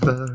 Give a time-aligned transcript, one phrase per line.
[0.00, 0.26] together.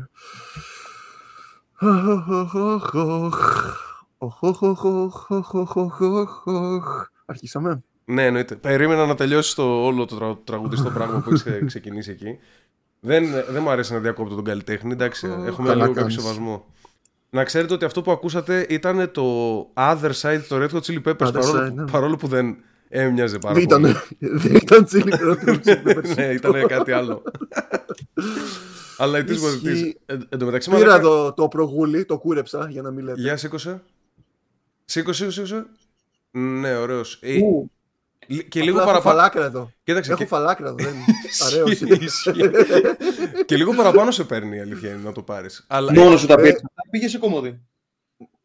[7.26, 7.82] Αρχίσαμε.
[8.04, 8.54] Ναι, εννοείται.
[8.54, 10.38] Περίμενα να τελειώσει το όλο το τρα...
[10.44, 12.38] τραγουδιστό πράγμα που έχεις ξεκινήσει εκεί.
[13.00, 14.92] Δεν, δεν μου αρέσει να διακόπτω τον καλλιτέχνη.
[14.92, 16.14] Εντάξει, έχουμε καλά λίγο κάποιο κάνεις.
[16.14, 16.64] σεβασμό.
[17.30, 19.24] Να ξέρετε ότι αυτό που ακούσατε ήταν το
[19.74, 21.90] Other Side, το Red Hot Chili Peppers, Other παρόλο, Side, ναι.
[21.90, 22.56] παρόλο που δεν
[22.88, 23.88] έμοιαζε πάρα Δεν πολύ.
[23.90, 24.02] ήταν,
[24.42, 25.12] δεν ήταν τσίλι
[26.16, 27.22] ναι, ήταν κάτι άλλο.
[28.98, 29.72] Αλλά it is what it is.
[29.72, 29.96] Ισχύει.
[30.06, 33.20] Εν εν τω μεταξύ, Πήρα μαλάκα- το, το προγούλι, το κούρεψα για να μην λέτε.
[33.20, 33.82] Για σήκωσε.
[34.84, 35.66] Σήκωσε, σήκωσε, σήκωσε.
[36.30, 37.18] Ναι, ωραίος.
[37.22, 37.70] Ε, Ου,
[38.26, 39.16] λι- και Απλά λίγο έχω παραπάνω.
[39.16, 39.72] φαλάκρα εδώ.
[39.84, 40.10] Κοίταξε.
[40.10, 40.76] Έχω και- φαλάκρα εδώ.
[40.76, 40.94] Δεν...
[41.46, 41.98] Αραίος Ισχύει, είναι.
[42.04, 42.50] ισχύει.
[43.44, 45.64] και λίγο παραπάνω σε παίρνει η αλήθεια είναι να το πάρεις.
[45.68, 46.54] Αλλά Μόνος σου τα ε, πήρε.
[46.90, 47.60] Πήγες σε κομμωδί.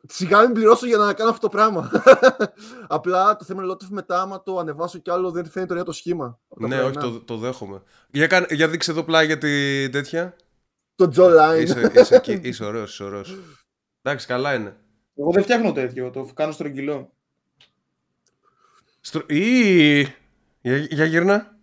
[0.09, 1.91] Σιγά μην πληρώσω για να κάνω αυτό το πράγμα.
[2.87, 5.85] Απλά το θέμα είναι ότι μετά, άμα το ανεβάσω κι άλλο, δεν φαίνεται το ίδιο
[5.85, 6.39] το σχήμα.
[6.49, 7.11] από τα ναι, όχι, πρωινά.
[7.13, 7.81] το, το δέχομαι.
[8.11, 10.35] Για, κάνε- για δείξε εδώ πλάγια τη τέτοια.
[10.95, 11.61] Το jawline.
[11.61, 13.37] είσαι, είσαι, εκεί, είσαι ωραίος, είσαι ωραίος.
[14.01, 14.77] Εντάξει, καλά είναι.
[15.15, 17.13] Εγώ δεν φτιάχνω τέτοιο, το κάνω στρογγυλό.
[18.99, 19.23] Στρο...
[19.27, 19.99] Ή...
[20.61, 21.57] Για, για γυρνά.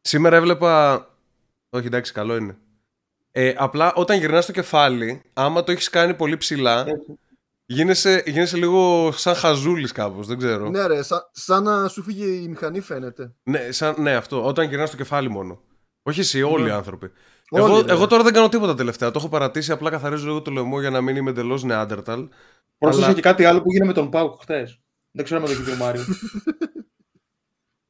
[0.00, 1.06] Σήμερα έβλεπα...
[1.70, 2.58] Όχι, εντάξει, καλό είναι.
[3.30, 7.18] Ε, απλά όταν γυρνάς το κεφάλι, άμα το έχεις κάνει πολύ ψηλά, Έτσι.
[7.66, 10.68] Γίνεσαι, γίνεσαι λίγο σαν χαζούλης κάπως, δεν ξέρω.
[10.68, 13.34] Ναι, ρε, σαν, σαν να σου φύγει η μηχανή φαίνεται.
[13.42, 14.46] Ναι, σαν, ναι, αυτό.
[14.46, 15.62] Όταν γυρνάς το κεφάλι μόνο.
[16.02, 17.10] Όχι εσύ, όλοι οι άνθρωποι.
[17.50, 17.92] Όλοι, εγώ, ναι.
[17.92, 19.10] εγώ τώρα δεν κάνω τίποτα τελευταία.
[19.10, 19.72] Το έχω παρατήσει.
[19.72, 22.28] Απλά καθαρίζω λίγο το λαιμό για να μην είμαι εντελώς νεάντερταλ.
[22.78, 24.80] Πρόσθεσε Αλλά- και κάτι άλλο που έγινε με τον Πάουκ χθες.
[25.10, 26.04] Δεν ξέρω αν το έχει δει ο Μάριο.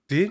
[0.07, 0.31] Τι;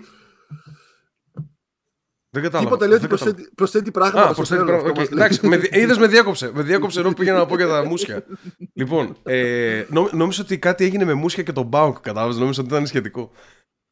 [2.34, 2.70] Δεν κατάλαβα.
[2.70, 3.34] Τίποτα λέει ότι δεν κατάλαβα.
[3.36, 4.20] προσθέτει, προσθέτει πράγματα.
[4.20, 4.90] Α, στο προσθέτει τέλος, πράγμα.
[4.90, 5.24] αυτό Οκ, μας λέει.
[5.24, 6.50] Εντάξει, με, δι- είδες με διάκοψε.
[6.54, 8.24] Με διάκοψε ενώ πήγαινα να πω για τα μούσια.
[8.80, 12.00] λοιπόν, ε, νο, νόμιζα ότι κάτι έγινε με μουσια και τον Μπάουκ.
[12.00, 13.30] Κατάλαβες, νόμιζα ότι ήταν σχετικό.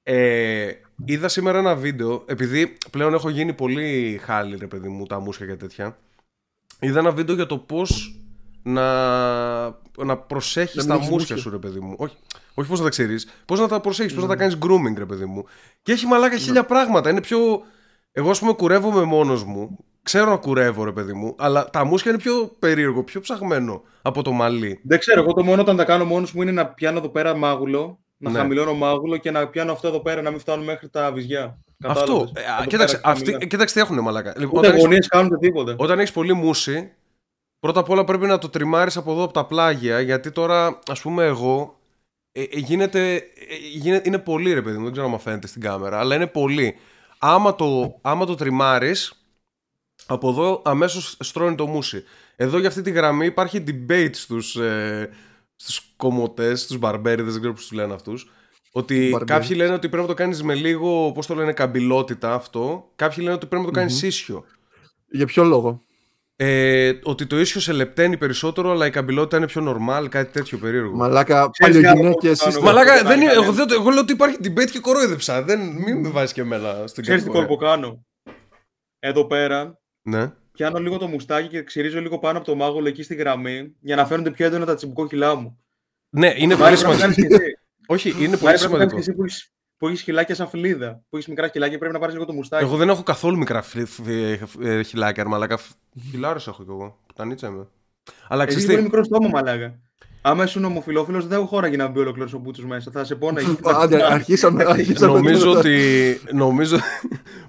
[0.03, 0.71] Ε,
[1.05, 5.47] είδα σήμερα ένα βίντεο, επειδή πλέον έχω γίνει πολύ χάλι, ρε παιδί μου, τα μουσια
[5.47, 5.99] και τέτοια.
[6.81, 8.17] Είδα ένα βίντεο για το πώς
[8.63, 8.85] να,
[10.05, 11.37] να προσέχεις Να μην τα έχεις μουσια μουσια.
[11.37, 11.95] σου, ρε παιδί μου.
[11.99, 12.17] Όχι,
[12.55, 15.05] όχι πώς να τα ξέρεις, πώς να τα προσέχεις, πώς να τα κάνεις grooming, ρε
[15.07, 15.45] παιδί μου.
[15.83, 17.11] Και έχει μαλάκα χίλια πράγματα.
[17.11, 17.63] Είναι πιο.
[18.13, 19.79] Εγώ, ας πούμε, κουρεύομαι μόνος μου.
[20.03, 24.23] Ξέρω να κουρεύω, ρε παιδί μου, αλλά τα μουσια είναι πιο περίεργο, πιο ψαγμένο από
[24.23, 24.81] το μαλλί.
[24.85, 27.37] Δεν ξέρω, εγώ το μόνο όταν τα κάνω μόνος μου είναι να πιάνω εδώ πέρα
[27.37, 28.39] μάγουλο, να Ναι.
[28.39, 31.59] χαμηλώνω μάγουλο και να πιάνω αυτό εδώ πέρα να μην φτάνουν μέχρι τα βυζιά.
[31.85, 32.01] Αυτό.
[32.05, 32.33] Κατάλαβες.
[32.43, 33.47] Ε, α, Εδώ κοίταξε, πέρα αυτοί, χαμηλά.
[33.47, 34.33] κοίταξε τι έχουν μαλάκα.
[34.37, 35.75] Λοιπόν, Ούτε όταν έχεις- γωνίες κάνουν ούτε τίποτα.
[35.79, 36.93] Όταν έχεις πολύ μουσι,
[37.61, 40.01] πρώτα απ' όλα πρέπει να το τριμάρεις από εδώ από τα πλάγια.
[40.01, 41.77] Γιατί τώρα, ας πούμε, εγώ.
[42.33, 43.21] Ε, ε, γίνεται, ε,
[43.75, 46.77] γίνεται, είναι πολύ ρε παιδί μου, δεν ξέρω αν φαίνεται στην κάμερα, αλλά είναι πολύ.
[47.25, 49.27] Άμα το, άμα το τριμάρεις,
[50.07, 52.05] από εδώ αμέσως στρώνει το μουσι.
[52.37, 55.11] Εδώ για αυτή τη γραμμή υπάρχει debate στους, ε,
[55.57, 58.31] στους κομμωτές, στους μπαρμπέριδες, δεν ξέρω πώς τους λένε αυτούς.
[58.73, 59.25] Ότι Μπαρμπέρι.
[59.25, 62.93] κάποιοι λένε ότι πρέπει να το κάνεις με λίγο, πώς το λένε, καμπυλότητα αυτό.
[62.97, 64.45] Κάποιοι λένε ότι πρέπει να το κάνεις ίσιο.
[65.09, 65.83] Για ποιο λόγο;
[66.45, 70.59] Ε, ότι το ίσιο σε λεπταίνει περισσότερο, αλλά η καμπυλότητα είναι πιο normal, κάτι τέτοιο
[70.59, 70.97] περίεργο.
[70.97, 72.61] Μαλάκα, Ξέρεις τι άλλο παλιογυναίκες πώς είστε.
[72.61, 74.79] κάνω; Μαλάκα, το δεν είναι, κάνει εγώ, δεν, το- εγώ λέω ότι υπάρχει debate και
[74.79, 75.43] κορόιδεψα.
[75.43, 77.57] Δεν, μην με βάζεις και εμένα στην Ξέρεις τι κατηγορία.
[77.57, 78.07] κόλπο κάνω;
[78.99, 80.33] Εδώ πέρα Ναι.
[80.53, 83.97] πιάνω λίγο το μουστάκι και ξυρίζω λίγο πάνω από το μάγουλο εκεί στη γραμμή για
[83.97, 85.59] να φαίνονται πιο έντονα τα τσιμπουκόκιλά μου.
[86.11, 87.01] ναι, είναι πολύ Μάρι, πρέπει να σημαντικό.
[87.01, 87.59] κάνεις και εσύ.
[87.87, 89.35] Όχι, είναι πολύ Μάρι, πρέπει να κάνεις σημαντικό.
[89.87, 91.03] Και εσύ που έχεις- που έχει χιλάκια σαν φλίδα.
[91.11, 92.65] Που έχεις μικρά χιλάκια πρέπει να πάρεις λίγο το μουστάκι.
[92.65, 94.07] Εγώ δεν έχω καθόλου μικρά φι- φι-
[94.63, 95.59] ε, χιλάκια, μαλάκα.
[96.11, 96.99] Χιλάρες έχω κι εγώ.
[97.07, 97.67] Πουτανίτσα είμαι.
[98.29, 99.79] Αλλά Εσύ ξέρεις πολύ τι, μικρό στόμα, μαλάκα.
[100.25, 102.91] Άμα ήσουν ομοφυλόφιλος, δεν έχω χώρα για να μπει ολοκληρώ ο μπούτσος μέσα.
[102.91, 103.47] Θα σε πόναγε.
[103.81, 104.65] Άντε, αρχίσαμε.
[104.69, 105.59] αρχίσαμε νομίζω τώρα.
[105.59, 106.21] ότι.
[106.33, 106.77] Νομίζω...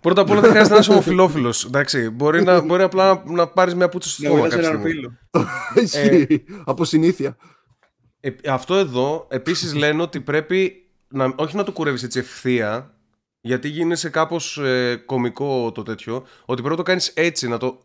[0.02, 1.66] Πρώτα απ' όλα δεν χρειάζεται να είσαι ομοφυλόφιλος.
[1.66, 4.70] Εντάξει, μπορεί, να, μπορεί απλά να, να πάρεις μια πούτσα στο Να στόμα μιλάς κάποια
[4.70, 5.00] έναν στιγμή.
[5.00, 5.14] φίλο.
[5.84, 6.44] Ισχύει.
[6.66, 7.36] Από συνήθεια.
[8.20, 10.83] Ε, αυτό εδώ επίσης λένε ότι πρέπει
[11.14, 12.94] να, όχι να το κουρεύεις έτσι ευθεία
[13.42, 16.16] γιατί γίνεσαι κάπως ε, κομικό το τέτοιο
[16.46, 17.80] ότι πρέπει να το κάνεις έτσι να το,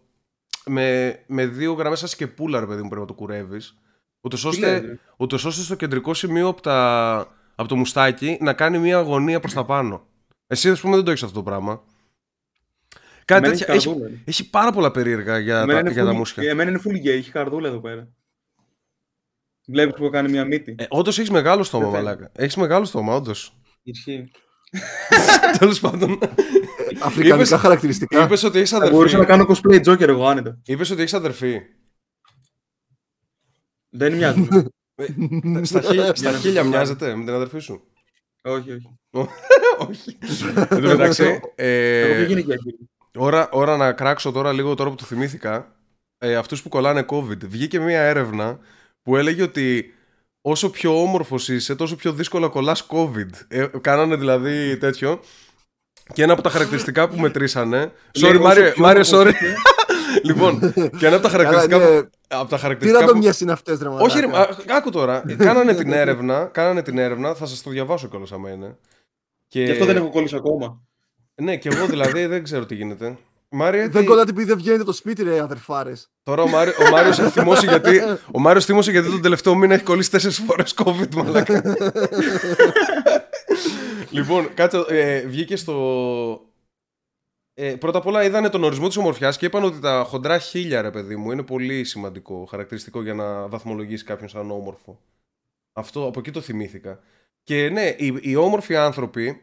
[0.66, 3.78] με, με δύο γραμμές σαν σκεπούλα ρε παιδί μου πρέπει να το κουρεύεις
[4.20, 7.16] ούτως λες, ώστε, ρε; ούτως ώστε στο κεντρικό σημείο από, τα,
[7.54, 10.06] από το μουστάκι να κάνει μια αγωνία προς τα πάνω
[10.46, 11.82] εσύ ας πούμε δεν το έχεις αυτό το πράγμα
[13.24, 14.20] Κάτι Εμένα τέτοια, έχει έχει, καρδούλα.
[14.24, 16.50] έχει πάρα πολλά περίεργα για, Εμένα τα, είναι για τα full- μουσια.
[16.50, 18.08] Εμένα είναι full gay, έχει καρδούλα εδώ πέρα.
[19.70, 20.74] Βλέπεις που κάνει μια μύτη.
[20.78, 22.10] Ε, όντως έχεις μεγάλο στόμα, Δεν φαίνεται.
[22.14, 22.30] μαλάκα.
[22.42, 23.56] Έχεις μεγάλο στόμα, όντως.
[23.82, 24.30] Ισχύει.
[25.58, 26.18] Τέλος πάντων.
[27.00, 28.24] Αφρικανικά Είπες- χαρακτηριστικά.
[28.24, 29.44] Είπες ότι έχεις Θα μπορούσα να αδερφή.
[29.44, 30.58] κάνω cosplay Joker εγώ άνετα.
[30.64, 31.60] Είπες ότι έχεις αδερφή.
[33.88, 34.48] Δεν μοιάζει.
[35.00, 37.82] Ε, στα χίλια, στα να χίλια το μοιάζεται με την αδερφή σου;
[38.42, 38.88] όχι, όχι.
[39.88, 40.18] Όχι.
[40.70, 42.76] Εν τω μεταξύ, Εγώ πιο ε, γυναικιακή.
[43.16, 45.76] ώρα, ώρα να κράξω τώρα λίγο τώρα που το θυμήθηκα.
[46.18, 47.38] Ε, Αυτούς που κολλάνε COVID.
[47.48, 48.58] Βγήκε μια έρευνα
[49.08, 49.94] που έλεγε ότι
[50.40, 53.28] όσο πιο όμορφος είσαι, τόσο πιο δύσκολα κολλάς COVID.
[53.48, 55.20] Ε, κάνανε δηλαδή τέτοιο.
[56.12, 57.78] Και ένα από τα χαρακτηριστικά που μετρήσανε.
[57.78, 57.92] Λέει,
[58.30, 59.42] Sorry, όσο Μάριο, πιο Μάριο, όμορφος sorry.
[59.42, 59.54] είσαι,
[60.28, 60.60] λοιπόν,
[60.98, 61.78] και ένα από τα Καλά, χαρακτηριστικά.
[61.78, 62.00] ναι.
[62.00, 64.52] που- από τα Τι χαρακτηριστικά που- ραντομιές είναι αυτές, ρε Όχι, ρε, μαλάκα.
[64.74, 65.22] α, άκου τώρα.
[65.36, 68.76] κάνανε την έρευνα, κάνανε την έρευνα, θα σας το διαβάσω κιόλας άμα είναι.
[69.48, 69.62] Και...
[69.64, 70.80] Γι' αυτό δεν έχω κολλήσει ακόμα.
[71.42, 73.16] Ναι, και εγώ δηλαδή δεν ξέρω τι γίνεται.
[73.50, 76.10] Μάρια, Δεν τι- κολλάτε επειδή δεν βγαίνετε το σπίτι, ρε αδερφάρες.
[76.22, 76.70] Τώρα ο, Μάρι...
[76.70, 78.00] ο Μάριος έχει θυμώσει γιατί...
[78.32, 81.62] Ο Μάριος θύμωσε γιατί τον τελευταίο μήνα έχει κολλήσει τέσσερις φορές COVID, μαλάκα.
[84.10, 86.40] λοιπόν, κάτσε, ε, βγήκε στο...
[87.54, 90.82] Ε, πρώτα απ' όλα είδανε τον ορισμό της ομορφιάς και είπαν ότι τα χοντρά χίλια,
[90.82, 95.00] ρε παιδί μου, είναι πολύ σημαντικό, χαρακτηριστικό για να βαθμολογήσει κάποιον σαν όμορφο.
[95.72, 97.00] Αυτό, από εκεί το θυμήθηκα.
[97.42, 99.42] Και ναι, οι, οι όμορφοι άνθρωποι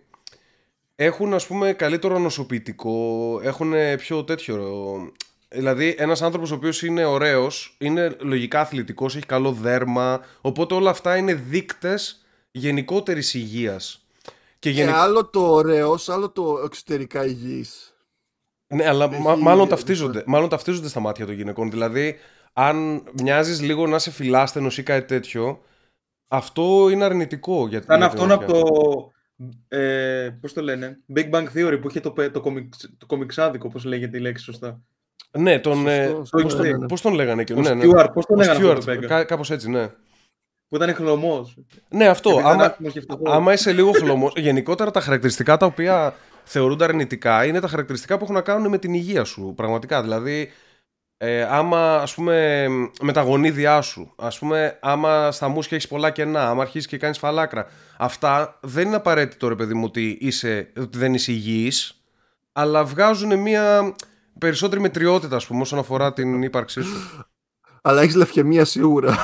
[0.95, 4.57] έχουν ας πούμε καλύτερο νοσοποιητικό, έχουν πιο τέτοιο...
[5.49, 10.89] Δηλαδή ένας άνθρωπος ο οποίος είναι ωραίος, είναι λογικά αθλητικός, έχει καλό δέρμα, οπότε όλα
[10.89, 14.05] αυτά είναι δείκτες γενικότερης υγείας.
[14.59, 14.95] Και Ε, γενικ...
[14.95, 17.95] άλλο το ωραίος, άλλο το εξωτερικά υγιής.
[18.67, 21.69] Ναι, αλλά έχει μα- μάλλον, ίδια ταυτίζονται, μάλλον ταυτίζονται στα μάτια των γυναικών.
[21.71, 22.15] Δηλαδή,
[22.53, 25.61] αν μοιάζεις λίγο να είσαι φιλάστενος ή κάτι τέτοιο,
[26.27, 28.83] αυτό είναι αρνητικό για, Ήταν για την αυτόν από ομορφιά.
[28.83, 29.11] το.
[29.67, 33.67] Ε, πώς το λένε, Big Bang Theory που είχε το, πε- το, κομιξ, το κομιξάδικο,
[33.69, 34.81] πώς λέγεται η λέξη σωστά.
[35.37, 36.87] Ναι, τον, ε, Σωστό, πώς, σωστό, τον, ναι, ναι.
[36.87, 37.83] πώς τον λέγανε και Ο ναι, ναι.
[37.85, 39.07] Stewart, πώς τον Ο λέγανε αυτό Stewart, το Big Bang.
[39.07, 39.87] κά- κάπως έτσι, ναι.
[40.67, 41.57] Που ήταν χλωμός.
[41.89, 42.29] Ναι, αυτό.
[42.29, 43.31] Επειδή ήταν Άμα, άσχημος και φτωχός.
[43.33, 44.33] άμα είσαι λίγο χλωμός.
[44.47, 48.77] γενικότερα τα χαρακτηριστικά τα οποία θεωρούνται αρνητικά είναι τα χαρακτηριστικά που έχουν να κάνουν με
[48.77, 49.53] την υγεία σου.
[49.55, 50.01] Πραγματικά.
[50.01, 50.49] Δηλαδή,
[51.17, 52.67] ε, άμα ας πούμε
[53.01, 56.97] με τα γονίδια σου, ας πούμε, άμα στα μουσια έχεις πολλά κενά, άμα αρχίσει και
[56.97, 57.67] κάνεις φαλάκρα.
[57.97, 62.03] Αυτά δεν είναι απαραίτητο, ρε παιδί μου, ότι, είσαι, ότι δεν είσαι υγιής,
[62.51, 63.95] αλλά βγάζουν μια
[64.37, 67.25] περισσότερη μετριότητα, ας πούμε, όσον αφορά την ύπαρξή σου.
[67.81, 69.21] Αλλά έχεις λευκαιμία σίγουρα.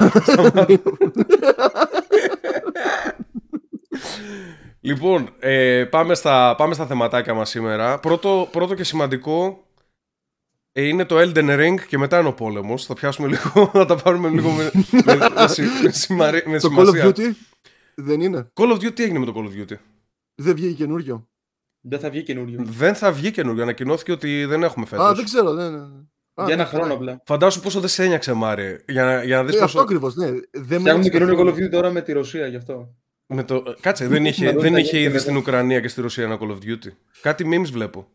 [4.84, 8.00] Λοιπόν, ε, πάμε, στα, πάμε στα θεματάκια μας σήμερα.
[8.00, 9.71] Πρώτο, πρώτο και σημαντικό ε,
[10.74, 12.86] είναι το Elden Ring και μετά είναι ο πόλεμος.
[12.86, 14.72] Θα πιάσουμε λίγο, θα τα πάρουμε λίγο με,
[15.06, 17.06] με, με, συ- με, σημαρι- με το Call of σημασία.
[17.10, 17.32] Duty
[17.96, 19.76] δεν είναι; Call of Duty, τι έγινε με το Call of Duty;
[20.36, 21.28] Δεν βγήκε καινούριο.
[21.82, 22.64] Δεν θα βγει καινούριο.
[22.66, 25.06] Δεν θα βγει καινούριο, ανακοινώθηκε ότι δεν έχουμε φέτος.
[25.06, 25.54] Α, δεν ξέρω.
[25.54, 25.74] Δεν...
[26.34, 26.94] Α, Για ένα ναι, χρόνο ναι.
[26.94, 27.22] απλά.
[27.26, 29.64] Φαντάσου πόσο δεν σε ένιαξε, Μάρι, για, να- για να δεις Ε, πόσο...
[29.66, 30.26] αυτό ακριβώς, ναι.
[30.26, 31.66] Δεν με Φτιάχνουμε ένοιξε καινούριο Call of καθόλου.
[31.68, 32.96] Duty τώρα με τη Ρωσία γι' αυτό.
[33.34, 33.64] Με το...
[33.82, 35.20] Κάτσε, δεν είχε, Να δω δεν τα είχε νύχια ήδη μετά.
[35.22, 36.92] στην Ουκρανία και στη Ρωσία ένα Call of Duty.
[37.22, 38.08] Κάτι memes βλέπω.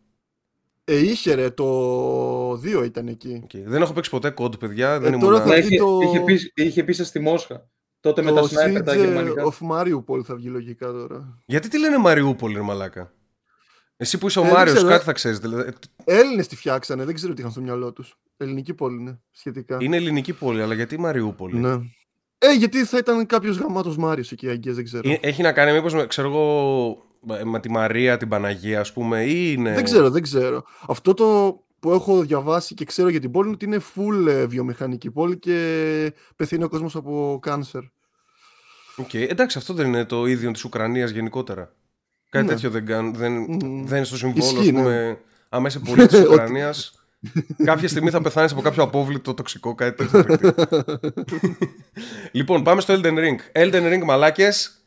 [0.88, 3.43] Ε, είχε ρε, το 2 ήταν εκεί.
[3.47, 3.62] Okay.
[3.65, 4.99] Δεν έχω παίξει ποτέ κόντ, παιδιά.
[4.99, 5.29] δεν Ε, ήμουν...
[5.29, 7.69] τώρα θα Μα βγει είχε, το- είχε, πει, είχε πει στη Μόσχα.
[8.00, 9.43] Τότε με τα Το σνάιπερ τα Siege γερμανικά.
[9.44, 11.43] of Mariupol θα βγει λογικά τώρα.
[11.47, 13.12] Γιατί τι λένε Μαριούπολη, ρε μαλάκα;
[13.97, 15.05] Εσύ που είσαι ο Ε, δεν Μάριος, ξέρω, κάτι ε.
[15.05, 15.38] θα ξέρεις.
[15.38, 15.73] Δηλαδή,
[16.05, 18.19] Έλληνες τη φτιάξανε, δεν ξέρω τι είχαν στο μυαλό τους.
[18.37, 19.77] Ελληνική πόλη είναι σχετικά.
[19.81, 21.59] είναι ελληνική πόλη, αλλά γιατί Μαριούπολη.
[21.59, 21.73] Ναι.
[22.39, 25.11] Ε, γιατί θα ήταν κάποιος γαμάτος Μάριος εκεί, αγγέ, δεν ξέρω.
[25.11, 26.97] Ε, Έχει να κάνει μήπως με, ξέρω εγώ,
[27.44, 29.75] με τη Μαρία, την Παναγία, ας πούμε, ή είναι...
[29.75, 30.64] Δεν ξέρω, δεν ξέρω.
[30.88, 34.46] Αυτό το που έχω διαβάσει και ξέρω για την πόλη είναι ότι είναι full ε,
[34.46, 37.81] βιομηχανική πόλη και πεθαίνει ο κόσμος από cancer.
[38.97, 41.73] OK, Εντάξει, αυτό δεν είναι το ίδιο της Ουκρανίας γενικότερα.
[42.31, 42.52] Κάτι Ναι.
[42.52, 43.87] τέτοιο δεν, καν- δεν, Μμμ.
[43.87, 44.81] δεν είναι στο συμβόλαιο, Ισχύει, ας ναι.
[44.82, 45.19] πούμε,
[45.49, 47.05] άμα είσαι πολίτης της Ουκρανίας,
[47.64, 50.25] κάποια στιγμή θα πεθάνεις από κάποιο απόβλητο τοξικό, κάτι τέτοιο.
[50.25, 50.52] παιδί.
[52.38, 53.37] λοιπόν, πάμε στο Elden Ring.
[53.62, 54.81] Elden Ring, μαλάκες.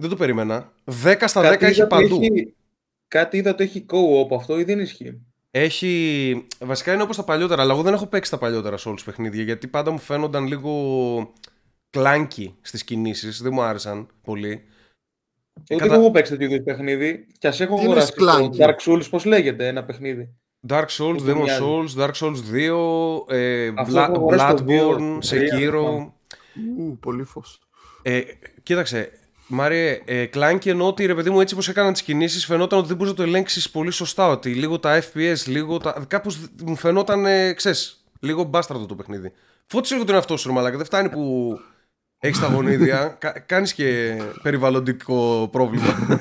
[0.00, 0.08] Α!
[0.08, 0.72] Δεν το περίμενα.
[0.84, 2.20] 10 στα 10 Κάτι έχει είδα ότι παντού.
[2.22, 2.54] έχει-
[3.08, 5.20] Κάτι είδα ότι έχει co-op αυτό ή δεν ισχύει;
[5.50, 6.46] Έχει.
[6.60, 9.66] Βασικά είναι όπως τα παλιότερα, αλλά εγώ δεν έχω παίξει τα παλιότερα Souls παιχνίδια γιατί
[9.66, 11.32] πάντα μου φαίνονταν λίγο
[11.90, 13.42] κλάνκι στις κινήσεις.
[13.42, 14.62] Δεν μου άρεσαν πολύ.
[15.60, 18.20] Ούτε Κατα- εγώ έχω παίξει τέτοιο είδους παιχνίδι και ας έχω Τι είναι αγοράσει το
[18.22, 20.34] σκλάνκι; Dark Souls, πώς λέγεται ένα παιχνίδι;
[20.68, 24.64] Dark Souls, Μου Demon μοιάζει; Souls, Dark Souls 2, ε, Αυτό Bla- έχω αγοράσει το
[24.64, 25.70] δύο, Bloodborne, το τρία, Sekiro.
[25.70, 26.12] θυμάμαι.
[26.78, 27.60] Ου, πολύ φως.
[28.02, 28.20] Ε,
[28.62, 29.10] κοίταξε,
[29.52, 32.88] Μάριε, ε, κλάνκι εννοώ ότι ρε παιδί μου έτσι πως έκαναν τις κινήσεις φαινόταν ότι
[32.88, 34.28] δεν μπορούσε να το ελέγξεις πολύ σωστά.
[34.28, 36.04] Ότι λίγο τα FPS, λίγο τα.
[36.08, 39.32] Κάπως μου φαινόταν, ε, ξέρεις, λίγο μπάστραδο το παιχνίδι.
[39.66, 40.76] Φώτισε λίγο τον εαυτό σου, ρε μαλάκα.
[40.76, 41.54] Δεν φτάνει που
[42.18, 43.16] έχεις τα γονίδια.
[43.18, 46.08] Κα, κάνεις και περιβαλλοντικό πρόβλημα.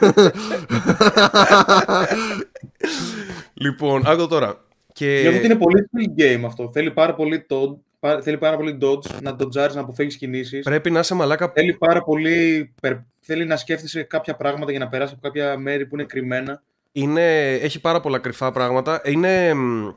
[3.63, 4.65] λοιπόν, άκου τώρα.
[4.93, 5.19] Και...
[5.21, 6.69] Νιώθω ότι είναι πολύ skill game αυτό.
[6.74, 7.88] Θέλει πάρα πολύ, dodge, πά-
[8.22, 10.63] θέλει πάρα πολύ dodge, να dodgeάρεις, να αποφύγεις κινήσεις.
[10.63, 12.74] Πρέπει να είσαι μαλάκα Θέλει πάρα πολύ.
[12.82, 16.63] περ- Θέλει να σκέφτεσαι κάποια πράγματα για να περάσει από κάποια μέρη που είναι κρυμμένα.
[16.91, 19.01] είναι, έχει πάρα πολλά κρυφά πράγματα.
[19.06, 19.88] Είναι μ,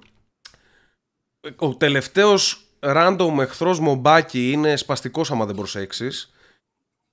[1.56, 6.32] ο τελευταίος random εχθρός μομπάκι είναι σπαστικός άμα δεν προσέξεις.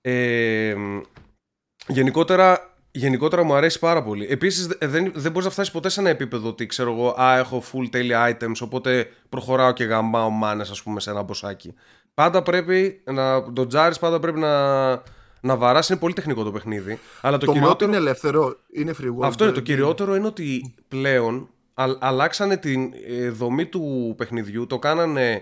[0.01, 0.99] Ε, μ,
[1.87, 4.27] γενικότερα, γενικότερα μου αρέσει πάρα πολύ.
[4.29, 7.37] Επίσης δε- δεν, δεν μπορείς να φτάσεις ποτέ σε ένα επίπεδο ότι ξέρω εγώ α,
[7.37, 11.73] έχω full τέλεια items οπότε προχωράω και γαμάω μάνες ας πούμε σε ένα μποσάκι.
[12.13, 14.89] Πάντα πρέπει να το τζάρεις, πάντα πρέπει να,
[15.41, 15.89] να βαράς.
[15.89, 16.99] Είναι πολύ τεχνικό το παιχνίδι.
[17.21, 17.89] Αλλά το, Το map κυριότερο...
[17.91, 19.23] είναι ελεύθερο, είναι free world.
[19.23, 19.61] Αυτό είναι το δηλαδή.
[19.61, 25.39] κυριότερο είναι ότι πλέον α- αλλάξανε τη ε, δομή του παιχνιδιού, το κάνανε ε,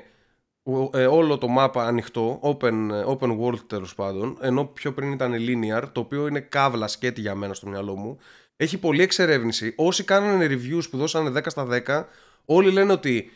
[1.10, 5.84] όλο το map ανοιχτό, open, ε, open world τέλος πάντων, ενώ πιο πριν ήταν linear,
[5.92, 8.18] το οποίο είναι καύλα σκέτη για μένα στο μυαλό μου.
[8.58, 9.74] Έχει πολλή εξερεύνηση.
[9.78, 12.04] Όσοι κάνανε reviews που δώσανε 10 στα 10,
[12.46, 13.32] όλοι λένε ότι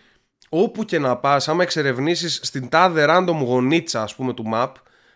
[0.50, 4.72] όπου και να πας, άμα εξερευνήσεις στην τάδε random γωνίτσα ας πούμε του map,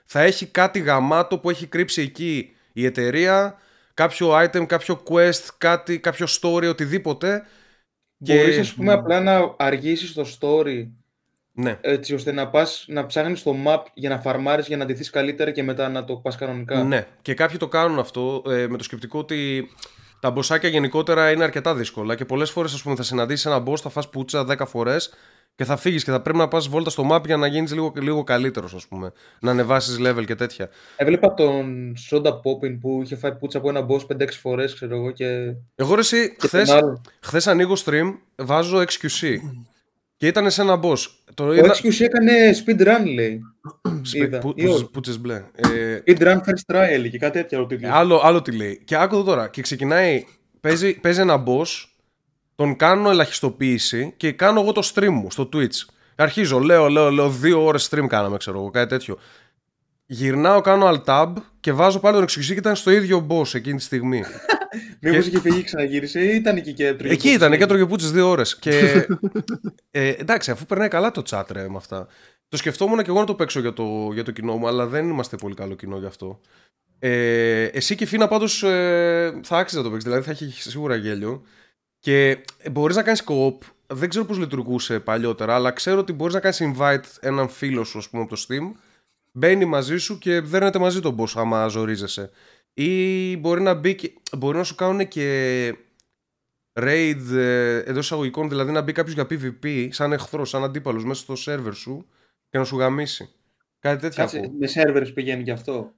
[0.06, 3.58] θα έχει κάτι γαμάτο που έχει κρύψει εκεί η εταιρεία,
[3.94, 7.46] κάποιο item, κάποιο quest, κάτι, κάποιο story, οτιδήποτε.
[8.24, 10.88] Και- Μπορείς, ας πούμε, απλά να αργήσεις το story
[11.58, 11.78] Ναι.
[11.82, 15.52] έτσι ώστε να πας να ψάχνεις το map για να φαρμάρεις για να ντυθείς καλύτερα
[15.52, 16.84] και μετά να το πας κανονικά.
[16.84, 19.70] Ναι, και κάποιοι το κάνουν αυτό ε, με το σκεπτικό ότι
[20.20, 23.78] τα μποσάκια γενικότερα είναι αρκετά δύσκολα και πολλές φορές ας πούμε θα συναντήσεις ένα boss,
[23.78, 25.14] θα φας πουτσα 10 φορές
[25.56, 27.94] και θα φύγεις και θα πρέπει να πας βόλτα στο map για να γίνεις λίγο,
[27.96, 30.70] λίγο καλύτερος ας πούμε, να ανεβάσεις level και τέτοια.
[30.96, 35.12] Έβλεπα τον Soda Poppin που είχε φάει πουτσα από ένα boss 5-6 φορές, ξέρω εγώ,
[35.12, 37.02] και, Εγώ ρε εσύ, και χθες, τον άλλον.
[37.22, 39.38] χθες ανοίγω stream, βάζω XQC
[40.18, 40.98] και ήταν σε ένα boss.
[41.34, 41.76] Το Ο είδα...
[41.76, 42.32] XQC έκανε
[42.66, 43.42] speedrun, λέει.
[44.14, 44.90] είδα, Που- ή πούτσες- όχι.
[44.92, 45.44] Πούτσες μπλε.
[45.56, 47.92] Ε, Speedrun first try έλεγε, κάτι τέτοιο ο τίτλος.
[47.94, 48.82] άλλο, άλλο τι λέει.
[48.86, 49.48] Και άκου εδώ τώρα.
[49.48, 50.26] Και ξεκινάει,
[50.62, 51.66] παίζει, παίζει ένα boss,
[52.56, 55.86] τον κάνω ελαχιστοποίηση και κάνω εγώ το stream μου στο Twitch.
[56.16, 59.18] Αρχίζω, λέω, λέω, λέω, δύο ώρες stream κάναμε, ξέρω εγώ, κάτι τέτοιο.
[60.06, 63.78] Γυρνάω, κάνω alt tab και βάζω πάλι τον εξηγησί και ήταν στο ίδιο boss εκείνη
[63.78, 64.24] τη στιγμή.
[65.02, 67.14] Μήπως και- είχε φύγει ξαναγύρισε ή ήταν εκεί και έτρωγε.
[67.14, 68.60] Εκεί ήταν και έτρωγε πούτσες δύο ώρες.
[68.60, 68.80] Και
[69.92, 72.08] ε, εντάξει, αφού περνάει καλά το chat ρε με αυτά.
[72.50, 75.10] Το σκεφτόμουν και εγώ να το παίξω για το, για το κοινό μου, αλλά δεν
[75.10, 76.40] είμαστε πολύ καλό κοινό γι' αυτό.
[77.00, 80.62] Ε, εσύ και η Φίνα πάντως ε, θα άξιζε να το παίξεις, δηλαδή θα έχει
[80.62, 81.42] σίγουρα γέλιο.
[82.00, 82.38] Και
[82.72, 83.58] μπορείς να κάνεις co-op,
[83.88, 87.98] δεν ξέρω πώς λειτουργούσε παλιότερα, αλλά ξέρω ότι μπορείς να κάνεις invite έναν φίλο σου,
[87.98, 88.72] ας πούμε, από το Steam,
[89.36, 92.30] μπαίνει μαζί σου και δέρνετε μαζί τον boss άμα ζορίζεσαι.
[92.74, 95.70] Ή μπορεί να, μπει και, μπορεί να σου κάνουν και
[96.74, 101.22] raid ε, εντός εισαγωγικών, δηλαδή να μπει κάποιος για PvP, σαν εχθρός, σαν αντίπαλος μέσα
[101.22, 102.08] στο σερβερ σου
[102.50, 103.30] και να σου γαμίσει.
[103.80, 104.52] Κάτι τέτοιο Κάτσε, ακούω.
[104.60, 105.94] με servers πηγαίνει γι' αυτό;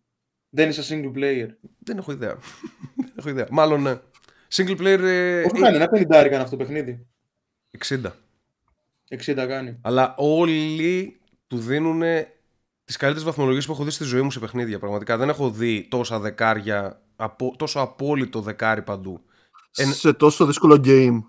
[0.49, 1.47] Δεν είσαι single player;
[1.79, 2.37] Δεν έχω ιδέα.
[3.05, 3.47] Δεν έχω ιδέα.
[3.51, 3.99] Μάλλον ναι.
[4.53, 7.07] Single player ε, Πόσο κάνει, ένα πενιντάρι κάνει αυτό το παιχνίδι;
[7.87, 8.11] 60.
[9.25, 9.77] 60 κάνει.
[9.81, 12.03] Αλλά όλοι του δίνουν
[12.87, 14.79] τις καλύτερες βαθμολογίες που έχω δει στη ζωή μου σε παιχνίδια.
[14.79, 19.21] Πραγματικά δεν έχω δει τόσα δεκάρια, απο, τόσο απόλυτο δεκάρι παντού.
[19.75, 21.19] Εν- Σε τόσο δύσκολο game.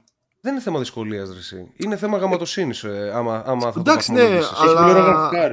[0.41, 1.73] Δεν είναι θέμα δυσκολίας, Ρεσί.
[1.77, 4.59] Είναι θέμα γαματοσύνης, ε, άμα, άμα θα Εντάξει, το ναι, βαθμολογήσεις.
[4.61, 5.45] Αλλά- Έχει πολύ ωραία γραφικά,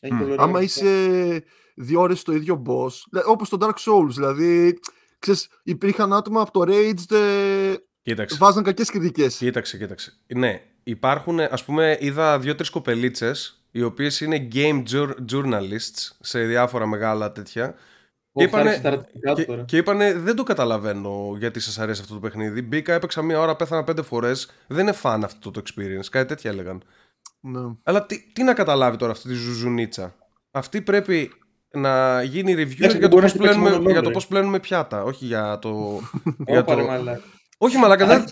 [0.00, 0.18] Έχει Μμ.
[0.18, 0.84] πολύ ωραία Άμα γραφικά.
[0.86, 1.44] είσαι
[1.76, 4.78] δύο ώρες στο ίδιο boss, δηλαδή, όπως το Dark Souls, δηλαδή,
[5.18, 8.36] ξέρεις, υπήρχαν άτομα από το Rage ε, Κοίταξε.
[8.40, 9.36] βάζαν κακές κριτικές.
[9.36, 10.12] Κοίταξε, κοίταξε.
[10.34, 16.86] Ναι, υπάρχουν, ας πούμε, είδα δύο-τρεις κοπελίτσες οι οποίες είναι game jour- journalists σε διάφορα
[16.86, 17.74] μεγάλα τέτοια
[18.32, 19.62] Ω, και θα άρχισε είπανε, τα ρατσιστικά του και, τώρα.
[19.62, 22.62] και είπανε δεν το καταλαβαίνω γιατί σας αρέσει αυτό το παιχνίδι.
[22.62, 24.50] Μπήκα, έπαιξα μία ώρα, πέθανα πέντε φορές.
[24.66, 26.06] Δεν είναι φαν αυτό το experience.
[26.10, 26.82] Κάτι τέτοια έλεγαν.
[27.40, 27.60] Ναι.
[27.82, 30.14] Αλλά τι, τι να καταλάβει τώρα αυτή τη ζουζουνίτσα;
[30.50, 31.32] Αυτή πρέπει
[31.70, 34.08] να γίνει review Εντάξει, για το, μπορεί να πώς σου παίξει πλένουμε, μόνο για το
[34.08, 35.02] LOL, πώς πλένουμε πιάτα.
[35.02, 36.00] Όχι για το...
[36.46, 36.86] για Ωπα, ρε το...
[36.86, 37.22] μαλάκα.
[37.58, 38.24] Όχι μαλάκα, δεν...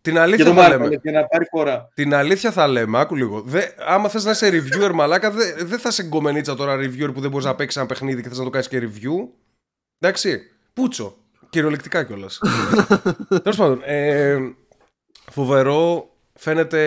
[0.00, 0.84] την Για αλήθεια το θα λέμε.
[0.84, 1.88] Μάρκο, για να πάρει φορά.
[1.94, 3.40] Την αλήθεια θα λέμε, άκου λίγο.
[3.40, 7.20] Δε, άμα θες να είσαι reviewer, μαλάκα, δεν δε θα είσαι γκομενίτσα τώρα reviewer που
[7.20, 9.28] δεν μπορείς να παίξεις ένα παιχνίδι και θες να το κάνεις και review.
[9.98, 10.40] Εντάξει.
[10.72, 11.16] Πούτσο.
[11.50, 12.40] Κυριολεκτικά κιόλας.
[13.42, 13.80] Τέλος πάντων.
[13.84, 14.38] Ε,
[15.30, 16.12] φοβερό.
[16.34, 16.80] Φαίνεται,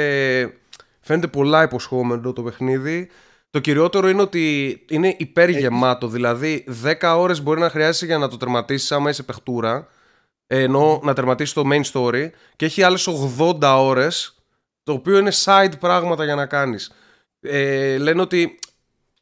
[1.00, 3.10] φαίνεται πολλά υποσχόμενο το παιχνίδι.
[3.50, 6.08] Το κυριότερο είναι ότι είναι υπεργεμάτο.
[6.08, 6.66] Δηλαδή,
[7.02, 9.88] 10 ώρες μπορεί να χρειάζεσαι για να το τερματίσεις άμα είσαι παιχτούρα.
[10.54, 12.30] Ενώ να τερματίσει το main story.
[12.56, 14.36] Και έχει άλλες 80 ώρες.
[14.84, 16.92] Το οποίο είναι side πράγματα για να κάνεις.
[17.40, 18.60] Ε, λένε ότι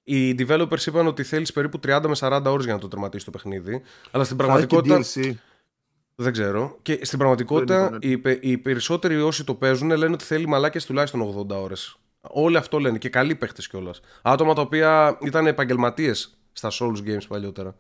[0.04, 3.32] οι developers είπαν ότι θέλεις περίπου 30 με 40 ώρες για να το τερματίσει το
[3.32, 3.82] παιχνίδι.
[4.12, 5.00] Αλλά στην Θα έχει και πραγματικότητα.
[5.22, 5.34] DLC.
[6.16, 6.78] Δεν ξέρω.
[6.82, 10.86] Και στην πραγματικότητα, Δεν οι, πε- οι περισσότεροι όσοι το παίζουν λένε ότι θέλει μαλάκες
[10.86, 11.22] τουλάχιστον
[11.52, 11.96] 80 ώρες.
[12.22, 14.00] Όλοι αυτό λένε και καλοί παίχτες κιόλας.
[14.22, 17.76] Άτομα τα οποία ήταν επαγγελματίες στα Souls Games παλιότερα.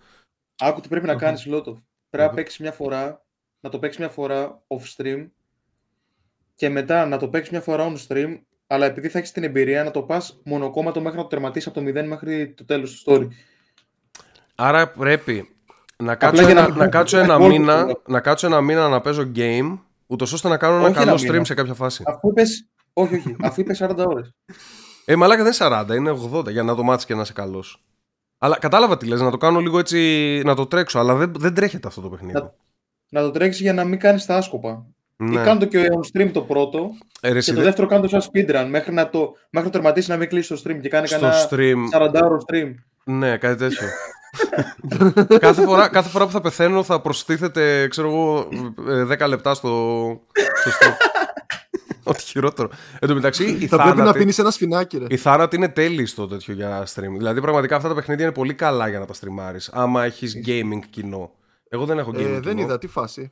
[0.59, 1.71] Άκου τι πρέπει να κάνεις, Λότο.
[2.09, 2.35] Πρέπει να Μμμ.
[2.35, 3.25] παίξεις μια φορά,
[3.59, 5.27] να το παίξεις μια φορά off stream
[6.55, 8.39] και μετά να το παίξεις μια φορά on stream.
[8.67, 11.79] Αλλά επειδή θα έχεις την εμπειρία να το πας μονοκόμματο μέχρι να το τερματίσεις από
[11.79, 13.27] το 0 μέχρι το τέλος του story.
[14.55, 15.49] Άρα πρέπει
[15.97, 18.47] να κάτσω, για να ένα, μην να πω- κάτσω να ένα, πω- μήνα, να κάτσω
[18.47, 21.43] ένα μήνα να παίζω game, ούτως ώστε να κάνω ένα Όχι καλό ένα stream μήνα.
[21.45, 22.03] σε κάποια φάση.
[22.05, 22.41] Αφού είπε.
[22.93, 23.35] Όχι, όχι.
[23.41, 24.33] Αφού είπες 40 ώρες.
[25.05, 27.83] Ε, μαλάκα δεν είναι 40, είναι 80 για να το μάθεις και να είσαι καλός.
[28.37, 31.53] Αλλά κατάλαβα τι λες, να το κάνω λίγο έτσι, να το τρέξω, αλλά δεν, δεν
[31.53, 32.33] τρέχεται αυτό το παιχνίδι.
[32.33, 32.53] Να-
[33.09, 34.85] Να το τρέξεις για να μην κάνεις τα άσκοπα.
[35.15, 35.41] Ναι.
[35.41, 36.89] Ή κάνω το και on stream το πρώτο
[37.21, 39.35] Ε, ρε, εσύ και το δεν- δεύτερο κάνω το σαν speedrun μέχρι να το, μέχρι
[39.51, 42.37] να το τερματίσει να μην κλείσει το stream και κάνει στο κανένα stream 40 ώρο
[42.47, 42.73] stream.
[43.03, 43.87] Ναι, κάτι τέτοιο.
[45.39, 48.47] κάθε, φορά, κάθε φορά που θα πεθαίνω θα προστίθεται, ξέρω εγώ,
[48.89, 49.69] ε, 10 λεπτά στο,
[50.61, 50.93] στο stream.
[52.03, 52.69] Ό,τι χειρότερο.
[52.99, 55.05] Εν τω μεταξύ, η Θα πρέπει να θάνατη, πίνεις ένα σφινάκι, ρε.
[55.09, 57.13] η θάνατη είναι τέλειη στο τέτοιο για stream.
[57.17, 59.57] Δηλαδή, πραγματικά αυτά τα παιχνίδια είναι πολύ καλά για να τα στριμάρει.
[59.71, 61.31] Άμα έχεις gaming κοινό.
[61.69, 62.39] Εγώ δεν έχω gaming Ε, κοινό.
[62.39, 63.31] δεν είδα, τι φάση;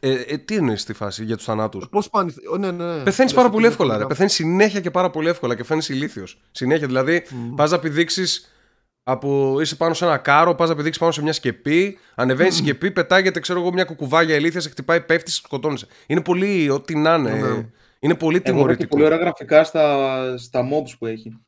[0.00, 2.32] Ε, ε, τι εννοείς στη φάση για τους θανάτους; Πώς πάνε.
[2.52, 3.02] Ω, ναι, ναι, ναι.
[3.02, 3.92] Πεθαίνεις Λες πάρα ότι πολύ είναι εύκολα.
[3.92, 3.96] Ρε.
[3.98, 6.40] πολύ Πεθαίνεις συνέχεια και πάρα πολύ εύκολα και φαίνει ηλίθιος.
[6.50, 6.86] Συνέχεια.
[6.86, 7.54] Δηλαδή, Μμμ.
[7.54, 8.52] πας να πηδήξεις
[9.02, 9.58] από.
[9.60, 13.40] είσαι πάνω σε ένα κάρο, πας να πηδήξεις πάνω σε μια σκεπή, ανεβαίνεις σκεπή, πετάγεται,
[13.40, 15.86] ξέρω εγώ, μια κουκουβάγια ηλίθιας, σε χτυπάει, πέφτεις, σκοτώνεσαι.
[16.06, 16.70] Είναι πολύ.
[16.70, 17.30] Ό,τι να είναι.
[17.32, 17.68] Ναι.
[18.02, 18.88] Είναι πολύ Εγώ έχω και τιμωρητικό.
[18.88, 21.40] πολύ ωραία γραφικά στα, στα mobs που έχει.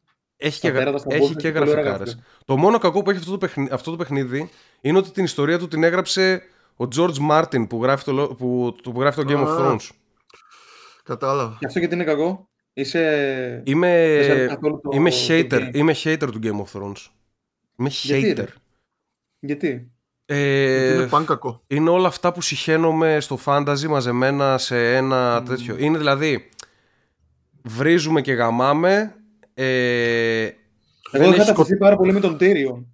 [0.44, 2.04] Έχει στα και, τέρατα, στα έχει boss, και έχει πολύ ωραία γραφικά.
[2.04, 2.10] ρε.
[2.10, 2.26] γραφικά.
[2.44, 5.58] Το μόνο κακό που έχει αυτό το, παιχνίδι, αυτό το παιχνίδι είναι ότι την ιστορία
[5.58, 6.42] του την έγραψε
[6.76, 9.56] ο George Martin που γράφει το, λο- που, που γράφει το Game of Α.
[9.58, 9.88] Thrones.
[11.04, 11.56] Κατάλαβα.
[11.58, 12.48] Γι' αυτό γιατί είναι κακό.
[12.72, 13.62] Είσαι.
[13.66, 15.70] Είμαι, δεν ξέρεις καθόλου το- είμαι, το hater, game.
[15.74, 17.06] είμαι hater του Game of Thrones.
[17.76, 18.36] Είμαι Γιατί, hater.
[18.36, 18.52] ρε;
[19.40, 19.90] Γιατί;
[20.26, 21.62] Ε, είναι παν κακό.
[21.66, 25.76] είναι όλα αυτά που συχαίνομαι στο fantasy μαζεμένα σε ένα τέτοιο.
[25.78, 26.48] Είναι δηλαδή
[27.62, 29.14] βρίζουμε και γαμάμε.
[29.54, 30.52] Ε, Εγώ
[31.10, 32.84] δεν είχα έχεις ταυτιστεί πάρα πολύ με τον Tyrion.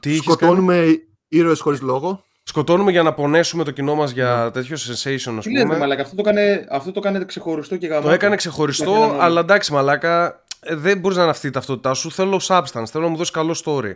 [0.00, 0.84] τι έχεις κάνει; Σκοτώνουμε
[1.28, 2.24] ήρωες χωρίς λόγο.
[2.42, 5.78] Σκοτώνουμε για να πονέσουμε το κοινό μας για τέτοιο sensation, ας Τι λες, ρε πούμε.
[5.78, 8.06] μαλάκα, αυτό το έκανε, αυτό το έκανε ξεχωριστό και γαμάτο.
[8.06, 9.22] Το έκανε ξεχωριστό, Το έκαναν όλοι.
[9.22, 12.10] αλλά εντάξει, μαλάκα, ε, δεν μπορείς να είναι αυτή η ταυτότητά σου.
[12.10, 13.92] Θέλω substance, θέλω να μου δώσεις καλό story.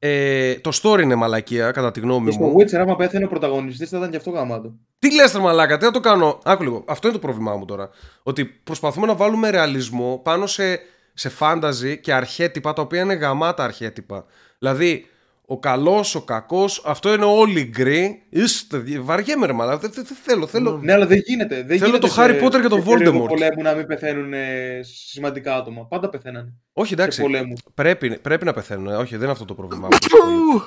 [0.00, 2.56] Ε, το story είναι μαλακία, κατά τη γνώμη Και στο μου.
[2.58, 4.74] Witcher, άμα πέθανε ο πρωταγωνιστής, θα ήταν και αυτό γαμάτο.
[4.98, 6.84] Τι λες ρε μαλάκα, τι να το κάνω; Άκου λίγο.
[6.86, 7.90] Αυτό είναι το πρόβλημά μου τώρα.
[8.22, 10.80] Ότι προσπαθούμε να βάλουμε ρεαλισμό πάνω σε,
[11.18, 14.24] σε fantasy και αρχέτυπα τα οποία είναι γαμάτα αρχέτυπα.
[14.58, 15.06] Δηλαδή,
[15.50, 18.22] ο καλός, ο κακός, αυτό είναι όλοι γκρι.
[18.28, 19.78] Είστε, βαριέμαι ρε μαλάκα.
[19.78, 20.78] Δεν, δεν- δεν θέλω, θέλω.
[20.82, 21.54] Ναι, αλλά δεν γίνεται.
[21.54, 23.28] Δεν Θέλω γίνεται το Harry σε- Potter και το σε περίοδο Voldemort.
[23.28, 25.86] πολέμου να μην πεθαίνουν ε, σημαντικά άτομα.
[25.86, 26.52] Πάντα πεθαίνανε.
[26.72, 27.20] Όχι, Σε εντάξει.
[27.20, 27.60] πολέμους.
[27.74, 28.86] Πρέπει, πρέπει να πεθαίνουν.
[28.86, 29.96] Όχι, δεν είναι αυτό το πρόβλημά μου.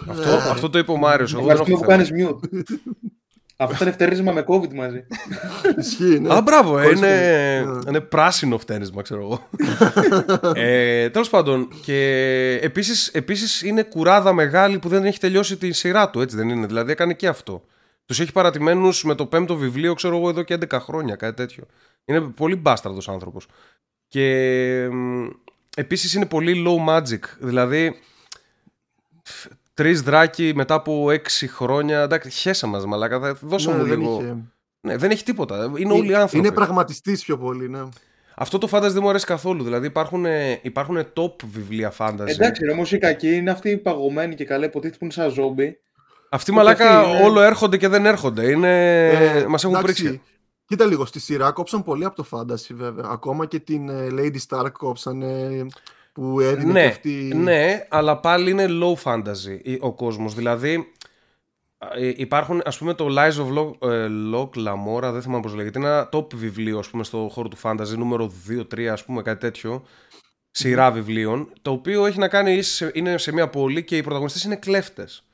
[0.10, 1.34] αυτό, Ε, αυτό το είπε ο Μάριος.
[1.34, 2.38] Εγώ δεν Ευχαριστούμε έχω που θέμα.
[2.38, 2.74] κάνεις mute.
[3.62, 5.06] Αυτό ήταν ευτέρισμα με COVID μαζί.
[5.80, 6.34] Ισχύει, ναι.
[6.34, 7.82] Α, μπράβο, ε, Χωρίς είναι, το- ναι.
[7.88, 9.48] είναι πράσινο φταίνισμα, ξέρω εγώ.
[10.62, 12.00] ε, Τέλος πάντων, και
[12.62, 16.66] επίσης, επίσης είναι κουράδα μεγάλη που δεν έχει τελειώσει τη σειρά του, έτσι δεν είναι;
[16.66, 17.64] Δηλαδή έκανε και αυτό.
[18.06, 21.64] Τους έχει παρατημένους με το πέμπτο βιβλίο, ξέρω εγώ, εδώ και 11 χρόνια, κάτι τέτοιο.
[22.06, 23.48] Είναι πολύ μπάσταρδος άνθρωπος.
[24.08, 25.28] Και μ,
[25.76, 27.20] επίσης είναι πολύ low magic.
[27.40, 28.00] Δηλαδή,
[29.74, 32.02] τρεις δράκοι μετά από έξι χρόνια.
[32.02, 33.20] Εντάξει, χέσα μας μαλάκα.
[33.20, 34.20] θα- Δώσε Ναι, μου δεν λίγο.
[34.22, 34.36] είχε-
[34.82, 35.72] Ναι, δεν έχει τίποτα.
[35.78, 36.38] Είναι όλοι Ε, άνθρωποι.
[36.38, 37.80] Είναι πραγματιστής πιο πολύ, ναι.
[38.36, 39.64] Αυτό το fantasy δεν μου αρέσει καθόλου.
[39.64, 40.26] Δηλαδή υπάρχουν,
[40.62, 42.28] υπάρχουν top βιβλία fantasy.
[42.28, 45.78] Εντάξει, όμως οι κακοί είναι αυτοί οι παγωμένοι και καλέ υποτίθεται που είναι σαν ζόμπι.
[46.30, 48.50] Αυτοί μαλάκα αυτοί είναι- όλο έρχονται και δεν έρχονται.
[48.52, 49.08] Είναι...
[49.10, 50.22] Ε, Μας έχουν εντάξει, πρίξει.
[50.66, 53.06] Κοίτα λίγο, στη σειρά κόψαν πολύ από το fantasy βέβαια.
[53.10, 55.22] Ακόμα και την ε, Lady Stark κόψαν
[56.12, 57.32] που έδινε Ναι, και αυτή...
[57.36, 60.34] ναι, αλλά πάλι είναι low fantasy η- ο κόσμος.
[60.34, 60.92] Δηλαδή
[61.96, 65.80] ε, υπάρχουν ας πούμε το Lies of Lo- ε, Locke Lamora, δεν θυμάμαι πώς λέγεται,
[65.80, 69.40] είναι ένα top βιβλίο ας πούμε στο χώρο του fantasy, νούμερο 2-3 ας πούμε κάτι
[69.40, 69.84] τέτοιο,
[70.52, 74.02] σειρά βιβλίων, το οποίο έχει να κάνει, είσαι σε- είναι σε μια πόλη και οι
[74.02, 75.26] πρωταγωνιστές είναι κλέφτες.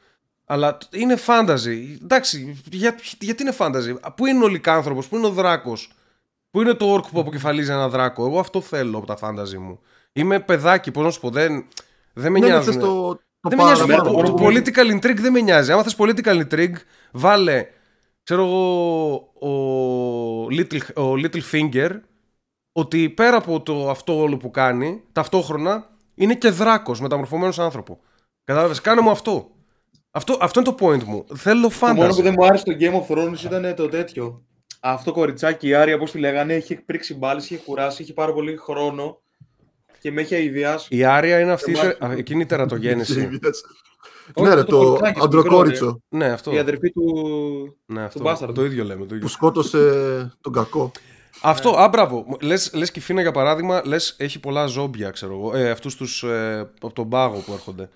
[0.45, 1.97] Αλλά τ- είναι fantasy.
[2.03, 5.91] Εντάξει, για, γιατί είναι fantasy; Πού είναι ο λικάνθρωπος, πού είναι ο δράκος,
[6.51, 9.79] πού είναι το όρκ που αποκεφαλίζει ένα δράκο; Εγώ αυτό θέλω από τα fantasy μου.
[10.17, 11.67] Είμαι παιδάκι, πώς να σου πω, δεν,
[12.13, 12.73] δεν με ναι, ναι, νοιάζουν.
[12.73, 13.85] θες το, το Δεν με νοιάζει.
[13.85, 14.11] παραπάνω.
[14.11, 14.47] Το, το Παραπάνω.
[14.49, 15.71] political intrigue δεν με νοιάζει.
[15.71, 16.75] Άμα θες political intrigue,
[17.11, 17.65] βάλε,
[18.23, 21.89] ξέρω εγώ, ο Little, ο Little Finger,
[22.71, 27.99] ότι πέρα από το αυτό όλο που κάνει, ταυτόχρονα είναι και δράκος, μεταμορφωμένος άνθρωπο.
[28.43, 29.51] Κατάλαβες, κάνε μου αυτό.
[30.11, 31.25] Αυτό, αυτό είναι το point μου.
[31.35, 32.21] Θέλω Το μόνο που fantasy.
[32.23, 34.41] δεν μου άρεσε στο Game of Thrones ήταν το τέτοιο.
[34.79, 38.57] Αυτό κοριτσάκι, η Άρια, πώ τη λέγανε, είχε πρίξει μπάλες, είχε κουράσει, είχε πάρα πολύ
[38.57, 39.21] χρόνο
[39.99, 40.87] και με είχε αειδιάσει.
[40.95, 43.29] Η Άρια είναι αυτή, η Εμάς- τε- α, εκείνη η τερατογέννηση.
[44.33, 46.51] Όχι, ναι, ρε, αυτό το το κοριτσάκι, το αντροκόριτσο ναι, αυτό.
[46.53, 47.03] Η αδερφή του.
[47.85, 48.19] Ναι, αυτό.
[48.23, 48.53] μπάσταρδο.
[48.53, 48.99] Το ίδιο λέμε.
[49.05, 49.19] Το ίδιο.
[49.19, 49.77] που σκότωσε
[50.41, 50.91] τον κακό.
[51.41, 52.37] Αυτό, α, μπράβο.
[52.41, 55.55] Λες, λες και η Φίνα για παράδειγμα, λες έχει πολλά ζόμπια, ξέρω εγώ.
[55.57, 57.89] Ε, αυτούς τους ε, από τον πάγο που έρχονται.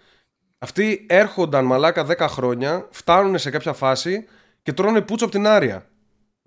[0.59, 4.25] Αυτοί έρχονταν μαλάκα 10 χρόνια, φτάνουν σε κάποια φάση
[4.63, 5.87] και τρώνε πούτσο από την Άρια.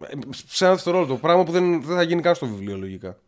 [0.01, 0.13] Ε,
[0.47, 1.15] Σε ένα δευτερόλεπτο.
[1.15, 3.19] Πράγμα που δεν, δεν θα γίνει καν στο βιβλίο, λογικά.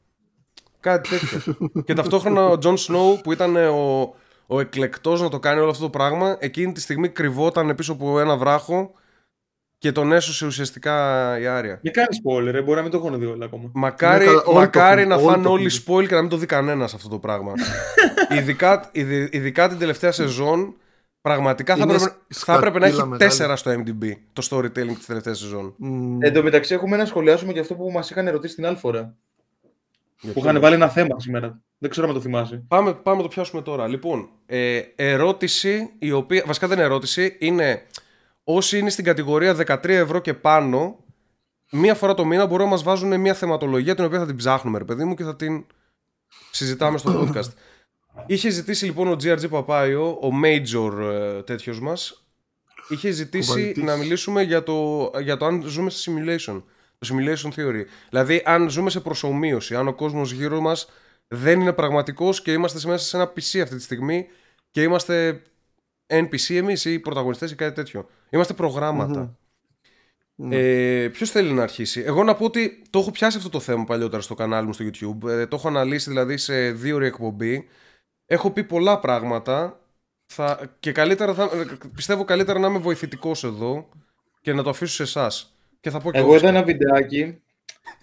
[0.86, 1.56] Κάτι τέτοιο.
[1.84, 4.14] και ταυτόχρονα ο Τζον Σνόου που ήταν ε, ο,
[4.46, 8.20] ο εκλεκτός να το κάνει όλο αυτό το πράγμα, εκείνη τη στιγμή κρυβόταν πίσω από
[8.20, 8.90] ένα βράχο
[9.78, 10.92] και τον έσωσε ουσιαστικά
[11.40, 11.80] η Άρια.
[11.82, 13.70] Μην κάνει spoiler, ρε, μπορεί να μην το έχουν δει όλα ακόμα.
[13.74, 15.94] Μακάρι, Ναι, καλά, όλοι το μακάρι έχουν, να όλοι φάνε το όλοι έχουν.
[16.04, 17.52] spoil και να μην το δει κανένας αυτό το πράγμα.
[18.38, 20.74] ειδικά, ειδι- ειδικά την τελευταία σεζόν,
[21.20, 23.52] πραγματικά θα Είναι έπρεπε, θα έπρεπε να έχει σκατήλα μεγάλη.
[23.52, 25.74] 4 στο MDB το storytelling της τελευταίας σεζόν.
[25.76, 26.18] Μμμ.
[26.22, 29.16] Εν τω μεταξύ, έχουμε να σχολιάσουμε και αυτό που μας είχαν ερωτήσει την άλλη φορά.
[30.20, 31.60] Για Που ποιο είχαν βάλει ένα θέμα σήμερα.
[31.78, 32.64] Δεν ξέρω αν το θυμάσαι.
[32.68, 33.88] Πάμε, πάμε να το πιάσουμε τώρα.
[33.88, 36.42] Λοιπόν, ε, ερώτηση η οποία.
[36.46, 37.82] Βασικά δεν είναι ερώτηση, είναι
[38.44, 41.04] όσοι είναι στην κατηγορία 13 ευρώ και πάνω
[41.70, 44.78] μία φορά το μήνα μπορούν να μας βάζουν μια θεματολογία την οποία θα την ψάχνουμε,
[44.78, 45.66] ρε παιδί μου, και θα την
[46.50, 47.50] συζητάμε στο podcast.
[48.26, 52.26] Είχε ζητήσει λοιπόν ο GRG Παπάιο, ο major ε, τέτοιος μας,
[52.88, 53.82] είχε ζητήσει Κουβαλητής.
[53.82, 56.62] να μιλήσουμε για το, για το αν ζούμε σε simulation.
[56.98, 57.84] Το simulation theory.
[58.10, 60.88] Δηλαδή, αν ζούμε σε προσωμείωση, αν ο κόσμος γύρω μας
[61.28, 64.26] δεν είναι πραγματικός και είμαστε μέσα σε ένα PC αυτή τη στιγμή
[64.70, 65.42] και είμαστε
[66.06, 68.08] NPC εμείς ή πρωταγωνιστές ή κάτι τέτοιο.
[68.30, 69.36] Είμαστε προγράμματα.
[70.50, 73.84] Ε, Ποιος θέλει να αρχίσει; Εγώ να πω ότι το έχω πιάσει αυτό το θέμα
[73.84, 75.28] παλιότερα στο κανάλι μου στο YouTube.
[75.28, 77.68] Ε, το έχω αναλύσει δηλαδή σε δύο ώρες εκπομπή.
[78.26, 79.80] Έχω πει πολλά πράγματα.
[80.26, 81.50] Θα, και καλύτερα θα,
[81.94, 83.88] πιστεύω καλύτερα να είμαι βοηθητικός εδώ
[84.40, 85.55] και να το αφήσω σε εσάς.
[85.86, 87.38] Και θα πω και Εγώ είδα ένα βιντεάκι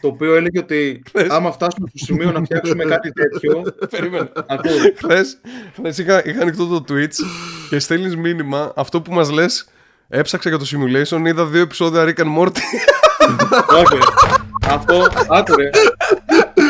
[0.01, 3.63] το οποίο έλεγε ότι άμα φτάσουμε στο σημείο να φτιάξουμε κάτι τέτοιο.
[3.91, 4.31] Περίμενε.
[4.47, 4.71] ακούω.
[4.95, 5.41] Χθες,
[5.73, 7.15] χθες είχα, είχα ανοιχτό το Twitch
[7.69, 9.69] και στέλνεις μήνυμα αυτό που μας λες
[10.07, 12.59] Έψαξα για το simulation, είδα δύο επεισόδια Rick and Morty
[13.81, 13.97] Όχι.
[14.67, 15.69] Αυτό, άκουρε.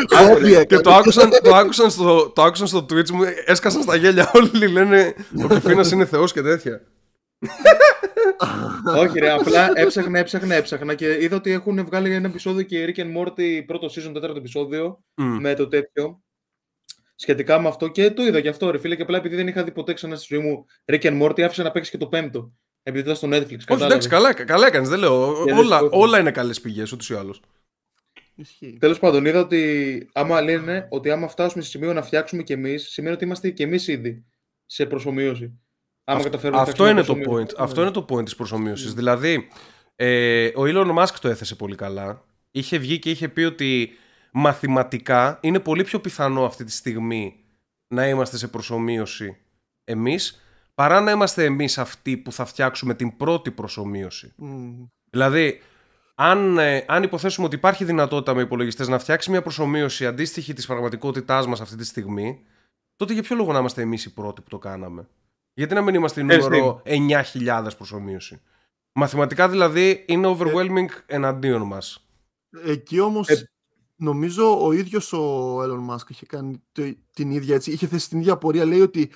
[0.06, 4.30] Κόπια, και το άκουσαν, το, άκουσαν στο, το άκουσαν στο Twitch μου, έσκασαν στα γέλια
[4.34, 6.80] όλοι, λένε ο Κεφίνας είναι θεός και τέτοια.
[8.96, 12.94] Όχι, ρε, απλά έψαχνα, έψαχνα, έψαχνα και είδα ότι έχουν βγάλει ένα επεισόδιο και η
[12.96, 15.36] Rick and Morty πρώτο season, τέταρτο επεισόδιο Μμ.
[15.40, 16.22] με το τέτοιο.
[17.16, 18.96] Σχετικά με αυτό και το είδα και αυτό, ρε φίλε.
[18.96, 21.62] Και απλά επειδή δεν είχα δει ποτέ ξανά στη ζωή μου Rick and Morty, άφησα
[21.62, 22.52] να παίξει και το πέμπτο.
[22.82, 23.44] Επειδή ήταν στο Netflix.
[23.44, 23.86] Όχι, κατάλαβες.
[23.86, 25.44] εντάξει, καλά, καλά έκανες, δεν λέω.
[25.44, 27.40] Και Όλα, δεν- όλα είναι καλές πηγές, ούτως ή άλλως.
[28.34, 28.76] Ισχύει.
[28.80, 32.88] Τέλος πάντων, είδα ότι άμα λένε ότι άμα φτάσουμε σε σημείο να φτιάξουμε κι εμείς,
[32.88, 34.24] σημαίνει ότι είμαστε κι εμείς ήδη
[34.66, 35.60] σε προσωμείωση.
[36.04, 37.34] Άμα καταφέρουμε να Αυτό είναι φτιάξουμε το point.
[37.34, 37.56] προσωμείωση.
[37.58, 38.94] Αυτό είναι το point της προσωμείωσης.
[38.94, 39.48] Δηλαδή,
[39.96, 42.24] ε, ο Elon Musk το έθεσε πολύ καλά.
[42.50, 43.90] Είχε βγει και είχε πει ότι
[44.32, 47.36] μαθηματικά είναι πολύ πιο πιθανό αυτή τη στιγμή
[47.88, 49.36] να είμαστε σε προσωμείωση
[49.84, 50.42] εμείς
[50.74, 54.32] παρά να είμαστε εμείς αυτοί που θα φτιάξουμε την πρώτη προσωμείωση.
[54.36, 54.84] Μμ.
[55.10, 55.60] Δηλαδή,
[56.14, 60.66] αν, ε, αν υποθέσουμε ότι υπάρχει δυνατότητα με υπολογιστές να φτιάξει μια προσωμείωση αντίστοιχη της
[60.66, 62.40] πραγματικότητάς μας αυτή τη στιγμή,
[62.96, 65.08] τότε για ποιο λόγο να είμαστε εμείς οι πρώτοι που το κάναμε;
[65.54, 68.40] Γιατί να μην είμαστε η Ξέρεις νούμερο 9.000 προσωμείωση;
[68.92, 72.06] Μαθηματικά δηλαδή είναι overwhelming εναντίον μας.
[72.64, 73.50] Εκεί όμως Ε,
[73.96, 78.18] νομίζω ο ίδιος ο Elon Musk είχε κάνει το- την ίδια έτσι, είχε θέσει την
[78.18, 79.10] ίδια πορεία, λέει ότι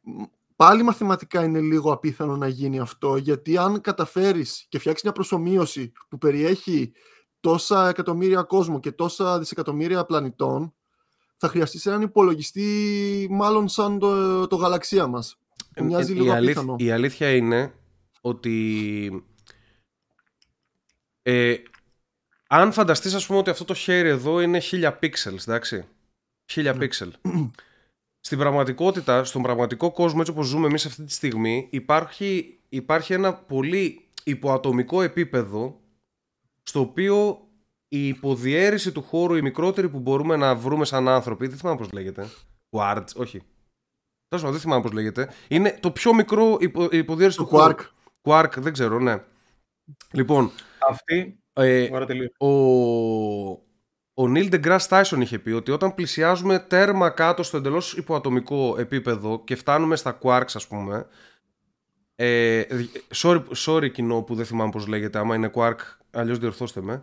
[0.00, 0.22] μ,
[0.56, 5.92] πάλι μαθηματικά είναι λίγο απίθανο να γίνει αυτό, γιατί αν καταφέρεις και φτιάξεις μια προσωμείωση
[6.08, 6.92] που περιέχει
[7.40, 10.74] τόσα εκατομμύρια κόσμο και τόσα δισεκατομμύρια πλανητών,
[11.36, 15.38] θα χρειαστείς έναν υπολογιστή μάλλον σαν το, το γαλαξία μας.
[15.76, 16.76] Που μοιάζει Ε, λίγο η, αλήθ- απίθανο.
[16.78, 17.72] η αλήθεια είναι
[18.20, 19.24] ότι
[21.22, 21.56] ε,
[22.48, 25.84] αν φανταστείς ας πούμε ότι αυτό το χέρι εδώ είναι 1000 pixels, εντάξει.
[26.54, 26.86] 1000 Ναι.
[26.86, 27.10] pixel.
[28.20, 33.34] Στην πραγματικότητα, στον πραγματικό κόσμο έτσι όπως ζούμε εμείς αυτή τη στιγμή υπάρχει, υπάρχει ένα
[33.34, 35.80] πολύ υποατομικό επίπεδο
[36.62, 37.40] στο οποίο
[37.88, 41.90] η υποδιέρεση του χώρου, η μικρότερη που μπορούμε να βρούμε σαν άνθρωποι, δεν θυμάμαι πώς
[41.92, 42.28] λέγεται,
[42.70, 43.42] Quartz, όχι,
[44.28, 45.30] Τέλος πάντων, δεν θυμάμαι πώς λέγεται.
[45.48, 47.74] Είναι το πιο μικρό υπο, υποδιέρεση Το του χώρου.
[47.74, 48.42] Quark.
[48.44, 49.22] Quark, δεν ξέρω, ναι.
[50.12, 50.50] Λοιπόν,
[50.88, 51.38] Αυτή.
[51.52, 52.28] ε, Ωραία, τελείω.
[52.38, 52.48] ο,
[54.22, 59.42] ο Neil deGrasse Tyson είχε πει ότι όταν πλησιάζουμε τέρμα κάτω στο εντελώς υποατομικό επίπεδο
[59.44, 61.06] και φτάνουμε στα quarks ας πούμε
[62.14, 62.62] ε,
[63.14, 65.76] sorry, sorry κοινό που δεν θυμάμαι πώς λέγεται άμα είναι quark
[66.10, 67.02] αλλιώς διορθώστε με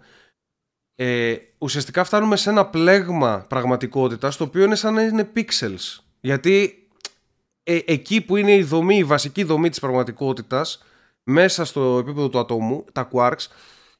[0.96, 6.83] ε, ουσιαστικά φτάνουμε σε ένα πλέγμα πραγματικότητας το οποίο είναι σαν να είναι pixels γιατί
[7.64, 10.84] ε, εκεί που είναι η δομή, η βασική δομή της πραγματικότητας
[11.24, 13.48] μέσα στο επίπεδο του ατόμου, τα quarks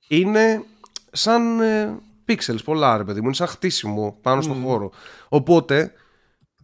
[0.08, 0.64] είναι
[1.12, 4.66] σαν ε, pixels πολλά ρε παιδί μου, είναι σαν χτίσιμο πάνω στον Μμμ.
[4.66, 4.92] χώρο.
[5.30, 5.94] Οπότε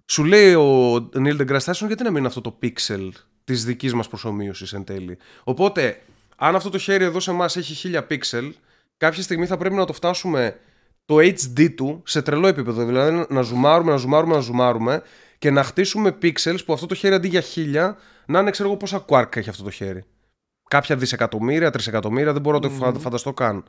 [0.05, 3.09] σου λέει ο Neil deGrasse Tyson γιατί να μην είναι αυτό το pixel
[3.43, 6.01] της δικής μας προσωμείωσης εν τέλει; Οπότε
[6.35, 8.51] αν αυτό το χέρι εδώ σε εμάς έχει 1000 pixel
[8.97, 10.59] κάποια στιγμή θα πρέπει να το φτάσουμε
[11.05, 12.85] το HD του σε τρελό επίπεδο.
[12.85, 15.01] Δηλαδή να ζουμάρουμε, να ζουμάρουμε, να ζουμάρουμε
[15.39, 17.93] και να χτίσουμε pixels που αυτό το χέρι αντί για 1000
[18.25, 20.03] να είναι ξέρω εγώ πόσα quark έχει αυτό το χέρι.
[20.69, 22.77] Κάποια δισεκατομμύρια, τρισεκατομμύρια, δεν μπορώ να το Μμμ.
[22.77, 23.63] φα- φανταστώ καν.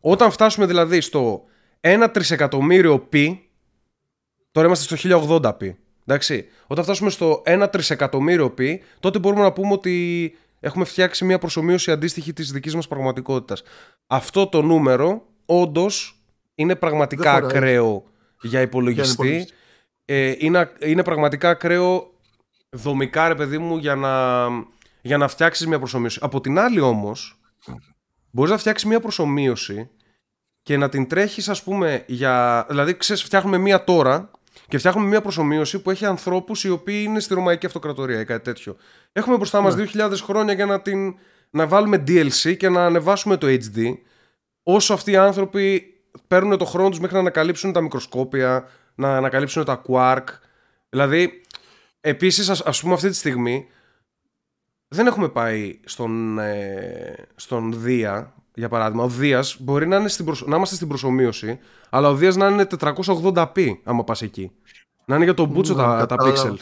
[0.00, 1.44] Όταν φτάσουμε δηλαδή στο
[1.80, 3.14] 1 τρισεκατομμύριο π,
[4.50, 5.70] τώρα είμαστε στο 1080p.
[6.06, 6.46] Εντάξει.
[6.66, 8.58] Όταν φτάσουμε στο 1 τρισεκατομμύριο π,
[9.00, 13.62] τότε μπορούμε να πούμε ότι έχουμε φτιάξει μια προσωμείωση αντίστοιχη της δικής μας πραγματικότητας.
[14.06, 16.22] Αυτό το νούμερο όντως
[16.54, 17.56] είναι πραγματικά Δεν χωράει.
[17.56, 18.04] ακραίο
[18.40, 19.48] για Για υπολογιστή.
[20.08, 20.14] Υπολογιστή.
[20.14, 22.12] Ε, είναι, είναι πραγματικά ακραίο
[22.70, 24.46] δομικά, ρε παιδί μου, για να,
[25.02, 26.18] για να φτιάξεις μια προσωμείωση.
[26.22, 27.40] Από την άλλη όμως,
[28.30, 29.90] μπορείς να φτιάξεις μια προσωμείωση
[30.62, 32.66] και να την τρέχεις, ας πούμε, για...
[32.68, 34.30] Δηλαδή, ξέρεις, φτιάχνουμε μια τώρα
[34.68, 38.44] και φτιάχνουμε μια προσωμείωση που έχει ανθρώπους οι οποίοι είναι στη Ρωμαϊκή Αυτοκρατορία ή κάτι
[38.44, 38.76] τέτοιο.
[39.12, 41.14] Έχουμε μπροστά μας 2.000 χρόνια για να, την,
[41.50, 43.92] να βάλουμε DLC και να ανεβάσουμε το HD.
[44.62, 45.82] όσο αυτοί οι άνθρωποι
[46.28, 48.68] παίρνουν το χρόνο τους μέχρι να ανακαλύψουν τα μικροσκόπια,
[48.98, 50.24] να ανακαλύψουν τα quark.
[50.90, 51.40] Δηλαδή,
[52.00, 53.66] επίσης, ας, ας πούμε αυτή τη στιγμή,
[54.88, 59.04] δεν έχουμε πάει στον, ε, στον Δία, για παράδειγμα.
[59.04, 60.44] Ο Δίας μπορεί να, είναι στην προσ...
[60.46, 61.58] να είμαστε στην προσωμείωση,
[61.90, 64.50] αλλά ο Δίας να είναι 480p, άμα πας εκεί.
[65.04, 66.54] Να είναι για τον Μπούτσο Ναι, τα, τα κατάλαβα.
[66.56, 66.58] pixels.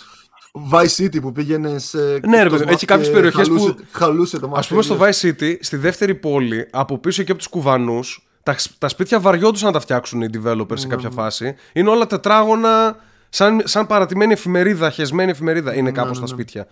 [0.72, 1.98] Vice City που πήγαινε σε.
[1.98, 4.66] Ναι, ρε εκτός παιδί, map έχει κάποιες και περιοχές που- χαλούσε- Χαλούσε το Α μάτι.
[4.68, 8.88] πούμε στο Vice City, στη δεύτερη πόλη, από πίσω και από τους κουβανούς, τα, τα
[8.88, 11.54] σπίτια βαριόντουσαν να τα φτιάξουν οι developers σε κάποια φάση.
[11.72, 12.96] Είναι όλα τετράγωνα,
[13.28, 16.42] σαν, σαν παρατημένη εφημερίδα, χεσμένη εφημερίδα είναι κάπως ναι, τα ναι.
[16.42, 16.66] σπίτια.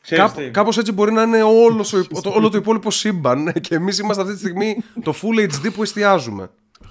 [0.00, 3.52] Ξέρεις Κάπω, τι, κάπως έτσι μπορεί να είναι όλος ο, το, όλο το υπόλοιπο σύμπαν
[3.68, 6.50] και εμείς είμαστε αυτή τη στιγμή το Full HD που εστιάζουμε.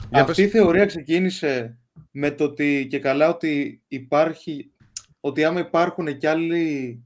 [0.09, 1.77] Για Αυτή η θεωρία ξεκίνησε
[2.11, 4.71] με το ότι και καλά ότι υπάρχει,
[5.19, 7.03] ότι άμα υπάρχουν κι άλλοι,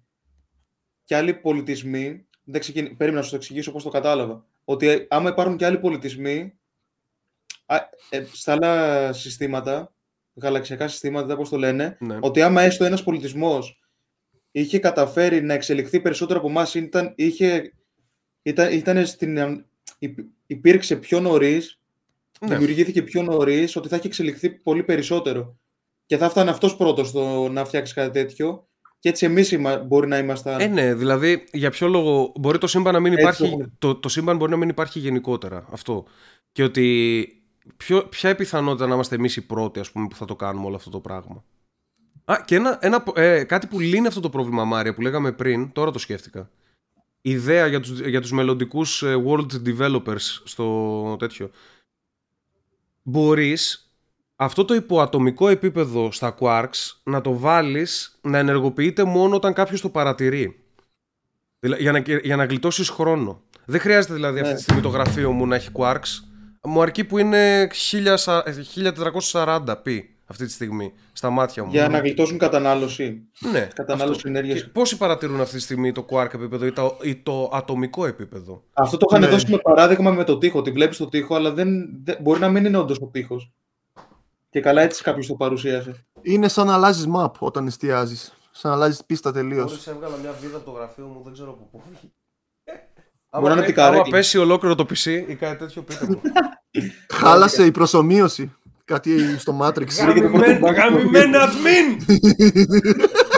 [1.03, 5.29] κι άλλοι πολιτισμοί, δεν ξεκινή, περίμενα να σου το εξηγήσω πώς το κατάλαβα, ότι άμα
[5.29, 6.53] υπάρχουν κι άλλοι πολιτισμοί,
[7.65, 7.75] α,
[8.09, 9.93] ε, στα άλλα συστήματα,
[10.41, 12.17] γαλαξιακά συστήματα, πώς το λένε, Ναι.
[12.21, 13.79] ότι άμα έστω ένας πολιτισμός
[14.51, 17.73] είχε καταφέρει να εξελιχθεί περισσότερο από εμάς, ήταν, είχε,
[18.41, 19.65] ήταν, ήταν στην,
[19.99, 21.79] υπ- υπήρξε πιο νωρίς
[22.39, 22.47] Ναι.
[22.55, 25.57] δημιουργήθηκε πιο νωρίς, ότι θα έχει εξελιχθεί πολύ περισσότερο.
[26.05, 28.67] Και θα φτάνει αυτός πρώτος στο να φτιάξει κάτι τέτοιο.
[28.99, 30.59] Και έτσι εμείς μπορεί να ήμασταν.
[30.59, 33.43] Ε, ναι, δηλαδή για ποιο λόγο μπορεί το σύμπαν να μην Έτσι υπάρχει.
[33.45, 33.71] έχουμε.
[33.77, 35.67] Το, το σύμπαν μπορεί να μην υπάρχει γενικότερα.
[35.71, 36.05] Αυτό.
[36.51, 37.27] Και ότι.
[37.77, 40.35] Ποιο, ποια είναι η πιθανότητα να είμαστε εμείς οι πρώτοι ας πούμε, που θα το
[40.35, 41.43] κάνουμε όλο αυτό το πράγμα;
[42.25, 45.71] Α, και ένα, ένα, ε, κάτι που λύνει αυτό το πρόβλημα, Μάρια, που λέγαμε πριν,
[45.71, 46.49] τώρα το σκέφτηκα.
[47.21, 51.49] Η ιδέα για τους, για τους μελλοντικούς ε, world developers στο τέτοιο.
[53.03, 53.89] Μπορείς
[54.35, 59.89] αυτό το υποατομικό επίπεδο στα quarks να το βάλεις να ενεργοποιείται μόνο όταν κάποιος το
[59.89, 60.59] παρατηρεί.
[61.59, 63.41] Δηλαδή, για, να, για να γλιτώσεις χρόνο.
[63.65, 64.55] Δεν χρειάζεται δηλαδή αυτή Ναι.
[64.57, 66.23] τη στιγμή το γραφείο μου να έχει quarks.
[66.65, 68.43] Μου αρκεί που είναι 1000
[69.31, 71.69] 1440p αυτή τη στιγμή στα μάτια μου.
[71.71, 73.21] Για να γλιτώσουν κατανάλωση.
[73.51, 74.27] Ναι, κατανάλωση αυτό.
[74.29, 74.61] ενέργειας.
[74.61, 78.63] Και Πόσοι παρατηρούν αυτή τη στιγμή το quark επίπεδο ή το, ή το ατομικό επίπεδο;
[78.73, 79.27] Αυτό το είχαν Ναι.
[79.27, 80.59] δώσει με παράδειγμα με το τοίχο.
[80.59, 81.69] Ότι βλέπεις το τοίχο, αλλά δεν,
[82.03, 83.51] δεν- μπορεί να μην είναι όντως ο τοίχος.
[84.49, 86.05] Και καλά έτσι κάποιος το παρουσίασε.
[86.21, 88.33] Είναι σαν να αλλάζεις map όταν εστιάζεις.
[88.51, 89.65] Σαν να αλλάζεις πίστα τελείως.
[89.71, 91.81] Μόλις έβγαλα μια βίδα από το γραφείο μου, δεν ξέρω από πού.
[93.39, 94.01] Μπορεί να είναι πέ- την καρέκλα.
[94.01, 96.21] άμα πέσει ολόκληρο το PC ή κάτι τέτοιο, πείτε μου.
[97.19, 98.51] Χάλασε η προσωμείωση.
[98.85, 99.87] Κάτι στο Matrix.
[99.97, 102.15] Γαμημένα- Γαμημένα admin!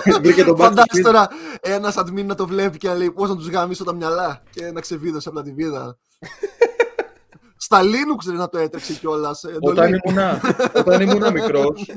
[0.22, 1.02] Βρήκε τον Φαντάζεσαι Battlefield.
[1.02, 1.28] τώρα
[1.62, 4.72] ένας admin να το βλέπει και να λέει πώς να τους γαμίσω τα μυαλά και
[4.72, 5.98] να ξεβίδωσε από τη βίδα.
[7.60, 9.44] Στα Linux ρε, να το έτρεξε κιόλας.
[9.60, 10.42] Όταν ήμουνα,
[10.76, 11.92] όταν ήμουνα μικρός.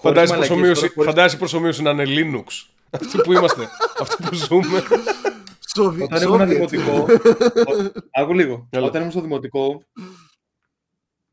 [0.00, 2.44] Φαντάζεσαι προσωμείωση, φαντάζεσαι προσωμείωση να είναι Linux.
[2.90, 3.68] Αυτοί που είμαστε,
[4.00, 4.82] αυτοί που ζούμε.
[6.02, 6.92] Όταν ήμουν δημοτικό.
[6.92, 7.06] ο-
[8.20, 8.66] Άκου λίγο.
[8.70, 8.86] Έλα.
[8.86, 9.82] Όταν ήμουν στο δημοτικό,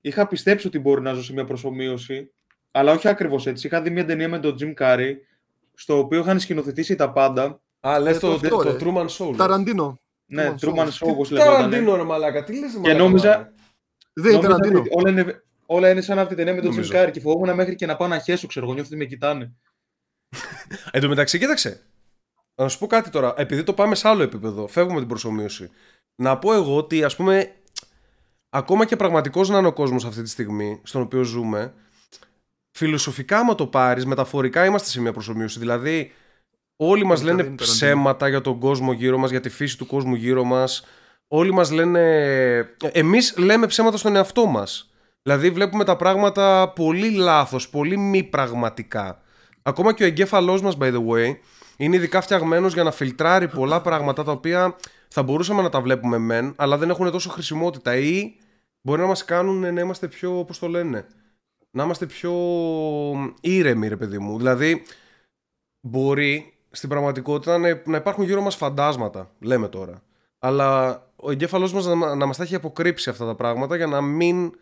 [0.01, 2.31] είχα πιστέψει ότι μπορεί να ζω σε μια προσωμείωση,
[2.71, 3.67] αλλά όχι ακριβώς έτσι.
[3.67, 5.13] Είχα δει μια ταινία με τον Jim Carrey,
[5.73, 7.61] στο οποίο είχαν σκηνοθετήσει τα πάντα.
[7.79, 8.77] Α, λες Ε, το, το αυτό, το ρε.
[8.79, 9.35] Truman Show.
[9.37, 9.99] Ταραντίνο.
[10.25, 11.07] Ναι, Truman Truman Show.
[11.07, 11.55] Show, όπως λεγόταν.
[11.55, 13.53] Ταραντίνο ρε μαλάκα, τι λες ρε Και μαλάκα, νόμιζα- μαλάκα.
[14.13, 14.79] Δεν ήταν Νόμιζα Ταραντίνο.
[14.79, 16.91] ότι όλα είναι, όλα είναι σαν αυτή τη ταινία με τον Jim Νομίζω.
[16.95, 19.51] Carrey και φοβόμουν μέχρι και να πάω να χέσω, ξέρω εγώ, νιώθω ότι με κοιτάνε.
[20.91, 21.81] Εν τω μεταξύ, κοίταξε.
[22.59, 23.33] Να σου πω κάτι τώρα.
[23.37, 25.69] Επειδή το πάμε σε άλλο επίπεδο, φεύγουμε την προσωμείωση.
[26.15, 27.55] Να πω εγώ ότι, ας πούμε,
[28.49, 31.73] ακόμα και πραγματικός να είναι ο κόσμο αυτή τη στιγμή, στον οποίο ζούμε,
[32.71, 35.59] φιλοσοφικά, άμα το πάρεις, μεταφορικά είμαστε σε μια προσωμείωση.
[35.59, 36.11] Δηλαδή,
[36.75, 39.77] όλοι μας Όχι, λένε δεν είναι ψέματα για τον κόσμο γύρω μας, για τη φύση
[39.77, 40.85] του κόσμου γύρω μας.
[41.27, 42.01] Όλοι μας λένε.
[42.91, 44.89] Εμείς λέμε ψέματα στον εαυτό μας.
[45.21, 49.21] Δηλαδή, βλέπουμε τα πράγματα πολύ λάθος, πολύ μη πραγματικά.
[49.61, 51.37] Ακόμα και ο εγκέφαλός μας, by the way,
[51.79, 54.75] είναι ειδικά φτιαγμένος για να φιλτράρει πολλά πράγματα τα οποία
[55.07, 58.35] θα μπορούσαμε να τα βλέπουμε μεν, αλλά δεν έχουν τόσο χρησιμότητα ή
[58.81, 61.05] μπορεί να μας κάνουν να είμαστε πιο, πώς το λένε,
[61.71, 62.33] να είμαστε πιο
[63.41, 64.37] ήρεμοι, ρε παιδί μου.
[64.37, 64.83] Δηλαδή,
[65.81, 70.01] μπορεί στην πραγματικότητα να, να υπάρχουν γύρω μας φαντάσματα, λέμε τώρα.
[70.39, 74.01] Αλλά ο εγκέφαλός μας να, να μας τα έχει αποκρύψει αυτά τα πράγματα για να
[74.01, 74.53] μην.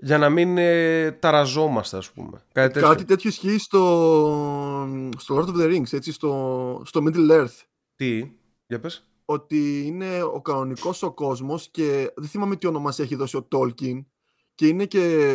[0.00, 2.42] Για να μην ε, ταραζόμαστε, ας πούμε.
[2.52, 2.88] Κάτι τέτοιο.
[2.88, 7.62] Κάτι τέτοιο ισχύει στο, στο Lord of the Rings, έτσι, στο, στο Middle Earth.
[7.96, 8.32] Τι,
[8.66, 9.02] για πες.
[9.24, 14.04] Ότι είναι ο κανονικός ο κόσμος και δεν θυμάμαι τι ονομασία έχει δώσει ο Tolkien
[14.54, 15.34] και είναι και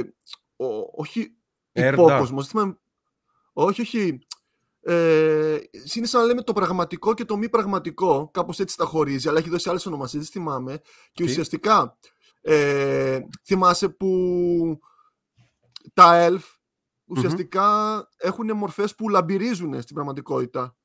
[0.55, 1.35] ο, όχι
[1.71, 2.01] Έρντα.
[2.01, 2.43] υπόκοσμος.
[2.43, 2.77] δεν Θυμάμαι,
[3.53, 4.19] όχι, όχι.
[4.85, 5.57] Ε,
[5.93, 8.29] είναι σαν να λέμε το πραγματικό και το μη πραγματικό.
[8.33, 10.81] Κάπως έτσι τα χωρίζει, αλλά έχει δώσει άλλες ονομασίες, δεν θυμάμαι.
[11.11, 11.97] Και Τι; ουσιαστικά
[12.45, 14.79] ε, θυμάσαι που
[15.93, 16.41] τα elf
[17.05, 17.67] ουσιαστικά
[18.17, 20.75] έχουν μορφές που λαμπυρίζουν στην πραγματικότητα.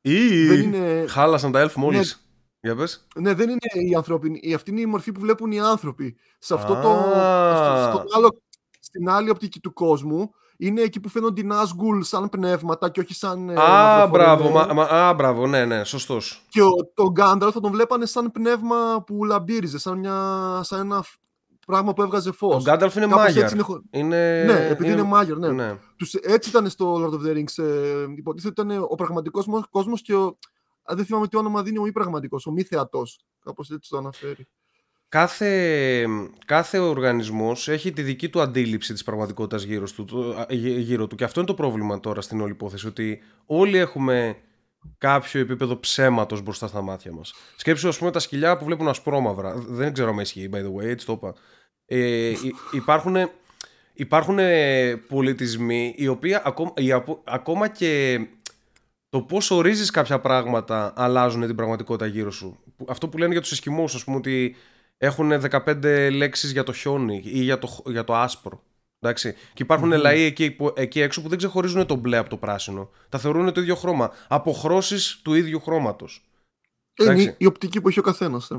[0.00, 0.46] Ή...
[0.46, 1.04] Δεν είναι...
[1.08, 2.28] Χάλασαν τα elf μόλις.
[2.60, 3.06] Για πες.
[3.16, 4.38] Ναι, δεν είναι οι ανθρώπινοι.
[4.42, 6.16] η- Αυτή είναι η μορφή που βλέπουν οι άνθρωποι.
[6.38, 6.88] Σε αυτό το.
[6.90, 7.90] Α.
[7.92, 8.42] στο άλλο,
[8.80, 13.14] στην άλλη οπτική του κόσμου είναι εκεί που φαίνονται οι Nazgûl σαν πνεύματα και όχι
[13.14, 13.48] σαν.
[13.48, 14.10] ε, Α, μαυροφορεμένοι.
[14.10, 16.44] μπράβο, μα, μα- α, μπράβο, ναι, ναι, σωστός.
[16.48, 21.02] Και ο, τον Γκάνταλφ θα τον βλέπανε σαν πνεύμα που λαμπύριζε, σαν, μια, σαν ένα
[21.02, 21.18] φ-
[21.66, 22.54] πράγμα που έβγαζε φως.
[22.54, 23.52] Ο Γκάνταλφ είναι Μάγιαρ.
[23.90, 24.42] Είναι...
[24.44, 25.48] Ναι, επειδή είναι Μάγιαρ, ναι.
[25.50, 25.78] ναι.
[25.96, 27.64] Τους, έτσι ήταν στο Lord of the Rings.
[27.64, 30.36] Ε, υποτίθεται ότι ήταν ο πραγματικός κόσμος και ο.
[30.92, 33.20] Α, δεν θυμάμαι τι όνομα δίνει ο μη πραγματικός, ο μη θεατός.
[33.44, 34.46] Κάπως έτσι το αναφέρει.
[35.08, 36.06] Κάθε,
[36.44, 41.06] κάθε οργανισμός έχει τη δική του αντίληψη της πραγματικότητας γύρω του, το- α, γύ- γύρω
[41.06, 41.16] του.
[41.16, 44.36] Και αυτό είναι το πρόβλημα τώρα στην όλη υπόθεση, ότι όλοι έχουμε
[44.98, 47.34] κάποιο επίπεδο ψέματος μπροστά στα μάτια μας.
[47.56, 49.54] Σκέψου, ας πούμε, τα σκυλιά που βλέπουν ασπρόμαυρα.
[49.68, 51.34] Δεν ξέρω αν ισχύει, by the way, έτσι το είπα.
[51.86, 52.32] Ε,
[52.72, 53.16] υπάρχουν,
[53.92, 54.38] υπάρχουν
[55.08, 58.20] πολιτισμοί οι οποίοι ακόμα, οι απο- ακόμα και
[59.08, 62.58] το πώς ορίζεις κάποια πράγματα αλλάζουν την πραγματικότητα γύρω σου.
[62.76, 64.56] Που- Αυτό που λένε για τους Εσκιμούς, ας πούμε, ότι
[64.98, 68.62] έχουν 15 λέξεις για το χιόνι ή για το, χ- για το άσπρο.
[69.00, 69.32] Εντάξει.
[69.54, 69.96] Και υπάρχουν Μμμ.
[70.00, 72.90] λαοί εκεί, που- εκεί έξω που δεν ξεχωρίζουν το μπλε από το πράσινο.
[73.08, 74.10] Τα θεωρούν το ίδιο χρώμα.
[74.28, 76.24] Αποχρώσεις του ίδιου χρώματος.
[77.00, 77.28] Είναι Εντάξει.
[77.28, 78.50] η, η οπτική που έχει ο καθένας.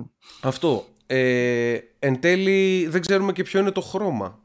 [0.42, 0.86] Αυτό.
[1.06, 4.40] Ε, εν τέλει δεν ξέρουμε και ποιο είναι το χρώμα.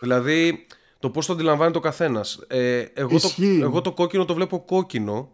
[0.00, 0.66] Δηλαδή
[0.98, 2.44] το πώς το αντιλαμβάνεται ο καθένας.
[2.46, 3.58] Ε, εγώ, το, Ισχύει.
[3.62, 5.32] εγώ το κόκκινο το βλέπω κόκκινο,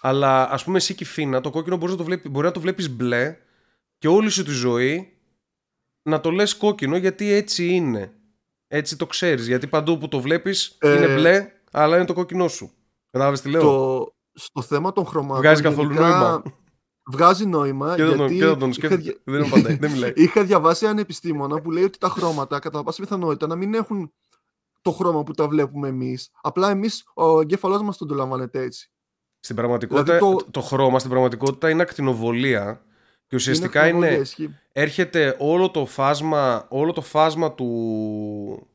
[0.00, 2.52] αλλά ας πούμε εσύ και η Φίνα, το κόκκινο μπορείς να το βλέπει, μπορεί να
[2.52, 3.36] το βλέπεις μπλε
[3.98, 5.12] και όλη σου τη ζωή
[6.08, 8.12] να το λες κόκκινο γιατί έτσι είναι.
[8.68, 9.46] Έτσι το ξέρεις.
[9.46, 12.70] Γιατί παντού που το βλέπεις Ε, είναι μπλε, αλλά είναι το κόκκινό σου.
[13.10, 15.36] Κατάλαβες τι λέω; Το, στο θέμα των χρωμάτων.
[15.42, 16.42] Βγάζει καθόλου γενικά, νόημα.
[17.10, 17.94] Βγάζει νόημα.
[17.96, 19.02] και δεν τον, γιατί και δεν τον είχα σκέφτεται.
[19.02, 20.12] δια- Δεν, απαντάει, δεν μιλάει.
[20.24, 24.12] Είχα διαβάσει έναν επιστήμονα που λέει ότι τα χρώματα κατά πάσα πιθανότητα να μην έχουν
[24.82, 26.30] το χρώμα που τα βλέπουμε εμείς.
[26.42, 28.90] Απλά εμείς ο εγκέφαλός μας τον το λαμβάνεται έτσι.
[29.40, 30.50] Στην πραγματικότητα, Δηλαδή το...
[30.50, 32.82] το- χρώμα στην πραγματικότητα είναι ακτινοβολία
[33.28, 34.54] και ουσιαστικά είναι, χρωμοβολία, ισχύει.
[34.72, 38.68] έρχεται όλο το φάσμα, όλο το φάσμα του,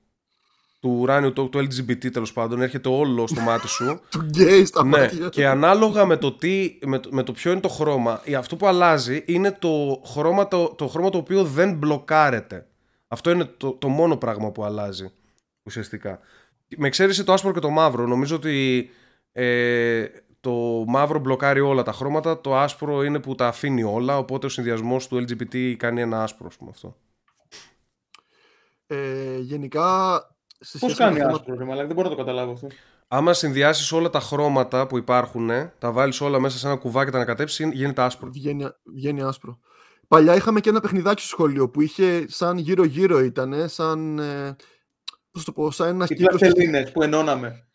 [0.80, 4.00] του ουράνιου, του, του LGBT τέλος πάντων, έρχεται όλο στο μάτι σου.
[4.12, 5.30] Του γκέι στα ναι, μάτια.
[5.30, 8.56] και ανάλογα με το, τι, με, το, με το ποιο είναι το χρώμα, ή αυτό
[8.56, 12.68] που αλλάζει είναι το χρώμα το, το, χρώμα το οποίο δεν μπλοκάρεται.
[13.08, 15.12] Αυτό είναι το, το μόνο πράγμα που αλλάζει
[15.64, 16.20] ουσιαστικά.
[16.78, 18.08] Με εξαίρεση το άσπρο και το μαύρο.
[18.08, 18.90] Νομίζω ότι
[19.32, 20.06] ε,
[20.44, 24.50] το μαύρο μπλοκάρει όλα τα χρώματα, το άσπρο είναι που τα αφήνει όλα, οπότε ο
[24.50, 26.96] συνδυασμός του LGBT κάνει ένα άσπρο, ας πούμε αυτό.
[28.88, 30.18] Ε, γενικά.
[30.60, 32.52] Σε Πώς σχέση με κάνει το θέμα- άσπρο, ρε μαλάκα, δεν μπορώ να το καταλάβω
[32.52, 32.68] αυτό.
[33.08, 37.12] Άμα συνδυάσεις όλα τα χρώματα που υπάρχουν, τα βάλεις όλα μέσα σε ένα κουβάκι και
[37.12, 38.30] τα ανακατέψεις, γίνεται άσπρο.
[38.32, 39.60] Βγαίνει, βγαίνει άσπρο.
[40.08, 44.20] Παλιά είχαμε και ένα παιχνιδάκι στο σχολείο που είχε σαν γύρω-γύρω ήταν, σαν.
[44.20, 44.56] Ε,
[45.32, 46.40] πώς το πω, σαν ένα Οι κύκλος.
[46.40, 47.68] πλαστελίνε που ενώναμε.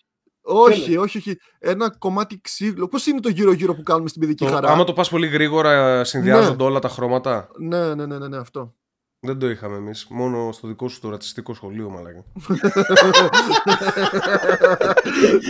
[0.51, 1.37] Όχι, όχι, όχι.
[1.59, 2.89] Ένα κομμάτι ξύλο.
[2.89, 6.05] Πώς είναι το γύρω-γύρω που κάνουμε στην παιδική Το, χαρά; άμα το πας πολύ γρήγορα,
[6.05, 7.49] συνδυάζονται όλα τα χρώματα.
[7.59, 8.75] Ναι, ναι, ναι, ναι, ναι, αυτό.
[9.21, 10.07] Δεν το είχαμε εμείς.
[10.11, 12.25] Μόνο στο δικό σου το ρατσιστικό σχολείο, μαλάκα.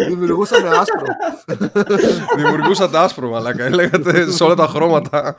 [0.08, 1.06] Δημιουργούσαμε άσπρο.
[2.37, 3.64] Δημιουργούσατε άσπρο, μαλάκα.
[3.64, 5.37] Έλεγατε σε όλα τα χρώματα.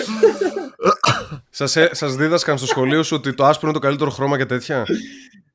[1.50, 4.46] σας, ε- σας δίδασκαν στο σχολείο σου ότι το άσπρο είναι το καλύτερο χρώμα και
[4.46, 4.84] τέτοια;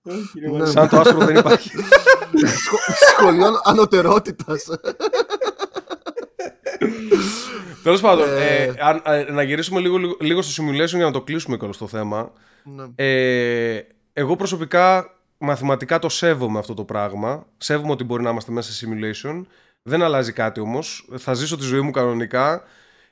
[0.04, 0.52] Όχι, ρε Ναι.
[0.52, 0.72] μαλάκα.
[0.72, 1.70] Σαν το άσπρο δεν υπάρχει.
[2.56, 2.78] Σχο-
[3.18, 4.66] Σχολείο ανωτερότητας.
[7.84, 8.64] Τέλος πάντων, Ε.
[8.64, 11.78] ε, αν- ε, να γυρίσουμε λίγο, λίγο, λίγο στο simulation για να το κλείσουμε κιόλας
[11.78, 12.32] το θέμα.
[12.96, 13.80] Ε,
[14.14, 17.46] εγώ προσωπικά μαθηματικά το σέβομαι αυτό το πράγμα.
[17.58, 19.42] Σέβομαι ότι μπορεί να είμαστε μέσα σε simulation.
[19.84, 21.10] Δεν αλλάζει κάτι όμως.
[21.18, 22.64] Θα ζήσω τη ζωή μου κανονικά.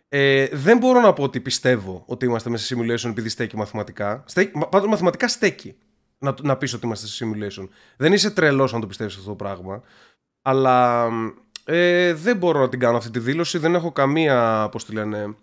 [0.10, 4.24] Ε, δεν μπορώ να πω ότι πιστεύω ότι είμαστε μέσα σε simulation επειδή στέκει μαθηματικά.
[4.26, 5.76] Στέκει, μα- πάντως μαθηματικά στέκει
[6.22, 7.68] να, να πεις ότι είμαστε σε simulation.
[7.98, 9.82] Δεν είσαι τρελός αν το πιστεύεις αυτό το πράγμα.
[10.42, 11.08] Αλλά
[11.66, 13.58] ε, δεν μπορώ να την κάνω αυτή τη δήλωση.
[13.58, 15.36] Δεν έχω καμία, πώς τη λένε,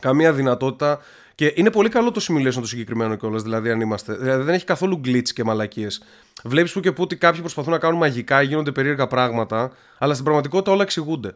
[0.00, 1.00] καμία δυνατότητα.
[1.34, 3.42] Και είναι πολύ καλό το simulation το συγκεκριμένο κιόλας.
[3.42, 4.14] Δηλαδή, αν είμαστε.
[4.14, 6.02] Δηλαδή, δεν έχει καθόλου glitch και μαλακίες.
[6.44, 10.24] Βλέπεις που και που ότι κάποιοι προσπαθούν να κάνουν μαγικά, γίνονται περίεργα πράγματα, αλλά στην
[10.24, 11.34] πραγματικότητα όλα εξηγούνται.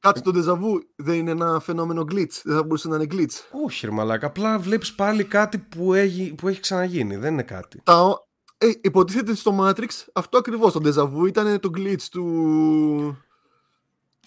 [0.00, 2.40] Κάτι το ντεζαβού δεν είναι ένα φαινόμενο glitch.
[2.44, 3.40] Δεν θα μπορούσε να είναι glitch.
[3.66, 4.26] Όχι, ρε μαλάκα.
[4.26, 7.16] Απλά βλέπεις πάλι κάτι που έχει, που έχει ξαναγίνει.
[7.16, 7.80] Δεν είναι κάτι.
[7.82, 8.20] Τα...
[8.58, 10.72] Ε, υποτίθεται στο Matrix αυτό ακριβώς.
[10.72, 12.22] Το ντεζαβού ήταν το glitch του.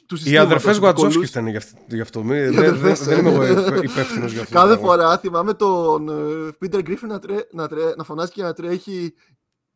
[0.06, 1.78] του Οι συστήματος, αδερφές ότι Γουατζόφσκι κολούσε- φταίνε γι' αυτό.
[1.88, 2.24] Γι αυτό.
[2.24, 3.30] Μη- δεν, δεν, αδερφές, δεν ε.
[3.30, 4.54] είμαι εγώ υπεύθυνος γι' αυτό.
[4.54, 4.88] το Κάθε πράγμα.
[4.88, 9.14] φορά θυμάμαι τον ε, Peter Griffin να, τρέ, να, τρέ, να φωνάζει και να τρέχει.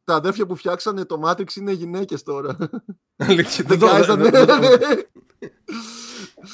[0.04, 2.58] Τα αδέρφια που φτιάξανε το Matrix είναι γυναίκες τώρα.
[3.16, 4.30] Αλήθεια, Δεν δεν το- κάιζανε.
[4.30, 4.60] δεν το-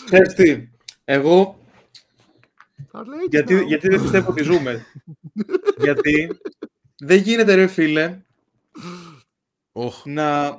[0.06, 0.70] Ξέρεις τι,
[1.06, 1.60] εγώ
[2.92, 3.66] Our ladies γιατί, now.
[3.66, 4.86] γιατί δεν πιστεύω ότι ζούμε.
[5.84, 6.40] γιατί
[6.98, 8.22] δεν γίνεται ρε φίλε
[9.72, 10.06] Οχ.
[10.06, 10.50] να,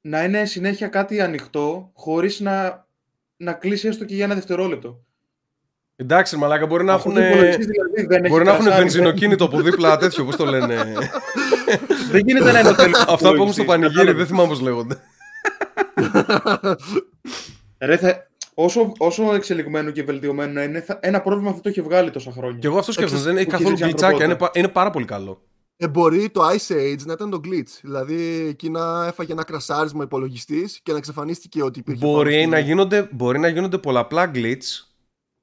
[0.00, 2.86] να είναι συνέχεια κάτι ανοιχτό χωρίς να,
[3.36, 5.04] να κλείσει έστω και για ένα δευτερόλεπτο.
[6.02, 7.22] Εντάξει, μαλάκα, μπορεί να Αυτό έχουν.
[7.22, 10.44] το υπολογιστής δηλαδή δεν έχει Μπορεί να έχουν κρασάρι, βενζινοκίνητο από δίπλα τέτοιο, πώς το
[10.44, 10.76] λένε;
[12.10, 14.16] Δεν γίνεται να είναι ο τέλειος Αυτά που έχουν στο υπολογιστής, πανηγύρι, κατάλαβες.
[14.16, 14.96] δεν θυμάμαι πώς λέγονται.
[17.78, 18.26] Ρε, θα...
[18.54, 20.98] όσο, όσο εξελιγμένο και βελτιωμένο να είναι, θα...
[21.02, 22.58] ένα πρόβλημα αυτό το έχει βγάλει τόσα χρόνια.
[22.58, 23.20] Και εγώ αυτό σκέφτομαι.
[23.22, 24.14] Δεν έχει που καθόλου χειρίζει γκλιτσάκια.
[24.24, 24.50] Είναι, ανθρωπότητα.
[24.52, 25.42] πα- είναι πάρα πολύ καλό.
[25.76, 27.78] Ε, μπορεί το Ice Age να ήταν το glitch.
[27.82, 32.06] Δηλαδή εκεί να έφαγε ένα κρασάρισμα υπολογιστής και να εξαφανίστηκε ότι υπήρχε.
[32.06, 34.84] Μπορεί πάνω να, στη- γίνονται, μπορεί να γίνονται πολλαπλά glitch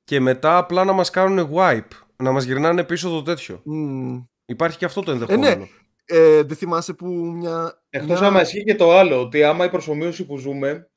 [0.10, 1.88] και μετά απλά να μας κάνουν wipe.
[2.16, 3.62] Να μας γυρνάνε πίσω το τέτοιο.
[3.66, 4.24] Μμμ.
[4.45, 5.68] Υπάρχει και αυτό το ενδεχόμενο.
[6.05, 7.82] Ε, δεν θυμάσαι που μια.
[7.89, 10.89] Εκτός μια- άμα ισχύει και το άλλο, ότι άμα η προσωμείωση που ζούμε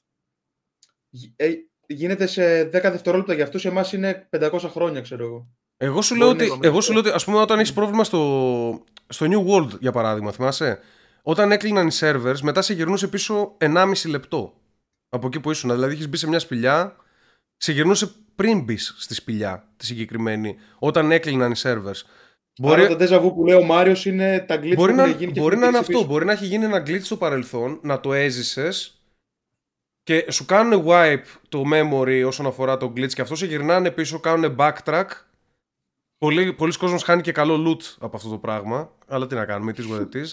[1.09, 1.51] γι- ε,
[1.87, 5.49] γίνεται σε 10 δευτερόλεπτα για αυτούς, εμάς είναι 500 χρόνια, ξέρω εγώ.
[5.77, 7.73] Εγώ σου Μπορεί λέω να ότι, είναι εγώ σου λέω ότι ας πούμε όταν έχεις
[7.73, 10.79] πρόβλημα στο, στο New World για παράδειγμα, θυμάσαι,
[11.23, 14.55] όταν έκλειναν οι servers μετά σε γυρνούσε πίσω 1,5 λεπτό
[15.09, 15.71] από εκεί που ήσουν.
[15.71, 16.97] Δηλαδή έχεις μπει σε μια σπηλιά,
[17.57, 22.03] σε γυρνούσε πριν μπεις στη σπηλιά τη συγκεκριμένη, όταν έκλειναν οι servers.
[22.61, 22.81] Μπορεί...
[22.81, 25.03] Μπορεί, Άρα το déjà vu που λέει ο Μάριος είναι τα glitch μπορεί, που να,
[25.03, 25.93] έχουν γίνει και μπορεί έχουν να είναι γυρίσει αυτό.
[25.93, 26.05] πίσω.
[26.05, 29.03] Μπορεί να έχει γίνει ένα glitch στο παρελθόν, να το έζησες
[30.03, 34.21] και σου κάνουν wipe το memory όσον αφορά το glitch και αυτό σε γυρνάνε πίσω,
[34.21, 35.07] κάνουν backtrack.
[36.19, 38.93] Πολλοί, πολλοί κόσμος χάνει και καλό loot από αυτό το πράγμα.
[39.07, 40.27] Αλλά τι να κάνουμε, τι what it is.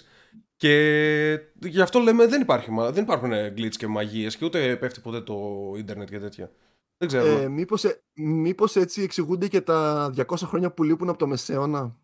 [0.55, 4.99] Και γι' αυτό λέμε δεν, υπάρχει, μα- δεν υπάρχουν glitch και μαγείες και ούτε πέφτει
[5.01, 5.35] ποτέ το
[5.77, 6.51] ίντερνετ και τέτοια.
[6.99, 7.25] Δεν ξέρω.
[7.41, 11.95] Ε, μήπως, ε, μήπως έτσι εξηγούνται και τα 200 χρόνια που λείπουν από το Μεσαίωνα.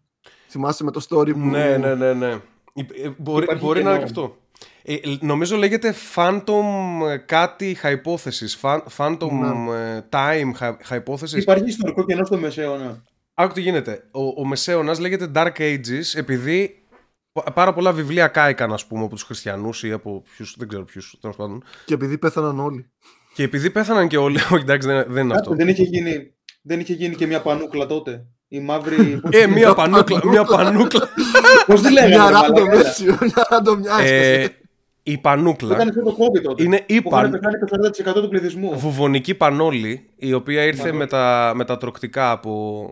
[0.47, 1.39] Θυμάσαι με το story που.
[1.39, 2.39] Ναι, ναι, ναι, ναι.
[2.73, 4.25] Υ- ε, Μπορεί, Υπάρχει μπορεί να είναι και κενό.
[4.25, 4.37] αυτό.
[4.83, 6.63] Ε, νομίζω λέγεται Phantom
[7.09, 8.61] ε, κάτι hypothesis.
[8.61, 9.75] Phan- Phantom Ναι.
[9.95, 11.31] ε, time hy- hypothesis.
[11.37, 13.03] Υπάρχει ιστορικό κενό στο μεσαίωνα.
[13.33, 14.07] Άκου τι γίνεται.
[14.11, 16.83] Ο, ο Μεσαίωνας λέγεται Dark Ages επειδή
[17.31, 20.83] πα- πάρα πολλά βιβλία κάηκαν ας πούμε από τους χριστιανούς ή από ποιους, δεν ξέρω
[20.83, 21.63] ποιους τέλος πάντων.
[21.85, 22.89] Και επειδή πέθαναν όλοι.
[23.35, 25.49] Και επειδή πέθαναν και όλοι, όχι εντάξει δεν, δεν είναι αυτό.
[25.49, 26.31] Κάτσε, δεν, είχε γίνει,
[26.61, 28.25] δεν είχε γίνει και μια πανούκλα τότε.
[28.47, 29.21] Η μαύρη.
[29.29, 31.09] Ε, μία πανούκλα, μία πανούκλα.
[31.67, 32.79] Πώς τη λέγανε, Μια ρε random μαλάκα.
[32.87, 33.03] έτσι.
[33.05, 34.59] Μια random μια ε, έσκασε.
[35.03, 36.63] η πανούκλα Ήταν αυτό το κόμπι τότε.
[36.63, 38.79] είναι η Που είχαν παν, πεθάνει το 40% του πληθυσμού.
[38.79, 40.97] βουβονική πανόλη η οποία ήρθε Πανόλη.
[40.97, 42.85] με τα, με τα τροκτικά από,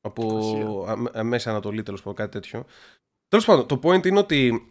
[0.00, 0.66] από Ασία.
[1.14, 2.64] α- α- Μέση Ανατολή τέλος πάντων κάτι τέτοιο.
[3.28, 4.66] Τέλος πάντων το point είναι ότι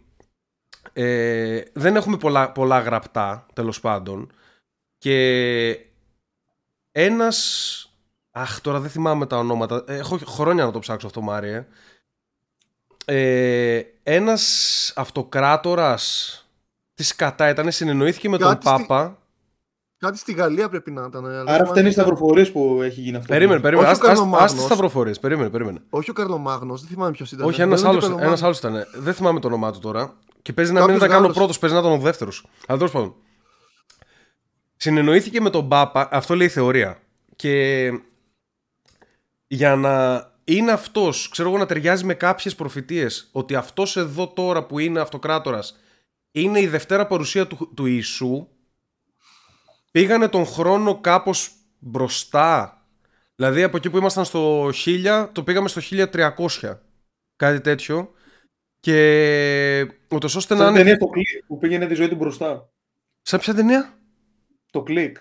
[0.92, 4.30] ε, δεν έχουμε πολλά, πολλά γραπτά τέλος πάντων
[5.04, 5.78] και
[6.92, 7.38] ένας
[8.30, 11.66] αχ τώρα δεν θυμάμαι τα ονόματα έχω χρόνια να το ψάξω αυτό Μάριε
[13.04, 16.38] ε, ένας αυτοκράτορας
[16.94, 19.18] τι σκατά ήταν συνεννοήθηκε με τον Κάτι στη- Πάπα
[19.96, 21.24] Κάτι στη Γαλλία πρέπει να ήταν.
[21.26, 23.32] αλλά Άρα θυμάμαι- φταίνει οι σταυροφορίε που έχει γίνει αυτό.
[23.32, 23.88] Περίμενε, περίμενε.
[23.88, 24.50] Όχι ο Ας, ας, Καρλομάγνος.
[24.50, 25.18] ας τις σταυροφορίες.
[25.18, 25.82] Περίμενε, περίμενε.
[25.90, 27.46] Όχι ο Καρλομάγνος, δεν θυμάμαι ποιος ήταν.
[27.46, 29.02] Όχι, ένας Νομίζω άλλος, ότι ο ένας Καρλομάγνος- άλλος ήταν.
[29.04, 30.14] Δεν θυμάμαι το όνομά του τώρα.
[30.42, 31.36] Και παίζει να μην Κάποιος ήταν καν ο Γάλλος.
[31.36, 32.46] πρώτος, παίζει να ήταν ο δεύτερος.
[32.66, 33.14] Αλλά τέλος πάντων.
[34.84, 37.00] Συνεννοήθηκε με τον Πάπα, αυτό λέει η θεωρία.
[37.36, 37.90] Και
[39.46, 44.64] για να είναι αυτός, ξέρω εγώ να ταιριάζει με κάποιες προφητείες, ότι αυτός εδώ τώρα
[44.66, 45.78] που είναι αυτοκράτορας
[46.30, 48.48] είναι η δευτέρα παρουσία του, του Ιησού,
[49.90, 52.82] πήγανε τον χρόνο κάπως μπροστά.
[53.34, 56.78] Δηλαδή από εκεί που ήμασταν στο 1000, το πήγαμε στο 1300.
[57.36, 58.12] Κάτι τέτοιο.
[58.80, 60.78] Και ούτως ώστε να Σαν είναι...
[60.78, 62.68] ταινία το Click που πήγαινε τη ζωή του μπροστά.
[63.22, 63.98] Σαν ποια ταινία;
[64.74, 65.16] Το Click.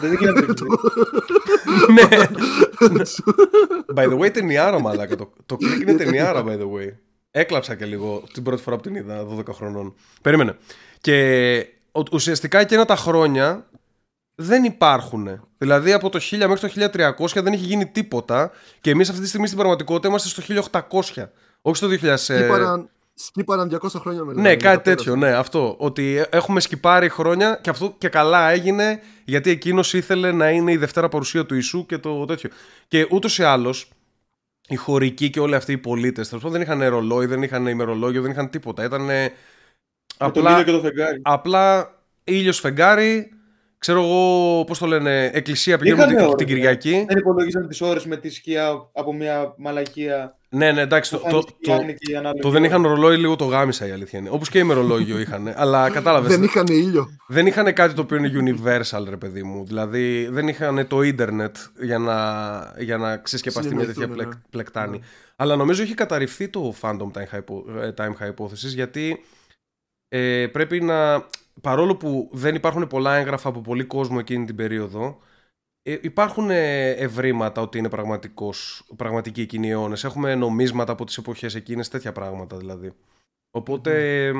[0.00, 1.90] Δεν γίνεται το Click.
[1.90, 2.08] ναι.
[3.96, 5.16] by the way, ταινιάρα μαλάκα.
[5.16, 6.92] Το, το Click είναι ταινιάρα, by the way.
[7.30, 9.94] Έκλαψα και λίγο την πρώτη φορά που την είδα, 12 χρονών.
[10.22, 10.56] Περίμενε.
[11.00, 13.66] Και ο- ουσιαστικά εκείνα τα χρόνια
[14.34, 15.48] δεν υπάρχουν.
[15.58, 18.50] Δηλαδή από το 1000 μέχρι το 1300 δεν έχει γίνει τίποτα
[18.80, 20.42] και εμείς αυτή τη στιγμή στην πραγματικότητα είμαστε στο
[20.90, 21.24] 1800.
[21.62, 22.02] Όχι στο 2000.
[22.04, 24.40] ε, Σκύπαραν, σκύπαραν 200 χρόνια μετά.
[24.40, 24.96] Ναι, δηλαδή, κάτι τα πέρασαν.
[24.96, 25.74] τέτοιο, ναι, αυτό.
[25.78, 30.76] Ότι έχουμε σκυπάρει χρόνια και αυτό και καλά έγινε γιατί εκείνος ήθελε να είναι η
[30.76, 32.50] δευτέρα παρουσία του Ιησού και το τέτοιο.
[32.88, 33.88] Και ούτως ή άλλως,
[34.68, 38.50] οι χωρικοί και όλοι αυτοί οι πολίτες δεν είχαν ρολόι, δεν είχαν ημερολόγιο, δεν είχαν
[38.50, 38.84] τίποτα.
[38.84, 39.32] Ήταν Με
[40.18, 41.20] τον απλά, ήλιο και το φεγγάρι.
[41.22, 41.94] απλά
[42.24, 43.28] ήλιος φεγγάρι.
[43.78, 46.54] Ξέρω εγώ, πώς το λένε, εκκλησία πηγαίνουν Είχανε την, ώρες, την ναι.
[46.54, 47.04] Κυριακή.
[47.08, 50.38] Δεν υπολογίζαν τις ώρες με τη σκιά από μια μαλακία.
[50.54, 52.60] Ναι, ναι, εντάξει, το, που θα το, είναι το, σκιάνη και η ανάλογη το δεν
[52.60, 52.68] ώρα.
[52.68, 54.28] είχαν ρολόι λίγο το γάμισα η αλήθεια είναι.
[54.32, 55.52] Όπως και ημερολόγιο είχαν.
[55.56, 56.30] αλλά κατάλαβες.
[56.30, 57.08] Δεν είχαν ήλιο.
[57.28, 59.64] δεν είχαν κάτι το οποίο είναι universal, ρε παιδί μου.
[59.66, 62.14] Δηλαδή δεν είχαν το ίντερνετ για να,
[62.78, 64.50] για να ξεσκεπαστεί μια τέτοια Συνεννοηθούν, πλεκ, ναι.
[64.50, 65.00] πλεκτάνη.
[65.36, 69.24] Αλλά νομίζω έχει καταρριφθεί το Phantom Time, hypo, ε, time Hypothesis γιατί
[70.08, 71.26] ε, πρέπει να.
[71.60, 75.33] Παρόλο που δεν υπάρχουν πολλά έγγραφα από πολύ κόσμο εκείνη την περίοδο, ε,
[75.86, 80.04] υπάρχουν ε, ευρήματα ότι είναι πραγματικός, πραγματικοί εκείνοι οι αιώνες.
[80.04, 82.92] Έχουμε νομίσματα από τις εποχές εκείνες, τέτοια πράγματα δηλαδή.
[83.50, 84.24] Οπότε.
[84.26, 84.32] ε,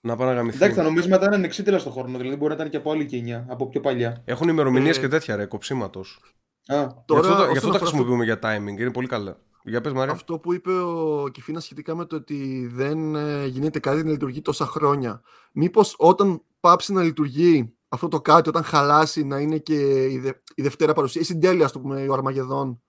[0.00, 0.56] να πάνε να γαμηθεί.
[0.56, 2.18] Εντάξει, τα νομίσματα είναι ανεξίτηλα στον χρόνο.
[2.18, 4.22] Δηλαδή μπορεί να ήταν και από άλλη γενιά, από πιο παλιά.
[4.24, 6.20] Έχουν ημερομηνίες Ε, και τέτοια ρε, κοψίματος.
[6.66, 8.80] Α, Γι' Τώρα, αυτό, το- γι' όσον αυτό τα αφορά χρησιμοποιούμε για timing.
[8.80, 9.38] Είναι πολύ καλά.
[9.62, 10.12] Για πες Μάρια.
[10.12, 14.42] Αυτό που είπε ο Κιφίνα σχετικά με το ότι δεν ε, γίνεται κάτι να λειτουργεί
[14.42, 15.22] τόσα χρόνια.
[15.52, 20.30] Μήπως όταν πάψει να λειτουργεί αυτό το κάτι, όταν χαλάσει να είναι και η, δε,
[20.54, 22.82] η Δευτέρα παρουσία, η συντέλεια, ας το πούμε, ο Αρμαγεδόν.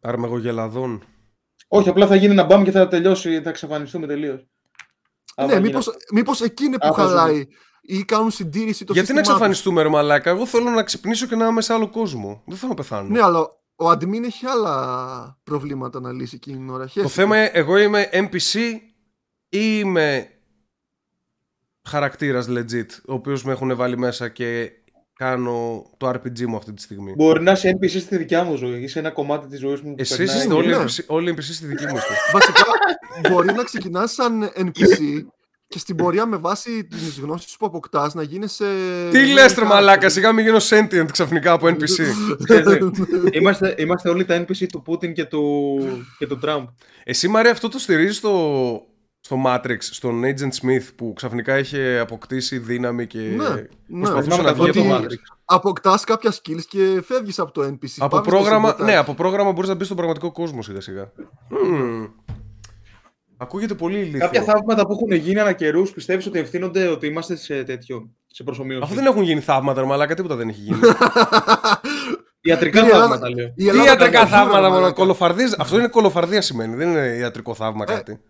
[0.00, 1.02] Αρμεγογελαδών.
[1.68, 4.46] Όχι, απλά θα γίνει ένα μπαμ και θα τελειώσει, θα εξαφανιστούμε τελείως.
[5.46, 7.46] ναι, μήπως, μήπως εκεί είναι που Άμα χαλάει
[7.80, 9.28] ή κάνουν συντήρηση το Γιατί να σύστημά τους.
[9.30, 12.42] εξαφανιστούμε, ρε Μαλάκα; Εγώ θέλω να ξυπνήσω και να είμαι σε άλλο κόσμο.
[12.46, 13.08] Δεν θέλω να πεθάνω.
[13.08, 13.40] Ναι, αλλά
[13.74, 16.82] ο admin έχει άλλα προβλήματα να λύσει εκείνη την ώρα.
[16.84, 17.14] Το Χέστηκε.
[17.14, 18.58] θέμα είναι, εγώ είμαι NPC
[19.48, 20.28] ή είμαι
[21.88, 24.70] χαρακτήρας legit, ο οποίος με έχουν βάλει μέσα και
[25.14, 27.12] κάνω το RPG μου αυτή τη στιγμή.
[27.16, 28.82] Μπορεί να είσαι NPC στη δικιά μου ζωή.
[28.82, 29.94] Είσαι ένα κομμάτι της ζωής μου.
[29.94, 30.36] που Εσείς περνάει.
[30.36, 30.84] είστε όλοι, ναι.
[30.84, 32.20] NPC, όλοι NPC στη δική μου ιστορία.
[32.32, 32.64] Βασικά,
[33.30, 35.24] μπορεί να ξεκινάς σαν NPC
[35.68, 38.64] και στην πορεία με βάση τις γνώσεις που αποκτάς να γίνεις σε...
[39.10, 42.04] Τι λες ρε μαλάκα, σιγά μην γίνω sentient ξαφνικά από NPC.
[43.30, 45.78] είμαστε, είμαστε όλοι τα NPC του Πούτιν και του,
[46.18, 46.66] και του Τραμπ.
[47.04, 48.82] Εσύ Μαρία αυτό το στηρίζεις στο,
[49.24, 53.64] στο Matrix, στον Agent Smith που ξαφνικά είχε αποκτήσει δύναμη και Ναι, ναι.
[54.00, 55.12] προσπαθούσε Θυμάμαι να τα βγει από βίντεο το του Matrix.
[55.12, 55.36] Matrix.
[55.44, 57.88] Αποκτάς κάποια skills και φεύγεις από το NPC.
[57.98, 58.90] Από Πάμε στο πρόγραμμα, συμποτάκι.
[58.90, 61.12] ναι, από πρόγραμμα μπορείς να μπεις στον πραγματικό κόσμο σιγά σιγά.
[61.48, 62.06] Μμμ.
[63.36, 64.18] Ακούγεται πολύ ηλίθιο.
[64.18, 68.10] Κάποια θαύματα που έχουν γίνει ανά καιρούς πιστεύεις ότι ευθύνονται ότι είμαστε σε τέτοιο.
[68.26, 70.78] Σε προσωμείωση; Αφού δεν έχουν γίνει θαύματα, ρε μαλάκα, τίποτα δεν έχει γίνει.
[72.40, 73.46] Ιατρικά Η Ελλάδα- θαύματα λέω.
[73.46, 74.92] η Τι Ελλάδα ιατρικά κάνει θαύματα, δώρα, μόνο μαλάκα.
[74.94, 75.54] κολοφαρδίες.
[75.58, 78.20] Αυτό είναι κολοφαρδία σημαίνει, δεν είναι ιατρικό θαύμα κάτι.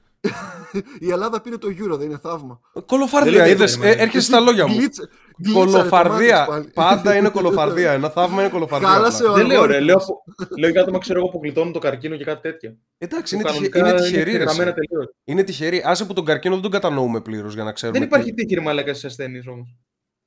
[1.01, 2.61] Η Ελλάδα πήρε το Euro, δεν είναι θαύμα.
[2.87, 4.75] Κολοφαρδία, Δεν είδες, είναι, έρχεσαι στα λόγια μου.
[4.75, 5.09] Γλίτσα-
[5.45, 6.45] γλίτσα, ρε, το Κολοφαρδία.
[6.45, 6.71] Matrix πάλι.
[6.75, 7.93] Πάντα είναι κολοφαρδία.
[7.93, 8.89] Ένα θαύμα είναι κολοφαρδία.
[8.89, 9.33] Χάλασε απλά.
[9.33, 10.07] ο Δεν λέω ρε, αλγόριθμος.
[10.09, 12.77] λέω, που- λέω για άτομα ξέρω εγώ που γλιτώνουν το καρκίνο και κάτι τέτοια.
[12.99, 14.33] Εντάξει, Που είναι, τυχε- κανονικά είναι τυχερή.
[14.37, 14.79] ρε, γραμμένα εσύ.
[14.89, 15.15] τελείως.
[15.25, 15.83] Είναι τυχερή.
[15.87, 17.99] Άσε που τον καρκίνο δεν τον κατανοούμε πλήρως για να ξέρουμε.
[17.99, 19.77] Δεν τι- υπάρχει τύχη ρε μαλάκα στις ασθένειες όμως.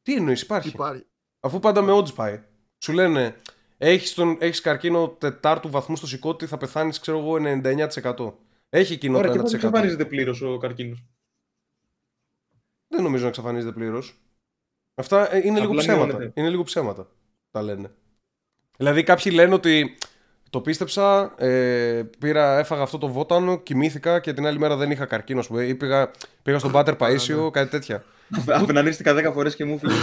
[0.01, 1.05] Τι εννοείς, υπάρχει; Υπάρχει.
[1.39, 2.39] Αφού πάντα με odds πάει.
[2.77, 3.35] Σου λένε,
[3.77, 8.37] έχεις έχεις καρκίνο τετάρτου βαθμού στο σηκώτη, θα πεθάνεις, ξέρω εγώ, 99%.
[8.77, 9.53] Έχει εκείνο Ωραία, το και πώ 1%.
[9.53, 11.03] εξαφανίζεται πλήρως ο καρκίνος.
[12.87, 14.19] Δεν νομίζω να εξαφανίζεται πλήρως.
[14.95, 16.05] Αυτά ε, είναι λίγο Απλά ψέματα.
[16.05, 16.31] μειώνεται.
[16.35, 17.07] Είναι λίγο ψέματα.
[17.51, 17.91] Τα λένε.
[18.77, 19.97] Δηλαδή κάποιοι λένε ότι
[20.49, 25.05] το πίστεψα, ε, πήρα, έφαγα αυτό το βότανο, κοιμήθηκα και την άλλη μέρα δεν είχα
[25.05, 25.39] καρκίνο.
[25.39, 26.11] ας πούμε, Ή πήγα,
[26.43, 28.03] πήγα στον Πάτερ Παΐσιο, κάτι τέτοια.
[28.47, 29.93] Αυνανίστηκα 10 φορές και μου φύγει.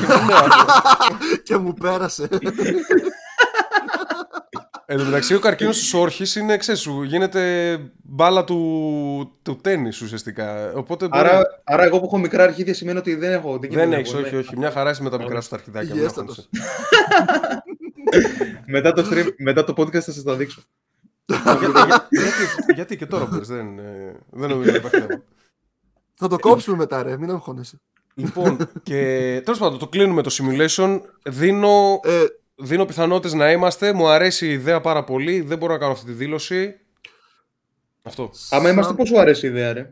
[1.44, 2.28] Και μου πέρασε.
[4.93, 7.03] Εν τω μεταξύ, ο καρκίνος της όρχης είναι εξέσου.
[7.03, 10.72] Γίνεται μπάλα του, του τέννης ουσιαστικά.
[10.74, 11.28] Οπότε μπορεί...
[11.28, 13.51] άρα, άρα, εγώ που έχω μικρά αρχίδια σημαίνει ότι δεν έχω.
[13.51, 14.38] Δεν, δεν κινδυνεύω, έχεις, όχι, ναι.
[14.38, 14.59] όχι.
[14.59, 15.88] Μια χαρά είσαι με τα μικρά σου τα αρχιδάκια.
[15.88, 16.38] μην Υγιέστατος.
[16.38, 17.62] αγχώνεσαι.
[18.66, 20.62] μετά, το stream, μετά το podcast θα σας το δείξω.
[21.61, 25.22] γιατί, γιατί και τώρα πες, δεν, ε, δεν νομίζω να υπάρχει θέμα.
[26.14, 27.18] Θα το κόψουμε μετά, ρε.
[27.18, 27.80] Μην αγχώνεσαι.
[28.14, 28.97] Λοιπόν, και
[29.45, 31.01] τέλος πάντων, το κλείνουμε το simulation.
[31.22, 32.24] Δίνω, Ε,
[32.62, 33.92] δίνω πιθανότητες να είμαστε.
[33.92, 35.40] Μου αρέσει η ιδέα πάρα πολύ.
[35.40, 36.74] Δεν μπορώ να κάνω αυτή τη δήλωση.
[38.02, 38.22] Αυτό.
[38.50, 39.90] Άμα σαν- είμαστε, πώ σου αρέσει η ιδέα, ρε;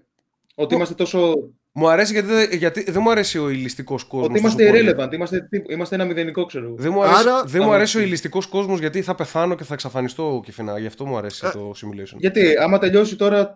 [0.54, 1.34] Ότι είμαστε τόσο.
[1.72, 4.28] Μου αρέσει γιατί, δεν- γιατί δεν μου αρέσει ο ηλιστικός κόσμος.
[4.30, 5.12] Ότι είμαστε irrelevant.
[5.12, 6.74] Είμαστε, τι- είμαστε ένα μηδενικό, ξέρω εγώ.
[6.78, 9.64] Δεν μου αρέσει, Άρα- δεν μου Άρα- αρέσει ο ηλιστικός κόσμος γιατί θα πεθάνω και
[9.64, 10.78] θα εξαφανιστώ κυφινά.
[10.78, 12.16] Γι' αυτό μου αρέσει Ε, το simulation.
[12.18, 13.54] Γιατί άμα τελειώσει τώρα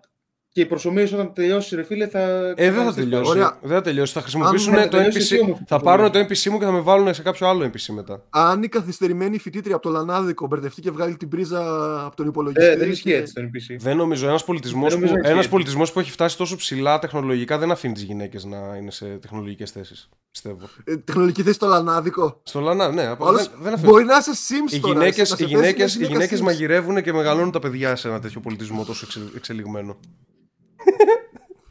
[0.55, 2.19] και η προσωμείωση όταν τελειώσει, ρε φίλε, θα.
[2.19, 3.23] Ε, δεν θα εξαφανιστείς τελειώσει.
[3.29, 3.39] πάλι.
[3.39, 3.57] Ωραία.
[3.61, 4.13] Δεν θα τελειώσει.
[4.13, 5.21] Θα χρησιμοποιήσουν θα το τελειώσει NPC.
[5.21, 6.27] εσύ όμως, Θα το πάρουν το πρόβλημα.
[6.35, 8.23] NPC μου και θα με βάλουν σε κάποιο άλλο NPC μετά.
[8.29, 11.59] Αν η καθυστερημένη φοιτήτρια από το Λανάδικο μπερδευτεί και βγάλει την πρίζα
[12.05, 12.65] από τον υπολογιστή.
[12.71, 13.75] Ε, δεν ισχύει και- έτσι το NPC.
[13.79, 14.27] Δεν νομίζω.
[14.27, 15.49] Ένας πολιτισμός Δεν που, νομίζω ένας έτσι.
[15.49, 19.71] πολιτισμός που έχει φτάσει τόσο ψηλά τεχνολογικά δεν αφήνει τις γυναίκες να είναι σε τεχνολογικές
[19.71, 20.09] θέσεις.
[20.31, 20.59] Πιστεύω.
[20.83, 22.41] Ε, Τεχνολογική θέση στο Λανάδικο.
[22.43, 23.05] Στο Λανά, ναι.
[23.07, 23.89] απ' Όλος- δεν, δεν αφήνει.
[23.91, 24.93] Μπορεί να είσαι Sims Οι τώρα.
[24.93, 26.43] γυναίκε εσύ, να σε οι θέσει μια γυναίκες, οι γυναίκα γυναίκες Sims.
[26.43, 29.97] μαγειρεύουν και μεγαλώνουν τα παιδιά σε ένα τέτοιο πολιτισμό τόσο εξε, εξελιγμένο.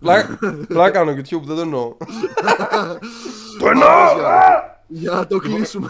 [0.00, 0.38] Πλάκα
[0.68, 1.96] πλάκα κάνω YouTube, δεν το εννοώ.
[3.60, 3.88] το εννοώ!
[4.88, 5.88] Για να το κλείσουμε.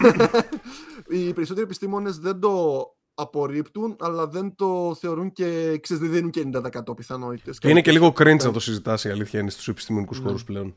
[1.07, 6.49] Οι περισσότεροι επιστήμονες δεν το απορρίπτουν, αλλά δεν το θεωρούν και ξέρεις, δεν δίνουν και
[6.89, 7.59] 90% πιθανότητες.
[7.59, 10.25] Και είναι και λίγο cringe να το συζητάς η αλήθεια είναι στους επιστημονικούς Ναι.
[10.25, 10.73] χώρους πλέον.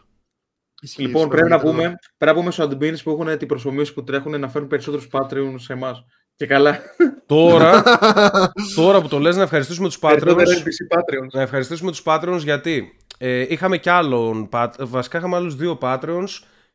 [0.96, 4.40] Λοιπόν, πρέπει να, πούμε, πρέπει να πούμε στους admins που έχουν την προσωμείωση που τρέχουν
[4.40, 6.04] να φέρουν περισσότερους Patreon σε εμάς.
[6.38, 6.80] Και καλά.
[7.26, 7.82] Τώρα,
[8.76, 11.28] τώρα που το λες να ευχαριστήσουμε τους Περισσότερο Patreons NPC Patreons.
[11.32, 16.28] Να ευχαριστήσουμε τους Patreons γιατί ε, είχαμε κι άλλον, pat- βασικά είχαμε άλλους δύο Patreons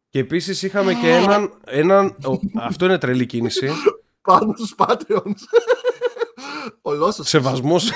[0.10, 3.70] και επίσης είχαμε και έναν, έναν ο, αυτό είναι τρελή κίνηση,
[4.30, 5.40] Πάνω στους Patreons.
[6.82, 7.28] Ολόσως.
[7.30, 7.92] σεβασμός.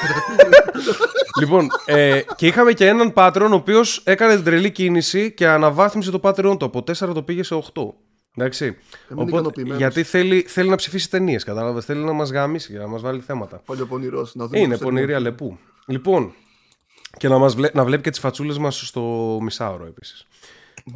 [1.40, 6.12] λοιπόν, ε, και είχαμε και έναν Patreon ο οποίος έκανε την τρελή κίνηση και αναβάθμισε
[6.12, 7.82] το Patreon του, από 4 το πήγε σε 8.
[8.38, 8.78] Εντάξει.
[9.28, 9.78] ικανοποιημένος.
[9.80, 11.86] γιατί θέλει, θέλει να ψηφίσει ταινίες, κατάλαβες.
[11.86, 13.62] Θέλει να μας γαμίσει για να μας βάλει θέματα.
[13.66, 14.36] Πολύ πονηρός.
[14.36, 15.16] Να δούμε Είναι πώς θα πονηρή είναι.
[15.16, 15.58] αλεπού.
[15.88, 16.34] Λοιπόν,
[17.18, 19.02] και να, μας βλέ- να βλέπει και τις φατσούλες μας στο
[19.42, 20.26] μισάωρο επίσης.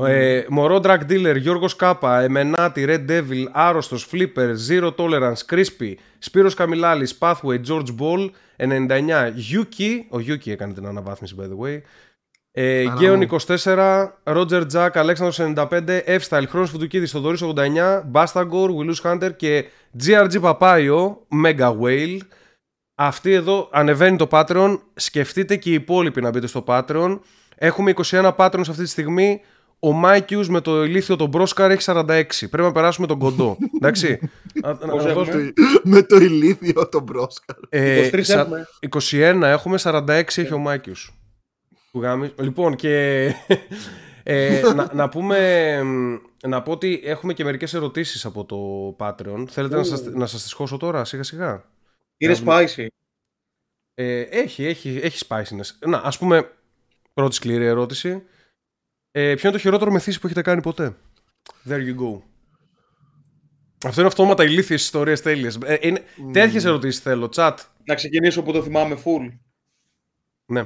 [0.05, 6.53] Ε, Μωρό Drag Dealer, Γιώργος Κάπα, Εμενάτη, Red Devil, Άρρωστος, Flipper, Zero Tolerance, Crispy, Σπύρος
[6.53, 11.81] Καμιλάλης, Pathway, George Ball, 99, Yuki, ο Yuki έκανε την αναβάθμιση by the way,
[12.51, 13.39] ε, Άρα Γκέον μου.
[13.47, 19.65] 24, Roger Jack, Αλέξανδρος 95, F-Style, Χρόνος Φουντουκίδης, Θοδωρής 89, Bastagor, Willus Hunter και
[20.05, 22.17] GRG Παπάιο, Mega Whale.
[22.95, 24.79] Αυτή εδώ ανεβαίνει το Patreon.
[24.95, 27.19] Σκεφτείτε και οι υπόλοιποι να μπείτε στο Patreon.
[27.55, 29.41] Έχουμε 21 Patreons αυτή τη στιγμή.
[29.79, 32.03] Ο Μάικιους με το ηλίθιο τον Μπρόσκαρ έχει 46.
[32.49, 33.57] Πρέπει να περάσουμε τον κοντό.
[33.75, 34.19] Εντάξει.
[34.63, 37.55] Να- να- Πώς να έχουμε; δώσουμε- με το ηλίθιο τον Μπρόσκαρ.
[37.69, 38.67] ε, 23 σα- έχουμε.
[38.79, 41.13] 21 έχουμε, 46 έχει ο Μάικιους.
[41.91, 43.25] Του γάμη- Λοιπόν, και
[44.23, 45.79] ε, να, να πούμε.
[45.83, 46.15] μ,
[46.47, 48.57] Να πω ότι έχουμε και μερικές ερωτήσεις από το
[48.99, 49.45] Patreon.
[49.49, 51.63] Θέλετε να σας, να σας τις χώσω τώρα, σιγά σιγά;
[52.17, 52.85] Είναι spicy.
[53.93, 55.87] Ε, έχει, έχει, έχει spiciness.
[55.89, 56.51] Να, ας πούμε,
[57.13, 58.23] πρώτη σκληρή ερώτηση.
[59.11, 60.95] Ε, ποιο είναι το χειρότερο μεθύσι που έχετε κάνει ποτέ;
[61.69, 62.21] There you go.
[63.85, 65.57] Αυτό είναι αυτόματα ηλίθιες ιστορίες τέλειες.
[65.65, 67.55] Ε, είναι, Τέτοιες ερωτήσεις θέλω, chat.
[67.85, 69.37] Να ξεκινήσω που το θυμάμαι full.
[70.45, 70.63] Ναι.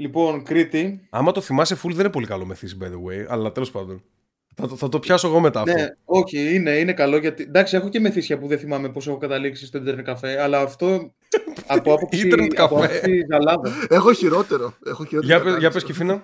[0.00, 1.06] Λοιπόν, Κρήτη.
[1.10, 4.02] Άμα το θυμάσαι full δεν είναι πολύ καλό μεθύσι, by the way, αλλά τέλος πάντων.
[4.54, 5.72] Θα, το- θα το πιάσω εγώ μετά αυτό.
[5.78, 7.42] Ναι, όχι, είναι, είναι καλό γιατί.
[7.42, 11.12] Εντάξει, έχω και μεθύσια που δεν θυμάμαι πώς έχω καταλήξει στο Ιντερνετ καφέ, αλλά αυτό
[11.66, 12.96] από άποψη, Ίντερνετ από καφέ.
[12.96, 13.72] άποψη ζαλάδας.
[13.88, 14.74] Έχω χειρότερο.
[14.86, 15.72] Έχω χειρότερο Για, πες- για κατάληξη.
[15.78, 16.22] πες Κιφίνα.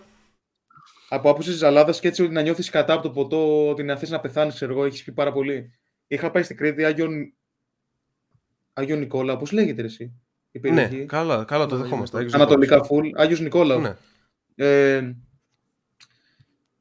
[1.09, 4.11] από άποψη ζαλάδας και έτσι ότι να νιώθεις κατά από το ποτό, ότι να θες
[4.11, 5.71] να πεθάνεις, ξέρω εγώ, έχεις πει πάρα πολύ.
[6.07, 7.35] Είχα πάει στην Κρήτη, Άγιον.
[8.73, 10.13] Άγιο Νικόλα, πώς λέγεται ρε, εσύ,
[10.55, 11.05] η Ναι, περιοχή.
[11.07, 12.17] καλά, καλά το Ναι, δεχόμαστε.
[12.17, 13.83] Άγιος Άγιος Ανατολικά φουλ, Άγιος Νικόλαος.
[13.83, 13.95] Ναι.
[14.67, 15.15] Ε,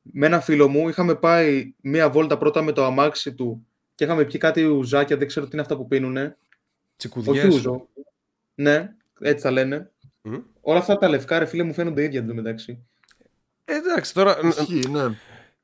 [0.01, 4.23] με ένα φίλο μου είχαμε πάει μία βόλτα πρώτα με το αμάξι του και είχαμε
[4.23, 6.21] πιει κάτι ουζάκια, δεν ξέρω τι είναι αυτά που πίνουνε.
[6.23, 6.35] Όχι
[6.95, 7.55] Τσικουδιές.
[7.55, 7.87] ούζο.
[8.55, 9.91] Ναι, έτσι τα λένε.
[10.21, 10.35] Μμ.
[10.61, 12.85] Όλα αυτά τα λευκά, ρε φίλε, μου φαίνονται ίδια εντωμεταξύ.
[13.65, 15.03] Ε, εντάξει, τώρα ν- Ισχύει, ναι.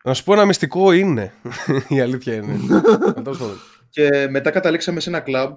[0.03, 1.33] να σου πω ένα μυστικό είναι.
[1.89, 2.53] Η αλήθεια είναι.
[3.07, 3.57] Ε, τέλος πάντων.
[3.89, 5.55] Και μετά καταλήξαμε σε ένα κλαμπ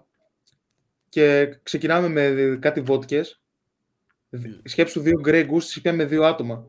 [1.13, 3.43] και ξεκινάμε με κάτι βότκες.
[4.65, 6.69] Σκέψου δύο Grey Goose, τις πιάμε δύο άτομα.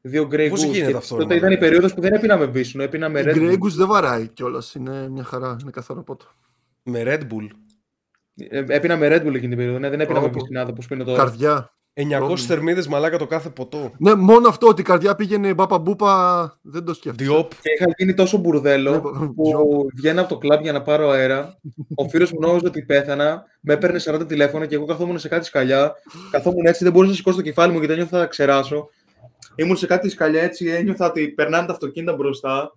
[0.00, 0.70] Δύο Grey Πώς Goose.
[0.70, 3.24] γίνεται Και αυτό, τότε ρε ήταν η μαλάκα; περίοδος που δεν έπιναμε βίσουνο, έπιναμε Η
[3.26, 3.38] Red Bull.
[3.38, 4.74] Γκρέγκους δεν βαράει κιόλας.
[4.74, 5.56] Είναι μια χαρά.
[5.60, 6.24] Είναι καθαρό πότο.
[6.82, 7.48] Με Red Bull.
[8.34, 9.78] Ε, Έπινα με Red Bull εκείνη την περίοδο.
[9.78, 10.38] Ναι, δεν έπινα με Όπο.
[10.40, 11.18] βυζινάδα που σπίνω τώρα.
[11.18, 11.74] Καρδιά.
[11.98, 12.36] 900 Πρόβλημα.
[12.46, 13.92] θερμίδες μαλάκα το κάθε ποτό.
[13.98, 17.30] Ναι, μόνο αυτό ότι η καρδιά πήγαινε μπάπα μπούπα δεν το σκέφτεσαι.
[17.30, 17.50] Διόπ.
[17.50, 21.58] Και είχα γίνει τόσο μπουρδέλο Ναι, που βγαίνα από το κλαμπ για να πάρω αέρα.
[21.94, 23.44] Ο φίλος μου νόμιζε ότι πέθανα.
[23.60, 25.92] Με έπαιρνε 40 τηλέφωνα και εγώ καθόμουν σε κάτι σκαλιά.
[26.30, 28.88] Καθόμουν έτσι, δεν μπορούσα να σηκώσω το κεφάλι μου γιατί ένιωθα θα ξεράσω.
[29.54, 32.72] Ήμουν σε κάτι σκαλιά έτσι, ένιωθα ότι περνάνε τα αυτοκίνητα μπροστά.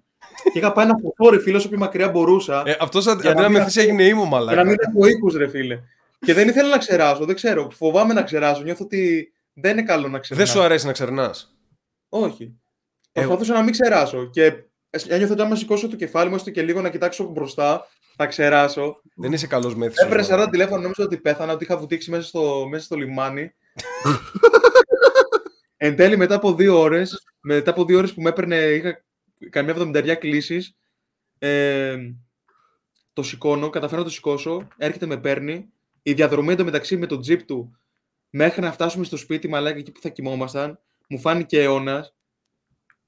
[0.53, 2.61] Και είχα πάει ένα φωτόρι φίλο όσο πιο μακριά μπορούσα.
[2.65, 4.63] Ε, αυτός αντί Για να αντί να μην μεθύσει ακούω- έγινε ήμου Για να μαλάκα.
[4.63, 5.79] μην έχω οίκους, ρε φίλε.
[6.19, 7.69] Και δεν ήθελα να ξεράσω, δεν ξέρω.
[7.69, 8.61] Φοβάμαι να ξεράσω.
[8.61, 10.45] Νιώθω ότι δεν είναι καλό να ξεράσω.
[10.45, 11.57] Δεν σου αρέσει να ξερνάς;
[12.09, 12.59] Όχι.
[13.11, 14.29] Προσπαθούσα να μην ξεράσω.
[14.29, 14.63] Και
[15.07, 19.01] ένιωθα ότι άμα σηκώσω το κεφάλι μου έστω και λίγο να κοιτάξω μπροστά, θα ξεράσω.
[19.15, 20.05] Δεν είσαι καλός μεθύσιος.
[20.05, 20.47] Έπαιρνε μαλάκα.
[20.47, 23.51] 40 τηλέφωνο, νόμιζα ότι πέθανα, ότι είχα βουτήξει μέσα στο, μέσα στο λιμάνι.
[25.81, 29.03] Εν τέλει, μετά από δύο ώρες, μετά από δύο ώρες που με έπαιρνε, είχα
[29.49, 30.75] καμιά εβδομηνταριά κλήσεις.
[31.37, 31.97] Ε,
[33.13, 35.69] το σηκώνω, καταφέρω να το σηκώσω, έρχεται με παίρνει.
[36.09, 37.77] Η διαδρομή εντωμεταξύ με το τζιπ του
[38.29, 42.15] μέχρι να φτάσουμε στο σπίτι, μαλάκα εκεί που θα κοιμόμασταν, μου φάνηκε αιώνας.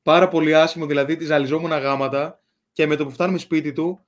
[0.02, 2.44] Πάρα πολύ άσχημο, δηλαδή τη ζαλιζόμουν γάματα.
[2.72, 4.06] Και με το που φτάνουμε σπίτι του,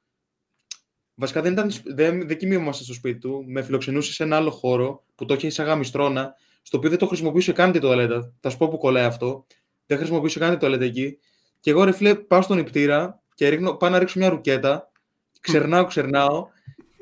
[1.15, 3.45] Βασικά δεν, ήταν, δεν, δεν κοιμήμαστε στο σπίτι του.
[3.47, 7.07] Με φιλοξενούσε σε ένα άλλο χώρο που το είχε σαν γαμιστρώνα, στο οποίο δεν το
[7.07, 8.33] χρησιμοποιούσε καν την τουαλέτα.
[8.39, 9.45] Θα σου πω που κολλάει αυτό.
[9.85, 11.17] Δεν χρησιμοποιούσε καν την τουαλέτα εκεί.
[11.59, 14.91] Και εγώ ρε φίλε πάω στον υπτήρα και ρίχνω, πάω να ρίξω μια ρουκέτα.
[15.39, 16.47] Ξερνάω, ξερνάω.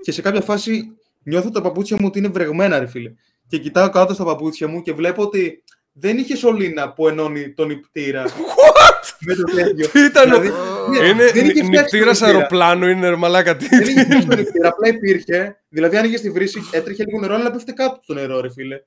[0.01, 3.11] Και σε κάποια φάση νιώθω τα παπούτσια μου ότι είναι βρεγμένα, ρε φίλε.
[3.47, 7.69] Και κοιτάω κάτω στα παπούτσια μου και βλέπω ότι δεν είχε σωλήνα που ενώνει τον
[7.69, 8.23] υπτήρα.
[9.25, 9.87] με το τέτοιο.
[9.87, 10.23] Τι ήταν.
[10.29, 10.49] Δηλαδή,
[10.89, 12.35] ναι, Είναι δεν είχε φτιάξει τον νυχτήρας υπτήρα.
[12.37, 13.55] αεροπλάνο, είναι ρε μαλάκα.
[13.57, 15.61] Τι- Δεν είχε πιάσει το νυχτήρα, απλά υπήρχε.
[15.69, 18.79] Δηλαδή, άνοιγε τη βρύση, έτρεχε λίγο νερό, αλλά πέφτε κάτω το νερό, ρε φίλε.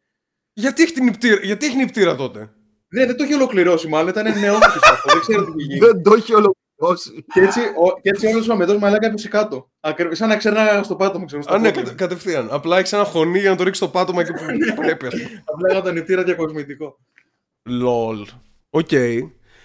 [0.52, 2.50] Γιατί έχει την νυχτήρα, γιατί έχει νυχτήρα τότε;
[2.88, 5.10] Ναι, δεν το είχε ολοκληρώσει, μάλλον ήταν νεόφυτο αυτό.
[5.12, 5.78] Δεν ξέρω τι είχε γίνει.
[5.86, 6.58] Δεν το έχει ολοκληρώσει.
[7.32, 9.70] Και έτσι, ο, και έτσι όλος ο αμετό μαλάκα έπεσε κάτω.
[9.80, 11.42] Ακριβώς, σαν να ξέρνα στο πάτωμα, ξέρω.
[11.42, 11.82] στο Α, ναι, πόδι.
[11.82, 12.48] κατε- κατευθείαν.
[12.50, 14.42] Απλά έχει ένα χωνί για να το ρίξει στο πάτωμα εκεί που
[14.82, 15.42] πρέπει, ας πούμε.
[15.44, 16.98] Απλά έκανα τον νυχτήρα διακοσμητικό.
[17.62, 18.26] Λολ.
[18.70, 18.88] Οκ.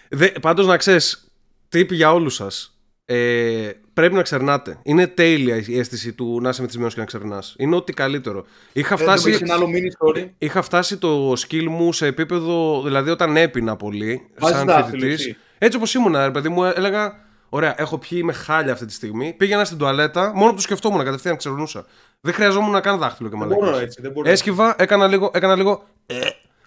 [0.09, 1.31] Δε- Πάντως να ξέρεις,
[1.73, 2.73] tip για όλους σας.
[3.05, 4.79] Ε, πρέπει να ξερνάτε.
[4.83, 7.55] Είναι τέλεια η αίσθηση του να είσαι μεθυσμένος και να ξερνάς.
[7.57, 8.45] Είναι ό,τι καλύτερο.
[8.73, 10.25] Είχα το φτάσει, Έχει ένα άλλο mini story.
[10.37, 15.25] είχα φτάσει το skill μου σε επίπεδο, δηλαδή όταν έπινα πολύ, Βάζεις σαν δάχτυλο, φοιτητής.
[15.25, 15.37] εσύ.
[15.59, 19.33] Έτσι όπως ήμουν, ρε παιδί μου, έλεγα, ωραία, έχω πιει με χάλια αυτή τη στιγμή.
[19.33, 21.85] Πήγαινα στην τουαλέτα, μόνο που το σκεφτόμουν κατευθείαν ξερνούσα.
[22.21, 23.69] Δεν χρειαζόμουν να κάνω δάχτυλο και Δεν μαλακίες.
[23.71, 24.01] μπορώ έτσι.
[24.01, 24.29] Δεν μπορώ.
[24.29, 25.83] Έσκυβα, έκανα λίγο, έκανα λίγο.
[26.05, 26.19] Ε,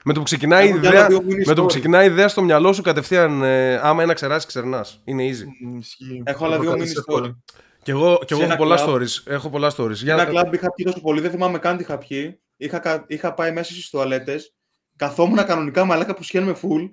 [0.05, 1.69] Με το που ξεκινάει, η Έχω κι άλλα ιδέα, δύο mini με το που story.
[1.69, 5.01] ξεκινάει η ιδέα στο μυαλό σου κατευθείαν, ε, άμα είναι να ξεράσει, ξερνάς.
[5.05, 5.45] Είναι easy.
[5.67, 6.23] Μ, ισχύει.
[6.27, 7.27] Έχω άλλα δύο προκαλεί mini εύκολα.
[7.29, 7.55] story.
[7.83, 8.89] Και εγώ, και εγώ Σε έχω ένα πολλά club.
[8.89, 9.23] stories.
[9.33, 9.91] Έχω πολλά stories.
[9.95, 10.13] Για...
[10.13, 12.41] Ένα κλαμπ είχα πιει τόσο πολύ, δεν θυμάμαι καν τι είχα πιει.
[12.57, 14.55] Είχα, κα- είχα πάει μέσα στις τουαλέτες.
[14.97, 16.91] Καθόμουν κανονικά μαλάκα που σχένουμε full.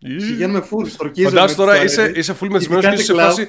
[0.00, 1.36] Συγγαίνουμε full, στορκίζομαι.
[1.36, 2.18] Φαντάσου τώρα τις είσαι, τουαλέτες.
[2.28, 3.48] είσαι full μεθυσμένος και Ειδικά είσαι σε την φάση.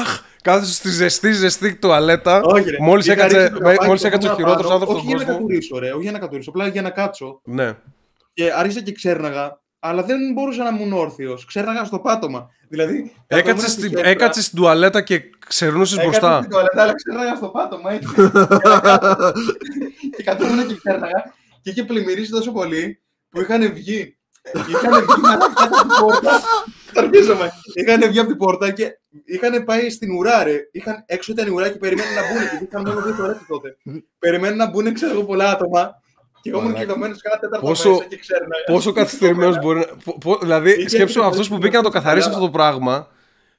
[0.00, 2.40] Αχ, κάθεσαι στη ζεστή, ζεστή τουαλέτα.
[2.42, 2.76] Όχι, ρε.
[2.80, 5.06] Μόλις Είχα έκατσε, ρίξει το καπάκι μόλις το έκατσε ο πάνω χειρότερος πάνω, άνθρωπος Όχι
[5.06, 5.46] στον για να κόσμο.
[5.46, 5.92] κατουρίσω, ρε.
[5.92, 6.50] Όχι για να κατουρίσω.
[6.50, 7.40] Απλά για να κάτσω.
[7.44, 7.72] Ναι.
[8.34, 9.60] Και άρχισα και ξέρναγα.
[9.78, 11.44] Αλλά δεν μπορούσα να ήμουν όρθιος.
[11.44, 12.50] Ξέρναγα στο πάτωμα.
[12.68, 13.12] Δηλαδή.
[13.26, 16.38] Έκατσε καθόμουν στην, στη χέφρα, έκατσες στην τουαλέτα και ξερνούσες έκατσα μπροστά.
[16.38, 17.92] στην τουαλέτα, αλλά ξέρναγα στο πάτωμα.
[17.92, 18.08] Έτσι.
[18.14, 19.32] Για να κάτσω.
[20.16, 21.34] και καθόμουν και ξέρναγα.
[21.62, 24.16] Και είχε πλημμυρίσει τόσο πολύ που είχαν βγει.
[24.68, 26.40] Είχαν βγει μαλάκα κάτω από την πόρτα.
[26.96, 27.52] Αρχίζομαι.
[27.74, 30.56] Είχαν βγει από την πόρτα και είχαν πάει στην ουρά, ρε.
[30.72, 32.42] Είχαν, έξω ήταν η ουρά και περιμένουν να μπουν.
[32.50, 33.76] Γιατί είχαν μόνο δύο τουαλέτες τότε.
[34.18, 36.00] Περιμένουν να μπουν, ξέρω εγώ, πολλά άτομα.
[36.40, 36.86] Και εγώ ήμουν Μαλάκα.
[36.92, 38.64] κλειδωμένο κάνα τέταρτο Πόσο- μέσα και ξέρναγα.
[38.66, 39.84] Πόσο καθυστερημένος μπορεί να.
[40.04, 42.44] πο- πο- δηλαδή, Είχε σκέψου έρθει αυτό που πολύ μπήκε να το στην καθαρίσει Ελλάδα.
[42.44, 43.08] αυτό το πράγμα.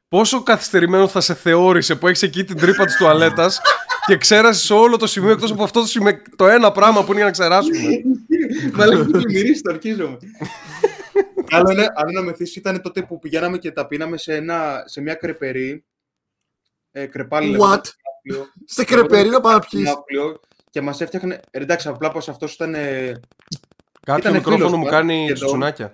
[0.07, 3.61] Πόσο καθυστερημένος θα σε θεώρησε που έχεις εκεί την τρύπα της τουαλέτας
[4.05, 7.15] και ξέρασες όλο το σημείο εκτός από αυτό το, σημείο, το ένα πράγμα που είναι
[7.15, 7.77] για να ξεράσουμε.
[8.73, 10.17] Μα λέει ότι μυρίσει, το ορκίζομαι.
[11.49, 15.01] Άλλο είναι, άλλο να μεθύσεις ήταν τότε που πηγαίναμε και τα πίναμε σε, ένα, σε
[15.01, 15.85] μια κρεπερή.
[16.91, 17.83] Ε, κρεπάλι λέγονταν, What?
[18.25, 19.83] ναύπλιο, Σε κρεπερί να πάμε να πιείς.
[19.83, 20.39] ναύπλιο,
[20.69, 21.39] και μας έφτιαχνε.
[21.51, 22.73] ε, Εντάξει, απλά πως αυτός ήταν.
[22.75, 23.11] ε,
[24.05, 25.33] Κάποιο Ήτανε μικρόφωνο φίλος μου μας, κάνει σχεδόν.
[25.35, 25.93] τσουτσουνάκια.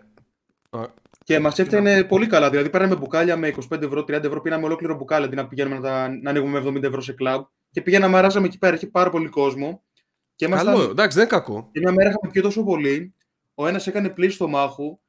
[1.24, 2.50] Και μας έφτιαχνε πολύ καλά.
[2.50, 5.82] Δηλαδή, πέραμε μπουκάλια με 25 ευρώ, 30 ευρώ, πίναμε ολόκληρο μπουκάλι αντί να πηγαίνουμε να,
[5.82, 7.44] τα, να ανοίγουμε με 70 ευρώ σε κλαμπ.
[7.72, 9.84] Και πήγαμε, αράζαμε εκεί πέρα, είχε πάρα πολύ κόσμο.
[10.36, 11.70] Και ήμασταν- Καλό, εντάξει, δεν είναι κακό.
[11.72, 13.14] Και μια μέρα είχαμε πιει τόσο πολύ,
[13.54, 15.00] ο ένας έκανε πλήση στο μάχου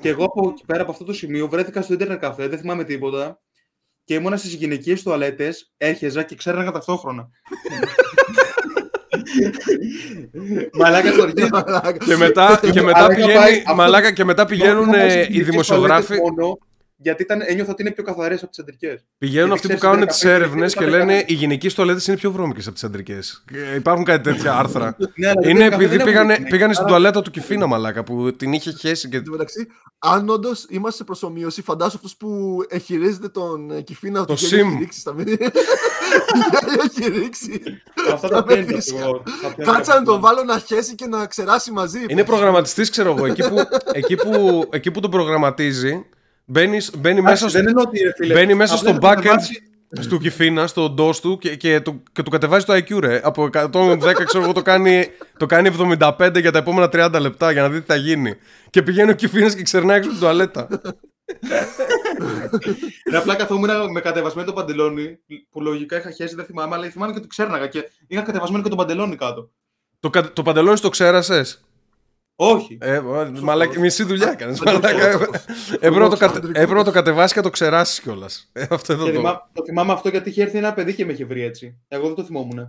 [0.00, 2.84] και εγώ από εκεί πέρα από αυτό το σημείο βρέθηκα στο ίντερνετ καφέ, δεν θυμάμαι
[2.84, 3.40] τίποτα.
[4.04, 7.28] Και ήμουνα στις γυναικείες τουαλέτες, έρχεζα και ξέραγα ταυτόχρονα.
[10.72, 11.34] Μαλάκας στο αρχή.
[12.06, 15.42] Και μετά, και μετά, Αλλά είχα πηγαίνει, πάει αυτό- μαλάκα, και μετά πηγαίνουν ε, οι
[15.42, 16.16] δημοσιογράφοι.
[16.16, 16.58] Μόνο,
[17.00, 19.04] γιατί ήταν, ένιωθα ότι είναι πιο καθαρές από τις αντρικές.
[19.18, 21.32] Πηγαίνουν Γιατί αυτοί που ξέρεις, κάνουν δεν τις καφέ, έρευνες δεν και καφέ, λένε καφέ.
[21.32, 23.44] οι γυναικεί τουαλέτε είναι πιο βρώμικες από τις αντρικές.
[23.76, 24.96] Υπάρχουν κάτι τέτοια άρθρα.
[25.14, 27.66] Ναι, αλλά είναι δεν καφέ, επειδή δεν πήγανε, έχουν πήγανε στην άρα- τουαλέτα του Κυφίνα,
[27.66, 29.16] μαλάκα, που την είχε χέσει και.
[29.16, 29.66] Εν τω μεταξύ,
[29.98, 34.64] αν όντως είμαστε σε προσωμείωση, φαντάσου αυτό που εγχειρίζεται τον ε, Κυφίνα Το ότι γέλιο
[34.66, 34.68] sim.
[34.70, 35.36] έχει ρίξει στα μήνυμα.
[35.38, 37.62] Γέλιο έχει ρίξει.
[38.12, 38.64] Αυτά τα Θα πιάνει.
[38.64, 38.94] πετύχει.
[38.96, 39.98] αυτό, τα πιάνει Κάτσα να αυτό.
[39.98, 40.04] ναι.
[40.04, 41.98] τον βάλω να χέσει και να ξεράσει μαζί.
[42.08, 43.26] Είναι προγραμματιστής, ξέρω εγώ.
[43.26, 43.56] Εκεί που,
[43.92, 46.06] εκεί που, εκεί που τον προγραμματίζει,
[46.48, 48.34] μπαίνεις, μπαίνει μέσα, Εντάξει, στο, Δεν είναι ότι ρε φίλε.
[48.34, 49.62] μπαίνει μέσα απλά στο έχω backend κατεβάσει-
[50.08, 53.20] του Κυφίνα, στο DOS του και, και, του, και του κατεβάζει το IQ, ρε.
[53.24, 55.06] Από 110, ξέρω εγώ, το κάνει,
[55.38, 58.34] το κάνει 75 για τα επόμενα 30 λεπτά για να δει τι θα γίνει.
[58.70, 60.68] Και πηγαίνει ο Κυφίνα και ξερνάει έξω από την τουαλέτα.
[63.08, 65.18] Είναι απλά καθόμουν με κατεβασμένο το παντελόνι
[65.50, 68.68] που λογικά είχα χέσει, δεν θυμάμαι, αλλά θυμάμαι και το ξέρναγα και είχα κατεβασμένο και
[68.68, 69.50] το παντελόνι κάτω.
[70.00, 71.67] το, κα- το παντελόνι το ξέρασες;
[72.40, 72.78] Όχι.
[72.80, 73.00] Ε,
[73.42, 74.56] μαλάκα, μισή δουλειά έκανες.
[74.56, 74.74] Σωστός.
[75.72, 76.60] Έπρεπε να το, κατε- Αντρικό.
[76.60, 78.50] έπρεπε να το κατεβάσεις και να το ξεράσει κιόλας.
[78.52, 79.16] Ε, αυτό εδώ Και το.
[79.16, 81.78] θυμά- το θυμάμαι αυτό γιατί είχε έρθει ένα παιδί και με είχε βρει έτσι.
[81.88, 82.68] Εγώ δεν το θυμόμουν.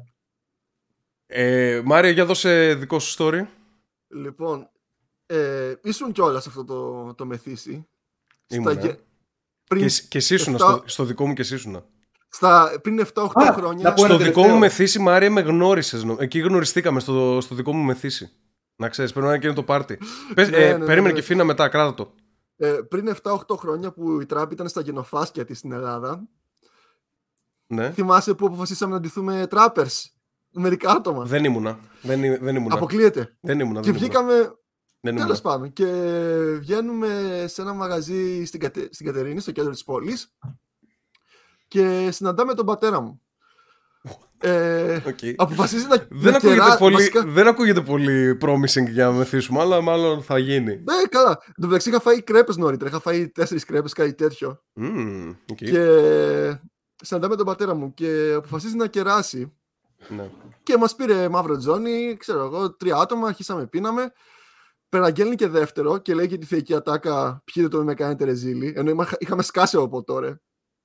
[1.28, 3.42] Ε, Μάρια, για δώσε δικό σου story.
[4.08, 4.70] Λοιπόν,
[5.26, 7.88] ε, ήσουν κιόλας αυτό το, το μεθύσι.
[8.48, 8.72] Ήμουνα.
[8.74, 9.00] γε-
[9.68, 11.84] πριν, Και, εσύ- και εσύ ήσουν, εφτά- στο, στο δικό μου και εσύ ήσουν.
[12.30, 13.84] στα, πριν 7-8 Α, χρόνια.
[13.84, 14.54] να πω ένα Στο δικό τελευταίο.
[14.54, 16.06] μου μεθύσι, Μάρια, με γνώρισες.
[16.20, 18.32] Εκεί γνωριστήκαμε στο, στο δικό μου μεθύσι.
[18.80, 20.00] Να ξέρεις, πρέπει να είναι και είναι το πάρτι.
[20.36, 21.20] Πες, Ναι, ε, ναι, ναι, περίμενε ναι.
[21.20, 22.14] και φύνα μετά, κράτα το.
[22.58, 26.28] Ε, πριν 7-8 χρόνια που η τράπη ήταν στα γενοφάσκια της στην Ελλάδα,
[27.68, 27.92] Ναι.
[27.92, 30.14] θυμάσαι που αποφασίσαμε να ντυθούμε τράπερς;
[30.52, 31.26] Μερικά άτομα.
[31.26, 31.80] Δεν ήμουνα.
[32.02, 32.76] Δεν, εί- δεν ήμουνα.
[32.76, 33.38] Αποκλείεται.
[33.40, 33.80] Δεν ήμουνα.
[33.80, 34.10] Και δεν ήμουνα.
[34.22, 34.34] βγήκαμε.
[35.02, 35.42] Δεν Τέλος ήμουνα.
[35.42, 35.74] πάντων.
[35.74, 35.86] Και
[36.60, 38.90] βγαίνουμε σε ένα μαγαζί στην, Κατε...
[38.92, 40.36] στην Κατερίνη, στο κέντρο της πόλης.
[41.68, 43.22] Και συναντάμε τον πατέρα μου.
[44.42, 45.18] Ε, Οκ.
[45.36, 49.60] αποφασίζει να, Δεν, να ακούγεται κερά- πολύ, βασικά- δεν ακούγεται πολύ promising για να μεθύσουμε,
[49.60, 50.76] αλλά μάλλον θα γίνει.
[50.76, 51.30] Ναι, καλά.
[51.46, 52.90] Εν τω μεταξύ είχα φάει κρέπες νωρίτερα.
[52.90, 54.62] Είχα φάει τέσσερις κρέπες, κάτι τέτοιο.
[54.74, 55.56] Μμμ, οκ.
[55.58, 56.60] Και
[57.04, 59.54] συναντάμε τον πατέρα μου και αποφασίζει να κεράσει.
[60.08, 60.30] Ναι.
[60.64, 64.12] Και μας πήρε μαύρο τζόνι, ξέρω εγώ, τρία άτομα, αρχίσαμε, πίναμε.
[64.90, 68.74] Περαγγέλνει και δεύτερο και λέει και τη θεϊκή ατάκα πιείτε το με κάνετε ρεζίλι.
[68.76, 70.42] Ενώ είμα- είχαμε σκάσει από τώρα.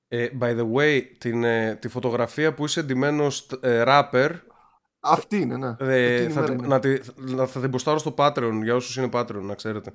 [0.07, 4.29] Ε, by the way, την, ε, τη φωτογραφία που είσαι εντυμένος ε, rapper
[4.99, 5.75] Αυτή είναι, ναι.
[5.79, 6.67] ε, Εκείνη η θα, μέρα την, είναι.
[6.67, 9.93] να, τη, να, θα την ποστάρω στο Patreon για όσους είναι Patreon, να ξέρετε.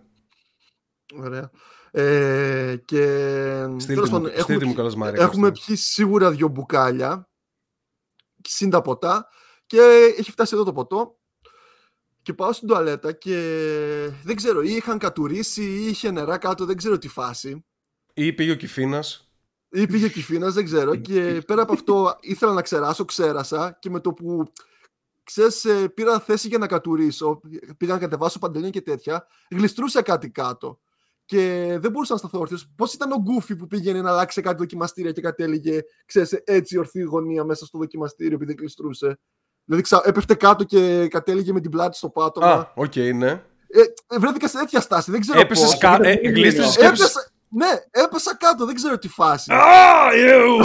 [1.15, 1.51] Ωραία.
[1.91, 3.03] Ε, και
[3.79, 5.23] Στείλτε τέλος μου, πάντων, έχουμε, στείλτε μου πιει- καλώς Μάρια.
[5.23, 5.67] έχουμε ευχαριστώ.
[5.67, 7.29] πιει σίγουρα δύο μπουκάλια
[8.49, 9.29] συν τα ποτά
[9.67, 9.79] και
[10.19, 11.19] έχει φτάσει εδώ το ποτό
[12.23, 13.37] και πάω στην τουαλέτα και
[14.25, 17.65] δεν ξέρω ή είχαν κατουρίσει ή είχε νερά κάτω δεν ξέρω τι φάση
[18.15, 19.30] Ή πήγε ο Κιφίνας.
[19.71, 23.91] Ή πήγε ο κυφίνας δεν ξέρω και πέρα από αυτό ήθελα να ξεράσω, ξέρασα και
[23.91, 24.53] με το που
[25.23, 27.41] ξέρεις, ε, πήρα θέση για να κατουρίσω,
[27.77, 30.79] πήγα να κατεβάσω παντελόνια και τέτοια, γλιστρούσε κάτι κάτω.
[31.25, 32.71] Και δεν μπορούσα να σταθώ όρθιος.
[32.77, 37.01] Πώς ήταν ο Γκούφι που πήγαινε να αλλάξει κάτι δοκιμαστήρια και κατέληγε, ξέρεις, έτσι ορθή
[37.01, 39.19] γωνία μέσα στο δοκιμαστήριο επειδή κλειστρούσε.
[39.65, 40.03] Δηλαδή ξα...
[40.05, 42.53] έπεφτε κάτω και κατέληγε με την πλάτη στο πάτωμα.
[42.53, 43.31] Α, οκ, okay, ναι.
[43.67, 45.79] Ε, βρέθηκα σε τέτοια στάση, δεν ξέρω Έπεσες πώς.
[45.79, 45.99] κα...
[46.03, 47.33] ε, γλίστρησες και έπεσες...
[47.51, 47.73] Έπεσα...
[47.73, 49.53] Ναι, έπεσα κάτω, δεν ξέρω τι φάση.
[49.53, 50.57] Α, ιου,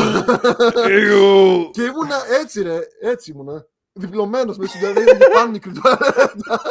[0.99, 1.69] ιου.
[1.71, 3.65] και ήμουνα έτσι ρε, έτσι ήμουνα.
[3.93, 6.61] Διπλωμένος μες συνδεδέει και πάνω μικρή τουαλέτα.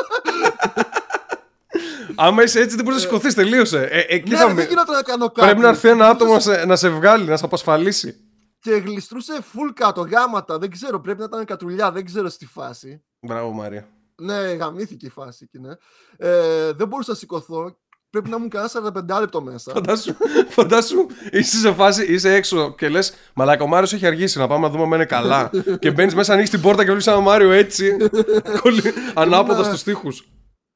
[2.17, 3.83] Άμα είσαι έτσι δεν μπορείς να σηκωθείς, τελείωσε.
[3.91, 5.41] Ε, εκεί ναι, θα ρε, μη- δεν γινόταν να κάνω κάτι.
[5.41, 8.19] Πρέπει να έρθει ένα άτομο να σε, να σε βγάλει, να σε απασφαλίσει.
[8.59, 13.05] Και γλιστρούσε full κάτω, γάματα, δεν ξέρω, πρέπει να ήταν κατρουλιά, δεν ξέρω στη φάση.
[13.21, 13.89] Μπράβο, Μαρία.
[14.17, 15.75] Ναι, γαμήθηκε η φάση εκεί, ναι.
[16.17, 17.79] Ε, δεν μπορούσα να σηκωθώ.
[18.15, 18.73] Πρέπει να ήμουν κανένας
[19.17, 19.73] 45 λεπτό μέσα.
[19.73, 20.15] Φαντάσου,
[20.49, 24.67] φαντάσου, είσαι σε φάση, είσαι έξω και λες: Μαλάκα, ο Μάριος έχει αργήσει να πάμε
[24.67, 25.51] να δούμε αν είναι καλά.
[25.81, 27.97] και μπαίνεις μέσα, ανοίγεις την πόρτα και βλέπεις ένα Μάριο έτσι,
[28.63, 30.09] κολλη- ανάποδα Ήμουνα- στους τοίχου.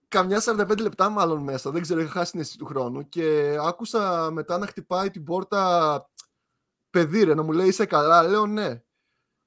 [0.09, 3.09] Καμιά 45 λεπτά μάλλον μέσα, δεν ξέρω, είχα χάσει την αίσθηση του χρόνου.
[3.09, 6.11] Και άκουσα μετά να χτυπάει την πόρτα
[6.91, 8.83] παιδί ρε, να μου λέει είσαι καλά; Λέω ναι.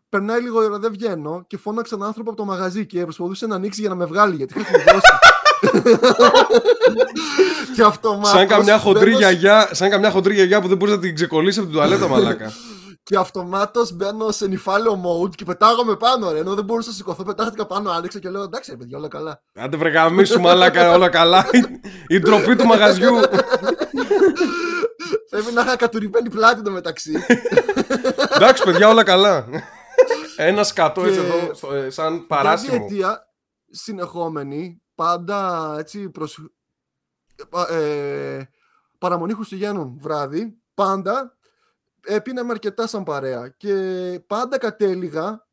[0.10, 3.56] Περνάει λίγο ώρα, δεν βγαίνω και φώναξα έναν άνθρωπο από το μαγαζί και προσπαθούσε να
[3.56, 5.12] ανοίξει για να με βγάλει γιατί είχα κλειδώσει.
[7.76, 11.00] και αυτομάτως Σαν καμιά χοντρή μπαίνω- γιαγιά, σαν καμιά χοντρή γιαγιά που δεν μπορείς να
[11.00, 12.52] την ξεκολλήσεις από την τουαλέτα, μαλάκα.
[13.04, 16.40] Και αυτομάτως μπαίνω σε νυφάλαιο mode και πετάγομαι πάνω ρε.
[16.40, 19.42] Ενώ δεν μπορούσα να σηκωθώ, πετάχτηκα πάνω, άνοιξα και λέω εντάξει ρε παιδιά, όλα καλά.
[19.56, 21.46] Άντε βρε γαμίσου, μαλάκα, όλα καλά.
[22.08, 23.16] Η ντροπή του μαγαζιού.
[25.30, 27.12] Πρέπει να είχα κατουρημένη πλάτη το μεταξύ.
[28.36, 29.46] Εντάξει, παιδιά, όλα καλά.
[30.36, 32.86] Ένα σκατό έτσι Και- εδώ, στο- ε, σαν Μια παράσημο.
[32.88, 33.20] διετία
[33.70, 36.40] συνεχόμενη, πάντα έτσι προς...
[37.70, 38.50] ε, ε,
[38.98, 41.38] παραμονή Χριστουγέννων βράδυ, πάντα
[42.06, 43.74] ε, πίναμε αρκετά σαν παρέα και
[44.28, 45.48] πάντα κατέληγα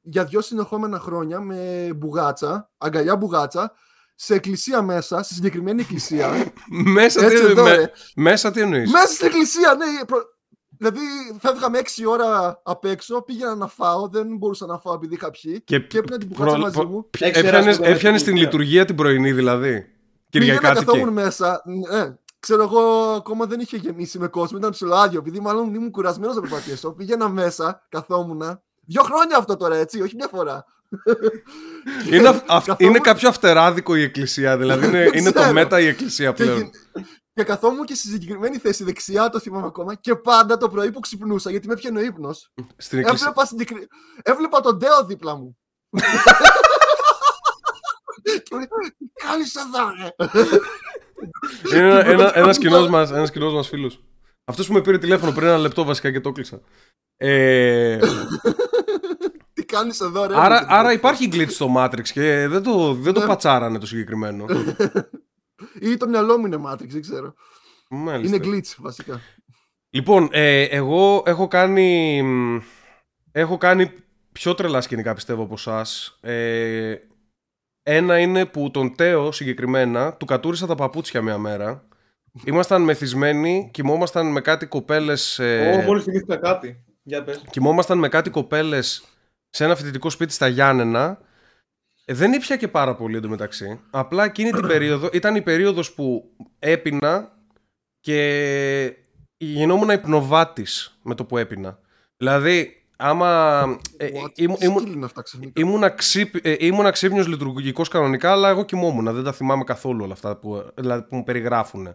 [0.00, 3.72] για δυο συνεχόμενα χρόνια με μπουγάτσα, αγκαλιά μπουγάτσα,
[4.14, 6.52] σε εκκλησία μέσα, στη συγκεκριμένη εκκλησία.
[6.96, 7.90] Μέσα τι, έτσι εδώ, με- ρε.
[8.16, 10.04] μέσα τι εννοείς; Μέσα στην εκκλησία, ναι.
[10.04, 10.33] προ-
[10.88, 11.00] Δηλαδή,
[11.40, 15.60] φεύγαμε 6 ώρα απ' έξω, πήγαινα να φάω, δεν μπορούσα να φάω επειδή είχα πιει.
[15.64, 17.06] Και Και έπαιρνα την μπουγάτσα προ- μαζί προ- μου.
[17.10, 18.50] Ποια- Έξερα Έπιανες, στο δωμάτιο έπιανες την εκκλησία.
[18.58, 19.86] λειτουργία την πρωινή δηλαδή.
[20.30, 21.10] Πήγαινα, καθόμουν Κυριακάτικη.
[21.14, 21.62] μέσα.
[21.90, 22.80] Ναι, ξέρω εγώ,
[23.16, 25.18] ακόμα δεν είχε γεμίσει με κόσμο, ήταν ψηλοάδιο.
[25.18, 26.90] Επειδή μάλλον ήμουν κουρασμένος να περπατήσω.
[26.92, 28.42] Πήγαινα μέσα, καθόμουν.
[28.86, 30.64] Δύο χρόνια αυτό τώρα, έτσι, όχι μια φορά.
[32.12, 34.56] Είναι, αυ- αυ- Καθόμουν- είναι κάποιο αυτεράδικο η εκκλησία.
[34.58, 35.52] Δηλαδή είναι, είναι το ξέρω.
[35.54, 36.58] μέτα η εκκλησία Και, πλέον.
[36.58, 36.70] γι-
[37.34, 39.94] και καθόμουν και στη συγκεκριμένη θέση δεξιά, το θυμάμαι ακόμα.
[39.94, 42.52] Και πάντα το πρωί που ξυπνούσα, γιατί με πιένει ο ύπνος.
[42.76, 43.26] Στην εκκλησία.
[43.28, 43.86] Έβλεπα, συγκεκρι...
[44.22, 45.58] Έβλεπα τον Ντέο δίπλα μου.
[48.42, 48.68] και μου λέει,
[48.98, 50.14] τι κάνεις εδώ, ρε;
[51.78, 54.04] Είναι ένα, Και ένα, πρώτη ένας φορά- κοινός μας, ένας κοινός μας φίλος.
[54.44, 56.60] Αυτός που με πήρε τηλέφωνο πριν ένα λεπτό βασικά και το κλείσα.
[57.16, 57.98] Ε,
[59.54, 60.34] Τι κάνεις εδώ, ρε.
[60.36, 60.74] άρα, μου είπε.
[60.74, 63.26] άρα υπάρχει glitch στο Matrix και δεν το, δεν το Ναι.
[63.26, 64.44] πατσάρανε το συγκεκριμένο.
[65.80, 67.34] Ή το μυαλό μου είναι Matrix, δεν ξέρω.
[67.90, 68.36] Μάλιστα.
[68.36, 69.20] Είναι glitch, βασικά.
[69.90, 72.60] Λοιπόν, ε, εγώ έχω κάνει, μ,
[73.32, 73.90] έχω κάνει
[74.32, 76.18] πιο τρελά σκηνικά πιστεύω από εσάς.
[76.20, 76.94] Ε,
[77.82, 81.88] ένα είναι που τον Τέο συγκεκριμένα του κατούρισα τα παπούτσια μια μέρα.
[82.44, 85.38] Ήμασταν μεθυσμένοι, κοιμόμασταν με κάτι κοπέλες...
[85.38, 86.84] Ε, Εγώ μόλις θυμήθηκα κάτι.
[87.02, 87.42] Για πες.
[87.50, 89.04] κοιμόμασταν με κάτι κοπέλες
[89.50, 91.18] σε ένα φοιτητικό σπίτι στα Γιάννενα.
[92.04, 93.80] Ε, δεν ήπια και πάρα πολύ εντωμεταξύ.
[93.90, 97.32] Απλά εκείνη την περίοδο ήταν η περίοδος που έπινα
[98.00, 98.96] και
[99.36, 101.78] γινόμουν υπνοβάτης με το που έπινα.
[102.16, 103.60] Δηλαδή, άμα...
[103.96, 104.10] ε, What?
[104.38, 108.48] ήμουν- Τι ήμουν- skill είναι αυτά ξαφνικά; Ήμουνα, ξύπ, ε, ήμουνα ξύπνιος λειτουργικός κανονικά, αλλά
[108.48, 109.14] εγώ κοιμόμουν.
[109.14, 111.94] Δεν τα θυμάμαι καθόλου όλα αυτά που, δηλαδή, που μου περιγράφουν.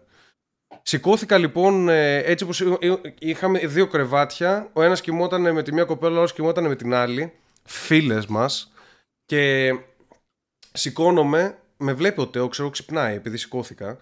[0.82, 4.70] Σηκώθηκα λοιπόν ε, έτσι όπως ε, ε, είχαμε δύο κρεβάτια.
[4.72, 7.32] Ο ένας κοιμόταν με τη μία κοπέλα, ο άλλος κοιμόταν με την άλλη.
[7.64, 8.72] Φίλες μας.
[9.24, 9.72] Και
[10.72, 13.98] σηκώνομαι, με βλέπει ο Τέο, ξέρω ξυπνάει επειδή σηκώθηκα.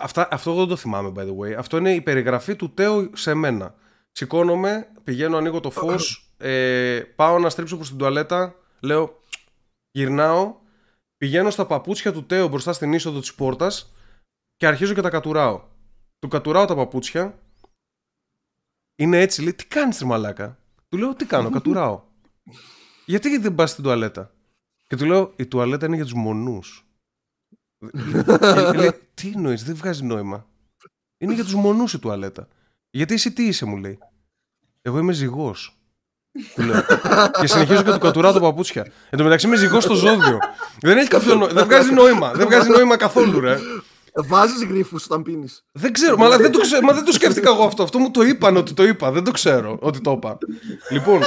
[0.00, 1.52] Αυτά, αυτό δεν το θυμάμαι by the way.
[1.52, 3.74] Αυτό είναι η περιγραφή του Τέο σε μένα.
[4.12, 9.20] Σηκώνομαι, πηγαίνω, ανοίγω το φως, ε, πάω να στρίψω προς την τουαλέτα, λέω,
[9.90, 10.54] γυρνάω,
[11.16, 13.94] πηγαίνω στα παπούτσια του Τέο μπροστά στην είσοδο της πόρτας
[14.56, 15.62] και αρχίζω και τα κατουράω.
[16.18, 17.38] Του κατουράω τα παπούτσια,
[18.96, 22.02] είναι έτσι, λέει, τι κάνεις ρε μαλάκα; Του λέω, τι κάνω, κατουράω.
[23.06, 24.34] Γιατί δεν πας στην τουαλέτα;
[24.90, 26.86] Και του λέω, η τουαλέτα είναι για τους μονούς.
[28.70, 30.46] Και λέει, τι εννοείς, δεν βγάζει νόημα.
[31.18, 32.48] Είναι για τους μονούς η τουαλέτα.
[32.90, 33.98] Γιατί εσύ τι είσαι, μου λέει.
[34.82, 35.78] Εγώ είμαι ζυγός.
[36.54, 36.82] Του λέω.
[37.40, 38.92] και συνεχίζω και του κατουράω τα παπούτσια.
[39.10, 40.38] Εν τω μεταξύ είμαι ζυγός στο ζώδιο.
[40.80, 41.52] δεν έχει κάποιο νόημα.
[41.52, 42.32] δεν βγάζει νόημα.
[42.32, 43.58] δεν βγάζει νόημα καθόλου, ρε.
[44.14, 45.64] Βάζεις γρήφου όταν πίνεις.
[45.72, 47.82] Δεν ξέρω, μα δεν, το ξέρω, μα δεν το σκέφτηκα εγώ αυτό.
[47.82, 49.10] Αυτό μου το είπαν ότι το είπα.
[49.10, 50.38] Δεν το ξέρω ότι το είπα.
[50.90, 51.20] λοιπόν,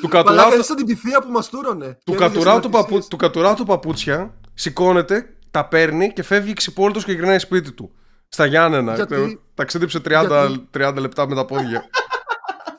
[0.00, 1.98] του κατουράω, Μαλάκα, είσαι σαν την πυθία που μας τούρωνε.
[2.04, 3.08] του Και κατουράω, έλεγε το παπού, συναρτησίες.
[3.08, 7.90] του κατουράω το παπούτσια, σηκώνεται, τα παίρνει και φεύγει ξυπόλυτο και γυρνάει σπίτι του.
[8.28, 8.94] Στα Γιάννενα.
[8.94, 11.84] Γιατί; Ταξίδεψε 30, Γιατί; 30 λεπτά με τα πόδια.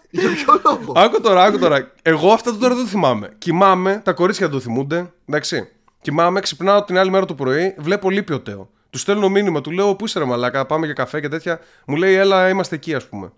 [0.09, 1.91] Για ποιο λόγο; άκου τώρα, άκου τώρα.
[2.01, 3.29] Εγώ αυτά τώρα δεν το θυμάμαι.
[3.37, 5.13] Κοιμάμαι, τα κορίτσια το θυμούνται.
[5.25, 5.67] Εντάξει.
[6.01, 8.69] Κοιμάμαι, ξυπνάω την άλλη μέρα το πρωί, βλέπω λείπει ο Τέο.
[8.95, 11.59] Του στέλνω μήνυμα, του λέω Πού είσαι ρε Μαλάκα, πάμε για καφέ και τέτοια.
[11.87, 13.31] Μου λέει Έλα, είμαστε εκεί, ας πούμε.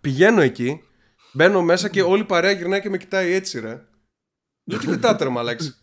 [0.00, 0.82] Πηγαίνω εκεί,
[1.32, 3.86] μπαίνω μέσα και όλη η παρέα γυρνάει και με κοιτάει έτσι, ρε.
[4.64, 5.74] Λέω τι κοιτάτε, ρε Μαλάξη.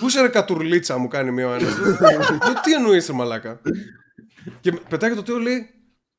[0.00, 1.78] Πού είσαι ρε κατουρλίτσα, μου κάνει μία ο ένας.
[1.78, 3.60] Λέω τι εννοείς, ρε Μαλάκα.
[4.60, 5.70] Και πετάει και το Τέο λέει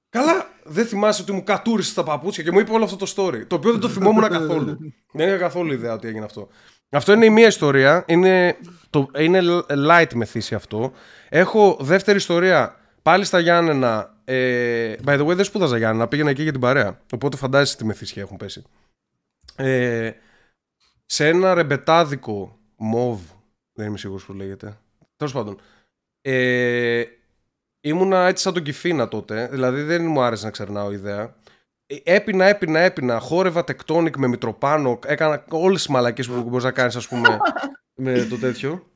[0.10, 3.48] Καλά, δεν θυμάσαι ότι μου κατούρισε τα παπούτσια και μου είπε όλο αυτό το story.
[3.48, 4.78] Το οποίο δεν το θυμόμουν καθόλου.
[5.14, 6.48] δεν είχα καθόλου ιδέα ότι έγινε αυτό.
[6.90, 8.04] Αυτό είναι η μία ιστορία.
[8.08, 8.58] Είναι,
[8.90, 10.94] το, είναι light μεθύσι αυτό.
[11.36, 14.18] Έχω δεύτερη ιστορία πάλι στα Γιάννενα.
[14.24, 16.08] Ε, by the way, δεν σπούδαζα Γιάννενα.
[16.08, 17.02] Πήγαινα εκεί για την παρέα.
[17.14, 18.64] Οπότε φαντάζεσαι τι μεθύσια έχουν πέσει.
[19.56, 20.12] Ε,
[21.06, 23.22] σε ένα ρεμπετάδικο μοβ.
[23.74, 24.78] Δεν είμαι σίγουρος που λέγεται.
[25.16, 25.60] Τέλος πάντων.
[26.22, 27.04] Ε,
[27.82, 29.48] ήμουνα έτσι σαν τον Κιφίνα τότε.
[29.52, 31.36] Δηλαδή δεν μου άρεσε να ξερνάω ιδέα.
[31.86, 33.20] Ε, Έπινα, έπινα, έπινα.
[33.20, 35.00] Χόρευα τεκτόνικ με μητροπάνω.
[35.06, 37.38] Έκανα όλες τις μαλακίε που μπορείς να κάνεις, ας πούμε,
[38.04, 38.92] με το τέτοιο.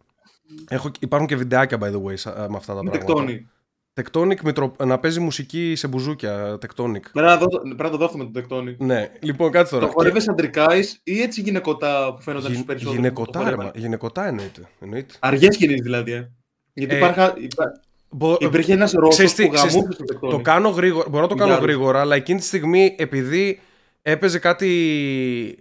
[0.69, 2.97] Έχω, υπάρχουν και βιντεάκια, by the way, σα- με αυτά τα πράγματα.
[2.97, 3.47] Τεκτόνι.
[3.93, 6.57] Τεκτόνικ, μητρο, να παίζει μουσική σε μπουζούκια.
[6.57, 7.09] Τεκτόνικ.
[7.11, 8.75] Πρέπει να δω- πρέπει να το δώσουμε το τεκτόνι.
[8.79, 9.85] Ναι, λοιπόν, κάτσε τώρα.
[9.85, 14.27] Το χορεύεις αντρικάι ή έτσι γυναικοτά που φαίνονταν στους Γι- περισσότερους; Γυναικοτά, ρε, μα- γυναικοτά
[14.27, 14.61] εννοείται.
[14.79, 15.13] εννοείται.
[15.19, 16.11] Αργές κινήσει δηλαδή.
[16.11, 16.29] Ε.
[16.73, 20.03] Γιατί Ε, υπάρχα, υπά- Μπο- υπήρχε ένας Ρώσος Ξέρεις τι, που ξέρεις τι, γαμούσε το
[20.05, 20.31] τεκτόνι.
[20.33, 21.09] Το κάνω γρήγορα.
[21.09, 21.75] Μπορώ να το κάνω Χιλιάδες.
[21.75, 23.59] γρήγορα, αλλά εκείνη τη στιγμή επειδή
[24.01, 24.67] έπαιζε κάτι.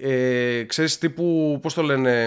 [0.01, 1.59] Ε, ξέρεις τύπου.
[1.62, 2.26] Πώς το λένε.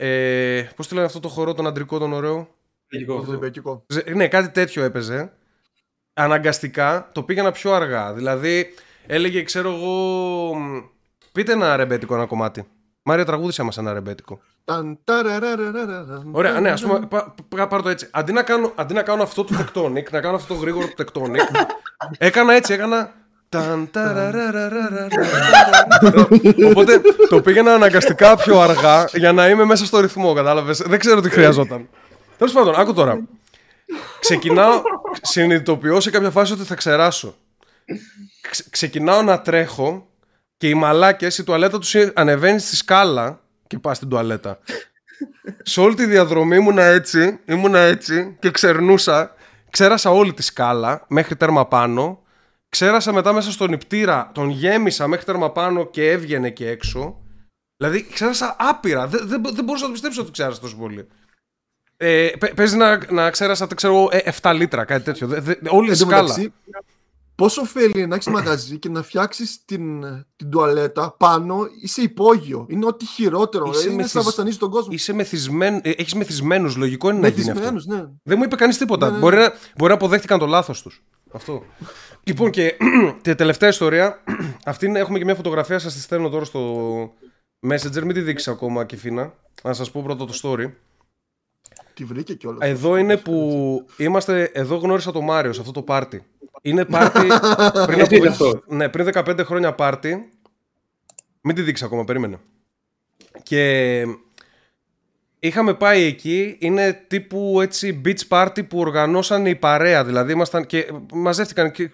[0.00, 2.48] Ε, Πώς το λένε αυτό το χορό, τον αντρικό, τον ωραίο;
[2.88, 3.24] Λογικό.
[3.28, 3.84] Ζεμπεκικό.
[3.88, 5.32] Ζε- Ναι, κάτι τέτοιο έπαιζε.
[6.14, 8.12] Αναγκαστικά το πήγαινα πιο αργά.
[8.12, 8.74] Δηλαδή
[9.06, 10.54] έλεγε, ξέρω εγώ.
[10.54, 10.78] μ,
[11.32, 12.66] Πείτε ένα ρεμπέτικο ένα κομμάτι.
[13.02, 14.40] Μάρια, τραγούδισε μας ένα ρεμπέτικο.
[14.64, 17.08] Ταν, ταραραραραραν, Ωραία, ναι, ας πούμε, ταραραν.
[17.08, 18.08] πα, πα- πάρω το έτσι.
[18.10, 21.04] Αντί να, κάνω, αντί να κάνω αυτό το tectonic, να κάνω αυτό το γρήγορο το
[21.04, 21.66] tectonic,
[22.18, 23.12] έκανα έτσι, έκανα.
[26.70, 31.20] Οπότε το πήγαινα αναγκαστικά πιο αργά για να είμαι μέσα στο ρυθμό, κατάλαβες; Δεν ξέρω
[31.20, 31.88] τι χρειαζόταν.
[32.38, 33.26] Τέλος πάντων, άκου τώρα.
[34.20, 34.82] Ξεκινάω,
[35.22, 37.34] συνειδητοποιώ σε κάποια φάση ότι θα ξεράσω.
[38.70, 40.06] Ξεκινάω να τρέχω
[40.56, 44.58] και οι μαλάκες, η τουαλέτα τους ανεβαίνει στη σκάλα και πας στην τουαλέτα.
[45.62, 49.34] Σε όλη τη διαδρομή ήμουνα έτσι, ήμουνα έτσι και ξερνούσα.
[49.70, 52.22] Ξέρασα όλη τη σκάλα μέχρι τέρμα πάνω
[52.68, 57.16] Ξέρασα μετά μέσα στον νηπτήρα, τον γέμισα μέχρι τέρμα πάνω και έβγαινε και έξω.
[57.76, 59.06] Δηλαδή, ξέρασα άπειρα.
[59.06, 61.06] Δεν, δεν, δεν μπορούσα να το πιστέψω ότι ξέρασα τόσο πολύ.
[61.96, 65.26] Ε, παι- παίζει να, να ξέρασα, δεν ξέρω, ε, 7 λίτρα, κάτι τέτοιο.
[65.26, 66.22] Δε- δε- όλη η Εν τω σκάλα.
[66.22, 66.52] μεταξύ,
[67.34, 70.00] Πόσο ωφέλει είναι να έχεις μαγαζί και να φτιάξεις την,
[70.36, 72.66] την τουαλέτα πάνω, είσαι υπόγειο.
[72.68, 73.70] Είναι ό,τι χειρότερο.
[73.70, 74.92] Είσαι είναι μεθυσ- σαν να βασανίζεις τον κόσμο.
[74.92, 77.70] Είσαι μεθυσμένο, ε, έχεις μεθυσμένους, λογικό είναι να γίνει αυτό.
[77.72, 78.08] Μεθυσμένους, ναι.
[78.22, 79.06] Δεν μου είπε κανείς τίποτα.
[79.06, 79.18] Ναι, ναι.
[79.18, 81.02] Μπορεί, να, μπορεί να αποδέχτηκαν το λάθος τους.
[81.32, 81.64] Αυτό.
[82.22, 82.76] λοιπόν, και
[83.22, 84.22] τη τελευταία ιστορία.
[84.64, 87.00] Αυτή είναι, έχουμε και μια φωτογραφία, σας τη στέλνω τώρα στο
[87.68, 88.02] Messenger.
[88.02, 89.34] Μην τη δείξεις ακόμα, Κιφίνα.
[89.62, 90.70] Να σας πω πρώτα το story.
[91.94, 92.68] Τη βρήκε κιόλας.
[92.68, 94.50] Εδώ είναι που είμαστε.
[94.52, 96.24] Εδώ γνώρισα το Μάριο σε αυτό το πάρτι.
[96.62, 97.26] Είναι πάρτι.
[97.86, 100.32] πριν, Έτσι είναι από, αυτό; ναι, πριν 15 χρόνια πάρτι.
[101.40, 102.38] Μην τη δείξεις ακόμα, περίμενε.
[103.42, 104.02] Και
[105.38, 106.56] είχαμε πάει εκεί.
[106.58, 110.04] Είναι τύπου έτσι beach party που οργανώσαν η παρέα.
[110.04, 111.90] Δηλαδή ήμασταν και μαζεύτηκαν και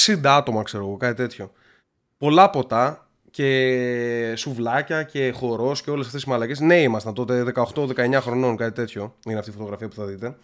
[0.00, 1.52] 60 άτομα, ξέρω εγώ, κάτι τέτοιο.
[2.18, 6.60] Πολλά ποτά και σουβλάκια και χορός και όλες αυτές τι μαλακές.
[6.60, 9.16] Ναι, ήμασταν τότε 18-19 χρονών, κάτι τέτοιο.
[9.26, 10.36] Είναι αυτή η φωτογραφία που θα δείτε.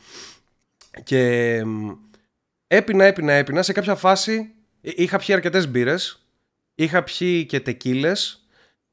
[1.05, 1.91] Και μ,
[2.67, 3.63] έπινα, έπινα, έπινα.
[3.63, 6.27] Σε κάποια φάση ε, είχα πιει αρκετές μπύρες.
[6.75, 8.47] Είχα πιει και τεκίλες.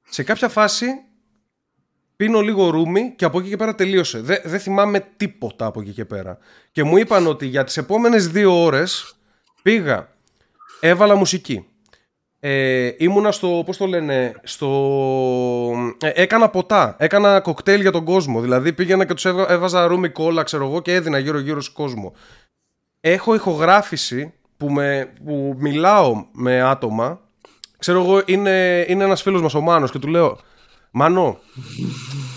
[0.10, 0.88] Σε κάποια φάση
[2.16, 4.20] πίνω λίγο ρούμι και από εκεί και πέρα τελείωσε.
[4.20, 6.38] Δεν, δεν θυμάμαι τίποτα από εκεί και πέρα.
[6.72, 9.16] Και μου είπαν ότι για τις επόμενες δύο ώρες
[9.62, 10.08] πήγα,
[10.80, 11.66] έβαλα μουσική.
[12.40, 14.70] Ε, ήμουνα στο, πώς το λένε, στο...
[16.02, 18.42] ε, έκανα ποτά, έκανα κοκτέιλ για τον κόσμο.
[18.42, 22.14] Δηλαδή πήγαινα και τους έβα- έβαζα ρούμι κόλλα, ξέρω εγώ, και έδινα γύρω-γύρω στον κόσμο.
[23.00, 27.20] Έχω ηχογράφηση που, με, που μιλάω με άτομα.
[27.78, 30.38] Ξέρω εγώ, είναι, είναι ένας φίλος μας ο Μάνος και του λέω
[30.96, 31.40] Μάνο,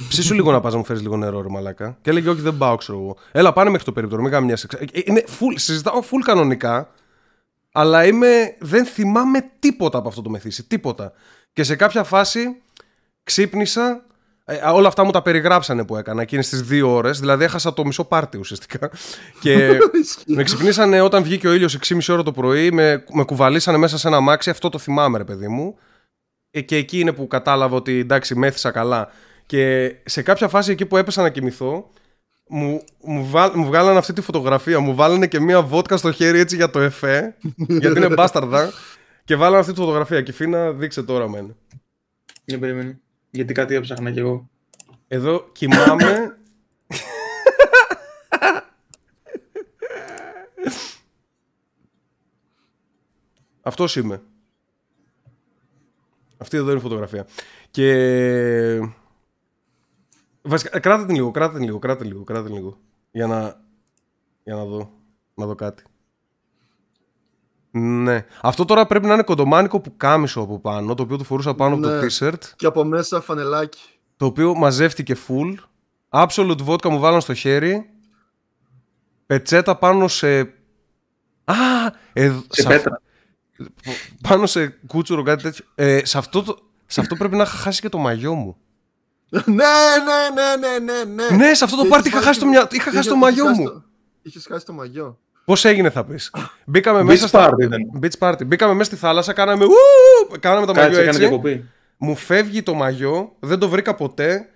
[0.08, 1.98] ψήσου λίγο να πας να μου φέρεις λίγο νερό ρε μαλάκα.
[2.02, 3.16] Και έλεγε όχι δεν πάω ξέρω εγώ.
[3.32, 4.68] Έλα πάνε μέχρι το περίπτωρο, μην καμιάσαι.
[4.92, 6.90] Είναι full, συζητάω full κανονικά.
[7.72, 10.64] Αλλά είμαι, δεν θυμάμαι τίποτα από αυτό το μεθύσι.
[10.64, 11.12] Τίποτα.
[11.52, 12.60] Και σε κάποια φάση
[13.24, 14.04] ξύπνησα
[14.44, 17.20] Ε, όλα αυτά μου τα περιγράψανε που έκανα εκείνες τις δύο ώρες.
[17.20, 18.90] Δηλαδή έχασα το μισό πάρτι ουσιαστικά.
[19.40, 19.78] και
[20.36, 22.70] με ξυπνήσανε όταν βγήκε ο ήλιος 6,5 ώρα το πρωί.
[22.70, 24.50] Με, με κουβαλήσανε μέσα σε ένα μάξι.
[24.50, 25.78] Αυτό το θυμάμαι, ρε παιδί μου.
[26.56, 29.08] Ε, και εκεί είναι που κατάλαβα ότι εντάξει, μέθησα καλά.
[29.46, 31.90] Και σε κάποια φάση εκεί που έπεσα να κοιμηθώ,
[32.48, 34.80] μου, μου, βγάλ, μου βγάλανε αυτή τη φωτογραφία.
[34.80, 37.36] Μου βάλανε και μία βότκα στο χέρι έτσι για το εφέ.
[37.80, 38.72] γιατί είναι μπάσταρδα.
[39.24, 40.22] Και βάλανε αυτή τη φωτογραφία.
[40.22, 41.56] Και φίνα, δείξε τώρα μεν.
[42.44, 43.00] Για περίμενε.
[43.30, 44.48] Γιατί κάτι έψαχνα κι εγώ.
[45.08, 46.36] Εδώ κοιμάμαι.
[53.62, 54.22] Αυτός είμαι.
[56.38, 57.26] Αυτή εδώ είναι η φωτογραφία.
[57.70, 58.90] Και...
[60.42, 62.78] Βασικά, κράτε την λίγο, κράτε την λίγο, κράτε λίγο, κράτε την λίγο.
[63.10, 63.60] Για να,
[64.44, 64.90] για να δω,
[65.34, 65.82] να δω κάτι.
[67.70, 68.26] Ναι.
[68.42, 71.74] Αυτό τώρα πρέπει να είναι κοντομάνικο που κάμισο από πάνω, το οποίο του φορούσα πάνω
[71.74, 72.00] από Ναι.
[72.00, 72.38] το t-shirt.
[72.56, 73.80] Και από μέσα φανελάκι.
[74.16, 75.54] Το οποίο μαζεύτηκε full.
[76.10, 77.90] Absolute vodka μου βάλαν στο χέρι.
[79.26, 80.38] Πετσέτα πάνω σε...
[81.44, 81.54] Α!
[82.12, 83.00] Ε, Σε σε πέτρα.
[84.28, 85.64] Πάνω σε κούτσουρο κάτι τέτοιο.
[85.74, 88.56] Ε, σε, αυτό το- σε αυτό πρέπει να είχα χάσει και το μαγιό μου.
[89.30, 89.64] ναι, ναι,
[90.34, 91.36] ναι, ναι, ναι, ναι.
[91.36, 92.68] Ναι, σε αυτό το Και πάρτι είχες είχα χάσει το, μυα...
[92.70, 93.84] είχα χάσει το μαγιό μου.
[94.22, 95.18] Είχες χάσει το μαγιό.
[95.44, 96.30] Πώς έγινε, θα πεις.
[96.64, 97.26] Μπήκαμε Beach μέσα.
[97.28, 97.80] στα- party ήταν.
[98.02, 98.46] Beach party.
[98.46, 99.64] Μπήκαμε μέσα στη θάλασσα, κάναμε.
[99.64, 99.70] ου,
[100.40, 101.28] Κάναμε το μαγιό Κάτσε, έκανε έτσι.
[101.28, 101.64] διακοπή.
[101.96, 104.48] Μου φεύγει το μαγιό, δεν το βρήκα ποτέ.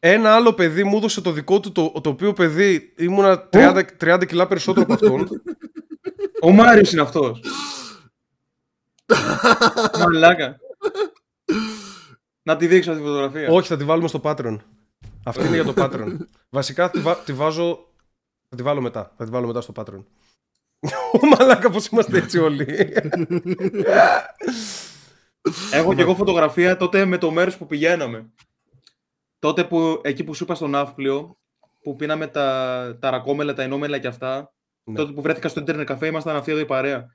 [0.00, 4.22] Ένα άλλο παιδί μου έδωσε το δικό του, το, το οποίο παιδί ήμουνα 30, 30
[4.26, 5.28] κιλά περισσότερο από αυτόν.
[6.42, 7.40] Ο Μάριος είναι αυτός.
[9.98, 10.56] Μαλάκα.
[12.42, 13.48] Να τη δείξω αυτή τη φωτογραφία.
[13.50, 14.56] Όχι, θα τη βάλουμε στο Patreon.
[15.24, 16.16] Αυτή είναι για το Patreon.
[16.48, 17.92] Βασικά τη, βα- τη βάζω.
[18.48, 19.12] Θα τη βάλω μετά.
[19.16, 20.04] Θα τη βάλω μετά στο Patreon.
[21.12, 22.92] Ω μαλάκα, πώς είμαστε έτσι όλοι.
[25.72, 28.30] Έχω και εγώ φωτογραφία τότε με το μέρος που πηγαίναμε.
[29.38, 31.38] Τότε που εκεί που σου είπα στο ναύπλιο,
[31.82, 34.52] που πίναμε τα, τα ρακόμελα, τα ενόμελα και αυτά.
[34.84, 34.94] Ναι.
[34.96, 37.14] Τότε που βρέθηκα στο ίντερνετ καφέ, ήμασταν αυτή εδώ η παρέα.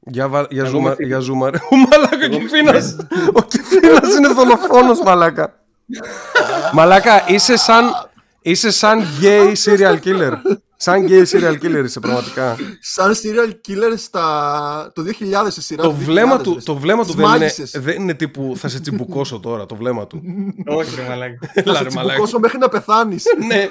[0.00, 0.46] Για, βα...
[0.50, 0.88] για, Εγώ ζούμα...
[0.88, 1.08] με φίλος.
[1.10, 1.46] για ζούμα.
[1.70, 2.96] Ο μαλάκα Εγώ και με φίνας.
[3.32, 5.54] Ο Κιφίνας είναι δολοφόνος μαλάκα.
[6.72, 7.84] μαλάκα, είσαι σαν,
[8.42, 10.32] είσαι σαν gay serial killer.
[10.76, 12.56] Σαν gay serial killer είσαι πραγματικά.
[12.80, 14.92] Σαν serial killer στα...
[14.94, 15.82] το 2000 σε σειρά.
[15.82, 16.60] το, του βλέμμα 2000, του, ρε.
[16.60, 17.70] το βλέμμα του Τις δεν είναι, μάγισσες.
[17.78, 20.22] δεν είναι τύπου θα σε τσιμπουκώσω τώρα, το βλέμμα του.
[20.66, 21.38] Όχι, ρε μαλάκα.
[21.54, 22.08] Θα Έλα σε ρε μαλάκα.
[22.08, 23.24] τσιμπουκώσω μέχρι να πεθάνεις.
[23.46, 23.70] ναι.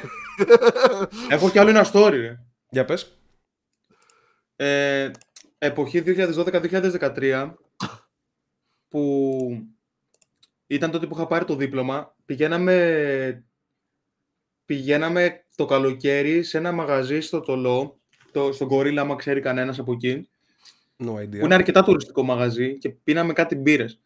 [1.30, 2.40] Έχω κι άλλο ένα story, ρε.
[2.70, 3.14] Για πες.
[4.56, 5.12] Ε,
[5.60, 7.54] εποχή 2012-2013
[8.88, 9.68] που
[10.68, 13.44] ήταν τότε που είχα πάρει το δίπλωμα πηγαίναμε
[14.66, 18.00] πηγαίναμε το καλοκαίρι σε ένα μαγαζί στο Τολό
[18.32, 20.30] το, στον Κορίλα άμα ξέρει κανένας από εκεί
[21.04, 21.44] No που idea.
[21.44, 24.02] είναι αρκετά τουριστικό μαγαζί και πίναμε κάτι μπύρες.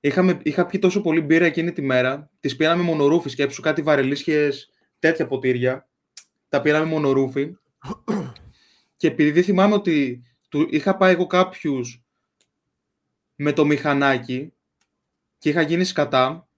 [0.00, 4.70] Είχαμε, είχα πιει τόσο πολύ μπύρα εκείνη τη μέρα τις πήραμε μονορούφι σκέψου κάτι βαρελίσχες
[4.98, 5.88] τέτοια ποτήρια.
[6.48, 7.56] Τα πήραμε μονορούφι.
[8.96, 12.02] Και επειδή θυμάμαι ότι του, είχα πάει εγώ κάποιους
[13.34, 14.52] με το μηχανάκι
[15.38, 16.48] και είχα γίνει σκατά.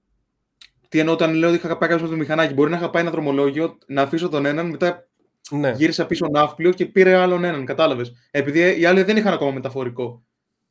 [0.89, 2.55] Τι εννοώ όταν λέω ότι είχα πάει κάποιος με το μηχανάκι.
[2.55, 5.07] Μπορεί να είχα πάει ένα δρομολόγιο, να αφήσω τον έναν, μετά
[5.51, 5.73] Ναι.
[5.77, 7.65] γύρισα πίσω ναύπλιο και πήρε άλλον έναν.
[7.65, 8.13] Κατάλαβες.
[8.31, 10.23] Επειδή οι άλλοι δεν είχαν ακόμα μεταφορικό.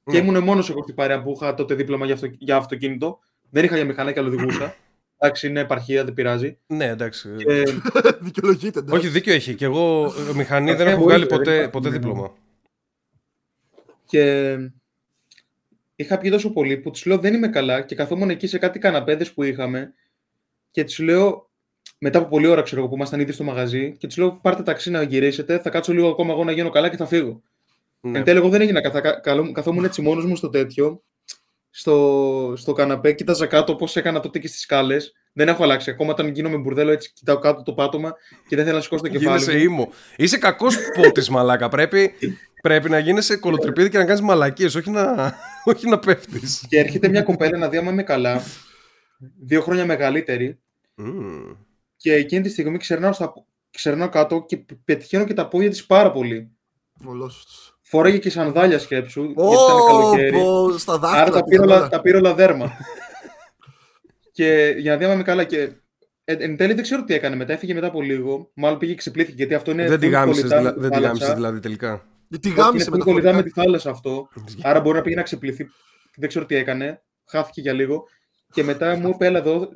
[0.03, 0.27] Και Ναι.
[0.27, 3.19] ήμουν μόνος εγώ στην παρέα που είχα τότε δίπλωμα για, αυτο, για αυτοκίνητο.
[3.49, 4.75] Δεν είχα για μηχανάκι, αλλά οδηγούσα.
[5.17, 6.57] Εντάξει, είναι επαρχία, δεν πειράζει.
[6.67, 7.29] ναι, εντάξει.
[7.37, 7.63] Και
[8.19, 8.79] Δικαιολογείται.
[8.79, 8.95] εντάξει.
[8.99, 9.55] Όχι, δίκιο έχει.
[9.55, 11.95] Και εγώ ε, μηχανή δεν Ε, έχω μπορεί, βγάλει δεν ποτέ, υπάρχει, ποτέ ναι.
[11.97, 12.33] δίπλωμα.
[14.11, 14.57] Και
[15.95, 18.79] είχα πει τόσο πολύ που του λέω δεν είμαι καλά και καθόμουν εκεί σε κάτι
[18.79, 19.93] καναπέδες που είχαμε
[20.71, 21.49] και του λέω
[21.97, 24.63] μετά από πολλή ώρα ξέρω εγώ που ήμασταν ήδη στο μαγαζί και του λέω πάρτε
[24.63, 27.41] ταξί να γυρίσετε, θα κάτσω λίγο ακόμα εγώ να γίνω καλά και θα φύγω.
[28.01, 28.17] Ναι.
[28.17, 29.01] Εν τέλει εγώ δεν έγινα καθα...
[29.19, 31.03] καλό- καθόμουν έτσι μόνος μου στο τέτοιο
[31.69, 35.13] στο, στο καναπέ, κοίταζα κάτω όπως έκανα τότε και στις σκάλες.
[35.33, 35.89] Δεν έχω αλλάξει.
[35.89, 38.15] Ακόμα όταν γίνομαι μπουρδέλο έτσι κοιτάω κάτω το πάτωμα
[38.47, 39.63] και δεν θέλω να σηκώσω το κεφάλι Γίνεσαι μου.
[39.63, 39.91] ήμο.
[40.15, 41.69] Είσαι κακός πότης, μαλάκα.
[41.69, 42.13] Πρέπει,
[42.61, 45.33] πρέπει να γίνεσαι κολοτρυπίδι και να κάνεις μαλακίες, όχι να,
[45.71, 46.65] όχι να πέφτεις.
[46.69, 48.41] Και έρχεται μια κοπέλα να δει άμα είμαι καλά,
[49.45, 50.59] δύο χρόνια μεγαλύτερη
[51.97, 53.33] Και εκείνη τη στιγμή ξερνάω, στα,
[53.71, 56.51] ξερνάω κάτω και π- πετυχαίνω και τα πόδια της πάρα πολύ.
[57.03, 57.75] Μολόσους.
[57.81, 60.31] Φόραγε και σανδάλια σκέψου, γιατί Ω, ήταν καλοκαίρι.
[60.31, 61.21] πω, στα δάχτυλα.
[61.21, 61.89] Άρα τα πήγαν πήρα, όλα, όλα.
[61.89, 62.71] τα πήρα όλα δέρμα.
[64.31, 65.43] και για να δει άμα είμαι καλά.
[65.43, 65.71] Και
[66.23, 67.53] ε, εν τέλει δεν ξέρω τι έκανε μετά.
[67.53, 68.51] Έφυγε μετά από λίγο.
[68.53, 69.87] Μάλλον πήγε και ξεπλήθηκε γιατί αυτό είναι.
[69.87, 71.11] Δεν τη full γάμισες, κολλητά με δηλα-
[71.51, 71.71] τη δεν
[72.39, 72.63] τη θάλασσα.
[72.63, 72.89] γάμισες δηλαδή τελικά.
[72.89, 73.53] Γιατί Όχι, Είναι γάμισε full κολλητά με μεταφορικά.
[73.53, 74.27] τη θάλασσα αυτό.
[74.61, 75.67] Άρα μπορεί να πήγε να ξεπληθεί.
[76.15, 77.01] Δεν ξέρω τι έκανε.
[77.25, 78.03] Χάθηκε για λίγο.
[78.53, 79.69] Και μετά μου είπε, έλα εδώ,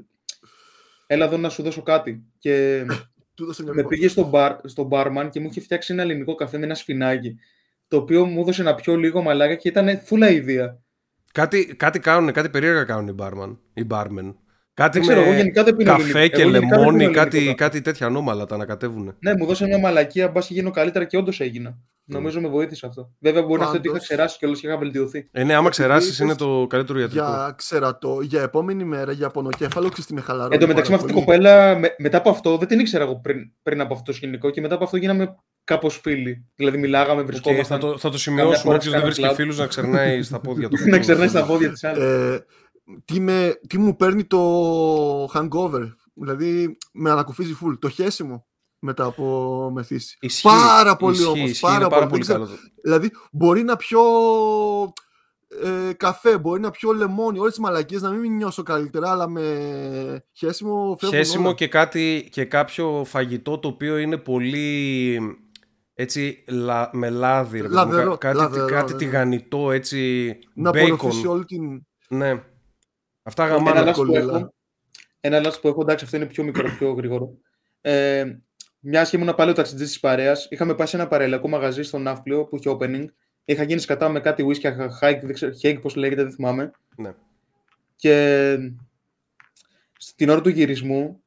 [1.07, 2.23] έλα εδώ να σου δώσω κάτι.
[2.39, 2.85] Και
[3.33, 6.01] Του έδωσε μια με μπα- πήγε στο, μπαρ, στο μπάρμαν και μου είχε φτιάξει ένα
[6.01, 7.35] ελληνικό καφέ με ένα σφινάκι.
[7.87, 10.79] Το οποίο μου έδωσε να πιω λίγο μαλάκα και ήταν φούλα ιδέα.
[11.31, 13.57] Κάτι, κάτι κάνουν, κάτι περίεργα κάνουν οι barman.
[13.73, 14.33] Οι barmen.
[14.77, 16.35] Κάτι Δεν ξέρω, εγώ με γενικά δεν πίνω καφέ ελληνικό.
[16.35, 19.15] και Εγώ γενικά δεν λεμόνι, πίνω κάτι, ελληνικό κάτι τέτοια ανώμαλα τα ανακατεύουν.
[19.19, 21.77] Ναι, μου δώσε μια μαλακία, μπας και γίνω καλύτερα και όντως έγινα.
[22.07, 23.11] Νομίζω με βοήθησε αυτό.
[23.19, 25.27] Βέβαια, μπορεί να αυτό ότι είχα Πάντως- ξεράσει και όλο και είχα βελτιωθεί.
[25.31, 27.25] Ε, ναι, άμα Επειδή ξεράσεις είπες είναι το καλύτερο ιατρικό.
[27.25, 30.97] Για ξερατό, για επόμενη μέρα, για πονοκέφαλο, ξέρεις τι με χαλαρώνει Εν τω μεταξύ, με
[30.97, 31.39] πάρα αυτή την πολύ.
[31.43, 34.49] κοπέλα, με- μετά από αυτό, δεν την ήξερα εγώ πριν, πριν από αυτό το σκηνικό
[34.49, 36.45] και μετά από αυτό γίναμε κάπως φίλοι.
[36.55, 37.79] Δηλαδή, μιλάγαμε, Οκ, βρισκόμασταν.
[37.79, 39.67] θα, το, θα το Καμιά σημειώσουμε φορά έτσι ώστε δεν σε βρίσκει κανένα φίλους να
[39.67, 40.77] ξερνάει στα πόδια του.
[40.89, 41.99] να ξερνάει στα πόδια της άλλη.
[42.87, 45.89] Ε, τι, με, τι μου παίρνει το hangover.
[46.13, 47.77] Δηλαδή, με ανακουφίζει full.
[47.79, 48.45] Το χέσιμο
[48.79, 50.17] μετά από μεθύση.
[50.21, 52.09] Ισχύει, Πάρα πολύ ισχύει, όμως, ισχύει, πάρα είναι πάρα πολύ.
[52.09, 52.59] πολύ Δεν καλό.
[52.83, 53.99] Δηλαδή, μπορεί να πιω
[55.63, 59.41] ε, καφέ, μπορεί να πιω λεμόνι, όλες τις μαλακίες, να μην νιώσω καλύτερα, αλλά με
[60.33, 61.53] χέσιμο φεύγουν Χέσιμο όλα.
[61.55, 65.19] και, κάτι, και κάποιο φαγητό το οποίο είναι πολύ
[65.93, 67.61] έτσι λα, με λάδι.
[67.61, 67.81] ρε παιδί μου.
[67.81, 68.97] Λαδερό, Κα- κάτι, λαδερό, κάτι ναι.
[68.97, 70.29] τηγανιτό έτσι.
[70.55, 70.77] Να bacon.
[70.77, 71.85] απορροφήσει όλη την...
[72.09, 72.43] Ναι.
[73.27, 73.79] Αυτά Ένα γαμάνε.
[73.79, 74.37] λάθος που κολλέλα.
[74.37, 74.53] έχω,
[75.19, 77.37] ένα λάθος που έχω, εντάξει, αυτό είναι πιο μικρό, πιο γρήγορο.
[77.81, 78.25] Ε,
[78.79, 81.97] μια και ήμουν πάλι ο ταξιτζής της παρέας, είχαμε πάει σε ένα παρελακό μαγαζί στο
[81.97, 83.05] Ναύπλιο που είχε opening.
[83.45, 84.71] Είχα γίνει σκατά με κάτι whisky,
[85.01, 86.71] hike, δεν ξέρω, hake, πώς λέγεται, δεν θυμάμαι.
[86.97, 87.13] Ναι.
[87.95, 88.57] Και
[89.97, 91.23] στην ώρα του γυρισμού,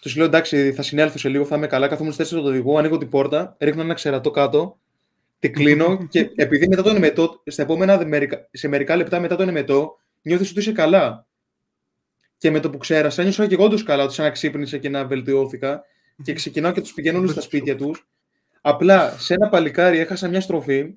[0.00, 1.88] τους λέω εντάξει, θα συνέλθω σε λίγο, θα είμαι καλά.
[1.88, 4.78] Καθόμουν στη θέση του οδηγού, ανοίγω την πόρτα, ρίχνω ένα ξερατό κάτω,
[5.38, 9.48] τη κλείνω και επειδή μετά τον εμετό, στα επόμενα μερικά, σε μερικά λεπτά μετά τον
[9.48, 11.26] εμετό, νιώθεις ότι είσαι καλά.
[12.38, 14.88] Και με το που ξέρασα, ένιωσα και εγώ όντω καλά, ότι σαν να ξύπνησα και
[14.88, 15.84] να βελτιώθηκα.
[16.22, 18.08] Και ξεκινάω και τους πηγαίνω όλους στα σπίτια τους.
[18.60, 20.94] Απλά σε ένα παλικάρι έχασα μια στροφή.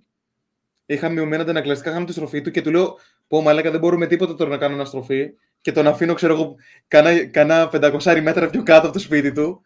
[0.85, 2.97] Είχα μειωμένα τα ανακλαστικά, είχαμε τη στροφή του και του λέω:
[3.27, 5.33] Πω μαλάκα, δεν μπορούμε τίποτα τώρα να κάνω αναστροφή.
[5.61, 6.55] Και τον αφήνω, ξέρω εγώ,
[6.87, 7.69] κανένα, κανένα
[8.01, 9.61] 500 μέτρα πιο κάτω από το σπίτι του.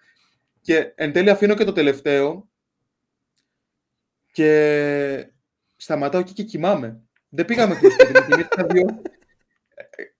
[0.61, 2.49] Και εν τέλει αφήνω και το τελευταίο.
[4.31, 5.31] Και
[5.75, 6.99] σταματάω εκεί και κοιμάμαι.
[7.29, 8.25] Δεν πήγαμε πιο σπίτι μου.
[8.27, 9.01] Κοιμήθηκα δύο.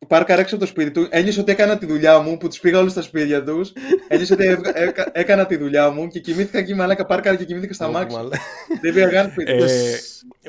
[0.07, 1.07] Πάρκα έξω από το σπίτι του.
[1.09, 3.73] Ένιωσα ότι έκανα τη δουλειά μου που τους πήγα όλους στα σπίτια τους.
[4.07, 7.73] Ένιωσα ότι έβγα- έκα- έκανα τη δουλειά μου και κοιμήθηκα εκεί μαλάκα πάρκα και κοιμήθηκα
[7.73, 8.15] στα μάξι.
[8.15, 8.39] Μαλά-
[8.81, 9.51] Δεν πήγα καν σπίτι.
[9.51, 9.65] Ε, Yes.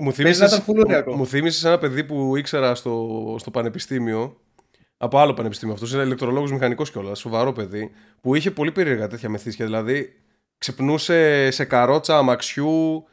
[0.01, 1.17] Μου Παίζει να θύμισες, ήταν full ωριακό.
[1.17, 4.41] μου θύμισες ένα παιδί που ήξερα στο, στο πανεπιστήμιο.
[4.97, 5.75] Από άλλο πανεπιστήμιο.
[5.75, 7.19] Αυτός είναι ηλεκτρολόγος μηχανικός κιόλας.
[7.19, 7.91] Σοβαρό παιδί.
[8.21, 9.65] Που είχε πολύ περίεργα τέτοια μεθύσια.
[9.65, 10.13] Δηλαδή
[10.59, 13.05] ξυπνούσε σε καρότσα αμαξιού.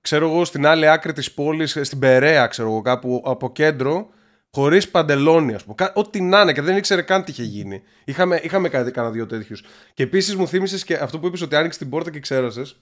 [0.00, 4.08] Ξέρω εγώ στην άλλη άκρη της πόλης, στην Περαία, ξέρω εγώ κάπου από κέντρο.
[4.54, 5.74] Χωρίς παντελόνι, ας πούμε.
[5.74, 7.82] Κα- Ό,τι να είναι και δεν ήξερε καν τι είχε γίνει.
[8.04, 9.64] Είχαμε, είχαμε κάτι, κάνα δύο τέτοιους.
[9.94, 12.76] Και επίσης μου θύμισες και αυτό που είπες ότι άνοιξε την πόρτα και ξέρασες.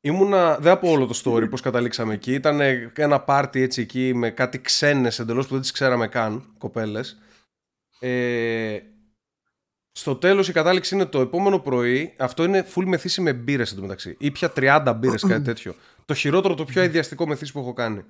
[0.00, 2.32] Ήμουνα, δεν από όλο το story πώς καταλήξαμε εκεί.
[2.32, 2.60] Ήταν
[2.94, 7.18] ένα πάρτι έτσι εκεί με κάτι ξένες εντελώς που δεν τις ξέραμε καν, κοπέλες.
[8.00, 8.78] Ε,
[9.92, 12.14] στο τέλος η κατάληξη είναι το επόμενο πρωί.
[12.18, 14.16] Αυτό είναι full μεθύσι με μπύρες εντωμεταξύ.
[14.18, 15.74] Ήπια 30 μπύρες, κάτι τέτοιο.
[16.04, 18.04] Το χειρότερο, το πιο αειδιαστικό μεθύσι που έχω κάνει.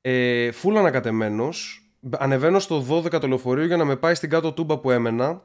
[0.00, 1.82] Ε, full ανακατεμένος.
[2.18, 5.42] Ανεβαίνω στο 12 το λεωφορείο για να με πάει στην κάτω τούμπα που έμενα.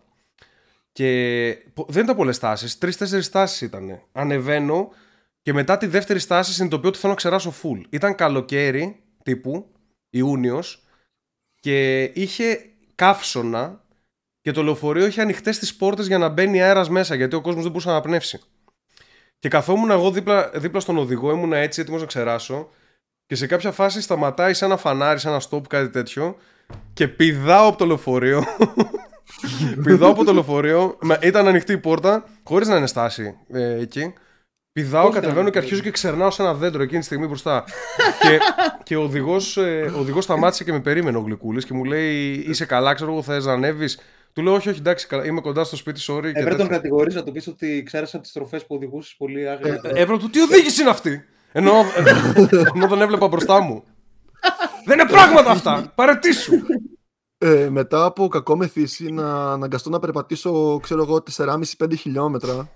[0.91, 2.79] Και πο- δεν ήταν πολλές στάσει.
[2.79, 4.01] Τρει-τέσσερι στάσει ήταν.
[4.11, 4.89] Ανεβαίνω
[5.41, 7.81] και μετά τη δεύτερη στάση συνειδητοποιώ ότι θέλω να ξεράσω full.
[7.89, 9.71] Ήταν καλοκαίρι τύπου,
[10.09, 10.83] Ιούνιος,
[11.59, 12.59] και είχε
[12.95, 13.83] καύσωνα
[14.41, 17.61] και το λεωφορείο είχε ανοιχτές τις πόρτες για να μπαίνει αέρας μέσα γιατί ο κόσμος
[17.61, 18.41] δεν μπορούσε να αναπνεύσει.
[19.39, 22.69] Και καθόμουν εγώ δίπλα, δίπλα στον οδηγό, ήμουν έτσι έτοιμος να ξεράσω.
[23.25, 26.35] Και σε κάποια φάση σταματάει σε ένα φανάρι, σε ένα stop, κάτι τέτοιο.
[26.93, 28.43] Και πηδάω από το λεωφορείο.
[29.83, 30.97] πηδάω από το λεωφορείο.
[31.01, 34.13] Μα ήταν ανοιχτή η πόρτα, χωρί να είναι στάση ε, εκεί.
[34.71, 35.57] Πηδάω, Πώς ήταν κατεβαίνω και ανοιχτή?
[35.57, 37.63] αρχίζω και ξερνάω σε ένα δέντρο εκείνη τη στιγμή μπροστά.
[38.21, 38.39] και
[38.83, 42.31] και ο οδηγό ε, ο οδηγός σταμάτησε και με περίμενε ο Γλυκούλη και μου λέει:
[42.47, 43.87] Είσαι καλά, ξέρω εγώ, θε να ανέβει.
[44.33, 46.21] Του λέω: Όχι, όχι, εντάξει, καλά, είμαι κοντά στο σπίτι, sorry.
[46.21, 46.75] και Έπρεπε τον τέτοια.
[46.75, 49.81] κατηγορεί να του πει ότι ξέρασε από τι τροφέ που οδηγούσε πολύ άγρια.
[49.83, 51.25] Ε, Έβρα του, τι οδήγηση είναι αυτή.
[51.55, 51.71] Ενώ,
[52.73, 53.83] ενώ τον έβλεπα μπροστά μου.
[54.85, 55.91] Δεν είναι πράγματα αυτά.
[55.95, 56.53] Παρετήσου.
[57.37, 62.69] Ε, μετά από κακό μεθύσι να αναγκαστώ να περπατήσω, ξέρω εγώ, 4,5-5 χιλιόμετρα.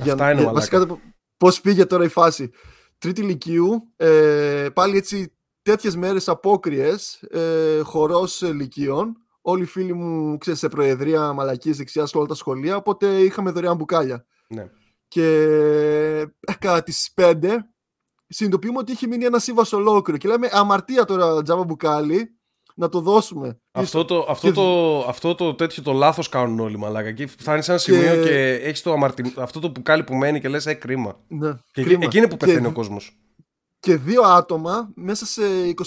[0.00, 0.52] Αυτά είναι, μαλάκα.
[0.52, 1.00] βασικά,
[1.36, 2.50] πώς πήγε τώρα η φάση.
[2.98, 5.32] Τρίτη ηλικίου, ε, πάλι έτσι
[5.62, 9.16] τέτοιες μέρες απόκριες, ε, χορός ε, λυκείων.
[9.40, 13.50] Όλοι οι φίλοι μου, ξέρεις, σε προεδρία, μαλακίες, δεξιάς, σε όλα τα σχολεία, οπότε είχαμε
[13.50, 14.24] δωρεάν μπουκάλια.
[14.48, 14.70] ναι.
[15.10, 15.24] Και
[16.40, 17.34] ε, κατά τις 5
[18.26, 20.18] συνειδητοποιούμε ότι είχε μείνει ένα σύμβασο ολόκληρο.
[20.18, 22.34] Και λέμε αμαρτία τώρα τζάμπα μπουκάλι
[22.74, 23.60] να το δώσουμε.
[23.72, 27.08] Αυτό το, αυτό, Και- το, αυτό το τέτοιο το λάθος κάνουν όλοι μαλάκα.
[27.08, 29.34] Εκεί φτάνεις σε ένα Και- σημείο και έχεις το αμαρτι...
[29.36, 31.20] αυτό το πουκάλι που μένει και λες ε κρίμα.
[31.28, 32.04] Ναι, Και εκεί, κρίμα.
[32.04, 33.18] εκεί είναι που Και- πεθαίνει ο κόσμος.
[33.80, 35.42] Και δύο άτομα μέσα σε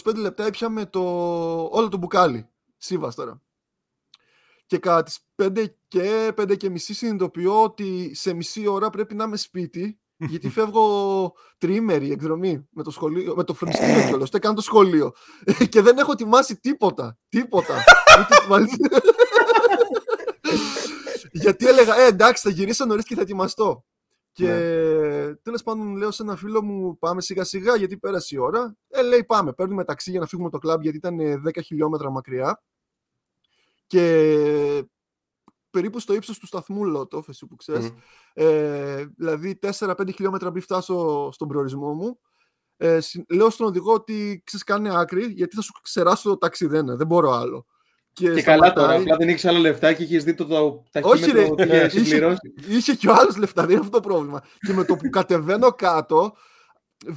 [0.05, 0.99] 25 λεπτά έπιαμε το,
[1.71, 2.47] όλο το μπουκάλι.
[2.77, 3.41] Σύμβας τώρα.
[4.73, 9.23] Και κατά τις 5 και 5 και μισή συνειδητοποιώ ότι σε μισή ώρα πρέπει να
[9.23, 14.55] είμαι σπίτι γιατί φεύγω τριήμερη εκδρομή με το, σχολείο, με το φροντιστήριο κιόλας, ούτε καν
[14.55, 15.11] το σχολείο.
[15.69, 17.17] και δεν έχω ετοιμάσει τίποτα.
[17.29, 17.73] Τίποτα.
[18.19, 18.77] Ούτε ετοιμάσει-
[21.43, 23.85] γιατί έλεγα, ε, εντάξει, θα γυρίσω νωρίς και θα ετοιμαστώ.
[24.31, 25.35] Και Ναι.
[25.35, 28.75] τέλος πάντων λέω σε ένα φίλο μου, πάμε σιγά σιγά γιατί πέρασε η ώρα.
[28.89, 29.53] Ε, λέει, πάμε.
[29.53, 32.61] Παίρνουμε ταξί για να φύγουμε από το κλαμπ γιατί ήταν ε, 10 χιλιόμετρα μακριά.
[33.93, 34.83] Και
[35.69, 37.89] περίπου στο ύψος του σταθμού Λότοφ, που ξέρεις.
[37.91, 37.95] Μμ.
[38.33, 42.19] Ε, δηλαδή 4-5 χιλιόμετρα πριν φτάσω στον προορισμό μου.
[42.77, 46.95] Ε, συ- λέω στον οδηγό ότι ξέρεις κάνε άκρη γιατί θα σου ξεράσω το ταξιδένα,
[46.95, 47.65] δεν μπορώ άλλο.
[48.13, 49.01] Και καλά τώρα, σταματάει.
[49.01, 51.75] απλά δεν έχει άλλο λεφτά και έχεις δει το, το Όχι, ρε, ταχύμετρο ότι είχε
[51.85, 52.53] είχε, συμπληρώσει.
[52.67, 54.41] είχε και ο άλλος λεφτά, δεν είναι αυτό το πρόβλημα.
[54.59, 56.35] και με το που κατεβαίνω κάτω,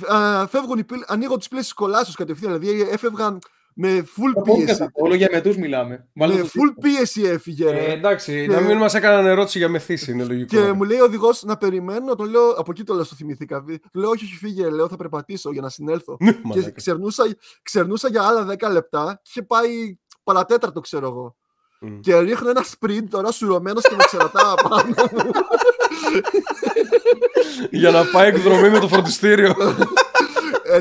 [0.07, 2.59] α, φεύγουν οι πύλε, ανοίγω τις πλαίσει κολάσεως κατευθείαν.
[2.61, 3.39] Δηλαδή έφευγαν
[3.79, 4.67] με full Θα πω πίεση.
[4.79, 6.09] κατά- Όλο για μετούς μιλάμε.
[6.13, 7.69] Μάλλον Με το full πίεση έφυγε.
[7.69, 7.93] Ε, ρε.
[7.93, 10.57] εντάξει, Και- να μην μας έκαναν ερώτηση για μεθύση, είναι λογικό.
[10.57, 13.65] Και μου λέει ο οδηγός να περιμένω, τον λέω, από εκεί το λέω, το θυμηθήκα.
[13.93, 16.17] Του λέω, Όχι, όχι, φύγε, λέω, θα περπατήσω για να συνέλθω.
[16.17, 16.71] και Μαλάκα.
[16.71, 17.25] ξερνούσα,
[17.63, 21.37] ξερνούσα για άλλα 10 λεπτά και είχε πάει παρατέταρτο, ξέρω εγώ.
[21.81, 22.01] Μμ.
[22.01, 25.31] Και ρίχνω ένα sprint τώρα σουρωμένος και με ξερατά πάνω μου.
[27.71, 29.55] Για να πάει εκδρομή με το φροντιστήριο.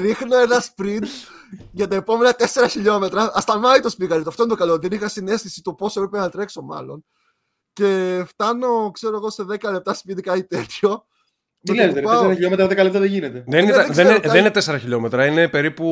[0.02, 1.06] ρίχνω ένα sprint
[1.72, 3.32] για τα επόμενα 4 χιλιόμετρα.
[3.34, 4.16] Ασταμάτητο πήγα.
[4.16, 4.78] Αυτό είναι το καλό.
[4.78, 7.06] Δεν είχα συνέστηση το πόσο έπρεπε να τρέξω, μάλλον.
[7.74, 11.06] Και φτάνω, ξέρω εγώ, σε 10 λεπτά σπίτι, κάτι τέτοιο.
[11.64, 13.44] Τι Με το λες, που ρε, πάω- 4 χιλιόμετρα 10 λεπτά δεν γίνεται.
[13.48, 15.86] δεν, Ναι, ήταν- δεν δεν, ξέρω, είναι- κάτι- δεν είναι 4 χιλιόμετρα, είναι περίπου.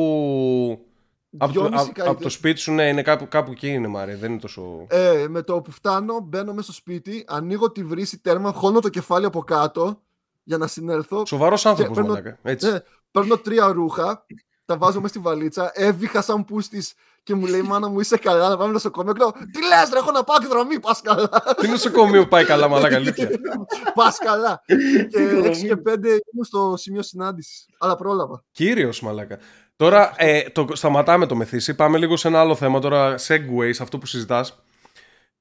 [1.38, 3.88] Από το, δυόμιση, απ- κάτι απ' το σπίτι σου, ναι, είναι κάπου, κάπου εκεί είναι
[3.88, 4.85] Μάρια, δεν είναι τόσο.
[4.90, 8.90] Ε, με το που φτάνω, μπαίνω μέσα στο σπίτι, ανοίγω τη βρύση τέρμα, χώνω το
[8.90, 10.02] κεφάλι από κάτω
[10.44, 11.26] για να συνέλθω.
[11.26, 12.40] Σοβαρός άνθρωπος, παίρνω- μαλάκα.
[12.44, 12.72] Έτσι.
[12.72, 12.80] Ναι,
[13.11, 14.26] παίρνω τρία ρούχα,
[14.65, 18.49] τα βάζω μέσα στη βαλίτσα, έβηχα σαν πούστης και μου λέει: Μάνα μου, είσαι καλά
[18.49, 19.14] να πάμε νοσοκομείο.
[19.14, 21.30] Και λέω: Τι λες, ρε, έχω να πάω εκδρομή, πας καλά.
[21.61, 23.30] Τι νοσοκομείο πάει καλά, μαλάκα, αλήθεια.
[23.95, 24.61] πας καλά.
[25.10, 25.49] και Εκδρομή.
[25.49, 27.65] 6 και 5 ήμουν στο σημείο συνάντησης.
[27.80, 28.44] Αλλά πρόλαβα.
[28.52, 29.40] Κύριος, μαλάκα.
[29.76, 31.73] Τώρα ε, το, σταματάμε το μεθύσι.
[31.73, 33.15] Πάμε λίγο σε ένα άλλο θέμα τώρα.
[33.27, 34.64] Segway, σε αυτό που συζητάς.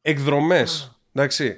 [0.01, 1.01] Εκδρομές.
[1.12, 1.57] Εντάξει.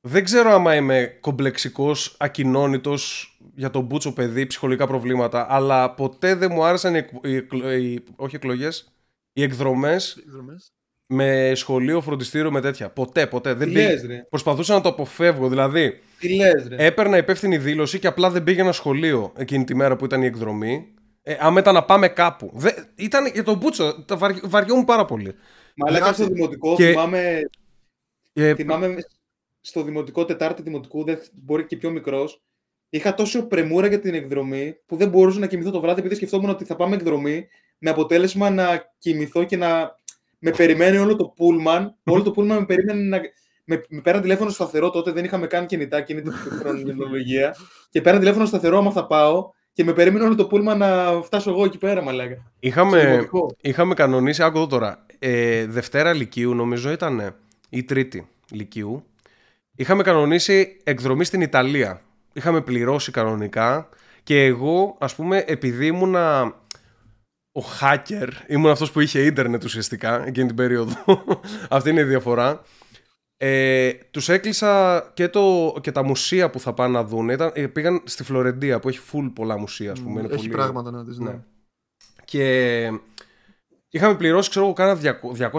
[0.00, 6.50] Δεν ξέρω άμα είμαι κομπλεξικός, ακοινώνητος για τον μπούτσο παιδί, ψυχολογικά προβλήματα, αλλά ποτέ δεν
[6.52, 8.92] μου άρεσαν οι, εκ- οι εκλο- οι- όχι εκλογές,
[9.32, 10.72] οι εκδρομές Εκδρομές.
[11.06, 12.90] με σχολείο, φροντιστήριο, με τέτοια.
[12.90, 13.54] Ποτέ, ποτέ.
[13.54, 14.26] Δεν Τι πήγα- λες, ρε.
[14.30, 15.48] Προσπαθούσα να το αποφεύγω.
[15.48, 16.84] Δηλαδή, Τι λες, ρε.
[16.86, 20.94] έπαιρνα υπεύθυνη δήλωση και απλά δεν πήγαινα σχολείο εκείνη τη μέρα που ήταν η εκδρομή.
[21.22, 22.50] Ε, άμα ήταν να πάμε κάπου.
[22.54, 24.04] Δεν, ήταν για τον Μπούτσο.
[24.04, 25.34] Τα βαρι, βαριόμουν πάρα πολύ.
[25.76, 26.22] Μαλάκα Γράφει.
[26.22, 27.40] στο δημοτικό, Και- θυμάμαι,
[28.32, 28.94] Ε, θυμάμαι
[29.60, 32.42] στο δημοτικό, Τετάρτη δημοτικού, δεν, μπορεί και πιο μικρός.
[32.94, 36.50] Είχα τόσο πρεμούρα για την εκδρομή που δεν μπορούσα να κοιμηθώ το βράδυ επειδή σκεφτόμουν
[36.50, 37.46] ότι θα πάμε εκδρομή
[37.78, 39.96] με αποτέλεσμα να κοιμηθώ και να
[40.38, 41.96] με περιμένει όλο το πούλμαν.
[42.12, 43.20] όλο το πούλμαν με περίμενε να.
[43.64, 47.56] Με, με πέραν τηλέφωνο σταθερό τότε, δεν είχαμε καν κινητά εκείνη την χρονολογία.
[47.90, 51.50] και πέραν τηλέφωνο σταθερό άμα θα πάω και με περίμενε όλο το πούλμαν να φτάσω
[51.50, 52.34] εγώ εκεί πέρα, μαλάκα.
[52.34, 53.56] Στο είχαμε, δημοτικό.
[53.60, 57.36] είχαμε κανονίσει, άκου εδώ τώρα, ε, Δευτέρα Λυκείου νομίζω ήταν
[57.68, 59.04] ή Τρίτη Λυκείου.
[59.76, 62.02] Είχαμε κανονίσει εκδρομή στην Ιταλία.
[62.32, 63.88] Είχαμε πληρώσει κανονικά
[64.22, 66.42] και εγώ, ας πούμε, επειδή ήμουνα
[67.52, 70.94] ο hacker, ήμουν αυτός που είχε ίντερνετ ουσιαστικά εκείνη την περίοδο.
[71.70, 72.62] Αυτή είναι η διαφορά.
[73.36, 77.28] Ε, τους έκλεισα και, το, και τα μουσεία που θα πάνε να δουν.
[77.28, 80.20] Ήταν, ε, πήγαν στη Φλωρεντία που έχει full πολλά μουσεία, ας πούμε.
[80.20, 81.30] είναι Έχει πολύ- πράγματα να δεις, ναι.
[81.30, 81.38] ναι.
[82.24, 82.90] Και
[83.88, 84.98] είχαμε πληρώσει, ξέρω εγώ, κάνα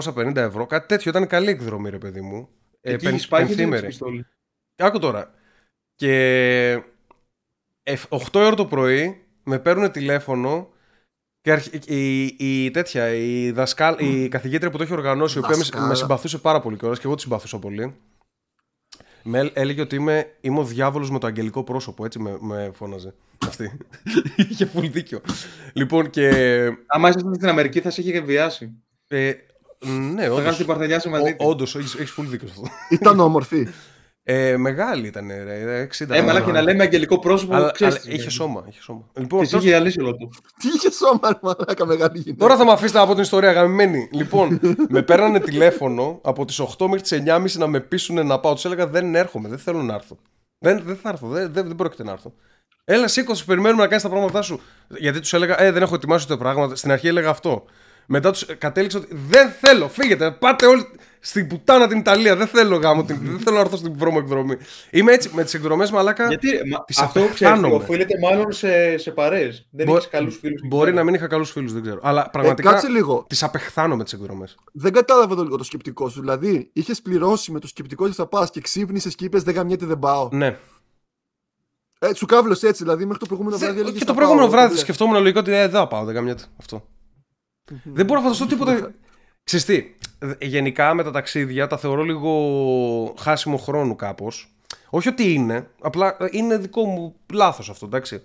[0.04, 0.66] 250 ευρώ.
[0.66, 1.10] Κάτι τέτοιο.
[1.10, 2.48] Ήταν καλή εκδρομή, ρε παιδί μου.
[2.80, 3.86] Ε, Εκεί πεν- έχεις πάει και δεν πενθήμερη.
[3.86, 4.26] έχεις πιστόλι.
[4.76, 5.34] Άκου τώρα.
[5.94, 6.82] Και
[8.08, 10.68] 8 ώρα το πρωί με παίρνουν τηλέφωνο
[11.40, 15.50] και αρχ- η, η, τέτοια, η, δασκάλ, η καθηγήτρια που το έχει οργανώσει, η οποία
[15.50, 15.86] με, Δασκάλα.
[15.86, 17.94] με συμπαθούσε πάρα πολύ κιόλας και εγώ τη συμπαθούσα πολύ.
[19.22, 23.14] Με έλεγε ότι είμαι, είμαι ο διάβολος με το αγγελικό πρόσωπο, έτσι με, με φώναζε
[23.48, 23.78] αυτή.
[24.36, 25.20] Είχε full δίκιο.
[25.72, 26.28] λοιπόν και...
[26.86, 28.72] Άμα ήσασταν στην Αμερική θα σε είχε βιάσει.
[29.08, 29.32] Ε,
[29.86, 31.46] ναι, Θα κάνεις όντως, την παρτενιά σου μαζί Ό- της.
[31.46, 32.68] όντως, έχεις, έχεις full δίκιο σε αυτό.
[32.88, 33.66] Ήταν όμορφη.
[34.26, 36.14] Ε, μεγάλη ήταν, ρε, 60.
[36.14, 37.54] Ε, μαλάκα, και να λέμε αγγελικό πρόσωπο.
[37.54, 38.32] αλλά, ξέρεις αλλά τι είχε σημαίνει.
[38.52, 39.10] σώμα, είχε σώμα.
[39.18, 40.30] Λοιπόν, Της τώρα- είχε αλύσει όλο του.
[40.60, 42.44] Τι είχε σώμα, ρε μαλάκα, μεγάλη γυναίκα.
[42.44, 44.08] Τώρα θα με αφήσετε από την ιστορία γαμμένη.
[44.12, 48.54] λοιπόν, με παίρνανε τηλέφωνο από τις 8 μέχρι τις 9.30 να με πείσουν να πάω.
[48.54, 50.16] Τους έλεγα δεν έρχομαι, δεν θέλω να έρθω.
[50.58, 52.32] Δεν, δεν θα έρθω, δεν, δεν, δεν πρόκειται να έρθω.
[52.84, 54.60] Έλα, σήκωσε, περιμένουμε να κάνεις τα πράγματά σου.
[54.88, 56.74] Γιατί τους έλεγα, Ε, δεν έχω ετοιμάσει ούτε πράγματα.
[56.76, 57.64] Στην αρχή έλεγα αυτό.
[58.06, 60.86] Μετά τους κατέληξα ότι δεν θέλω, φύγετε, πάτε όλοι
[61.26, 62.36] στην πουτάνα την Ιταλία.
[62.36, 64.56] Δεν θέλω γάμο, την, δεν θέλω να έρθω στην βρώμο εκδρομή.
[64.90, 66.26] Είμαι έτσι με τις εκδρομές μαλάκα.
[66.28, 67.74] Γιατί μα, τις αυτό ξέρεις, απεχθάνομαι.
[67.74, 69.68] οφείλεται μάλλον σε, σε παρέες.
[69.70, 70.58] Δεν Μπο- έχεις καλούς φίλους.
[70.58, 70.96] εκεί Μπορεί πέρα.
[70.96, 72.00] να μην είχα καλούς φίλους, δεν ξέρω.
[72.02, 73.24] Αλλά Ε, πραγματικά κάτσε λίγο.
[73.28, 74.56] τις απεχθάνομαι τις εκδρομές.
[74.72, 76.20] Δεν κατάλαβα το λίγο το σκεπτικό σου.
[76.20, 79.86] Δηλαδή, είχες πληρώσει με το σκεπτικό ότι θα πας και ξύπνησες και είπες Δεν γαμιέται,
[79.86, 80.28] δεν πάω.
[80.32, 80.56] Ναι.
[81.98, 83.80] Ε, σου κάβλωσε έτσι, δηλαδή μέχρι το προηγούμενο Δε- βράδυ.
[83.80, 84.86] έλεγες, και «Θα το προηγούμενο πάω», βράδυ δηλαδή.
[84.92, 86.88] σκεφτόμουν λογικά ότι ε, δεν θα πάω, δεν καμιέται αυτό.
[87.84, 88.92] Δεν μπορώ να φανταστώ τίποτα.
[89.44, 94.54] Ξέρεις τι, ε, γενικά με τα ταξίδια τα θεωρώ λίγο χάσιμο χρόνου κάπως.
[94.90, 98.22] Όχι ότι είναι, απλά ε, είναι δικό μου λάθος αυτό, εντάξει.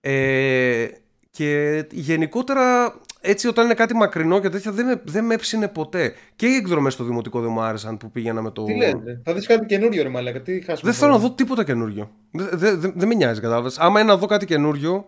[0.00, 0.86] Ε,
[1.30, 6.14] και γενικότερα έτσι όταν είναι κάτι μακρινό και τέτοια δεν με, δεν με έψινε ποτέ.
[6.36, 8.64] Και οι εκδρομές στο δημοτικό δεν μου άρεσαν που πήγαινα με το...
[8.64, 10.90] Τι λέτε, θα δεις κάτι καινούριο ρε μαλάκα, τι χάσουμε.
[10.90, 12.10] Δεν θέλω να δω τίποτα καινούριο.
[12.30, 13.78] Δεν δε, δε, δεν με νοιάζει, κατάλαβες.
[13.78, 15.06] Άμα είναι να δω κάτι καινούριο,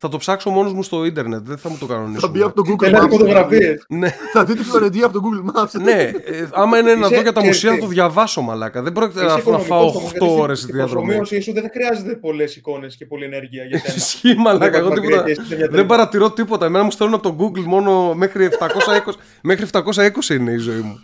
[0.00, 1.46] θα το ψάξω μόνος μου στο ίντερνετ.
[1.46, 2.20] Δεν θα μου το κανονίσω.
[2.20, 3.08] Θα μπει από το Google Θέλω Maps.
[3.10, 3.84] φωτογραφίες.
[3.88, 5.80] ναι, Θα δει τη Φλωρεντία από το Google Maps.
[5.82, 5.92] ναι.
[6.24, 7.80] ε, άμα είναι να Είσαι- δω για τα ξέρεις μουσεία, θα τι.
[7.80, 8.82] το διαβάσω μαλάκα.
[8.82, 11.06] Δεν πρόκειται Είσαι να, να οικονομικός φάω όμως, 8 γιατί στην- ώρες στη στην διαδρομή.
[11.14, 13.94] προσωμείωσή σου δεν θα χρειάζεται πολλές εικόνες και πολλή ενέργεια για σένα.
[13.94, 14.78] Ισχύει μαλάκα.
[14.78, 15.16] Εγώ Δεν τίποτα.
[15.16, 15.86] μακριά και είσαι μια Δεν τρίτη.
[15.86, 16.66] παρατηρώ τίποτα.
[16.66, 20.98] Εμένα μου στέλνουν από το Google μόνο μέχρι 720, μέχρι 720 είναι η ζωή μου.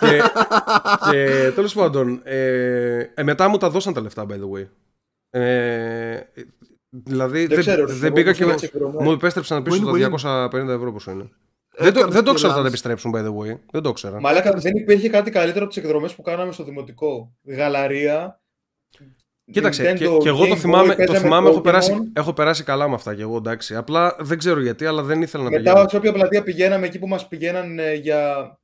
[0.00, 0.22] και
[1.10, 4.66] και τέλος πάντων, ε, ε, μετά μου τα δώσαν τα λεφτά, by the way.
[5.30, 6.16] Ε,
[7.02, 9.04] δηλαδή δεν, ξέρω, δεν εγώ πήγα που και έκανα εκδρομές.
[9.04, 11.30] μου επέστρεψαν πίσω Πού είναι, τα 250 ευρώ πόσο είναι.
[11.76, 12.68] Δεν το, Έκανες δεν το και ξέρω αν θα τα λάθος.
[12.68, 13.58] επιστρέψουν, by the way.
[13.70, 14.20] Δεν το ξέρα.
[14.20, 17.34] Μαλάκα, δεν υπήρχε κάτι καλύτερο από τις εκδρομές που κάναμε στο δημοτικό.
[17.44, 18.40] Γαλαρία.
[19.50, 21.62] Κοίταξε, Nintendo, και, και εγώ το Game Boy, θυμάμαι, το παίζαμε θυμάμαι έχω, Pokemon.
[21.62, 23.74] περάσει, έχω περάσει καλά με αυτά και εγώ εντάξει.
[23.76, 25.88] Απλά δεν ξέρω γιατί, αλλά δεν ήθελα να Μετά πηγαίνω.
[25.88, 28.58] σε όποια πλατεία πηγαίναμε, εκεί που μας πηγαίναν ε, για.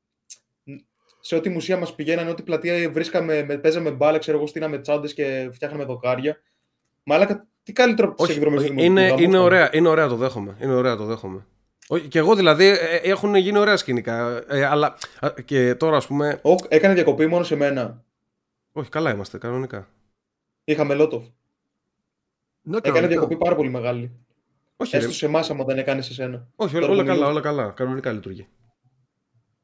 [1.20, 5.15] Σε ό,τι μουσεία μας πηγαίνανε, ό,τι πλατεία βρίσκαμε, με, παίζαμε μπάλα, ξέρω εγώ, στείναμε τσάντες
[5.15, 6.40] και φτιάχναμε δοκάρια.
[7.02, 9.01] Μαλάκα, τι καλύτερο από τι Όχι, εκδρομές του όχι, δημοτικού.
[9.01, 9.45] είναι, γάμο είναι, ήταν.
[9.45, 10.57] ωραία, είναι ωραία το δέχομαι.
[10.61, 11.47] Είναι ωραία το δέχομαι.
[11.89, 14.45] Όχι, Και εγώ δηλαδή ε, ε, έχουν γίνει ωραία σκηνικά.
[14.49, 16.41] ε, αλλά α, και τώρα ας πούμε.
[16.43, 18.05] Ο, έκανε διακοπή μόνο σε μένα.
[18.73, 19.89] Όχι, καλά είμαστε, κανονικά.
[20.65, 21.23] Είχαμε Λότοφ.
[22.63, 23.09] Ναι, Έκανε κανονικά.
[23.09, 24.11] διακοπή πάρα πολύ μεγάλη.
[24.77, 26.47] Όχι, ρε, Έστω σε εμάς, άμα δεν έκανε σε σένα.
[26.57, 27.41] όχι όλα, τώρα όλα που καλά, μιλούμε.
[27.47, 27.71] όλα καλά.
[27.77, 28.47] Κανονικά λειτουργεί.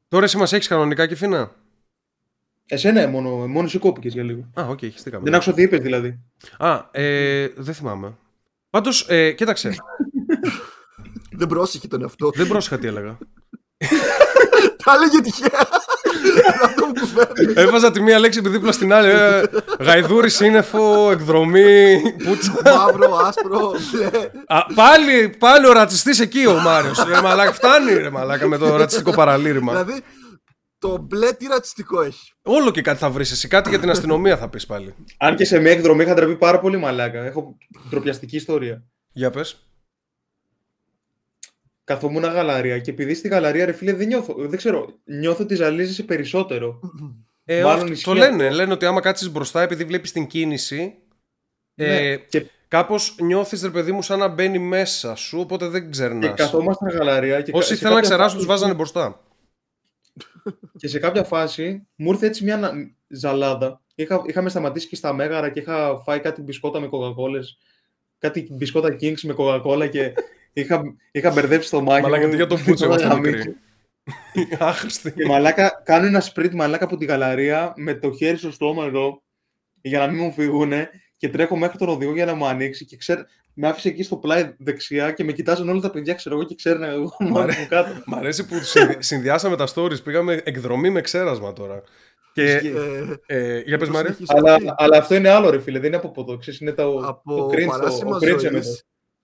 [0.07, 1.51] Τώρα εσύ μας έχεις κανονικά και φίνα;
[2.69, 4.51] Εσένα μόνο, μόνος εσύ κόπηκες για λίγο.
[4.59, 5.23] Α, οκ, χιστήκαμε.
[5.23, 6.19] Δεν άκουσα τι είπες δηλαδή.
[6.57, 8.17] Α, ε, δεν θυμάμαι.
[8.69, 9.75] Πάντως, ε, κοίταξε.
[11.39, 12.29] Δεν πρόσεχε τον εαυτό.
[12.29, 12.37] του.
[12.37, 13.17] δεν πρόσεχα τι έλεγα.
[14.83, 15.67] Τα έλεγε τυχαία.
[16.63, 17.61] Αυτό μου κουβέντα.
[17.61, 19.09] Έβαζα τη μία λέξη επί δίπλα στην άλλη.
[19.09, 19.43] Ε,
[19.79, 22.61] γαϊδούρι, σύννεφο, εκδρομή, πουτσα.
[22.65, 24.09] Μαύρο, άσπρο, μπλε.
[24.47, 27.03] Α, πάλι, πάλι ο ρατσιστής εκεί ο Μάριος.
[27.07, 29.71] Ρε μαλάκα, φτάνει ρε μαλάκα με το ρατσιστικό παραλήρημα.
[29.71, 30.01] Δηλαδή,
[30.77, 32.31] το μπλε τι ρατσιστικό έχει.
[32.47, 33.47] Όλο και κάτι θα βρεις εσύ.
[33.47, 34.93] Κάτι για την αστυνομία θα πεις πάλι.
[35.17, 37.23] Αν και σε μια εκδρομή είχα τραπεί πάρα πολύ μαλάκα.
[37.25, 37.57] Έχω
[37.89, 38.83] ντροπιαστική ιστορία.
[39.11, 39.61] Για πες.
[41.83, 44.33] Καθόμουν γαλαρία και επειδή στη γαλαρία, ρε φίλε, δεν νιώθω.
[44.37, 46.79] Δεν ξέρω, νιώθω ότι ζαλίζεσαι περισσότερο.
[47.45, 48.43] Ε, Μάλλον αυτό- ισχύει το λένε.
[48.43, 48.55] αυτό.
[48.55, 50.93] Λένε ότι άμα κάτσεις μπροστά επειδή βλέπεις την κίνηση.
[51.75, 55.83] Ε, Ναι, και, Κάπως νιώθεις ρε παιδί μου σαν να μπαίνει μέσα σου, οπότε δεν
[55.83, 56.33] και ξερνάς.
[56.35, 57.41] καθόμασταν γαλαρία.
[57.41, 59.21] Και Όσοι σε θέλουν να κάποια ξεράσουν, φάση- του βάζανε μπροστά.
[60.77, 62.71] Και σε κάποια φάση μου ήρθε έτσι μια να-
[63.07, 63.81] ζαλάδα.
[63.95, 67.57] Είχα, είχαμε σταματήσει και στα Μέγαρα και είχα φάει κάτι μπισκότα με κοκακόλες.
[68.17, 70.13] Κάτι μπισκότα Kings με κοκακόλα και
[70.53, 70.81] είχα,
[71.11, 72.29] είχα μπερδέψει το μάκι Μαλάκα, μου.
[72.29, 73.35] τι για τον Πούτσο, Είχα είμαστε γαμίσει.
[73.37, 73.55] μικροί.
[74.59, 75.11] Άχρηστη.
[75.11, 79.21] Και μαλάκα, κάνω ένα σπριτ μαλάκα από τη γαλαρία με το χέρι στο στόμα εδώ
[79.81, 82.97] για να μην μου φύγουνε και τρέχω μέχρι τον οδηγό για να μου ανοίξει και
[82.97, 83.17] ξέρ,
[83.59, 86.55] με άφησε εκεί στο πλάι δεξιά και με κοιτάζαν όλα τα παιδιά, ξέρω εγώ και
[86.55, 87.89] ξέρουν εγώ μόνο Μαρέ- μου κάτω.
[88.05, 90.03] Μ' αρέσει που συνδυ- συνδυάσαμε τα stories.
[90.03, 91.81] Πήγαμε εκδρομή με ξέρασμα τώρα.
[92.33, 92.73] Και, Ισχύει.
[93.25, 94.13] Ε, ε, για πες το Μάρια.
[94.13, 94.67] συνεχίσω αλλά, εκεί.
[94.77, 97.45] αλλά αυτό είναι άλλο ρε φίλε, δεν είναι από ποδό, ξέρεις, είναι το, από το
[97.47, 98.63] cringe, το, παράσημα ο cringe ζωής, εμένα.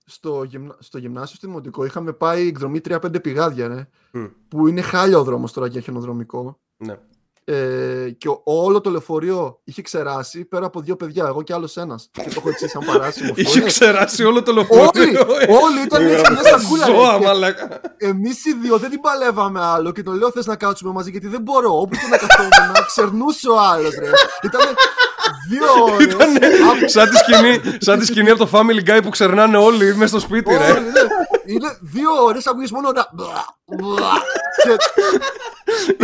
[0.04, 0.76] στο, γυμνα...
[0.78, 5.24] στο γυμνάσιο στο δημοτικό είχαμε πάει εκδρομή 3-5 πηγάδια, ναι, Μμ, που είναι χάλια ο
[5.24, 6.60] δρόμος τώρα για χιονοδρομικό.
[6.76, 6.94] ναι.
[7.46, 11.76] Ε, και ο- όλο το λεωφορείο είχε ξεράσει πέρα από δύο παιδιά, εγώ και άλλος
[11.76, 12.08] ένας.
[12.12, 13.28] Και το έχω έτσι σαν παράσημο.
[13.30, 13.64] αυτό, Είχε ναι.
[13.66, 15.26] ξεράσει όλο το Όλοι, λεωφορείο.
[15.62, 16.86] όλοι ήταν έτσι μια σακούλα.
[16.86, 17.80] Ζώα, μαλάκα.
[17.96, 21.26] Εμείς οι δύο δεν την παλεύαμε άλλο και τον λέω θες να κάτσουμε μαζί γιατί
[21.26, 21.78] δεν μπορώ.
[21.80, 23.92] Όπου και να καθόμουν, ξερνούσε ο άλλος.
[24.42, 24.60] Ήταν
[25.48, 26.06] δύο ώρες.
[26.06, 26.38] Ήτανε
[26.86, 30.18] σαν τη σκηνή, σαν τη σκηνή από το Family Guy που ξερνάνε όλοι μέσα στο
[30.18, 30.66] σπίτι, ρε.
[31.46, 33.08] Είναι δύο ώρες ακούγεις μόνο να.
[34.62, 34.76] Και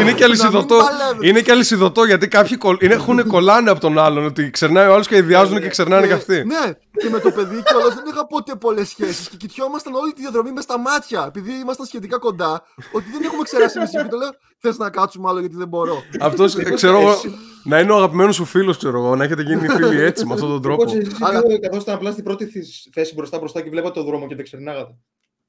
[0.01, 0.77] Είναι και αλυσιδωτό.
[0.77, 1.27] Να μην παλεύετε.
[1.29, 2.77] Είναι και αλυσιδωτό γιατί κάποιοι κολ...
[2.81, 4.25] είναι, έχουν κολλάνε από τον άλλον.
[4.25, 6.45] Ότι ξερνάει ο άλλος και ιδιάζουν και ξερνάνε και αυτοί.
[6.45, 9.29] Ναι, και με το παιδί κιόλα δεν είχα ποτέ πολλές σχέσεις.
[9.29, 11.25] Και κοιτιόμασταν όλη τη διαδρομή μες στα μάτια.
[11.27, 13.91] Επειδή ήμασταν σχετικά κοντά, ότι δεν έχουμε ξεράσει εμείς.
[13.91, 16.03] Και το λέω, θες να κάτσουμε άλλο γιατί δεν μπορώ.
[16.21, 17.21] Αυτός ξέρω εγώ.
[17.65, 19.10] Να είναι ο αγαπημένος σου φίλος, ξέρω εγώ.
[19.17, 20.83] Να έχετε γίνει φίλοι έτσι με αυτόν τον τρόπο.
[20.83, 24.01] Οπότε εσείς οι Αλλά- δύο καθόσασταν απλά στην πρώτη θες- θέση μπροστά μπροστά και βλέπατε
[24.01, 24.95] το δρόμο και δεν ξερνάγατε.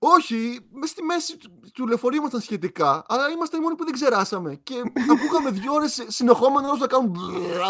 [0.03, 3.93] Όχι, μες στη μέση του, του λεωφορείου ήμασταν σχετικά, αλλά ήμασταν οι μόνοι που δεν
[3.93, 4.59] ξεράσαμε.
[4.63, 4.73] Και
[5.11, 7.09] ακούγαμε δύο ώρες συνεχόμενα να κάνουν.
[7.09, 7.61] μπρρρρ.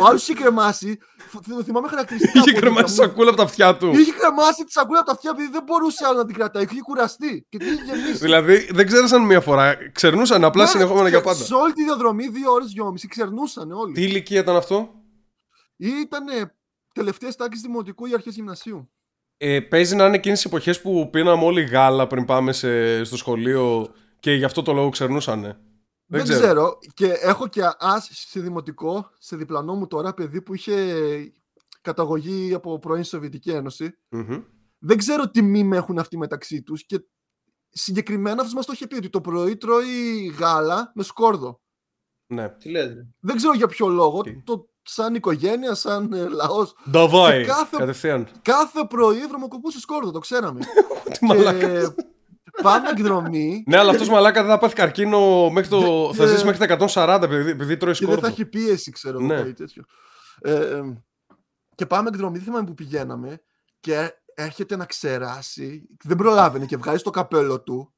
[0.00, 0.98] Ο άλλο είχε κρεμάσει.
[1.16, 2.38] Φ- Θυμάμαι χαρακτηριστικά.
[2.40, 3.10] Είχε από κρεμάσει δίπλα μου.
[3.10, 3.90] σακούλα από τα αυτιά του.
[3.90, 6.62] Είχε κρεμάσει τη σακούλα από τα αυτιά επειδή δεν μπορούσε άλλο να την κρατάει.
[6.70, 7.46] Είχε κουραστεί.
[7.48, 8.12] Και την είχε γεμίσει.
[8.12, 9.76] Δηλαδή δεν ξέρασαν μία φορά.
[9.92, 11.44] Ξερνούσαν απλά Ναι, συνεχόμενα για και πάντα.
[11.44, 13.92] Σε όλη τη διαδρομή, δύο ώρε, δυόμιση, ξερνούσαν όλοι.
[13.94, 14.90] Τι ηλικία ήταν αυτό.
[15.78, 16.24] Ήταν
[16.94, 18.90] τελευταίες τάξεις δημοτικού ή αρχές γυμνασίου;
[19.36, 23.16] Ε, παίζει να είναι εκείνες οι εποχές που πίναμε όλοι γάλα πριν πάμε σε, στο
[23.16, 25.60] σχολείο και γι' αυτό το λόγο ξερνούσανε.
[26.10, 26.78] Δεν, ξέρω.
[26.94, 31.32] Και έχω και ας σε δημοτικό, σε διπλανό μου τώρα, παιδί που είχε
[31.80, 33.98] καταγωγή από πρώην Σοβιετική Ένωση.
[34.08, 34.42] Μμμ.
[34.78, 37.04] Δεν ξέρω τι μήμα έχουν αυτοί μεταξύ τους και
[37.68, 41.60] συγκεκριμένα αυτός μας το είχε πει ότι το πρωί τρώει γάλα με σκόρδο.
[42.26, 42.48] Ναι.
[42.48, 43.08] Τι λέτε.
[43.20, 44.20] Δεν ξέρω για ποιο λόγο.
[44.20, 46.74] Τι; Το, σαν οικογένεια, σαν ε, λαός.
[46.90, 47.40] Νταβάι.
[47.40, 48.28] Και κάθε- Κατευθείαν.
[48.42, 50.60] Κάθε πρωί βρωμοκοπούσε σκόρδο, το ξέραμε.
[51.18, 51.92] Τι μαλάκας.
[52.44, 56.10] και πάμε εκδρομή Ναι, αλλά αυτός μαλάκα δεν θα πάθει καρκίνο μέχρι το.
[56.12, 58.26] Δε- θα ζήσει μέχρι τα 140 επειδή, επειδή τρώει και δεν θα σκόρδο.
[58.26, 59.36] έχει πίεση, ξέρω εγώ Ναι.
[59.36, 59.82] κάτι τέτοιο.
[60.40, 60.82] Ε, ε,
[61.74, 63.40] και πάμε εκδρομή, δεν θυμάμαι που πηγαίναμε
[63.80, 65.88] και έρχεται να ξεράσει.
[66.04, 67.92] Δεν προλάβαινε και βγάζει το καπέλο του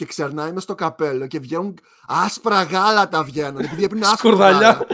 [0.00, 1.74] και ξερνάει μες στο καπέλο και βγαίνουν
[2.06, 3.60] άσπρα γάλατα βγαίνουν.
[3.60, 4.58] Επειδή έπαιρνε άσπρο Σκορδαλιά.
[4.58, 4.86] γάλα.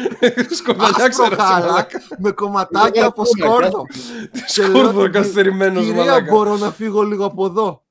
[0.50, 1.42] Σκορδαλιά Άσπρο ξέρω.
[1.42, 1.86] γάλα
[2.18, 3.82] με κομματάκια από σκόρδο.
[4.54, 6.30] Και λέω Σκόρδο ότι, καθυστερημένος Κυρία, μαλάκα.
[6.32, 7.82] μπορώ να φύγω λίγο από εδώ.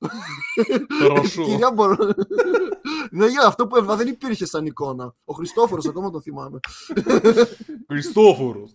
[1.08, 1.42] Ρωσού.
[1.48, 1.96] Κυρία, μπορώ.
[3.10, 5.14] Ναι, για αυτό που έβαλα δεν υπήρχε σαν εικόνα.
[5.24, 6.58] Ο Χριστόφορος ακόμα τον θυμάμαι.
[7.88, 8.70] Χριστόφορος.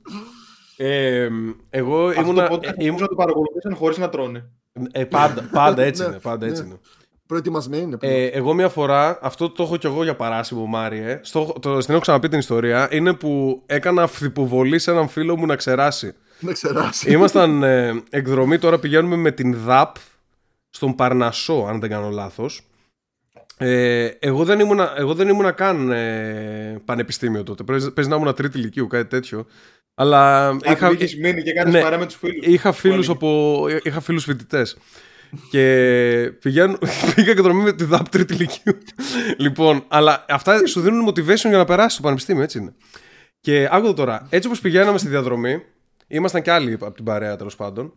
[0.77, 1.30] Ε,
[1.69, 2.47] εγώ Αυτό ήμουνα.
[2.47, 4.49] το podcast ε, νομίζω ήμουν- να το παρακολουθήσαν χωρίς να τρώνε.
[4.91, 6.19] ε, πάντα, πάντα έτσι Ναι, είναι.
[6.19, 6.68] Πάντα έτσι ναι.
[6.68, 6.80] είναι.
[7.31, 7.97] Προετοιμασμένοι είναι.
[7.97, 8.13] πλέον.
[8.15, 11.19] Ε, εγώ μια φορά, αυτό το έχω κι εγώ για παράσημο, Μάριε.
[11.23, 12.87] Στο, το, στην έχω ξαναπεί την ιστορία.
[12.91, 16.13] Είναι που έκανα αυθυποβολή σε έναν φίλο μου να ξεράσει.
[16.39, 17.11] Να ξεράσει.
[17.11, 19.95] Ήμασταν ε, εκδρομή, τώρα πηγαίνουμε με την ΔΑΠ
[20.69, 22.61] στον Παρνασσό, αν δεν κάνω λάθος.
[23.57, 27.63] Ε, εγώ, δεν ήμουνα, εγώ δεν ήμουνα καν ε, πανεπιστήμιο τότε.
[27.63, 29.45] Παίζει παίζει να ήμουν τρίτη ηλικίου, κάτι τέτοιο.
[29.95, 30.71] Αλλά Είχα...
[30.71, 31.81] είχα, Είχες μείνει και κάνεις ναι.
[31.81, 32.45] παρέα με τους φίλους.
[32.45, 33.15] είχα φίλους, Πάλι.
[35.31, 35.49] Από, είχα φίλους φοιτητές.
[35.49, 36.77] Και πηγαίνω,
[37.15, 38.77] πήγα εκδρομή με τη ΔΑΠ τρίτη ηλικίου.
[39.37, 42.73] λοιπόν, αλλά αυτά σου δίνουν motivation για να περάσεις στο πανεπιστήμιο, έτσι είναι.
[43.41, 45.63] Και άκουγα τώρα, έτσι όπως πηγαίναμε στη διαδρομή,
[46.07, 47.93] ήμασταν κι άλλοι από την παρέα τέλος πάντων.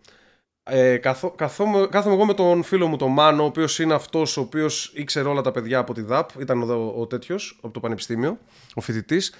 [0.70, 4.36] Ε, καθό, καθόμαι, κάθομαι εγώ με τον φίλο μου τον Μάνο, ο οποίος είναι αυτός
[4.36, 6.30] ο οποίος ήξερε όλα τα παιδιά από τη ΔΑΠ.
[6.40, 8.38] Ήταν ο, ο τέτοιος από το πανεπιστήμιο,
[8.74, 9.34] ο φοιτητής.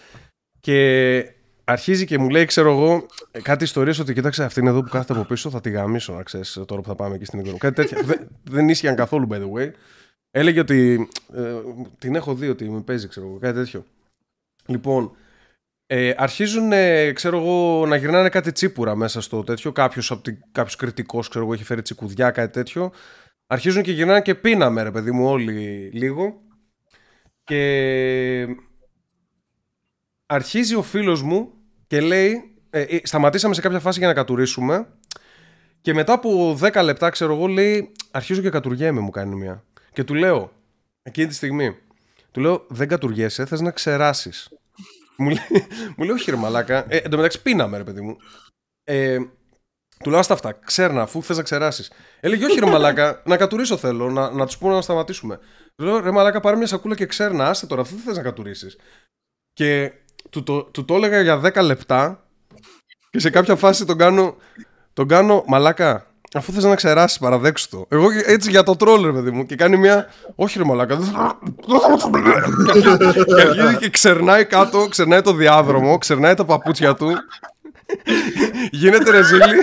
[0.60, 1.18] Και
[1.64, 5.12] αρχίζει και μου λέει, ξέρω εγώ, ε, κάτι ιστορίες ότι κοίταξε αυτήν εδώ που κάθεται
[5.12, 7.58] από πίσω θα τη γαμίσω, να ξέρεις τώρα που θα πάμε εκεί στην εκδρομή.
[7.58, 8.02] Κάτι τέτοια.
[8.02, 9.70] δεν, δεν ίσχυαν καθόλου, by the way.
[10.30, 11.08] Έλεγε ότι.
[11.34, 11.54] ε,
[11.98, 13.84] την έχω δει ότι με παίζει, ξέρω εγώ, κάτι τέτοιο.
[14.66, 15.16] Λοιπόν,
[15.86, 19.72] ε, αρχίζουν, ε, ξέρω εγώ, να γυρνάνε κάτι τσίπουρα μέσα στο τέτοιο.
[19.72, 20.20] Κάποιος
[20.52, 22.92] κάποιος κριτικός, ξέρω εγώ, έχει φέρει τσικουδιά, κάτι τέτοιο.
[23.46, 26.42] Αρχίζουν και γυρνάνε και πίναμε, ρε παιδί μου, όλοι λίγο.
[27.44, 28.46] Και
[30.34, 31.52] αρχίζει ο φίλος μου
[31.86, 34.86] και λέει, ε, ε, σταματήσαμε σε κάποια φάση για να κατουρίσουμε
[35.80, 39.64] και μετά από 10 λεπτά, ξέρω εγώ, λέει, αρχίζω και κατουργέμαι, μου κάνει μια.
[39.92, 40.52] Και του λέω,
[41.02, 41.76] εκείνη τη στιγμή,
[42.30, 44.48] του λέω, δεν κατουργέσαι, θες να ξεράσεις.
[45.18, 45.66] μου, λέει,
[45.96, 46.84] μου λέει, όχι ρε μαλάκα.
[46.88, 48.16] Ε, εν τω μεταξύ πίναμε, ρε παιδί μου.
[48.84, 49.18] Ε,
[50.04, 51.90] του λέω, άστα αυτά, ξέρνα, αφού θες να ξεράσεις.
[52.20, 55.38] Έλεγε, όχι ρε μαλάκα, να κατουρίσω θέλω, να, να τους πούμε να σταματήσουμε.
[55.76, 58.22] Του λέω, ρε μαλάκα, πάρε μια σακούλα και ξέρνα, άστε τώρα, αφού δεν θες να
[58.22, 58.76] κατουρίσεις.
[59.52, 59.92] Και
[60.34, 62.22] του το, του το έλεγα για 10 λεπτά
[63.10, 64.36] και σε κάποια φάση τον κάνω,
[64.92, 66.06] τον κάνω μαλάκα.
[66.34, 67.86] Αφού θες να ξεράσεις παραδέξου το.
[67.88, 71.06] Εγώ έτσι για το τρόλ ρε παιδί μου και κάνει μια όχι ρε μαλάκα δεν
[71.06, 76.94] θα- δεν θα το Και αρχίζει και ξερνάει κάτω, ξερνάει το διάδρομο, ξερνάει τα παπούτσια
[76.94, 77.10] του
[78.70, 79.54] Γίνεται ρεζίλη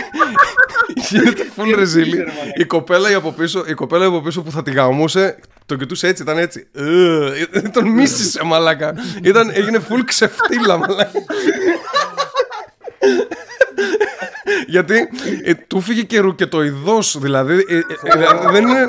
[1.09, 2.23] Γίνεται full ρεζίλη
[2.55, 5.39] η κοπέλα η από πίσω, η κοπέλα η από πίσω που θα τη γαμούσε
[5.71, 6.67] τον κοιτούσε έτσι, ήταν έτσι.
[6.73, 8.93] Ε, τον μίσησε, μαλάκα.
[9.23, 11.19] Ήταν, έγινε full ξεφτύλα, μαλάκα.
[14.67, 15.09] Γιατί
[15.43, 17.65] ε, του φύγε και ρουκετοειδός, δηλαδή.
[17.67, 18.87] ε, ε, ε, δεν, είναι,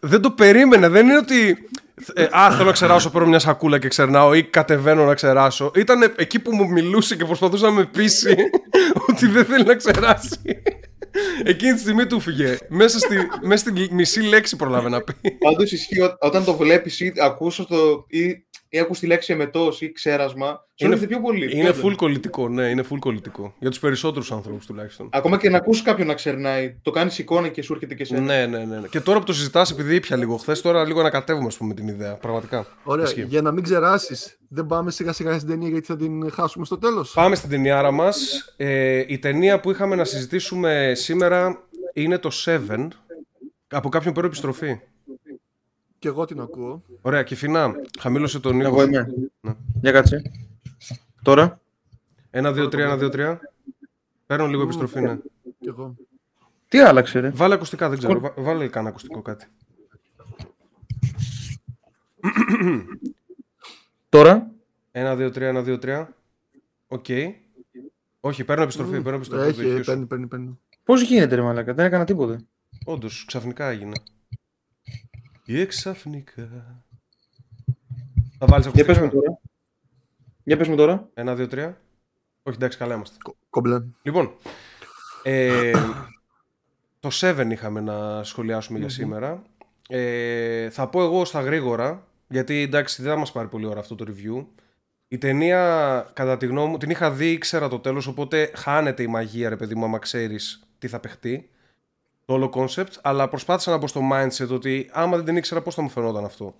[0.00, 0.88] δεν το περίμενε.
[0.88, 1.68] Δεν είναι ότι.
[2.14, 5.70] Ε, α, θέλω να ξεράσω, παίρνω μια σακούλα και ξερνάω ή κατεβαίνω να ξεράσω.
[5.74, 8.36] Ήταν εκεί που μου μιλούσε και προσπαθούσε να με πείσει
[9.08, 10.40] ότι δεν θέλει να ξεράσει.
[11.44, 12.56] Εκείνη τη στιγμή του φύγε.
[12.68, 15.30] Μέσα στη, μέσα στη μισή λέξη προλάβε να πει.
[15.30, 19.80] Πάντως ισχύει ό- όταν το βλέπεις ή ακούς το, ή, ή ακούς τη λέξη εμετός
[19.80, 21.58] ή ξέρασμα, σου Είναι- έρχεται πιο πολύ.
[21.58, 23.54] Είναι πιο full κολλητικό, ναι, είναι full κολλητικό.
[23.58, 25.08] Για τους περισσότερους ανθρώπους τουλάχιστον.
[25.12, 28.14] Ακόμα και να ακούσει κάποιον να ξερνάει, το κάνεις εικόνα και σου έρχεται και σε.
[28.20, 28.86] Ναι, ναι, ναι, ναι.
[28.88, 31.88] Και τώρα που το συζητάς, επειδή ήπια λίγο χθες, τώρα λίγο ανακατεύουμε ας πούμε, την
[31.88, 32.14] ιδέα.
[32.14, 32.66] Πραγματικά.
[32.84, 33.24] Ωραία, Ισχύει.
[33.28, 36.78] για να μην ξεράσεις, δεν πάμε σιγά σιγά στην ταινία γιατί θα την χάσουμε στο
[36.78, 38.16] τέλος; Πάμε στην ταινιάρα μας.
[38.56, 41.58] Ε, η ταινία που είχαμε να συζητήσουμε σήμερα
[41.94, 42.88] είναι το Seven.
[43.68, 44.80] Από κάποιον παίρνω επιστροφή.
[46.04, 46.82] Και εγώ την ακούω.
[47.02, 47.74] Ωραία, και φινά.
[47.98, 48.68] Χαμήλωσε τον ήχο.
[48.68, 49.06] Εγώ είμαι.
[49.40, 49.52] Ναι.
[49.80, 50.22] Για κάτσε.
[51.22, 51.60] Τώρα.
[52.30, 53.40] Ένα, δύο, τρία, ένα, δύο, τρία.
[54.26, 55.18] Παίρνω λίγο επιστροφή, ναι.
[55.60, 55.94] Και εγώ.
[56.68, 57.30] Τι άλλαξε, ρε.
[57.30, 58.20] Βάλε ακουστικά, δεν ξέρω.
[58.20, 59.46] Βά- Βάλε κανένα ακουστικό κάτι.
[64.08, 64.50] Τώρα.
[64.92, 66.14] Ένα, δύο, τρία, ένα, δύο, τρία.
[66.88, 67.06] Οκ.
[68.20, 69.00] Όχι, παίρνω επιστροφή.
[69.00, 70.58] Παίρνω επιστροφή Έχει, ε, παίρνει, παίρνει, παίρνει.
[70.84, 72.38] Πώς γίνεται, ρε μαλάκα, δεν έκανα τίποτα.
[72.84, 73.92] Όντως, ξαφνικά έγινε.
[75.46, 76.48] Ή ξαφνικά.
[78.38, 78.78] Θα βάλεις αυτό.
[78.78, 79.38] Για πες μου τώρα.
[80.44, 81.08] Για πες μου τώρα.
[81.14, 81.80] Ένα, δύο, τρία.
[82.42, 83.16] Όχι, εντάξει, καλά είμαστε.
[83.22, 83.96] Κο- Κομπλέ.
[84.02, 84.32] Λοιπόν,
[85.22, 85.72] ε,
[87.00, 89.42] το 7 είχαμε να σχολιάσουμε για σήμερα.
[89.88, 93.94] Ε, θα πω εγώ στα γρήγορα, γιατί εντάξει δεν θα μας πάρει πολύ ώρα αυτό
[93.94, 94.46] το review.
[95.08, 99.06] Η ταινία, κατά τη γνώμη μου, την είχα δει, ήξερα το τέλος, οπότε χάνεται η
[99.06, 101.48] μαγεία, ρε παιδί μου, άμα ξέρεις τι θα παιχτεί.
[102.24, 105.74] Το όλο concept, αλλά προσπάθησα να μπω στο mindset ότι άμα δεν την ήξερα πώς
[105.74, 106.54] θα μου φαινόταν αυτό.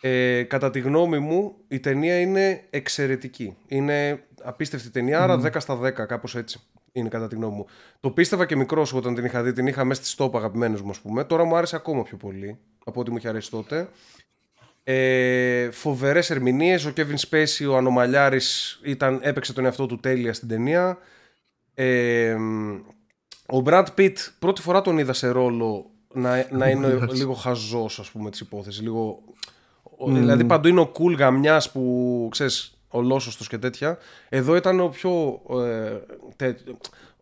[0.00, 3.56] Ε, κατά τη γνώμη μου, η ταινία είναι εξαιρετική.
[3.68, 6.60] Είναι απίστευτη ταινία, άρα 10 στα 10, κάπως έτσι
[6.92, 7.66] είναι κατά τη γνώμη μου.
[8.00, 10.90] Το πίστευα και μικρός όταν την είχα δει, την είχα μέσα στη στόπα αγαπημένου μου,
[10.90, 11.24] ας πούμε.
[11.24, 13.88] Τώρα μου άρεσε ακόμα πιο πολύ από ό,τι μου είχε αρέσει τότε.
[14.84, 16.84] Ε, Φοβερές ερμηνείες.
[16.84, 18.40] Ο Kevin Spacey, ο Ανομαλιάρη,
[19.20, 20.98] έπαιξε τον εαυτό του τέλεια στην ταινία.
[21.74, 22.36] Ε,
[23.52, 27.16] ο Brad Pitt, πρώτη φορά τον είδα σε ρόλο να, να είναι Εντάξει.
[27.16, 28.80] λίγο χαζός, ας πούμε, της υπόθεσης.
[28.82, 29.22] Λίγο...
[29.98, 33.98] ο- Δηλαδή παντού είναι ο cool γαμιάς που ξέρεις, ο λόσωστος και τέτοια.
[34.28, 35.92] Εδώ ήταν ο πιο ε,
[36.36, 36.54] τε,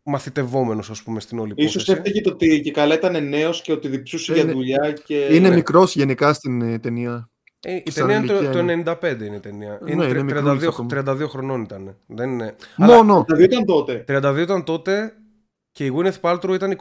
[0.02, 1.76] μαθητευόμενος, ας πούμε, στην όλη υπόθεση.
[1.76, 5.14] Ίσως έφταιγε το ότι και καλά ήταν νέος και ότι διψούσε για Είναι- δουλειά και...
[5.30, 5.54] Είναι ναι.
[5.54, 7.26] μικρός γενικά στην ε, ταινία.
[7.64, 9.78] Ε, η σαν ταινία είναι το, ηλικία το 95 είναι η ταινία.
[9.82, 10.88] Ναι, είναι, είναι τρε- μικρούλης 32, ακόμα.
[11.24, 11.96] 32 χρονών ήταν.
[12.06, 12.54] Δεν είναι...
[12.76, 13.22] Αλλά Μόνο.
[13.26, 14.04] Δηλαδή ήταν τότε.
[14.08, 15.14] 32 ήταν τότε
[15.72, 16.76] και η Gwyneth Paltrow ήταν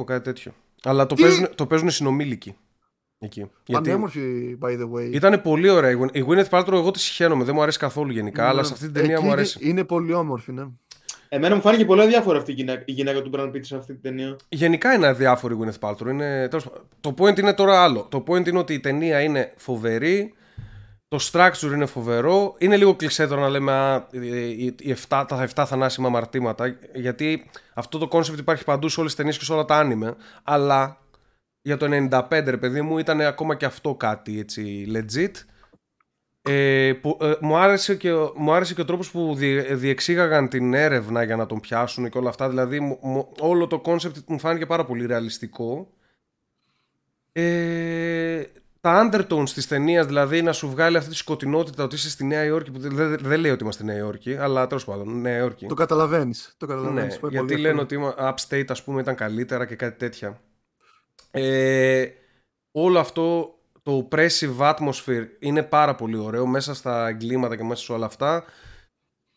[0.00, 0.52] 22, κάτι τέτοιο.
[0.82, 2.56] Αλλά το Τι; παίζουν, το παίζουν συνομήλικοι.
[3.18, 3.50] Εκεί.
[3.64, 5.12] Γιατί Πανέμορφη, by the way.
[5.12, 5.90] ήταν πολύ ωραία.
[5.90, 8.66] η Gwyn- Η Gwyneth Paltrow εγώ τη συχαίνομαι, δεν μου αρέσει καθόλου γενικά, αλλά Ναι.
[8.66, 9.58] σε αυτή την ταινία Εκεί μου είναι- αρέσει.
[9.60, 10.62] Είναι πολύ όμορφη, ναι.
[11.28, 13.92] Εμένα μου φάνηκε πολύ αδιάφορα αυτή η γυναίκα, η γυναίκα του Brad Pitt σε αυτή
[13.92, 14.36] την ταινία.
[14.48, 16.06] Γενικά είναι αδιάφορη η Gwyneth Paltrow.
[16.08, 16.82] Είναι, τέλος πάντων.
[17.00, 18.06] το point είναι τώρα άλλο.
[18.10, 20.34] Το point είναι ότι η ταινία είναι φοβερή.
[21.12, 22.54] Το structure είναι φοβερό.
[22.58, 26.76] Είναι λίγο κλεισέ τώρα να λέμε α, οι, οι 7, τα 7 θανάσιμα αμαρτήματα.
[26.94, 30.14] Γιατί αυτό το concept υπάρχει παντού σε όλες τις ταινίες και σε όλα τα anime.
[30.42, 31.00] Αλλά
[31.62, 35.30] για το 95, ρε παιδί μου, ήταν ακόμα και αυτό κάτι έτσι legit.
[36.42, 40.48] Ε, που, ε, μου, άρεσε και, ο- μου άρεσε και ο τρόπος που διε- διεξήγαγαν
[40.48, 42.48] την έρευνα για να τον πιάσουν και όλα αυτά.
[42.48, 45.88] Δηλαδή μου- μου- όλο το concept μου φάνηκε πάρα πολύ ρεαλιστικό.
[47.32, 48.42] Ε,
[48.82, 52.44] τα undertones της ταινίας, δηλαδή να σου βγάλει αυτή τη σκοτεινότητα ότι είσαι στη Νέα
[52.44, 55.38] Υόρκη, που δεν, δεν, δεν λέει ότι είμαστε στη Νέα Υόρκη, αλλά τέλος πάντων, Νέα
[55.38, 55.66] Υόρκη.
[55.66, 56.54] Το καταλαβαίνεις.
[56.56, 57.18] Το Ναι, καταλαβαίνεις.
[57.18, 57.82] Πάει γιατί πολύ λένε αυτό.
[57.82, 60.40] ότι είμα- upstate ας πούμε ήταν καλύτερα και κάτι τέτοια.
[61.30, 62.06] Ε,
[62.72, 67.92] όλο αυτό το oppressive atmosphere είναι πάρα πολύ ωραίο μέσα στα εγκλήματα και μέσα σε
[67.92, 68.44] όλα αυτά.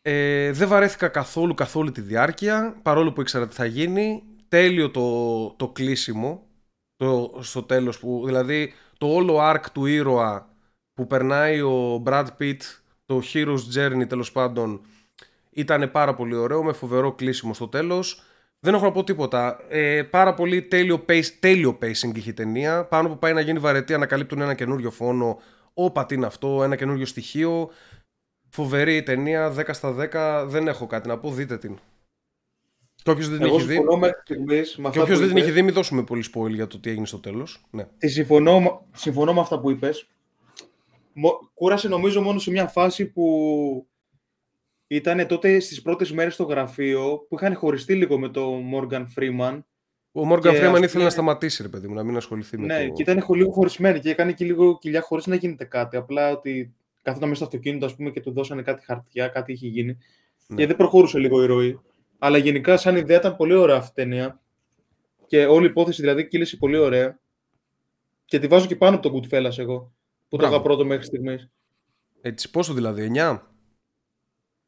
[0.01, 4.23] Ε, δεν βαρέθηκα καθόλου καθόλου τη διάρκεια παρόλο που ήξερα τι θα γίνει.
[4.47, 6.47] Τέλειο το, το κλείσιμο
[6.95, 10.49] το, στο τέλος που δηλαδή το όλο arc του ήρωα
[10.93, 12.57] που περνάει ο Brad Pitt
[13.05, 14.81] το hero's journey τέλος πάντων
[15.49, 18.23] ήταν πάρα πολύ ωραίο με φοβερό κλείσιμο στο τέλος
[18.65, 19.59] δεν έχω να πω τίποτα.
[19.69, 22.85] Ε, πάρα πολύ τέλειο, pace, τέλειο pacing είχε η ταινία.
[22.85, 25.39] Πάνω που πάει να γίνει βαρετή, ανακαλύπτουν ένα καινούριο φόνο.
[25.73, 27.69] Όπα, τι είναι αυτό, ένα καινούριο στοιχείο.
[28.49, 29.95] Φοβερή η ταινία, 10 στα
[30.43, 30.45] 10.
[30.47, 31.80] Δεν έχω κάτι να πω, δείτε την.
[33.06, 35.19] Και όποιος δεν την Εγώ έχει δει, συμφωνώ μέχρι στιγμής με και αυτά που όποιος
[35.19, 35.44] δεν την είπες.
[35.49, 37.65] έχει δει, μην δώσουμε πολύ spoil για το τι έγινε στο τέλος.
[37.72, 37.88] Ναι.
[37.98, 40.07] Τη συμφωνώ, συμφωνώ με αυτά που είπες.
[41.14, 43.88] Μο- Κούρασε νομίζω μόνο σε μια φάση που
[44.88, 49.60] ήταν τότε στις πρώτες μέρες στο γραφείο που είχαν χωριστεί λίγο με το Morgan Freeman.
[50.11, 52.57] Ο Morgan Και, ας Freeman πούμε- ήθελε να σταματήσει, ρε παιδί μου, να μην ασχοληθεί
[52.60, 52.94] με Ναι, το.
[52.94, 55.98] και ήταν χω- λίγο χωρισμένοι και έκανε και λίγο κοιλιά χωρίς να γίνεται κάτι.
[55.98, 59.68] Απλά ότι καθόταν μέσα στο αυτοκίνητο ας πούμε, και του δώσανε κάτι χαρτιά, κάτι είχε
[59.68, 59.98] γίνει.
[60.48, 60.56] Ναι.
[60.56, 61.80] Και δεν προχωρούσε λίγο η ροή.
[62.19, 64.39] Αλλά γενικά, σαν ιδέα ήταν πολύ ωραία αυτή η ταινία.
[65.27, 67.19] Και όλη η υπόθεση δηλαδή κύλησε πολύ ωραία.
[68.25, 69.93] Και τη βάζω και πάνω από τον Goodfellas εγώ.
[70.29, 70.53] Που Μπράβο.
[70.53, 71.49] το είχα πρώτο μέχρι στιγμής.
[72.21, 73.39] Έτσι, πόσο δηλαδή, 9.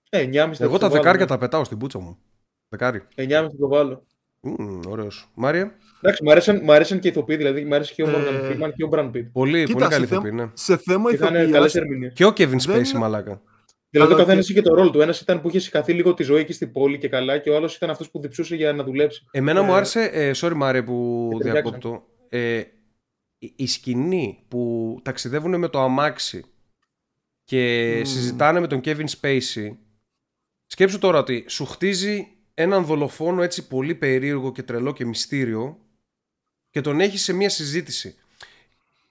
[0.10, 1.26] Ε, 9,5 Εγώ θα τα το δεκάρια βάλω.
[1.26, 2.18] τα πετάω στην πούτσα μου.
[2.70, 3.02] Δεκάρι.
[3.16, 4.06] 9,5 θα το βάλω.
[4.42, 5.30] Μμμ, ωραίος.
[5.34, 5.76] Μάρια.
[6.02, 8.52] Εντάξει, μου αρέσαν, μου αρέσαν και οι ηθοποιοί, δηλαδή μου αρέσει και ο Ε, Morgan
[8.52, 9.32] Freeman και ο Brad Pitt.
[9.32, 10.52] Πολύ, Κοίτα, πολύ καλή σε, ηθοποιή, θέμα, ναι.
[10.54, 12.14] σε θέμα Είχαν καλές ηθοποιίας, ερμηνείες.
[12.14, 13.42] Και ο Kevin Δεν- Spacey, μαλάκα.
[13.90, 15.02] Δηλαδή, ο Αλλά καθένας και- είχε το ρόλο του.
[15.02, 17.56] Ένας ήταν που είχε συγχαθεί λίγο τη ζωή εκεί στην πόλη και καλά, και ο
[17.56, 19.26] άλλος ήταν αυτός που διψούσε για να δουλέψει.
[19.32, 22.62] Εμένα μου Ε, άρεσε, ε, sorry Μάρια που και διακόπτω, ε,
[23.40, 26.44] η- η σκηνή που ταξιδεύουν με το αμάξι
[27.44, 28.04] και Μμμ.
[28.06, 29.76] συζητάνε με τον Kevin Spacey.
[30.66, 35.78] Σκέψου τώρα ότι σου χτίζει έναν δολοφόνο έτσι πολύ περίεργο και τρελό και μυστήριο
[36.70, 38.16] και τον έχεις σε μια συζήτηση.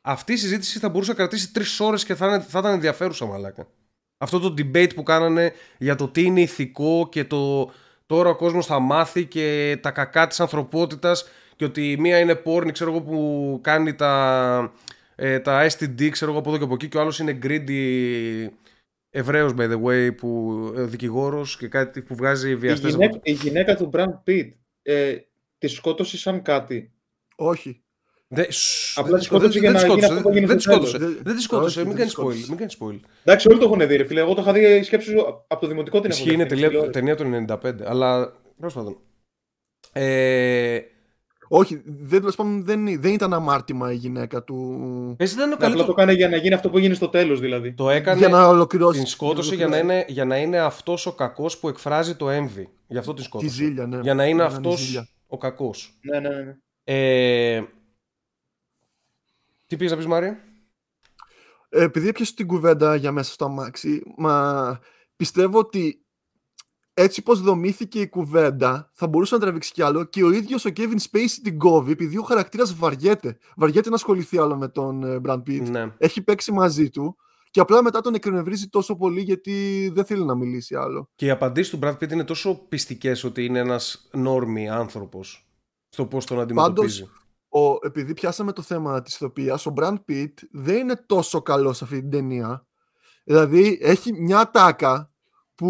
[0.00, 3.26] Αυτή η συζήτηση θα μπορούσε να κρατήσει τρεις ώρες και θα, είναι- θα ήταν ενδιαφέρουσα,
[3.26, 3.68] μαλάκα.
[4.18, 7.70] Αυτό το debate που κάνανε για το τι είναι ηθικό και το
[8.06, 12.34] τώρα ο κόσμος θα μάθει και τα κακά της ανθρωπότητας και ότι η μία είναι
[12.34, 14.72] πόρνη, ξέρω εγώ, που κάνει τα,
[15.14, 18.48] ε, τα STD, ξέρω εγώ, από εδώ και από εκεί και ο άλλος είναι greedy
[19.10, 22.90] Εβραίος by the way, που ε, δικηγόρος και κάτι που βγάζει Η βιαστές.
[22.90, 24.48] γυναίκα, η γυναίκα του Brad Pitt
[24.82, 25.16] ε,
[25.58, 26.92] τη σκότωσε σαν κάτι.
[27.36, 27.82] Όχι.
[28.28, 30.28] Δεν, σ, Απλά δεν- τη σκότωσε δεν- για δεν να τη γίνει σκότωσε, αυτό που
[30.34, 30.98] έγινε Δεν τη στο σκότωσε.
[30.98, 31.22] τέλος.
[31.22, 31.78] Δεν τη σκότωσε.
[31.80, 32.24] Όχι, Μην δεν κάνεις τη spoil.
[32.24, 32.46] σκότωσε.
[32.48, 33.08] Μην κάνεις spoil.
[33.24, 34.20] Εντάξει, όλοι το έχουν δει, ρε φίλε.
[34.20, 35.12] Εγώ το είχα δει σκέψου
[35.46, 36.92] από το δημοτικό την έχω Ισχύει, είναι δει, στην τελεία- τηλεόραση.
[36.92, 37.84] ταινία του 95.
[37.90, 38.96] Αλλά τέλο πάντων.
[39.92, 40.80] Ε,
[41.48, 45.14] Όχι, δεν, τέλος πάντων, δεν, δεν ήταν αμάρτημα η γυναίκα του.
[45.18, 45.86] πες ήταν ο Ναι, Απλά καλύτερο.
[45.94, 47.72] το έκανε για να γίνει αυτό που έγινε στο τέλος, δηλαδή.
[47.72, 48.18] Το έκανε.
[48.18, 48.98] για να ολοκληρώσει.
[48.98, 52.68] Την σκότωσε για να, είναι, για να είναι αυτός ο κακός που εκφράζει το έμβη.
[52.86, 53.50] Γι' αυτό την Τη σκότωσε.
[53.54, 53.98] ζήλια, ναι.
[54.02, 55.08] Για να είναι η αυτός ζήλια.
[55.26, 55.98] ο κακός.
[56.00, 56.56] Ναι, ναι, ναι.
[56.84, 57.62] Ε,
[59.66, 60.38] τι πήγες να πεις Μάρια;
[61.68, 64.78] Ε, επειδή έπιασες την κουβέντα για μέσα στο αμάξι, μα
[65.16, 66.06] πιστεύω ότι
[66.98, 70.70] έτσι πως δομήθηκε η κουβέντα θα μπορούσε να τραβήξει κι άλλο και ο ίδιος ο
[70.76, 73.38] Kevin Spacey την κόβει επειδή ο χαρακτήρας βαριέται.
[73.56, 75.68] Βαριέται να ασχοληθεί άλλο με τον ε, Brad Pitt.
[75.70, 75.92] Ναι.
[75.98, 77.16] Έχει παίξει μαζί του
[77.50, 81.10] και απλά μετά τον εκνευρίζει τόσο πολύ γιατί δεν θέλει να μιλήσει άλλο.
[81.14, 85.48] Και οι απαντήσεις του Brad Pitt είναι τόσο πιστικές ότι είναι ένας νόρμι άνθρωπος
[85.88, 87.08] στο πώς τον αντιμετωπίζει.
[87.60, 91.84] Ο, επειδή πιάσαμε το θέμα της ηθοποιίας, ο Brad Pitt δεν είναι τόσο καλός σε
[91.84, 92.66] αυτή την ταινία.
[93.24, 95.12] Δηλαδή έχει μια τάκα
[95.54, 95.68] που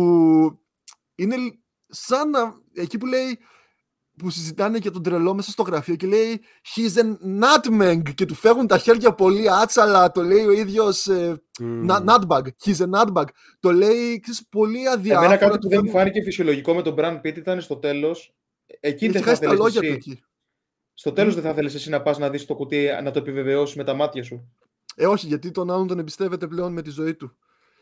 [1.15, 1.55] είναι λ-
[1.87, 3.39] σαν να, εκεί που λέει
[4.19, 6.41] που συζητάνε για τον τρελό μέσα στο γραφείο και λέει
[6.75, 7.05] He's a
[7.43, 11.87] nutmeg και του φεύγουν τα χέρια πολύ άτσαλα το λέει ο ίδιος ε, Μμμ.
[11.91, 13.25] na- nutbag, he's a nutbag
[13.61, 16.83] το λέει ξέρεις, πολύ αδιάφορα Εμένα κάτι του που δεν μου φεύγουν- φάνηκε φυσιολογικό με
[16.83, 18.35] τον Brad Pitt ήταν στο τέλος.
[18.81, 19.89] Εκεί έχει δεν θα χάσει τα θέλεις λόγια εσύ.
[19.91, 20.23] του εκεί
[20.99, 23.77] Στο τέλος δεν θα θέλεις εσύ να πας να δεις το κουτί, να το επιβεβαιώσεις
[23.77, 24.53] με τα μάτια σου;
[24.97, 27.37] ε όχι γιατί τον άλλον τον εμπιστεύεται πλέον με τη ζωή του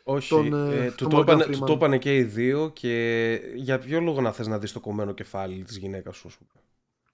[0.05, 1.51] Όχι, τον, ε, ε, του, τον το Morgan είπανε, Freeman.
[1.51, 4.81] του το είπανε και οι δύο και για ποιο λόγο να θες να δεις το
[4.81, 6.29] κομμένο κεφάλι της γυναίκας σου.
[6.29, 6.51] ας πούμε;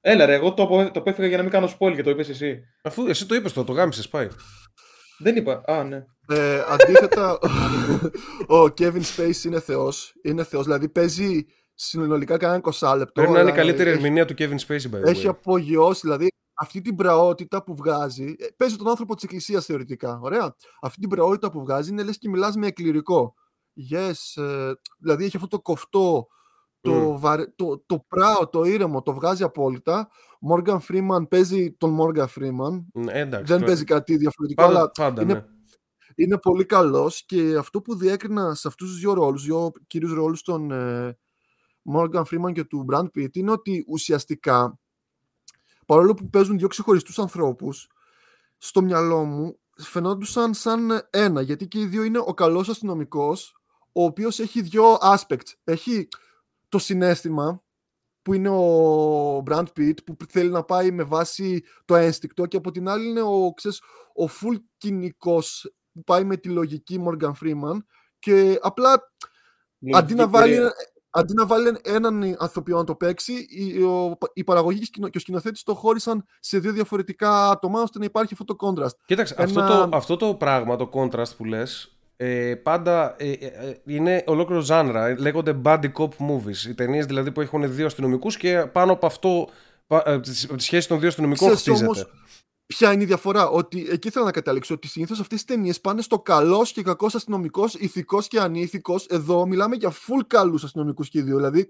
[0.01, 2.29] Έλα, ρε, εγώ το, απο- το απέφυγα για να μην κάνω spoil και το είπες
[2.29, 2.63] εσύ.
[2.83, 4.29] Αφού εσύ το είπες το, το γάμισες πάει.
[5.19, 5.63] Δεν είπα.
[5.67, 6.05] Α, ναι.
[6.29, 7.39] Ε, αντίθετα,
[8.59, 10.15] ο Kevin Space είναι θεός.
[10.23, 10.65] Είναι θεός.
[10.65, 11.47] Δηλαδή παίζει
[11.83, 13.13] συνολικά κανένα 20 λεπτό.
[13.13, 15.31] Πρέπει να είναι η αλλά καλύτερη έχει, ερμηνεία του Kevin Spacey, by the έχει way.
[15.31, 16.01] απογειώσει.
[16.01, 18.35] Δηλαδή αυτή την πραότητα που βγάζει.
[18.39, 20.19] ε, Παίζει τον άνθρωπο της εκκλησίας θεωρητικά.
[20.23, 20.55] Ωραία.
[20.81, 23.35] Αυτή την πραότητα που βγάζει είναι λες και μιλάς με εκκληρικό.
[23.91, 24.43] Yes.
[24.43, 26.27] ε, δηλαδή έχει αυτό το κοφτό,
[26.81, 27.19] το, Μμ.
[27.21, 30.09] βαρε, το, το πράο, το ήρεμο, το βγάζει απόλυτα.
[30.51, 32.85] Morgan Freeman παίζει τον Morgan Freeman.
[32.93, 35.45] Ναι, εντάξει, Δεν το- παίζει κάτι διαφορετικό, Πάντα, αλλά πάντα είναι ναι.
[36.15, 40.43] είναι πολύ καλός και αυτό που διέκρινα σε αυτούς τους δύο ρόλους, δύο κυρίους ρόλους
[40.43, 41.19] των ε,
[41.95, 44.79] Morgan Freeman και του Brad Pitt είναι ότι ουσιαστικά
[45.87, 47.89] παρόλο που παίζουν δύο ξεχωριστούς ανθρώπους
[48.59, 53.57] στο μυαλό μου φαινόντουσαν σαν ένα γιατί και οι δύο είναι ο καλός αστυνομικός
[53.93, 56.09] ο οποίος έχει δύο aspects έχει
[56.69, 57.63] το συνέστημα
[58.23, 62.71] που είναι ο Brad Pitt που θέλει να πάει με βάση το ένστικτο και από
[62.71, 63.83] την άλλη είναι ο, ξέρεις,
[64.15, 67.77] ο full κοινικός που πάει με τη λογική Morgan Freeman
[68.19, 69.13] και απλά
[69.95, 70.73] αντί να, βάλει, κυρία.
[71.11, 75.17] Αντί να βάλει έναν ανθρωπιό να το παίξει, η, ο, η παραγωγή και σκηνο- και
[75.19, 78.97] ο σκηνοθέτης το χώρισαν σε δύο διαφορετικά άτομα ώστε να υπάρχει αυτό το contrast.
[79.05, 83.47] Κοίταξε, Ένα- αυτό, το, αυτό το πράγμα, το contrast που λες, ε, πάντα ε, ε,
[83.47, 85.07] ε, είναι ολόκληρο ζάνρα.
[85.07, 86.69] Ε, Λέγονται buddy cop movies.
[86.69, 89.49] Οι ταινίες δηλαδή που έχουν δύο αστυνομικούς και πάνω από αυτό,
[89.87, 91.85] πα- ε, τη από τη σχέση των δύο αστυνομικών Ξέρεις χτίζεται.
[91.85, 92.07] όμως
[92.77, 96.03] ποια είναι η διαφορά; Ότι εκεί ήθελα να καταλήξω ότι συνήθως αυτές τις ταινίες πάνε
[96.03, 99.07] στο καλός και κακός αστυνομικός, ηθικός και ανήθικος.
[99.07, 101.37] Εδώ μιλάμε για full καλούς αστυνομικούς και οι δύο.
[101.37, 101.67] Δηλαδή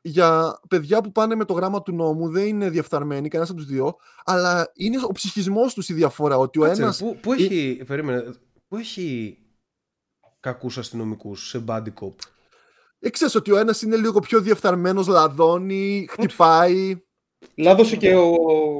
[0.00, 3.68] για παιδιά που πάνε με το γράμμα του νόμου, δεν είναι διαφθαρμένοι κανένας από τους
[3.68, 6.36] δύο, αλλά είναι ο ψυχισμός τους η διαφορά.
[6.36, 6.98] Ότι ο Κάτσε, ένας.
[6.98, 8.34] Πού, πού έχει, περίμενε,
[8.68, 9.38] πού έχει
[10.40, 12.14] κακούς αστυνομικούς σε buddy cop;
[12.98, 17.02] Ε, ξέρεις ότι ο ένας είναι λίγο πιο διαφθαρμένο, λαδώνει, χτυπάει.
[17.56, 18.32] Λάδωσε και ο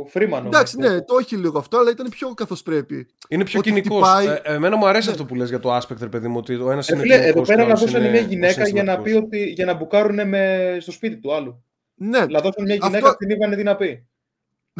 [0.08, 0.46] Φρήμαν.
[0.46, 3.06] Εντάξει, ναι, το έχει λίγο αυτό, αλλά ήταν πιο καθώς πρέπει.
[3.28, 4.08] Είναι πιο Ότι κοινικός.
[4.08, 5.12] χτυπάει- Ε, εμένα μου αρέσει Ναι.
[5.12, 7.14] αυτό που λες για το aspect, ρε παιδί μου, ότι ο ένας Ε, είναι φίλε,
[7.14, 9.22] εδώ κοινικός πέρα και ο άλλος λαδώσανε είναι μια γυναίκα για να, πει συναισθηματικός.
[9.40, 11.64] ότι, για να μπουκάρουν με, στο σπίτι του άλλου.
[11.94, 14.06] Ναι, Λαδώσανε μια Αυτό- γυναίκα, την είπανε τι να πει.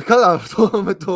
[0.05, 1.15] καλά αυτό με το,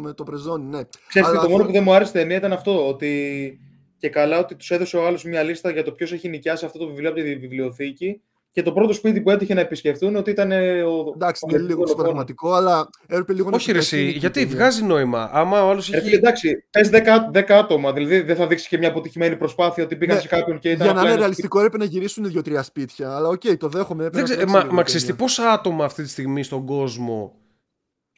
[0.00, 0.80] με το πρεζόνι, ναι.
[1.08, 2.88] Ξέρεις, Αλλά και το μόνο αυτό- που δεν μου άρεσε στην ταινία ήταν αυτό.
[2.88, 3.58] Ότι
[3.98, 6.78] και καλά ότι τους έδωσε ο άλλος μια λίστα για το ποιος έχει νοικιάσει αυτό
[6.78, 8.20] το βιβλίο από τη βιβλιοθήκη.
[8.58, 11.12] Και το πρώτο σπίτι που έτυχε να επισκεφτούν ότι ήταν ε, ο.
[11.14, 11.90] Εντάξει, ο είναι λίγο δολοφόνος.
[11.90, 14.56] συμπραγματικό, αλλά έπρεπε λίγο Όχι ρε εσύ, επιταχύνει η γιατί ταινία.
[14.56, 15.30] βγάζει νόημα.
[15.32, 16.16] Άμα ο άλλος Ρε φίλε, έχει...
[16.16, 16.96] εντάξει, πες 10,
[17.38, 17.92] 10 άτομα.
[17.92, 20.82] Δηλαδή δεν θα δείξει και μια αποτυχημένη προσπάθεια ότι πήγαν Ναι, σε κάποιον και ήταν.
[20.86, 23.16] Για να απλά είναι ένα ρεαλιστικό έπρεπε να γυρίσουν δύο-τρία σπίτια.
[23.16, 24.04] Αλλά οκ, το δέχομαι.
[24.04, 25.24] έπρεπε Δεν να ξέρω, τρέξει μα, λίγο μα η ξέρεις τι, ταινία.
[25.24, 27.34] πόσα άτομα αυτή τη στιγμή στον κόσμο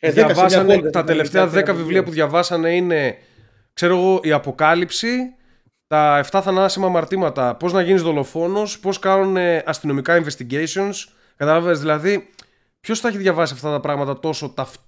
[0.01, 2.11] Ε, δέκα σε μια διαβάσανε, πόλη, δεν τα θα τελευταία είναι 10 ένα βιβλία που
[2.11, 3.17] διαβάσανε είναι,
[3.73, 5.35] ξέρω εγώ, η Αποκάλυψη,
[5.91, 10.93] τα 7 θανάσιμα αμαρτήματα, πώς να γίνεις δολοφόνος, πώς κάνουν ε, αστυνομικά investigations,
[11.37, 12.29] καταλάβες, δηλαδή,
[12.81, 14.81] ποιος θα έχει διαβάσει αυτά τα πράγματα τόσο, ταυτ,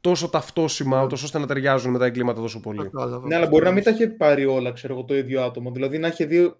[0.00, 3.26] τόσο ταυτόσιμα, ούτως ώστε να ταιριάζουν με τα εγκλήματα τόσο πολύ; Κατάλαβα.
[3.26, 5.70] Ναι, αλλά μπορεί να μην τα είχε πάρει όλα, ξέρω εγώ, το ίδιο άτομο.
[5.70, 6.54] Δηλαδή να είχε δει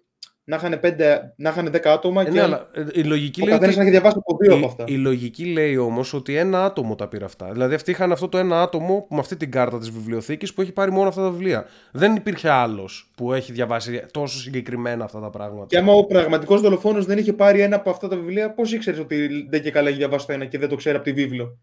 [0.45, 3.45] να είχαν, πέντε, να είχαν 10 άτομα Ε, και ναι, αλλά ε, η λογική ο
[3.45, 4.83] λέει καθένας ότι- να έχει διαβάσει από δύο από η, αυτά.
[4.87, 7.51] η λογική λέει όμως ότι ένα άτομο τα πήρε αυτά.
[7.51, 10.71] Δηλαδή αυτοί είχαν αυτό το ένα άτομο με αυτή την κάρτα της βιβλιοθήκης που έχει
[10.71, 11.65] πάρει μόνο αυτά τα βιβλία.
[11.91, 15.65] Δεν υπήρχε άλλος που έχει διαβάσει τόσο συγκεκριμένα αυτά τα πράγματα.
[15.65, 18.99] Και άμα ο πραγματικός δολοφόνος δεν είχε πάρει ένα από αυτά τα βιβλία, πώς ήξερες
[18.99, 21.57] ότι δεν και καλά έχει διαβάσει το ένα και δεν το ξέρει από τη βίβλο;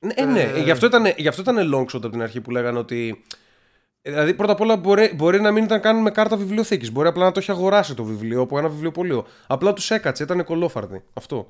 [0.00, 0.40] Ναι, ε, ναι.
[0.40, 3.22] Ε, Γι, αυτό ήταν, γι' αυτό ήταν long shot από την αρχή που λέγανε ότι.
[4.02, 6.92] Δηλαδή, πρώτα απ' όλα μπορεί, μπορεί να μην ήταν καν με κάρτα βιβλιοθήκης.
[6.92, 9.26] Μπορεί απλά να το έχει αγοράσει το βιβλίο από ένα βιβλιοπωλείο.
[9.46, 11.04] Απλά τους έκατσε, ήταν κολόφαρδοι.
[11.12, 11.48] Αυτό.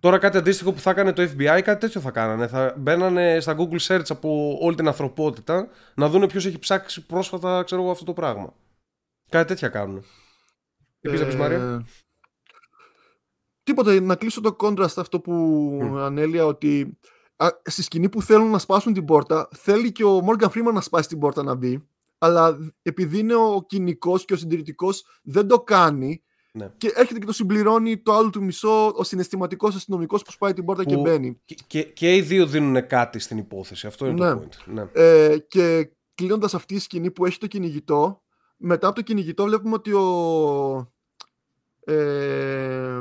[0.00, 2.46] Τώρα κάτι αντίστοιχο που θα έκανε το FBI, κάτι τέτοιο θα κάνανε.
[2.46, 7.62] Θα μπαίνανε στα Google Search από όλη την ανθρωπότητα να δούνε ποιος έχει ψάξει πρόσφατα
[7.62, 8.54] ξέρω εγώ, αυτό το πράγμα.
[9.28, 10.04] Κάτι τέτοια κάνουν.
[11.00, 11.84] Τι πεις να πεις, Μάρια; Ε,
[13.62, 17.17] Τίποτα, να κλείσω το contrast αυτό που ανέλυα ότι α,
[17.64, 21.08] στη σκηνή που θέλουν να σπάσουν την πόρτα, θέλει και ο Morgan Freeman να σπάσει
[21.08, 21.88] την πόρτα να μπει,
[22.18, 26.22] αλλά επειδή είναι ο κοινικός και ο συντηρητικός, δεν το κάνει.
[26.52, 26.72] Ναι.
[26.76, 30.64] Και έρχεται και το συμπληρώνει το άλλο του μισό, ο συναισθηματικός αστυνομικός που σπάει την
[30.64, 31.40] πόρτα και Που- μπαίνει.
[31.44, 33.86] Και, και, και οι δύο δίνουν κάτι στην υπόθεση.
[33.86, 34.34] Αυτό είναι Ναι.
[34.34, 34.72] το point.
[34.72, 34.88] Ναι.
[34.92, 38.22] Ε, και κλείνοντας αυτή η σκηνή που έχει το κυνηγητό,
[38.56, 40.92] μετά από το κυνηγητό βλέπουμε ότι ο
[41.84, 42.98] ε,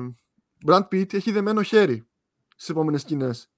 [0.65, 2.07] Brad Pitt έχει δεμένο χέρι
[2.55, 3.49] στις επόμενες σκηνές.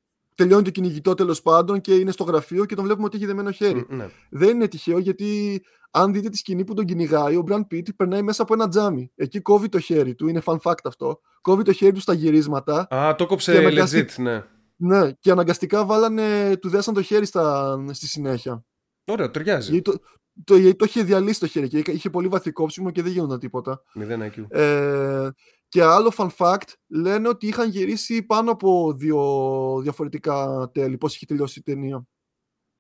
[0.44, 3.52] Τελειώνει το κυνηγητό τέλος πάντων και είναι στο γραφείο και τον βλέπουμε ότι έχει δεμένο
[3.52, 3.86] χέρι.
[3.90, 4.10] Μ, ναι.
[4.30, 5.62] Δεν είναι τυχαίο γιατί
[5.92, 9.12] αν δείτε τη σκηνή που τον κυνηγάει, ο Brad Pitt περνάει μέσα από ένα τζάμι.
[9.16, 11.20] Εκεί κόβει το χέρι του, είναι fun fact αυτό.
[11.42, 14.44] Κόβει το χέρι του στα γυρίσματα Α, το Και κόψε αναγκαστεί- legit, ναι.
[14.76, 18.66] ναι, και αναγκαστικά βάλανε, του δέσαν το χέρι στα, στη συνέχεια.
[19.06, 19.72] Ωραίο, ταιριάζει.
[19.72, 20.00] Γιατί το,
[20.44, 23.12] το, γιατί το είχε διαλύσει το χέρι και είχε- είχε πολύ βαθύ κόψιμο και δεν
[23.12, 23.84] γίνονταν τίποτα.
[24.00, 24.46] 0 IQ.
[24.60, 25.30] Ε,
[25.70, 31.26] και άλλο fun fact, λένε ότι είχαν γυρίσει πάνω από δύο διαφορετικά τέλη, πώς είχε
[31.26, 32.04] τελειώσει η ταινία.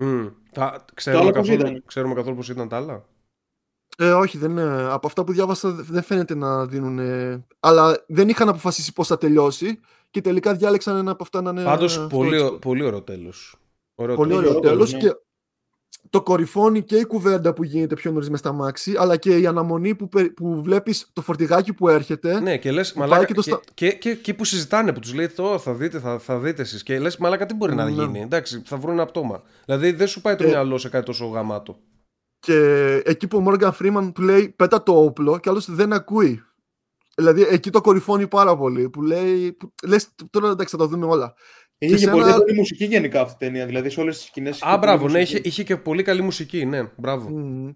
[0.03, 0.27] Μμ.
[0.51, 3.05] Θα, ξέρουμε, άλλο πώς καθόλου, ήταν; ξέρουμε καθόλου πώς ήταν τα άλλα;
[3.97, 6.99] Ε, όχι, δεν, είναι- από αυτά που διάβασα δεν φαίνεται να δίνουν...
[7.59, 9.79] αλλά δεν είχαν αποφασίσει πώς θα τελειώσει
[10.09, 11.63] και τελικά διάλεξαν ένα από αυτά να είναι...
[11.63, 12.53] Πάντως, αυτό, πολύ, έτσι.
[12.53, 13.55] ω- πολύ ωραίο τέλος.
[13.95, 14.45] Ωραίο Πολύ τέλος.
[14.45, 15.09] ωραίο ωραίο τέλος τέλος, ναι.
[15.09, 15.19] και
[16.09, 19.45] το κορυφώνει και η κουβέντα που γίνεται πιο νωρίς μες στα μάξι αλλά και η
[19.47, 23.25] αναμονή που, περι- που βλέπεις το φορτηγάκι που έρχεται Ναι, και λες, Που μαλάκα, πάει
[23.27, 25.99] και, και το και, στα- και, και που συζητάνε, που τους λέει, «Ω, θα δείτε,
[25.99, 26.83] θα, θα δείτε εσείς.
[26.83, 27.91] Και λες, μαλάκα, τι μπορεί να Ναι.
[27.91, 28.19] γίνει.
[28.21, 29.43] Εντάξει, θα βρουν ένα πτώμα.
[29.65, 30.47] Δηλαδή, δεν σου πάει το Ε.
[30.47, 31.77] μυαλό σε κάτι τόσο γαμάτο.
[32.39, 32.55] και
[33.05, 36.43] εκεί που ο Morgan Freeman του λέει πέτα το όπλο και άλλος δεν ακούει
[37.15, 41.05] δηλαδή εκεί το κορυφώνει πάρα πολύ που λέει που, λες τώρα εντάξει θα τα δούμε
[41.05, 41.33] όλα
[41.81, 43.65] Είχε σε και πολύ ένα- έντονη μουσική γενικά αυτή η ταινία.
[43.65, 44.61] Δηλαδή σε όλες τις σκηνές.
[44.63, 47.29] Α, μπράβο, ναι, είχε, είχε και πολύ καλή μουσική, ναι, μπράβο.
[47.29, 47.71] Μμμ.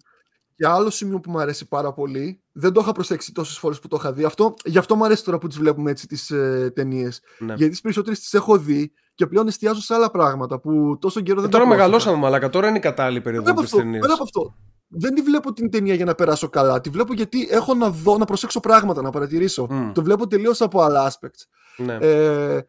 [0.56, 3.88] Και άλλο σημείο που μου αρέσει πάρα πολύ, δεν το είχα προσέξει τόσες φορές που
[3.88, 4.24] το είχα δει.
[4.24, 7.22] Αυτό, γι' αυτό μου αρέσει τώρα που τις βλέπουμε έτσι τις ε, ταινίες.
[7.40, 7.54] Ναι.
[7.54, 11.40] Γιατί τις περισσότερες τις έχω δει και πλέον εστιάζω σε άλλα πράγματα που τόσο καιρό
[11.40, 11.88] Ε, δεν τώρα τα πρόσεχα.
[11.90, 12.50] μεγαλώσαμε, μαλάκα.
[12.50, 14.02] Τώρα είναι η κατάλληλη περίοδο Πέρα από, της αυτό, ταινίας.
[14.02, 14.56] πέρα από αυτό,
[14.88, 16.82] δεν τη βλέπω την ταινία για να περάσω καλά.
[16.82, 19.68] Τη βλέπω γιατί έχω να δω, να προσέξω πράγματα, να παρατηρήσω.
[19.70, 19.92] Μμ.
[19.92, 21.44] Το βλέπω τελείως από άλλα aspects.
[21.78, 21.98] Ναι.
[22.02, 22.60] Ε,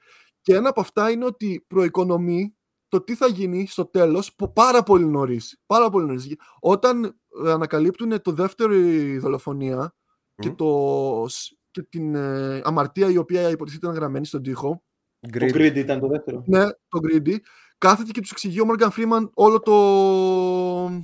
[0.44, 2.54] και ένα από αυτά είναι ότι προοικονομεί
[2.88, 5.58] το τι θα γίνει στο τέλος που πάρα πολύ νωρίς.
[5.66, 6.34] Πάρα πολύ νωρίς.
[6.60, 7.04] Όταν
[7.44, 9.94] ε, ανακαλύπτουν το δεύτερο η δολοφονία
[10.36, 10.54] και, Μμ.
[10.54, 14.82] το, σ- και την ε, αμαρτία η οποία υποτίθεται ήταν γραμμένη στον τοίχο,
[15.20, 15.54] Το Greed.
[15.54, 16.42] Grid ήταν το δεύτερο.
[16.46, 17.36] ναι, το Greedy,
[17.78, 21.02] κάθεται και τους εξηγεί ο Morgan Freeman όλο το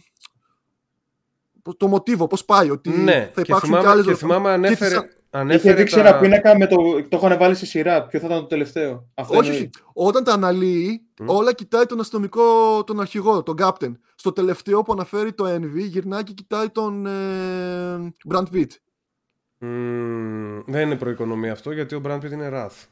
[1.76, 4.78] το μοτίβο, πώς πάει, ότι Ναι, θα και υπάρξουν θυμάμαι, και άλλες και θυμάμαι δολοφονίες.
[5.00, 6.00] Και ανέφερε, τις- Είχε ανέφερε δείξει τα...
[6.08, 6.76] ένα πίνακα με το.
[7.08, 8.06] Το είχαν βάλει σε σειρά.
[8.06, 9.70] Ποιο θα ήταν το τελευταίο; Αυτό Όχι, εννοείς.
[9.76, 9.84] όχι.
[9.92, 11.28] Όταν τα αναλύει, Μμ.
[11.28, 12.42] όλα κοιτάει τον αστυνομικό,
[12.84, 13.92] τον αρχηγό, τον Captain.
[14.14, 18.66] Στο τελευταίο που αναφέρει το Envy, γυρνάει και κοιτάει τον ε, Brand Pitt.
[19.58, 22.86] Μμμ, δεν είναι προοικονομία αυτό γιατί ο Brad Pitt είναι Wrath.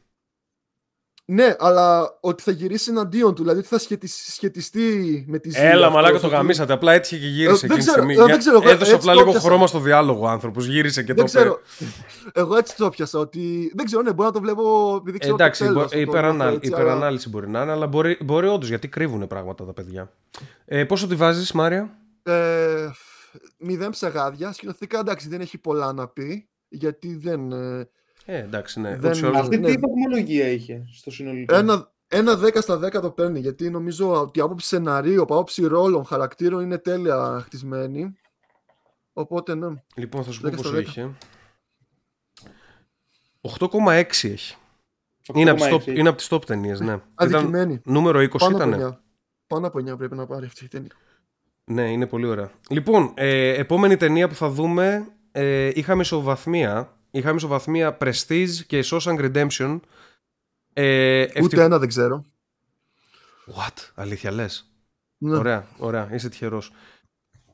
[1.30, 5.68] Ναι, αλλά ότι θα γυρίσει εναντίον του, δηλαδή ότι θα σχετισ- σχετιστεί με τη ζήλια.
[5.68, 6.72] Έλα, αυτό, μαλάκα το ότι- γαμίσατε.
[6.72, 8.12] Απλά έτυχε και γύρισε Ε, δεν εκείνη τη ξέρω, στιγμή.
[8.12, 9.48] ε, δεν Για- ξέρω, εγώ Έδωσε έτσι απλά το λίγο έπιασα.
[9.48, 10.66] χρώμα στο διάλογο ο άνθρωπος.
[10.66, 11.38] Γύρισε και Δεν το είπε.
[11.38, 11.60] ξέρω.
[12.32, 13.18] Εγώ έτσι το πιάσα.
[13.18, 13.72] Ότι...
[13.74, 16.00] Δεν ξέρω, ναι, μπορώ να το βλέπω επειδή Ε, ξέρω εντάξει, το τέλος, μπο- το
[16.00, 19.64] υπερανάλ- νιώθω έτσι, αλλά- υπερανάλυση μπορεί να είναι, αλλά μπορεί, μπορεί όντως γιατί κρύβουν πράγματα
[19.64, 20.10] τα παιδιά.
[20.64, 22.88] Ε, πόσο τη βάζεις, Μάρια; Ε,
[23.58, 24.52] μηδέν ψεγάδια.
[24.52, 26.48] Σκηνοθετικά εντάξει δεν έχει πολλά να πει.
[26.68, 27.52] Γιατί δεν.
[27.52, 27.88] ε,
[28.30, 28.88] Ε, εντάξει, ναι.
[28.88, 29.66] Δεν- ούτως ή άλλως- Αυτή Ναι.
[29.70, 33.38] τι βαθμολογία είχε στο συνολικό; Ένα, ένα 10 στα 10 το παίρνει.
[33.40, 38.14] Γιατί νομίζω ότι η άποψη σεναρίου, από άποψη ρόλων, χαρακτήρων είναι τέλεια χτισμένη.
[39.12, 39.68] Οπότε ναι.
[39.94, 40.80] Λοιπόν, θα σου πω 10 στα πόσο 10.
[40.80, 41.10] είχε.
[43.40, 44.56] 8,6 έχει.
[45.34, 45.90] Είναι από, τις 8,6.
[45.92, 46.92] top, είναι από τις top ταινίες, ναι.
[46.92, 47.80] Ήταν Αδικημένη.
[47.84, 48.74] νούμερο 20 Πάνω ήταν.
[48.74, 49.00] από 9.
[49.46, 50.90] Πάνω από 9 πρέπει να πάρει αυτή η ταινία.
[51.64, 52.50] Ναι, είναι πολύ ωραία.
[52.68, 56.92] Λοιπόν, ε, επόμενη ταινία που θα δούμε ε, είχαμε ισοβαθμία.
[57.10, 59.80] Είχαμε ισοβαθμία Prestige και Shawshank Redemption.
[60.72, 62.24] Ε, Ούτε ευτυχ- ένα δεν ξέρω.
[63.56, 63.74] What?
[63.94, 64.70] Αλήθεια λες.
[65.18, 65.36] Ναι.
[65.36, 66.08] Ωραία, ωραία.
[66.14, 66.72] Είσαι τυχερός.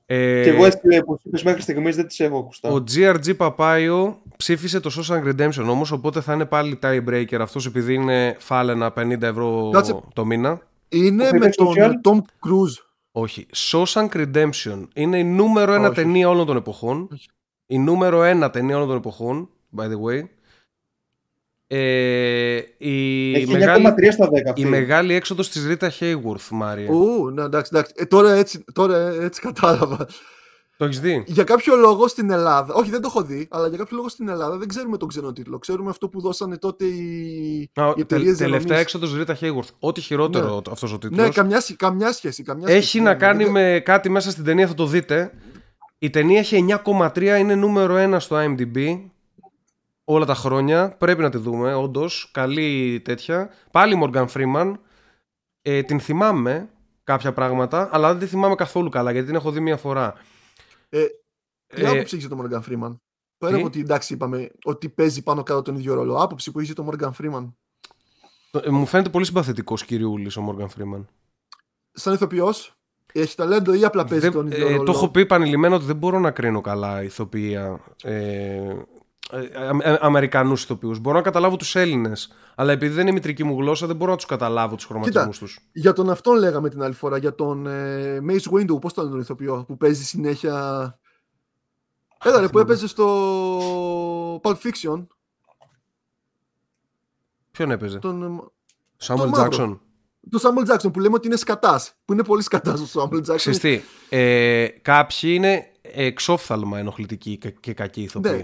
[0.07, 2.69] Ε, Και εγώ έτσι που είπες μέχρι στιγμής δεν τις έχω ακουστά.
[2.71, 7.95] Ο GRG Παπάιο ψήφισε το Shawshank Redemption όμως, οπότε θα είναι πάλι tiebreaker αυτός επειδή
[7.95, 10.01] είναι φάλαινα 50 ευρώ Κάτσε.
[10.13, 10.61] το μήνα.
[10.89, 11.91] Είναι Το με τον social.
[12.11, 12.85] Tom Cruise.
[13.13, 13.47] Όχι.
[13.55, 15.95] Shawshank Redemption είναι η νούμερο ένα Όχι.
[15.95, 17.09] ταινία όλων των εποχών.
[17.13, 17.29] Όχι.
[17.67, 20.29] Η νούμερο ένα ταινία όλων των εποχών, by the way.
[21.67, 24.65] Ε, η, Έχει μεγάλη, 9,3 στα 10 η αυτή.
[24.67, 26.91] μεγάλη έξοδος της Ρίτα Hayworth, Μάρια.
[26.93, 27.93] Ου, ναι, εντάξει, εντάξει.
[27.97, 30.07] Ε, τώρα, έτσι, τώρα έτσι κατάλαβα.
[30.77, 33.79] Το έχεις δει; Για κάποιο λόγο στην Ελλάδα, όχι δεν το έχω δει, αλλά για
[33.79, 35.59] κάποιο λόγο στην Ελλάδα δεν ξέρουμε τον ξένο τίτλο.
[35.59, 39.69] Ξέρουμε αυτό που δώσανε τότε οι, Α, οι τε- εταιρείες τελευταία έξοδος Ρίτα Hayworth.
[39.79, 40.61] Ό,τι χειρότερο Ναι.
[40.71, 41.27] αυτός ο τίτλος.
[41.27, 42.43] Ναι, καμιά, σχ- καμιά σχέση.
[42.43, 45.33] Καμιά Έχει σχέση, να ναι, κάνει δεν- με κάτι μέσα στην ταινία, θα το δείτε.
[46.05, 49.05] Η ταινία έχει 9,3, είναι νούμερο 1 στο IMDb
[50.05, 50.97] όλα τα χρόνια.
[50.99, 52.31] Πρέπει να τη δούμε, όντως.
[52.33, 53.51] Καλή τέτοια.
[53.71, 54.75] Πάλι Morgan Freeman.
[55.63, 56.71] Ε, την θυμάμαι
[57.05, 60.15] κάποια πράγματα, αλλά δεν τη θυμάμαι καθόλου καλά γιατί την έχω δει μία φορά.
[60.89, 61.05] Ε,
[61.67, 62.97] Τι Ε, άποψη έχει το Morgan Freeman;
[63.39, 66.17] Πέρα τι; από ότι εντάξει, είπαμε ότι παίζει πάνω κάτω τον ίδιο ρόλο.
[66.17, 67.53] Άποψη που είχε το Morgan Freeman;
[68.63, 71.05] ε, μου φαίνεται πολύ συμπαθητικός κυριούλης ο Morgan Freeman.
[71.93, 72.75] Σαν ηθοποιός,
[73.21, 75.85] έχεις ταλέντο ή απλά παίζεις Δεν- τον ίδιο ε, ρόλο; το έχω πει επανειλημμένα ότι
[75.85, 77.81] δεν μπορώ να κρίνω καλά ηθοποιία.
[78.03, 78.13] Ε,
[79.31, 80.99] ε, ε, Αμερικανούς ηθοποιούς.
[80.99, 82.33] Μπορώ να καταλάβω τους Έλληνες.
[82.55, 85.39] Αλλά επειδή δεν είναι η μητρική μου γλώσσα δεν μπορώ να τους καταλάβω τους χρωματισμούς
[85.39, 85.59] τους.
[85.73, 87.17] Για τον αυτόν λέγαμε την άλλη φορά.
[87.19, 90.99] Για τον ε, Mace Windu, πώς τον ηθοποιό, που παίζει συνέχεια;
[92.25, 95.07] Έλα ρε, που έπαιζε στο Pulp Fiction.
[97.51, 98.27] Ποιον έπαιζε; Τον, ε,
[99.07, 99.49] Samuel τον μαύρο.
[99.59, 99.79] Jackson.
[100.31, 101.93] Τον Samuel Jackson που λέμε ότι είναι σκατάς.
[102.05, 103.37] Που είναι πολύ σκατάς ο Samuel Jackson.
[103.37, 108.33] Ξέρεις τι, ε, κάποιοι είναι εξόφθαλμα ενοχλητικοί και- και κακοί ηθοποιοί.
[108.37, 108.43] Ναι.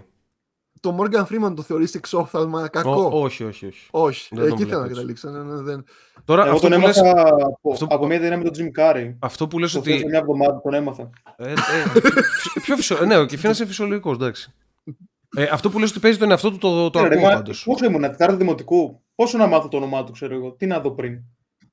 [0.80, 3.86] Το Morgan Freeman το θεωρείς εξόφθαλμα κακό; Ο- όχι, όχι, όχι.
[3.90, 5.24] Όχι, Δεν τον εκεί θέλω να βλέπω έτσι.
[5.24, 5.30] καταλήξω.
[5.30, 5.84] Ναι, ναι, δεν...
[6.24, 8.80] Τώρα Εγώ αυτό τον που, λες, έμαθα από, αυτό- από μια ταινία με τον Jim
[8.80, 9.14] Carrey.
[9.18, 9.92] αυτό που λες Το ότι...
[9.92, 10.06] ότι...
[10.06, 11.10] μια εβδομάδα τον έμαθα.
[11.36, 11.54] Ε, ε,
[12.40, 13.04] φυσ- πιο φυσιο...
[13.06, 14.52] Ναι, ο Κιφίνας είναι φυσιολογικός, εντάξει.
[15.36, 17.34] Ε, αυτό που λες ότι παίζει τον εαυτό του το, το Ε, ρε, ακούω μα,
[17.34, 17.62] πάντως.
[17.64, 19.00] Πόσο ήμουν, τετάρτη δημοτικού.
[19.14, 20.50] Πόσο να μάθω το όνομά του, ξέρω εγώ.
[20.52, 21.18] Τι να δω πριν.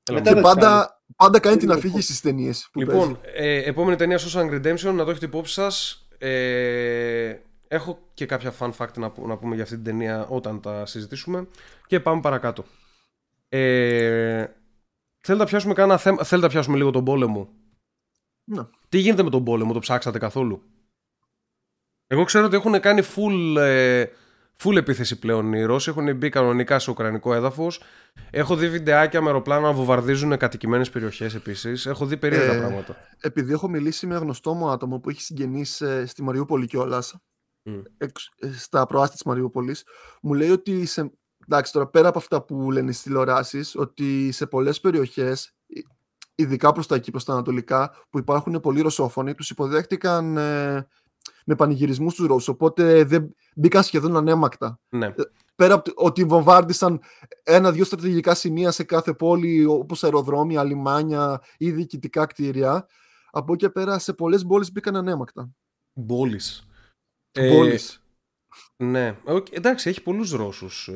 [0.08, 3.18] Έλα, Μετά Και δεν πάντα, πάντα κάνει Δεν την είναι αφήγηση στις ταινίες που Λοιπόν,
[3.34, 6.06] ε, επόμενη ταινία Shawshank Redemption, να το έχετε υπόψη σας.
[6.18, 7.34] Ε,
[7.68, 10.86] έχω και κάποια fun fact να, πού- να πούμε για αυτή την ταινία όταν τα
[10.86, 11.46] συζητήσουμε.
[11.86, 12.64] Και πάμε παρακάτω.
[13.48, 14.46] Ε,
[15.20, 17.48] θέλετε να πιάσουμε κανένα θέμα, θέλετε να πιάσουμε λίγο τον πόλεμο;
[18.44, 18.62] Ναι.
[18.88, 20.62] Τι γίνεται με τον πόλεμο, το ψάξατε καθόλου;
[22.06, 23.56] Εγώ ξέρω ότι έχουν κάνει full,
[24.64, 25.90] ε, full επίθεση πλέον οι Ρώσοι.
[25.90, 27.82] Έχουν μπει κανονικά σε ουκρανικό έδαφος.
[28.30, 31.86] Έχω δει βιντεάκια με αεροπλάνα να βομβαρδίζουν κατοικημένες περιοχές επίσης.
[31.86, 32.96] Έχω δει περίεργα Ε, πράγματα.
[33.20, 37.14] Επειδή έχω μιλήσει με γνωστό μου άτομο που έχει συγγενείς ε, στη Μαριούπολη κιόλας,
[37.62, 37.80] Μμ.
[38.56, 39.84] στα προάστη της Μαριούπολης,
[40.22, 41.12] μου λέει ότι σε,
[41.46, 45.52] εντάξει, τώρα πέρα από αυτά που λένε στις τηλεοράσεις, ότι σε πολλές περιοχές,
[46.34, 50.86] ειδικά προς τα εκεί, προς τα ανατολικά, που υπάρχουν πολλοί ρωσόφωνοι, τους υποδέχτηκαν ε,
[51.44, 52.48] με πανηγυρισμούς τους Ρώσους.
[52.48, 54.80] Οπότε δεν μπήκαν σχεδόν ανέμακτα.
[54.88, 55.14] Ναι.
[55.54, 57.00] Πέρα από το ότι βομβάρδισαν
[57.42, 62.86] ένα-δύο στρατηγικά σημεία σε κάθε πόλη, όπως αεροδρόμια, λιμάνια ή διοικητικά κτίρια,
[63.30, 65.50] από εκεί και πέρα σε πολλές πόλεις μπήκαν αναίμακτα.
[65.92, 66.40] Πόλη.
[67.32, 68.02] Πόλεις.
[68.76, 69.16] ναι.
[69.24, 70.90] Οκ, εντάξει, έχει πολλούς Ρώσους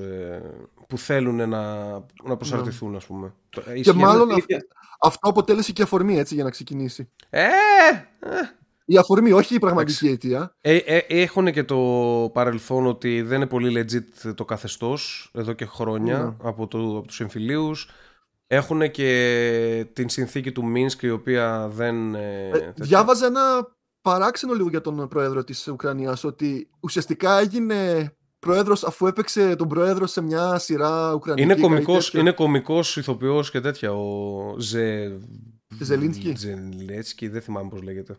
[0.89, 1.91] που θέλουν να,
[2.25, 3.35] να προσαρτηθούν, ας πούμε.
[3.51, 4.67] Το- ε, Και ισχύει μάλλον η αυ- ίδια.
[5.01, 7.09] αυτό αποτέλεσε και αφορμή έτσι για να ξεκινήσει.
[7.31, 7.47] Ε,
[8.21, 8.31] ε,
[8.93, 10.55] Η αφορμή, όχι η πραγματική αιτία.
[10.60, 11.77] Ε, ε, έχουν και το
[12.32, 16.48] παρελθόν ότι δεν είναι πολύ legit το καθεστώς εδώ και χρόνια Ναι.
[16.48, 17.89] από, το, από τους εμφυλίους.
[18.47, 22.14] Έχουν και την συνθήκη του Μίνσκ η οποία δεν...
[22.14, 22.73] ε, Ε, τέτοια.
[22.77, 23.40] διάβαζα ένα
[24.02, 30.06] παράξενο λίγο για τον πρόεδρο της Ουκρανίας ότι ουσιαστικά έγινε πρόεδρος αφού έπαιξε τον πρόεδρο
[30.06, 31.43] σε μια σειρά Ουκρανική.
[31.43, 32.20] είναι, κάτι κομικός, τέτοιο.
[32.20, 35.12] είναι κομικός ηθοποιός και τέτοια ο Ζε...
[35.81, 36.35] Ζελίνσκι.
[36.36, 38.16] Ζελέτσκι, δεν θυμάμαι πώς λέγεται.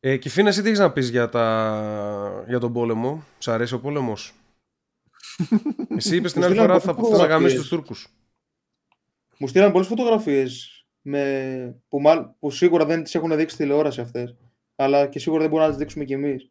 [0.00, 2.44] Ε, Κιφίνα, εσύ τι έχεις να πεις για, τα...
[2.48, 4.32] για τον πόλεμο; Σ' αρέσει ο πόλεμος;
[5.96, 7.60] εσύ είπες την Μου άλλη στείλαν φορά θα, πολλές θα να γαμίσεις φωτογραφίες.
[7.60, 8.08] τους Τούρκους.
[9.38, 10.70] Μου στείλαν πολλές φωτογραφίες
[11.00, 11.80] με...
[11.88, 14.36] που, μάλλον- που σίγουρα δεν τις έχουν δείξει τηλεόραση αυτές.
[14.76, 16.50] Αλλά και σίγουρα δεν μπορούμε να τις δείξουμε κι εμείς.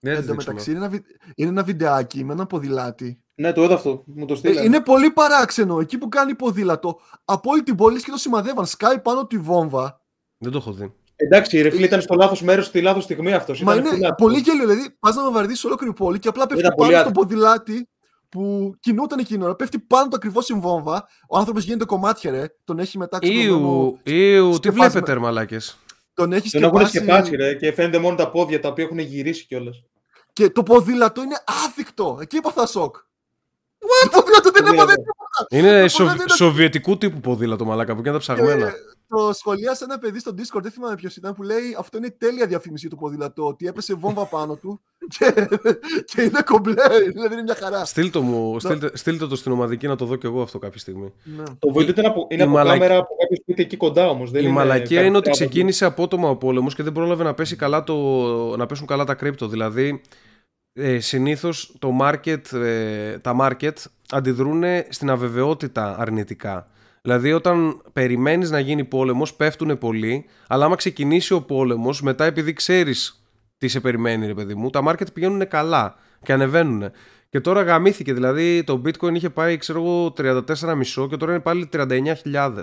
[0.00, 0.52] Δεν Εν θα τω δείξουμε.
[0.52, 1.04] μεταξύ είναι ένα, βι-
[1.34, 3.22] είναι ένα βιντεάκι με ένα ποδηλάτι.
[3.34, 4.02] Ναι, το είδα αυτό.
[4.06, 4.64] Μου το Ε, στείλαν.
[4.64, 5.80] είναι πολύ παράξενο.
[5.80, 8.66] Εκεί που κάνει ποδήλατο, από όλη την πόλη και το σημαδεύαν.
[8.66, 10.02] Σκάει πάνω τη βόμβα.
[10.38, 10.94] Δεν το έχω δει.
[11.20, 13.62] Εντάξει, ρε φίλε, ήταν στο λάθος μέρος στη λάθος στιγμή αυτός.
[13.62, 14.66] Μα είναι πολύ γέλιο.
[14.66, 17.88] Δηλαδή, πας να βομβαρδίσει ολόκληρη πόλη και απλά πέφτει Ήταν πάνω πολύ στο ποδηλάτι
[18.28, 19.56] που κινούταν εκείνη την ώρα.
[19.56, 21.08] Πέφτει πάνω το ακριβώς η βόμβα.
[21.28, 22.44] Ο άνθρωπος γίνεται κομμάτια, ρε.
[22.64, 23.98] Τον έχει μετά ξεπλωμένο.
[24.04, 24.88] Ιου, ιου, τι σκεπάσμα.
[24.88, 25.78] βλέπετε, ρε μαλάκες.
[26.14, 26.96] Τον έχεις Τον έχουν σκεπάσει.
[26.98, 29.82] σκεπάσει, ρε, και φαίνεται μόνο τα πόδια τα οποία έχουν γυρίσει κιόλας.
[30.32, 31.36] Και το ποδήλατο είναι
[31.66, 32.18] άθικτο.
[32.20, 32.96] Εκεί είπα θα σοκ.
[34.02, 35.02] Το ποδήλατο δεν είναι Ποδήλατο.
[35.38, 38.72] ποτέ Είναι Το σοβ- ποδήλατο- σοβιετικού τύπου ποδήλατο, μαλάκα, που είναι τα ψαγμένα.
[39.10, 42.10] Ε, το σχολίασε ένα παιδί στο Discord, δεν θυμάμαι ποιος ήταν, που λέει αυτό είναι
[42.10, 43.46] τέλεια διαφήμιση του ποδηλατό.
[43.46, 44.80] Ότι έπεσε βόμβα πάνω του
[45.18, 45.48] και,
[46.04, 46.74] και είναι κομπλέ.
[47.12, 47.84] Δηλαδή είναι μια χαρά.
[47.84, 51.12] Στείλτε, μου, στείλτε, στείλτε το στην ομαδική να το δω κι εγώ αυτό κάποια στιγμή.
[51.24, 51.42] Ναι.
[51.58, 54.30] Το βίντεο είναι από, είναι Η από μαλακ- κάμερα από κάποιο σπίτι εκεί κοντά όμως.
[54.34, 57.94] Η μαλακία είναι ότι ξεκίνησε απότομα ο πόλεμος και δεν πρόλαβε να, πέσει καλά το,
[58.56, 59.48] να πέσουν καλά τα κρύπτο.
[59.48, 60.00] Δηλαδή,
[60.72, 63.72] ε, συνήθως market, ε, τα market
[64.10, 66.68] αντιδρούν στην αβεβαιότητα αρνητικά.
[67.08, 72.52] Δηλαδή, όταν περιμένεις να γίνει πόλεμος, πέφτουν πολύ, αλλά άμα ξεκινήσει ο πόλεμος, μετά επειδή
[72.52, 73.24] ξέρεις
[73.58, 76.90] τι σε περιμένει, ρε παιδί μου, τα market πηγαίνουν καλά και ανεβαίνουν.
[77.28, 81.68] Και τώρα γαμήθηκε, δηλαδή το bitcoin είχε πάει, ξέρω εγώ, 34,5 και τώρα είναι πάλι
[81.72, 82.60] 39.000.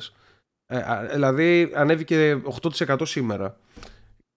[0.66, 2.42] Ε, α, δηλαδή ανέβηκε
[2.88, 3.58] 8% σήμερα.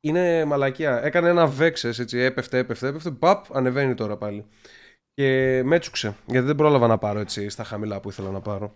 [0.01, 1.05] Είναι μαλακία.
[1.05, 4.45] Έκανε ένα βέξες, έτσι, έπεφτε, έπεφτε, έπεφτε, παπ, ανεβαίνει τώρα πάλι.
[5.15, 8.75] Και με έτσουξε, γιατί δεν πρόλαβα να πάρω έτσι στα χαμηλά που ήθελα να πάρω.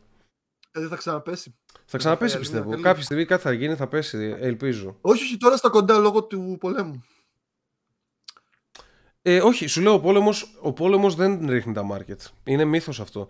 [0.73, 1.55] Ε, δεν θα ξαναπέσει.
[1.85, 2.62] Θα ξαναπέσει φάει πιστεύω.
[2.62, 4.99] άλλη μια Κάποια στιγμή κάτι θα γίνει, θα πέσει, ελπίζω.
[5.01, 7.05] Όχι, όχι, τώρα στα κοντά λόγω του πολέμου.
[9.23, 12.16] Ε, όχι, σου λέω ο πόλεμος, ο πόλεμος δεν ρίχνει τα market.
[12.44, 13.28] Είναι μύθος αυτό.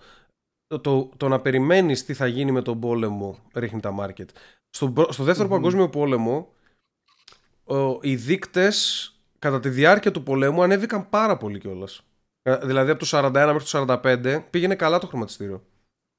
[0.67, 4.27] Το, το, το να περιμένεις τι θα γίνει με τον πόλεμο ρίχνει τα market.
[4.71, 5.55] Στο, προ- στο δευτερο Μμμ.
[5.55, 6.53] παγκόσμιο πόλεμο
[7.65, 9.07] ο, οι δείκτες
[9.39, 12.03] κατά τη διάρκεια του πολέμου ανέβηκαν πάρα πολύ κιόλας.
[12.63, 15.65] Δηλαδή από το 41 μέχρι το 45 πήγαινε καλά το χρηματιστήριο.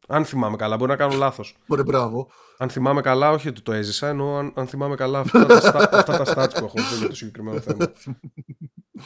[0.08, 1.58] Αν θυμάμαι καλά, μπορεί να κάνω λάθος.
[1.68, 2.28] Ωραία, μπράβο.
[2.58, 5.90] Αν θυμάμαι καλά, όχι ότι το έζησα, ενώ αν, αν θυμάμαι καλά αυτά τα, στα-
[5.92, 7.92] αυτά τα stats που έχω δει για το συγκεκριμένο θέμα.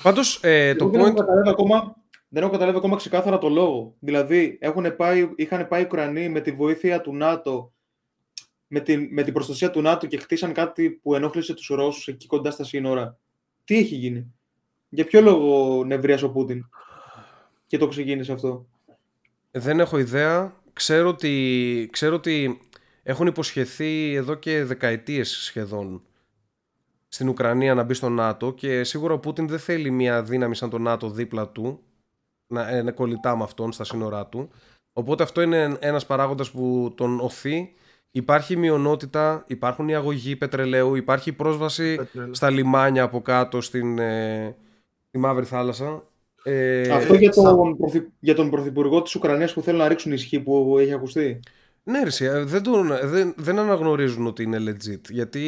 [0.04, 1.16] Πάντως, ε, το δεν, έχω point...
[1.16, 1.96] καταλάβει ακόμα,
[2.28, 3.96] δεν έχω καταλάβει ακόμα ξεκάθαρα το λόγο.
[4.00, 7.72] Δηλαδή, έχουν πάει, είχαν πάει οι Ουκρανοί με τη βοήθεια του ΝΑΤΟ,
[8.68, 12.28] με την, με την προστασία του ΝΑΤΟ και χτίσαν κάτι που ενόχλησε τους Ρώσους εκεί
[12.28, 13.18] κοντά στα σύνορα.
[13.64, 14.34] Τι έχει γίνει;
[14.90, 16.66] Για ποιο λόγο νευρίασε ο Πούτιν;
[17.66, 18.66] Και το ξεκίνησε αυτό.
[19.52, 20.57] Δεν έχω ιδέα.
[20.78, 22.60] Ξέρω ότι, ξέρω ότι
[23.04, 26.02] έχουν υποσχεθεί εδώ και δεκαετίες σχεδόν
[27.08, 30.70] στην Ουκρανία να μπει στο ΝΑΤΟ και σίγουρα ο Πούτιν δεν θέλει μια δύναμη σαν
[30.70, 31.80] το ΝΑΤΟ δίπλα του
[32.48, 34.50] να είναι κολλητά με αυτόν στα σύνορά του.
[34.94, 37.74] Οπότε αυτό είναι ένας παράγοντας που τον οθεί.
[38.12, 42.34] Υπάρχει μειονότητα, υπάρχουν οι αγωγοί πετρελαίου, υπάρχει πρόσβαση Πετρέλαιο.
[42.34, 44.56] στα λιμάνια από κάτω στην ε,
[45.08, 46.04] στη Μαύρη Θάλασσα.
[46.44, 50.12] Ε, αυτό για σαν- τον, πρωθυ- για τον πρωθυπουργό της Ουκρανίας που θέλουν να ρίξουν
[50.12, 51.40] ισχύ που έχει ακουστεί.
[51.84, 55.02] Ναι, ρε, εσύ, ε, δεν, τον, δεν, δεν αναγνωρίζουν ότι είναι legit.
[55.10, 55.44] Γιατί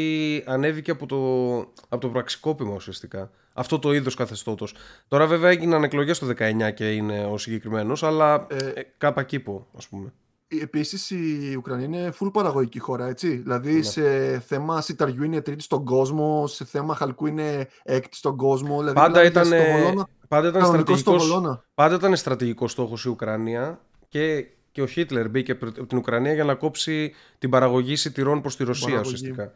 [0.48, 1.57] ανέβηκε από το,
[1.90, 3.32] από το πραξικόπημα ουσιαστικά.
[3.53, 4.76] Αυτό το είδος καθεστώτος.
[5.07, 9.68] Τώρα, βέβαια, έγιναν εκλογές το 19 και είναι ο συγκεκριμένος, αλλά Ε, ε, κάπα κήπο,
[9.78, 10.14] ας πούμε.
[10.62, 13.30] Επίσης η Ουκρανία είναι full παραγωγική χώρα, έτσι.
[13.30, 13.82] Δηλαδή Ναι.
[13.82, 18.78] σε θέμα σιταριού είναι τρίτη στον κόσμο, σε θέμα χαλκού είναι έκτη στον κόσμο.
[18.80, 21.64] Δηλαδή, Πάντα μιλάμε ήταν, για στο Βολώνα, πάντα ήταν κανονικό στο στρατηγικός, Βολώνα.
[21.74, 26.34] πάντα ήταν στρατηγικός στόχος η Ουκρανία και, και ο Χίτλερ μπήκε πρω- από την Ουκρανία
[26.34, 29.14] για να κόψει την παραγωγή σιτηρών προς τη Ρωσία παραγωγή.
[29.14, 29.54] ουσιαστικά.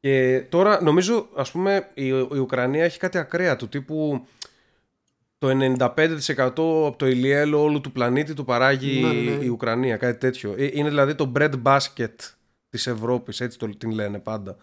[0.00, 4.26] Και τώρα νομίζω, ας πούμε, η, η Ουκρανία έχει κάτι ακραία του τύπου
[5.42, 9.44] το 95% από το ηλιέλο όλου του πλανήτη του παράγει Ναι, ναι.
[9.44, 10.54] η Ουκρανία, κάτι τέτοιο.
[10.58, 12.14] Ε, Είναι δηλαδή το bread basket
[12.68, 14.56] της Ευρώπης, έτσι το, την λένε πάντα.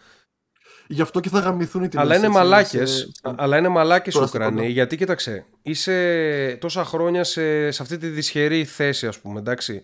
[0.88, 2.06] Γι' αυτό και θα γαμηθούν οι τιμές.
[2.06, 4.70] Αλλά είναι έτσι, μαλάκες, σε- σε- αλλά είναι μαλάκες οι τώρα στο Ουκρανοί, κοντά.
[4.70, 9.82] γιατί κοίταξε, είσαι τόσα χρόνια σε, σε αυτή τη δυσχερή θέση ας πούμε, εντάξει.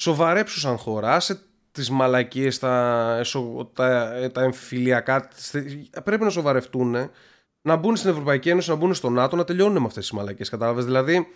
[0.00, 1.40] Σοβαρέψου σαν χώρα, άσε
[1.72, 5.28] τις μαλακίες, τα, εσω- τα, τα εμφυλιακά,
[6.04, 7.10] πρέπει να σοβαρευτούν,
[7.62, 10.48] να μπουν στην Ευρωπαϊκή Ένωση, να μπουν στο ΝΑΤΟ, να τελειώνουν με αυτές τις μαλακίες,
[10.48, 11.26] κατάλαβες; Δηλαδή,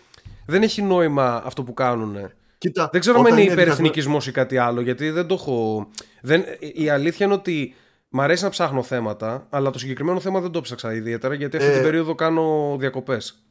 [0.45, 2.17] δεν έχει νόημα αυτό που κάνουν.
[2.57, 5.87] Κοίτα, Δεν ξέρω αν όταν είναι διχασμένο- υπερεθνικισμός ή κάτι άλλο, γιατί δεν το έχω.
[6.21, 6.43] Δεν...
[6.73, 7.73] Η αλήθεια είναι ότι
[8.09, 11.69] μ' αρέσει να ψάχνω θέματα, αλλά το συγκεκριμένο θέμα δεν το ψάξα ιδιαίτερα, γιατί αυτή
[11.69, 13.45] Ε, την περίοδο κάνω διακοπές.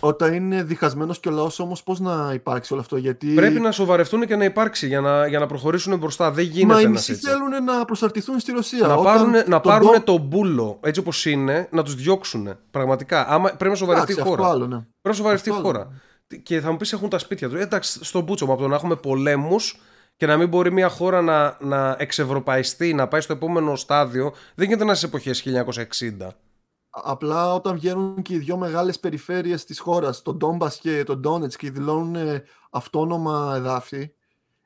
[0.00, 2.96] Όταν είναι διχασμένος και ο λαός όμως, πώς να υπάρξει όλο αυτό.
[2.96, 6.30] Γιατί Πρέπει να σοβαρευτούν και να υπάρξει για να, για να προχωρήσουν μπροστά.
[6.30, 7.26] Δεν Μα γίνεται οι να μισοί έτσι.
[7.28, 8.86] θέλουν να προσαρτηθούν στη Ρωσία.
[8.86, 12.48] Να Όταν πάρουν, να τον πάρουν Ντό- το μπούλο έτσι όπως είναι, να τους διώξουν.
[12.70, 13.26] Πραγματικά.
[13.28, 14.42] Άμα, πρέπει να σοβαρευτεί η Εντάξει, χώρα.
[14.42, 14.76] αυτό άλλο, ναι.
[14.76, 15.88] Πρέπει να σοβαρευτεί η Αυτό χώρα.
[16.42, 17.60] Και θα μου πεις έχουν τα σπίτια τους.
[17.60, 19.80] Εντάξει, στον Μπούτσο, από το να έχουμε πολέμους
[20.16, 24.66] και να μην μπορεί μια χώρα να, να εξευρωπαϊστεί, να πάει στο επόμενο στάδιο, δεν
[24.66, 26.28] γίνεται να στι εποχές 1960.
[27.02, 31.56] Απλά όταν βγαίνουν και οι δύο μεγάλες περιφέρειες της χώρας, το Ντόμπας και το Ντόνετς
[31.56, 34.10] και δηλώνουν ε, αυτόνομα εδάφη,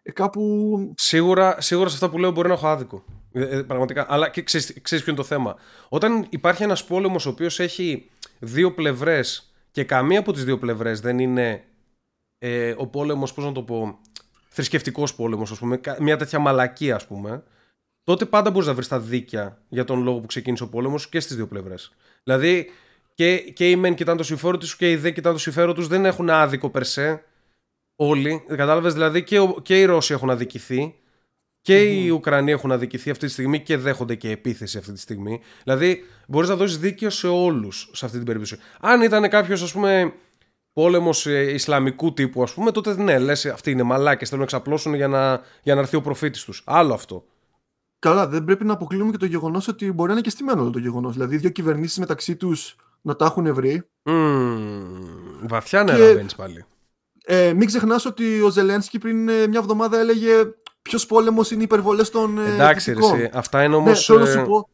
[0.02, 3.04] ε, κάπου Σίγουρα, σίγουρα σε αυτά που λέω μπορεί να έχω άδικο.
[3.32, 4.06] Ε, ε, πραγματικά.
[4.08, 5.56] Αλλά και ξέρεις, ξέρεις ποιο είναι το θέμα.
[5.88, 11.00] Όταν υπάρχει ένας πόλεμος ο οποίος έχει δύο πλευρές και καμία από τις δύο πλευρές
[11.00, 11.64] δεν είναι
[12.38, 13.98] ε, ο πόλεμος, πώς να το πω,
[14.48, 17.42] θρησκευτικός πόλεμος, ας πούμε, κα- μια τέτοια μαλακία, ας πούμε,
[18.08, 21.20] τότε πάντα μπορείς να βρεις τα δίκαια για τον λόγο που ξεκίνησε ο πόλεμος και
[21.20, 21.92] στις δύο πλευρές.
[22.24, 22.70] Δηλαδή,
[23.14, 25.86] και, και οι μεν κοιτάνε το συμφέρον τους και οι δε κοιτάνε το συμφέρον τους,
[25.86, 27.24] δεν έχουν άδικο περσέ.
[27.96, 28.44] Όλοι.
[28.48, 30.94] Κατάλαβες δηλαδή και, ο- και οι Ρώσοι έχουν αδικηθεί
[31.60, 35.40] Και οι Ουκρανοί έχουν αδικηθεί αυτή τη στιγμή και δέχονται και επίθεση αυτή τη στιγμή.
[35.64, 38.56] Δηλαδή, μπορείς να δώσεις δίκαιο σε όλους σε αυτή την περίπτωση.
[38.80, 40.12] Αν ήταν κάποιος, ας πούμε,
[40.72, 44.28] πόλεμος ε, Ισλαμικού τύπου, ας πούμε, τότε ναι, λες, αυτοί είναι μαλάκες.
[44.28, 46.62] Θέλουν να εξαπλώσουν για να, για να έρθει ο προφήτης τους.
[46.66, 47.24] Άλλο αυτό.
[47.98, 50.70] Καλά, δεν πρέπει να αποκλείουμε και το γεγονός ότι μπορεί να είναι και στημένο όλο
[50.70, 51.12] το γεγονός.
[51.12, 53.88] Δηλαδή, δύο κυβερνήσεις μεταξύ τους να τα έχουν βρει.
[54.02, 56.14] Mm, βαθιά νερά και...
[56.14, 56.64] μπαίνεις πάλι.
[57.24, 60.32] Ε, μην ξεχνάς ότι ο Ζελένσκι πριν ε, μια εβδομάδα έλεγε
[60.88, 62.38] Ποιος πόλεμος είναι οι υπερβολές των.
[62.38, 64.08] Ε, Εντάξει, ρε, αυτά είναι όμως.
[64.08, 64.68] Ναι, πω...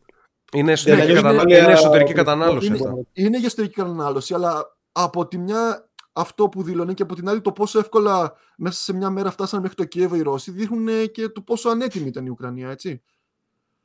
[0.53, 1.43] Είναι εσωτερική, ναι, κατανά...
[1.43, 2.67] είναι, είναι εσωτερική κατανάλωση.
[2.67, 7.29] Είναι, είναι για εσωτερική κατανάλωση, αλλά από τη μια αυτό που δηλώνει και από την
[7.29, 11.11] άλλη το πόσο εύκολα μέσα σε μια μέρα φτάσανε μέχρι το Κιέβο οι Ρώσοι δείχνουν
[11.11, 13.03] και το πόσο ανέτοιμη ήταν η Ουκρανία, έτσι.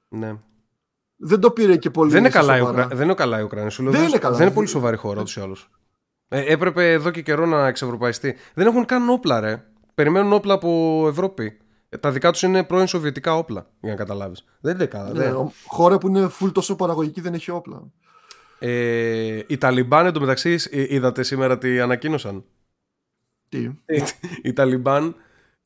[0.10, 0.38] Ναι.
[1.15, 2.88] Δεν το πήρε και πολύ δεν είναι καλά, η Ουκρα...
[2.88, 3.69] δεν είναι καλά η Ουκρανία.
[3.69, 5.69] Σου λέω, δεν, είναι καλά, δεν είναι πολύ σοβαρή χώρα ούτως ή άλλως.
[6.27, 8.36] Ε, έπρεπε εδώ και καιρό να εξευρωπαϊστεί.
[8.53, 9.65] Δεν έχουν καν όπλα, ρε.
[9.95, 11.57] Περιμένουν όπλα από Ευρώπη.
[11.90, 14.44] Ε, τα δικά τους είναι πρώην Σοβιετικά όπλα, για να καταλάβεις.
[14.60, 15.14] Δεν είναι καλά.
[15.14, 17.91] Ναι, Χώρα που είναι full τόσο παραγωγική δεν έχει όπλα.
[18.60, 22.45] Ε, οι Ταλιμπάν εντωμεταξύ είδατε σήμερα τι ανακοίνωσαν;
[23.49, 23.69] Τι;
[24.44, 25.15] οι Ταλιμπάν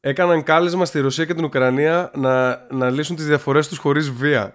[0.05, 4.53] έκαναν κάλεσμα στη Ρωσία και την Ουκρανία να, να λύσουν τις διαφορές τους χωρίς βία.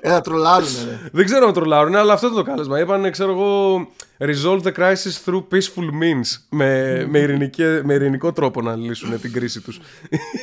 [0.00, 0.68] Ε, τρολάρουν,
[1.12, 2.80] Δεν ξέρω αν τρολάρουν, αλλά αυτό ήταν το κάλεσμα.
[2.80, 3.78] Είπαν, ξέρω εγώ,
[4.18, 6.38] resolve the crisis through peaceful means.
[6.50, 9.80] Με, με, ειρηνική, με ειρηνικό τρόπο να λύσουν την κρίση τους.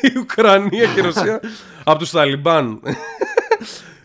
[0.02, 1.40] η Ουκρανία και η Ρωσία
[1.84, 2.82] από τους Ταλιμπάν.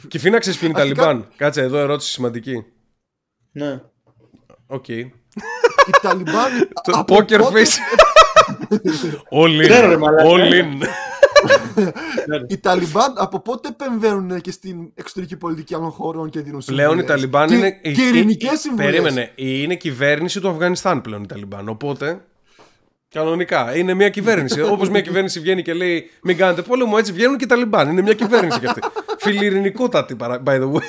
[0.09, 1.29] και φύναξε ποιοι είναι οι Ταλιμπάν.
[1.37, 2.65] Κάτσε εδώ, ερώτηση σημαντική.
[3.53, 3.81] Ναι.
[4.67, 4.89] Οκ.
[4.89, 5.13] Οι
[6.03, 6.69] Ταλιμπάν.
[6.83, 7.77] Το poker face.
[9.31, 9.71] All in.
[10.27, 10.83] All in.
[12.49, 16.87] οι Ταλιμπάν από πότε επεμβαίνουν και στην εξωτερική πολιτική άλλων χωρών και δίνουν συμβουλές.
[16.89, 17.71] Πλέον οι Ταλιμπάν είναι.
[17.71, 18.91] Και ειρηνικές συμβουλές.
[18.91, 19.31] Περίμενε.
[19.35, 21.69] Είναι κυβέρνηση του Αφγανιστάν πλέον οι Ταλιμπάν.
[21.69, 22.21] Οπότε.
[23.09, 23.77] Κανονικά.
[23.77, 24.63] Είναι μια κυβέρνηση.
[24.73, 27.91] Όπως μια κυβέρνηση βγαίνει και λέει Μην κάνετε πόλεμο, έτσι βγαίνουν και οι Ταλιμπάν.
[27.91, 28.81] Είναι μια κυβέρνηση κι αυτή.
[29.25, 30.83] Φιλιρινικότατη, by the way.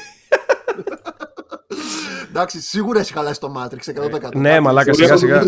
[2.30, 4.36] Εντάξει, σίγουρα έχει χαλάσει το Matrix 100%.
[4.36, 5.44] Ναι, μαλάκα σιγά σιγά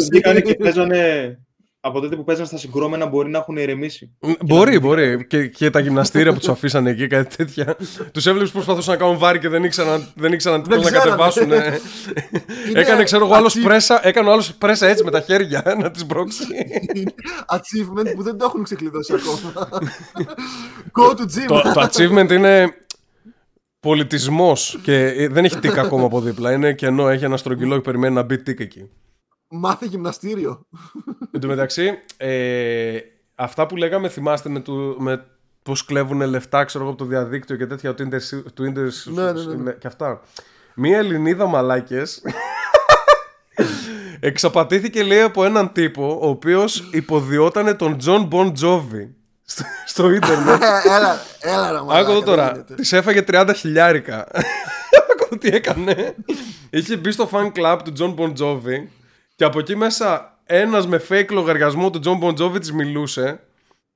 [1.85, 4.11] από τότε που παίζαν στα συγκρόμενα μπορεί να έχουν ηρεμήσει.
[4.45, 5.27] Μπορεί, μπορεί.
[5.27, 7.75] Και, και τα γυμναστήρια που τους αφήσανε εκεί, κάτι τέτοια.
[8.11, 11.51] τους έβλεπες που προσπαθούσαν να κάνουν βάρη και δεν ήξεραν, δεν ήξεραν τι να κατεβάσουν.
[12.73, 16.43] έκανε, ξέρω εγώ, άλλος πρέσα, έκανε άλλος πρέσα έτσι με τα χέρια να τις μπρώξει.
[17.55, 19.69] achievement που δεν το έχουν ξεκλειδώσει ακόμα.
[20.99, 21.47] Go to gym.
[21.47, 22.73] το, το achievement είναι
[23.79, 26.51] πολιτισμός και δεν έχει τίκ ακόμα από δίπλα.
[26.51, 28.89] Είναι κενό, έχει ένα στρογγυλό και περιμένει να μπει τίκ εκεί.
[29.57, 30.65] Μάθε γυμναστήριο.
[31.31, 32.97] Εν τω μεταξύ, ε,
[33.35, 35.25] αυτά που λέγαμε, θυμάστε με, το, με
[35.63, 37.93] πώς κλέβουν λεφτά, ξέρω εγώ, από το διαδίκτυο και τέτοια,
[38.53, 39.71] του ίντερ ναι, ναι, ναι, ναι.
[39.71, 40.21] και αυτά.
[40.75, 42.21] Μία Ελληνίδα μαλάκες,
[44.19, 49.15] εξαπατήθηκε λέει από έναν τύπο ο οποίος υποδυότανε τον Τζον Μπον Τζόβι
[49.85, 50.61] στο ίντερνετ.
[50.97, 52.11] έλα, έλα ρε μαλάκα.
[52.11, 54.27] Άκου τώρα, της έφαγε 30 χιλιάρικα.
[55.11, 56.15] Άκου τι έκανε.
[56.69, 58.89] Είχε μπει στο fan club του Τζον Μπον Τζόβι
[59.35, 63.39] και από εκεί μέσα ένας με fake λογαριασμό του Τζον Μπον Τζόβι της μιλούσε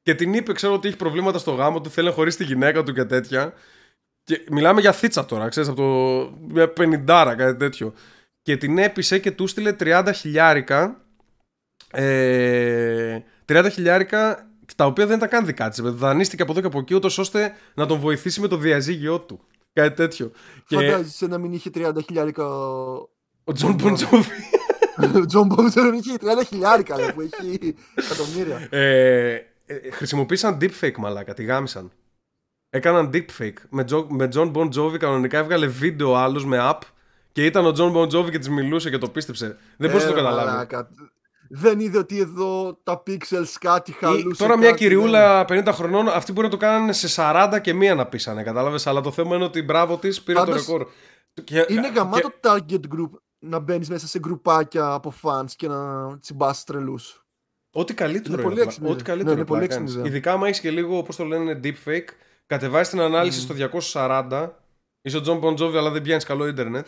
[0.01, 2.83] και την είπε, ξέρω ότι έχει προβλήματα στο γάμο του, θέλει να χωρίσει τη γυναίκα
[2.83, 3.53] του και τέτοια.
[4.23, 6.47] Και μιλάμε για θίτσα τώρα, ξέρεις, από το.
[6.47, 7.93] μια πενιντάρα, κάτι τέτοιο.
[8.41, 11.01] Και την έπεισε και του 'στειλε 30 χιλιάρικα.
[11.91, 15.81] Ε, 30 χιλιάρικα τα οποία δεν τα κάνει δικά της.
[15.81, 19.39] Δανείστηκε από εδώ και από εκεί, ούτως ώστε να τον βοηθήσει με το διαζύγιο του.
[19.73, 20.31] Κάτι τέτοιο.
[20.65, 22.45] Φαντάζεσαι να μην είχε 30 χιλιάρικα.
[23.43, 24.31] Ο Τζον Μπον Τζόβι.
[25.15, 28.67] Ο John Bon Jovi έχει 30 χιλιάρικα που έχει εκατομμύρια.
[28.69, 29.33] Ε,
[29.65, 31.91] ε, χρησιμοποίησαν deepfake μαλάκα, τη γάμισαν.
[32.69, 33.57] Έκαναν deepfake.
[33.69, 36.79] Με, Τζο, με John Bon Jovi κανονικά έβγαλε βίντεο άλλος με app
[37.31, 39.57] και ήταν ο John Bon Jovi και της μιλούσε και το πίστεψε.
[39.77, 40.67] Δεν μπορεί να το ε, καταλάβει.
[41.51, 44.43] Δεν είδε ότι εδώ τα pixels κάτι χαλούσε.
[44.43, 48.05] Τώρα μια κυριούλα 50 χρονών, αυτοί μπορεί να το κάνουν σε 40 και μία να
[48.05, 48.87] πείσανε, κατάλαβες.
[48.87, 50.87] Αλλά το θέμα είναι ότι μπράβο της πήρε το ρεκόρ.
[51.67, 53.09] Είναι γαμάτο target group
[53.39, 57.23] να μπαίνεις μέσα σε γκρουπάκια από fans και να τσιμπάς τρελούς.
[57.71, 58.43] Ό,τι καλύτερο είναι.
[58.43, 62.07] Πολύ Ό,τι καλύτερο ναι, είναι πολύ Ειδικά άμα έχεις και λίγο, πώς το λένε, deepfake,
[62.45, 63.55] κατεβάζεις την ανάλυση mm.
[63.55, 64.49] στο 240.
[65.01, 66.87] Είσαι ο John Bon Jovi, αλλά δεν πιάνεις καλό ίντερνετ.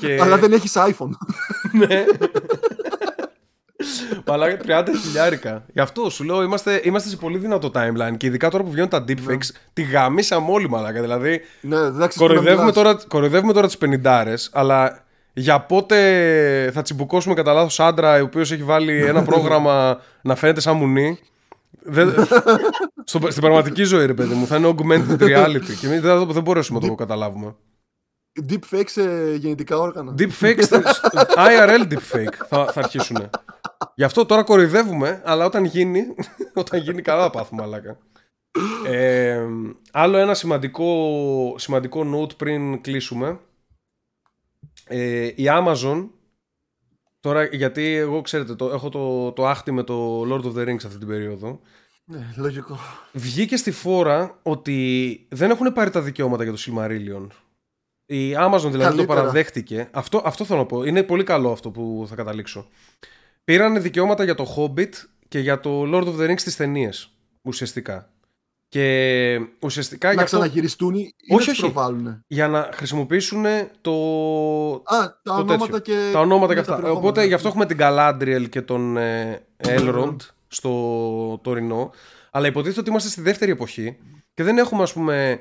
[0.00, 0.18] Και...
[0.22, 1.10] αλλά δεν έχεις iPhone.
[1.86, 2.04] ναι.
[4.24, 5.64] Αλλά 30 χιλιάρικα.
[5.72, 8.88] Γι' αυτό σου λέω είμαστε, είμαστε σε πολύ δυνατό timeline και ειδικά τώρα που βγαίνουν
[8.88, 9.58] τα deepfakes, ναι.
[9.72, 11.00] τη γαμίσαμε όλοι μαλάκα.
[11.00, 11.78] Δηλαδή, ναι,
[12.16, 15.05] κοροϊδεύουμε, τώρα, κοροϊδεύουμε τώρα τις 50 αλλά
[15.38, 20.60] για πότε θα τσιμπουκώσουμε κατά λάθος άντρα ο οποίος έχει βάλει ένα πρόγραμμα να φαίνεται
[20.60, 21.18] σαν μουνί.
[21.82, 22.14] Δεν...
[23.04, 25.74] Στο, στην πραγματική ζωή, ρε παιδί μου, θα είναι augmented reality.
[25.80, 27.54] Και δεν, δεν μπορέσουμε να το καταλάβουμε.
[28.50, 30.14] Deepfake σε γεννητικά όργανα.
[30.18, 33.30] Deepfake, στο- στο- IRL deepfake θα, θα αρχίσουν.
[33.94, 36.02] Γι' αυτό τώρα κοροϊδεύουμε, αλλά όταν γίνει,
[36.54, 37.98] όταν γίνει καλά θα πάθουμε, μαλάκα.
[38.86, 39.40] Ε,
[39.92, 40.94] άλλο ένα σημαντικό,
[41.58, 43.38] σημαντικό note πριν κλείσουμε.
[44.88, 46.08] Ε, η Amazon,
[47.20, 50.84] τώρα γιατί εγώ ξέρετε, το, έχω το, το άχτη με το Lord of the Rings
[50.84, 51.60] αυτή την περίοδο.
[52.04, 52.78] Ναι, λογικό.
[53.12, 57.26] Βγήκε στη φόρα ότι δεν έχουν πάρει τα δικαιώματα για το Silmarillion.
[58.06, 59.06] Η Amazon δηλαδή το Καλύτερα.
[59.06, 59.88] παραδέχτηκε.
[59.92, 60.84] Αυτό, αυτό θέλω να πω.
[60.84, 62.68] Είναι πολύ καλό αυτό που θα καταλήξω.
[63.44, 64.92] Πήραν δικαιώματα για το Hobbit
[65.28, 67.10] και για το Lord of the Rings στις ταινίες.
[67.42, 68.10] Ουσιαστικά.
[68.68, 71.60] Και ουσιαστικά να για, αυτό, ξαναγυριστούν ή Όχι, να τις όχι.
[71.72, 72.24] προβάλλουν.
[72.26, 73.44] για να χρησιμοποιήσουν
[73.80, 73.92] το,
[74.72, 75.94] Α, τα το ονόματα τέτοιο.
[75.94, 76.10] και.
[76.12, 76.74] τα ονόματα ναι, και τα αυτά.
[76.74, 76.98] περιεχόμενα.
[77.08, 80.16] Οπότε γι' αυτό έχουμε την Galadriel και τον ε, Elrond
[80.48, 81.90] στο τωρινό.
[82.30, 83.96] Αλλά υποτίθεται ότι είμαστε στη δεύτερη εποχή
[84.34, 85.40] και δεν έχουμε ας πούμε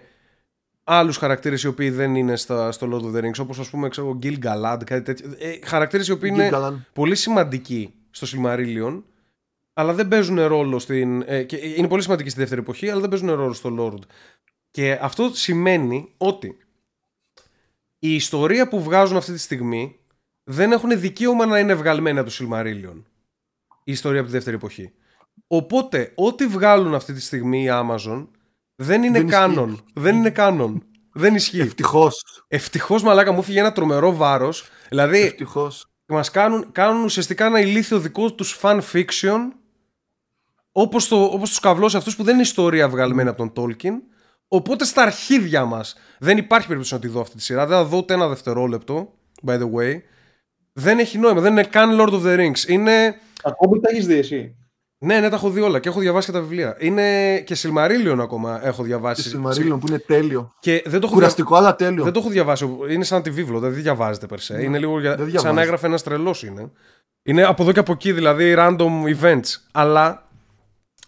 [0.83, 3.89] άλλους χαρακτήρες οι οποίοι δεν είναι στα, στο Lord of the Rings όπως ας πούμε
[3.89, 5.35] ξέρω, Gil Galad, κάτι τέτοιο.
[5.39, 6.85] Ε, χαρακτήρες οι οποίοι είναι Γκίγκαλαν.
[6.93, 9.01] πολύ σημαντικοί στο Silmarillion
[9.77, 11.23] αλλά δεν παίζουν ρόλο στην...
[11.27, 14.03] Ε, και είναι πολύ σημαντικοί στη δεύτερη εποχή αλλά δεν παίζουν ρόλο στο Lord.
[14.71, 16.57] Και αυτό σημαίνει ότι
[17.99, 19.99] η ιστορία που βγάζουν αυτή τη στιγμή
[20.43, 23.01] δεν έχουν δικαίωμα να είναι βγαλμένη από το Silmarillion.
[23.83, 24.93] Η ιστορία από τη δεύτερη εποχή.
[25.47, 28.27] Οπότε, ό,τι βγάλουν αυτή τη στιγμή η Amazon
[28.75, 29.39] δεν είναι Δεν ισχύει.
[29.39, 29.83] κάνον.
[29.93, 30.83] Δεν είναι κάνον.
[31.13, 31.59] Δεν ισχύει.
[31.59, 32.43] Ευτυχώς.
[32.47, 34.69] Ευτυχώς, μαλάκα μου έφυγε ένα τρομερό βάρος.
[34.89, 35.85] Δηλαδή, Ευτυχώς.
[36.05, 39.39] μας κάνουν, κάνουν ουσιαστικά ένα ηλίθιο δικό τους fan fiction
[40.77, 43.93] όπως όπως τους καυλώσει αυτούς που δεν είναι ιστορία βγαλμένη από τον Tolkien.
[44.47, 47.65] Οπότε στα αρχίδια μας δεν υπάρχει περίπτωση να τη δω αυτή τη σειρά.
[47.65, 49.13] Δεν θα δω ούτε ένα δευτερόλεπτο,
[49.45, 50.01] by the way.
[50.73, 51.41] Δεν έχει νόημα.
[51.41, 52.67] Δεν είναι καν Lord of the Rings.
[52.67, 53.15] Είναι.
[53.43, 54.55] Ακόμα τα έχεις δει εσύ.
[54.97, 56.75] Ναι, ναι, τα έχω δει όλα και έχω διαβάσει και τα βιβλία.
[56.79, 59.31] Είναι και Silmarillion ακόμα έχω Τη διαβάσει.
[59.35, 60.51] Silmarillion που είναι τέλειο.
[60.59, 61.07] Και δεν το έχω, δια...
[61.07, 62.03] Κουραστικό, αλλά τέλειο.
[62.03, 62.77] δεν το έχω διαβάσει.
[62.89, 64.63] Είναι σαν τη βίβλο, δεν διαβάζεται περσέ.
[64.63, 65.09] Είναι λίγο για...
[65.09, 65.55] δεν σαν διαβάζει.
[65.55, 66.71] να έγραφε ένας τρελός είναι.
[67.23, 69.55] Είναι από εδώ και από εκεί, δηλαδή random events.
[69.71, 70.24] Αλλά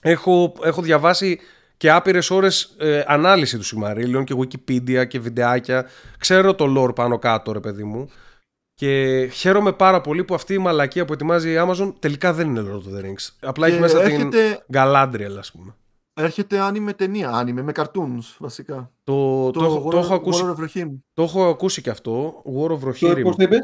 [0.09, 1.39] έχω, έχω διαβάσει
[1.77, 2.75] και άπειρες ώρες
[3.07, 5.85] ανάλυση του Silmarillion και Wikipedia και βιντεάκια.
[6.17, 8.09] Ξέρω το lore πάνω κάτω, ρε παιδί μου.
[8.73, 12.61] Και χαίρομαι πάρα πολύ που αυτή η μαλακία που ετοιμάζει η Amazon τελικά δεν είναι
[12.61, 13.29] Lord of the Rings.
[13.39, 15.75] Απλά έχει Και μέσα την έρχεται, Galadriel, ας πούμε.
[16.13, 18.91] έρχεται άνιμε ταινία, άνιμε με cartoons βασικά.
[19.03, 20.89] Το, το, έχω- War, το έχω ακούσει, War of Rohirrim.
[21.13, 22.43] το έχω ακούσει και αυτό.
[22.45, 23.21] War of Πώ Rohirrim.
[23.23, 23.59] το είπες;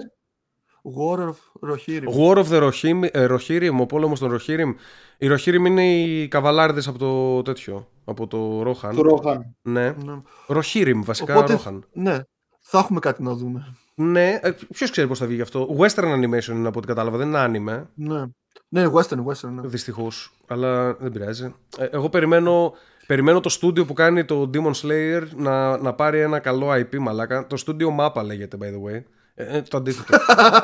[0.84, 1.35] War of
[1.69, 2.07] Rohirrim.
[2.18, 4.73] War of the Rohirrim, ε, Rohirrim, ο πόλεμος των Rohirrim.
[5.18, 8.95] Οι Rohirrim είναι οι καβαλάριδες από το τέτοιο, από το Ρόχαν.
[8.95, 9.55] Το Ρόχαν.
[9.61, 9.89] Ναι.
[9.91, 10.22] Ναι.
[10.47, 11.85] Rohirrim, βασικά Οπότε, Ρόχαν.
[11.93, 12.19] ναι,
[12.61, 13.76] θα έχουμε κάτι να δούμε.
[13.95, 15.76] Ναι, ε, ποιος ξέρει πώς θα βγει γι' αυτό.
[15.80, 18.23] Western animation είναι από ό,τι κατάλαβα, δεν είναι anime, Ναι,
[18.68, 19.49] ναι western, western.
[19.49, 19.68] Ναι.
[19.68, 21.55] δυστυχώς, αλλά δεν πειράζει.
[21.77, 22.73] Ε, εγώ περιμένω,
[23.07, 27.47] περιμένω το στούντιο που κάνει το Demon Slayer να, να πάρει ένα καλό IP, μαλάκα.
[27.47, 29.03] Το στούντιο Mappa λέγεται, by the way.
[29.34, 30.18] Ε, ε, το αντίθετο.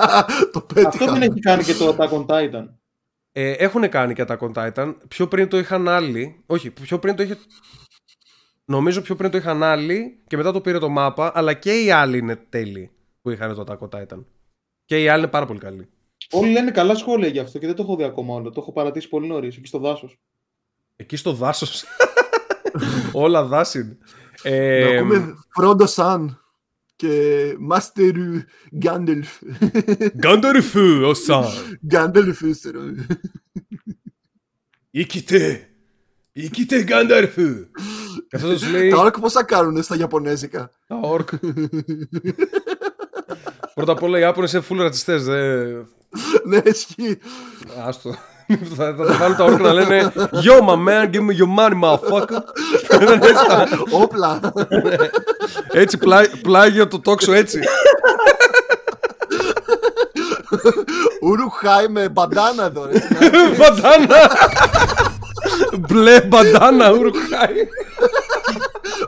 [0.54, 0.88] το πέτυχα.
[0.88, 2.66] Αυτό δεν έχει κάνει και το Attack on Titan.
[3.32, 4.96] Ε, έχουν κάνει και Attack on Titan.
[5.08, 6.44] Πιο πριν το είχαν άλλοι.
[6.46, 7.38] Όχι, πιο πριν το είχε.
[8.66, 11.32] Νομίζω πιο πριν το είχαν άλλοι και μετά το πήρε το μάπα.
[11.36, 12.92] Αλλά και οι άλλοι είναι τέλειοι
[13.22, 14.24] που είχαν το Attack on Titan.
[14.86, 15.90] Και οι άλλοι είναι πάρα πολύ καλοί.
[16.32, 18.50] Όλοι λένε καλά σχόλια γι' αυτό και δεν το έχω δει ακόμα όλο.
[18.50, 20.20] Το έχω παρατήσει πολύ νωρίς εκεί στο δάσος.
[20.96, 21.84] Εκεί στο δάσος.
[23.14, 23.98] Όλα δάση είναι.
[24.44, 26.26] Να Ε, ακούμε Frodo San
[27.00, 28.14] και Master
[28.84, 29.32] Gandalf.
[30.18, 31.46] Γκάντορυφου, ο Σαν.
[31.92, 32.80] Gandalf ύστερα.
[34.92, 35.70] Ικητέ.
[36.32, 37.66] Ικητέ Γκάντορυφου.
[38.28, 38.90] Και αυτό τους λέει.
[38.90, 41.30] Τα όρκ πώς θα κάνουν στα Ιαπωνέζικα; Τα ορκ.
[43.76, 45.24] Πρώτα απ' όλα οι Ιάπωνες είναι full ρατσιστές.
[45.24, 45.88] Δεν...
[46.46, 47.18] ναι, ισχύει.
[47.86, 48.16] Άστο.
[48.78, 51.80] Θα, θα τα βάλουν τα όρκ να λένε Yo my man, give me your money
[51.84, 52.42] motherfucker.
[53.00, 54.40] Δεν έτσι, θα- Όπλα.
[55.72, 57.60] έτσι πλά- πλάγιο το τόξο έτσι.
[61.22, 62.86] Ουρουχάι με μπαντάνα εδώ.
[62.86, 63.00] ρε.
[63.58, 64.32] Μπαντάνα.
[65.80, 67.68] Μπλε μπαντάνα ουρουχάι.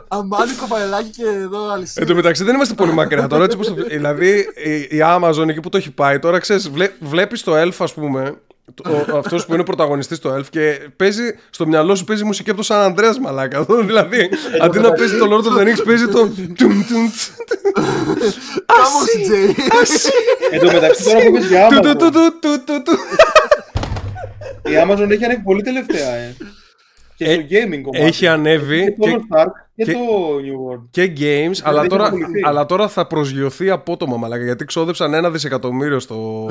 [0.08, 2.06] Αμάνικο φαελάκι και εδώ Εν αλυσίδα.
[2.06, 3.44] τω μεταξύ δεν είμαστε πολύ μακριά τώρα.
[3.44, 3.74] Έτσι, όπως το...
[3.88, 4.28] Δηλαδή
[4.64, 7.94] η, η Amazon εκεί που το έχει πάει τώρα ξέρεις, βλέ, βλέπεις το Elf ας
[7.94, 8.34] πούμε.
[8.74, 12.48] Το, ο- αυτός που είναι πρωταγωνιστής στο Elf και παίζει στο μυαλό σου παίζει μουσική
[12.50, 13.66] από το Σαν Ανδρέας μαλάκα.
[13.86, 14.28] δηλαδή
[14.60, 16.18] αντί να παίζει το Lord of the Rings παίζει το.
[16.58, 17.30] τουμ, τουμ, τς,
[18.66, 19.56] Κάμος, Τζέι.
[20.50, 22.98] Εν τω μεταξύ τώρα που είπες για του, του, Amazon, του, του, του, του, του.
[24.70, 26.08] η Amazon έχει ανέβει πολύ τελευταία.
[26.14, 26.36] Ε.
[27.16, 28.04] Και στο gaming κομμάτι.
[28.04, 29.98] Έχει ανέβει Και το και, Lost Ark και, και- το
[30.36, 30.82] New World.
[30.90, 32.40] και games, αλλά έχει τώρα, απολυθεί.
[32.44, 36.50] αλλά τώρα θα προσγειωθεί απότομα μαλάκα γιατί ξόδεψαν ένα δισεκατομμύριο στο,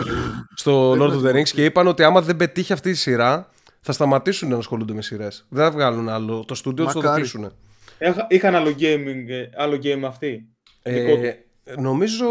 [0.55, 3.49] στο Lord of the Rings και είπαν ότι άμα δεν πετύχει αυτή η σειρά
[3.81, 5.45] θα σταματήσουν να ασχολούνται με σειρές.
[5.49, 6.43] Δεν θα βγάλουν άλλο.
[6.47, 7.21] Το στούντιο του θα το Μακάρι.
[7.21, 7.51] κλείσουν.
[7.97, 10.45] Έχα- Είχαν άλλο gaming, ε, άλλο game αυτή.
[10.83, 11.23] Δικό τους.
[11.27, 11.35] Ε,
[11.77, 12.25] Νομίζω,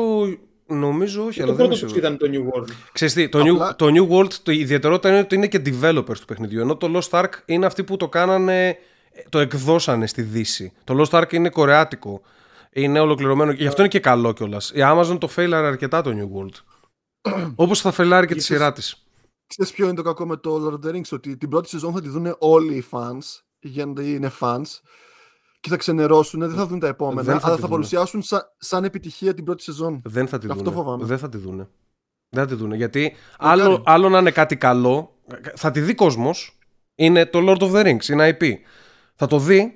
[0.70, 2.30] νομίζω όχι, Και αλλά το δεν είμαι πρώτο τους σίγουρος.
[2.30, 2.74] ήταν το New World.
[2.92, 5.62] Ξέρεις τι, το, Απλά- New, το New World, το, η ιδιαιτερότητα είναι ότι είναι και
[5.64, 6.60] developers του παιχνιδιού.
[6.60, 8.78] Ενώ το Lost Ark είναι αυτοί που το κάνανε,
[9.28, 10.72] το εκδώσανε στη Δύση.
[10.84, 12.20] Το Lost Ark είναι κορεάτικο.
[12.72, 13.52] Είναι ολοκληρωμένο.
[13.52, 14.70] Γι' αυτό είναι και καλό κιόλας.
[14.70, 16.54] Η Amazon το failare αρκετά το New World.
[17.54, 19.04] Όπως θα failare και τη Ίσως- σειρά της.
[19.46, 21.92] Ξέρεις ποιο είναι το κακό με το Lord of the Rings, ότι την πρώτη σεζόν
[21.92, 24.62] θα τη δουν όλοι οι fans, γιατί είναι fans,
[25.60, 27.68] και θα ξενερώσουν, δεν θα δουν τα επόμενα, Δεν θα αλλά τη θα δούνε.
[27.80, 30.02] παρουσιάσουν σαν, σαν επιτυχία την πρώτη σεζόν.
[30.04, 30.76] Δεν θα τη Αυτό δούνε.
[30.76, 31.04] φοβάμαι.
[31.04, 31.68] Δεν θα τη δούνε.
[32.28, 32.76] Δεν θα τη δούνε.
[32.76, 33.60] Γιατί Μακάρι.
[33.60, 35.14] άλλο, άλλο να είναι κάτι καλό,
[35.54, 36.58] θα τη δει κόσμος.
[36.94, 38.44] Είναι το Lord of the Rings, είναι IP.
[39.14, 39.74] Θα το δει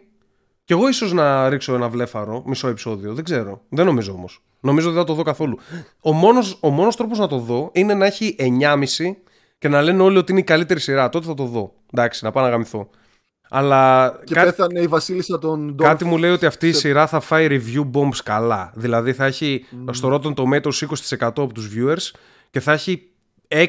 [0.65, 3.15] και εγώ ίσως να ρίξω ένα βλέφαρο, μισό επεισόδιο.
[3.15, 3.61] Δεν ξέρω.
[3.69, 4.43] Δεν νομίζω όμως.
[4.61, 5.59] Νομίζω δεν θα το δω καθόλου.
[6.01, 9.17] Ο μόνο ο μόνος τρόπος να το δω είναι να έχει 9,5
[9.59, 11.09] και να λένε όλοι ότι είναι η καλύτερη σειρά.
[11.09, 11.75] Τότε θα το δω.
[11.93, 12.89] Εντάξει, να πάω να γαμηθώ.
[13.57, 15.83] Αλλά Και κάτι, πέθανε η βασίλισσα των Dorf.
[15.85, 18.73] κάτι μου λέει ότι αυτή η σε- σειρά θα φάει review bombs καλά.
[18.75, 20.87] Δηλαδή θα έχει στο Rotten Tomatoes
[21.19, 22.19] 20% από τους viewers
[22.51, 23.09] και θα έχει
[23.49, 23.65] 6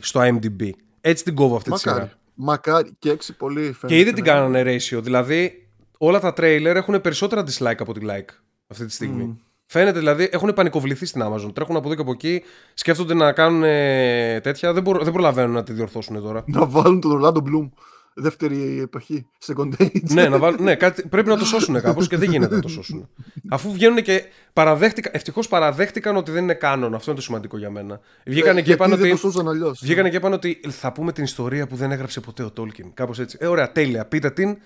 [0.00, 0.70] στο IMDb.
[1.00, 2.04] Έτσι την κόβω αυτή τη Μακάρι.
[2.04, 2.18] σειρά.
[2.34, 2.90] Μακάρι.
[2.98, 3.86] Και έξι πολύ φαίνεται.
[3.86, 4.30] Και ήδη την ναι.
[4.30, 4.98] κάνανε ratio.
[5.02, 5.68] Δηλαδή
[5.98, 8.34] όλα τα trailer έχουν περισσότερα dislike από τη like
[8.66, 9.22] αυτή τη στιγμή.
[9.24, 9.32] Μμ.
[9.66, 11.50] Φαίνεται δηλαδή έχουν πανικοβληθεί στην Amazon.
[11.54, 12.42] Τρέχουν από εδώ και από εκεί,
[12.74, 14.72] σκέφτονται να κάνουν ε, τέτοια.
[14.72, 16.44] Δεν, μπορώ- δεν προλαβαίνουν να τη διορθώσουν τώρα.
[16.46, 17.68] Να βάλουν τον Ρολάντο Μπλουμ.
[18.14, 19.26] Δεύτερη εποχή.
[19.46, 20.10] Second age.
[20.10, 22.68] ναι, να βάλουν, ναι κάτι, πρέπει να το σώσουν κάπως και δεν γίνεται να το
[22.78, 23.08] σώσουν.
[23.50, 26.94] Αφού βγαίνουν και παραδέχτηκαν, ευτυχώς παραδέχτηκαν ότι δεν είναι κάνον.
[26.94, 28.00] Αυτό είναι το σημαντικό για μένα.
[28.26, 29.80] Βγήκανε Ε, και είπαν γιατί δεν ότι, το σώζαν αλλιώς.
[29.82, 32.94] βγήκανε και είπαν ότι θα πούμε την ιστορία που δεν έγραψε ποτέ ο Τόλκιν.
[32.94, 33.36] Κάπως έτσι.
[33.40, 34.06] Ε, ωραία, τέλεια.
[34.06, 34.58] Πείτε την.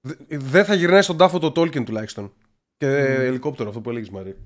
[0.00, 2.32] Δε- Δεν θα γυρνάει στον τάφο το Τόλκιν τουλάχιστον.
[2.76, 4.36] Και ελικόπτερο, αυτό που έλεγες Μαρή.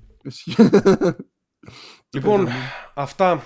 [2.09, 2.47] Λοιπόν,
[2.93, 3.43] αυτά.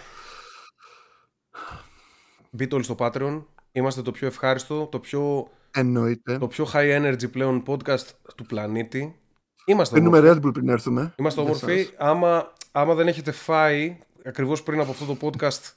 [2.51, 3.43] Μπείτε όλοι στο Patreon.
[3.77, 6.37] Είμαστε το πιο ευχάριστο, το πιο, Εννοείται.
[6.37, 8.05] το πιο high energy πλέον podcast
[8.35, 9.19] του πλανήτη.
[9.65, 10.39] Είμαστε Πίνουμε όμορφοι.
[10.39, 11.13] Red Bull πριν έρθουμε.
[11.17, 11.79] Είμαστε Για όμορφοι.
[11.79, 11.93] εσάς.
[11.97, 15.73] Άμα, άμα δεν έχετε φάει ακριβώς πριν από αυτό το podcast,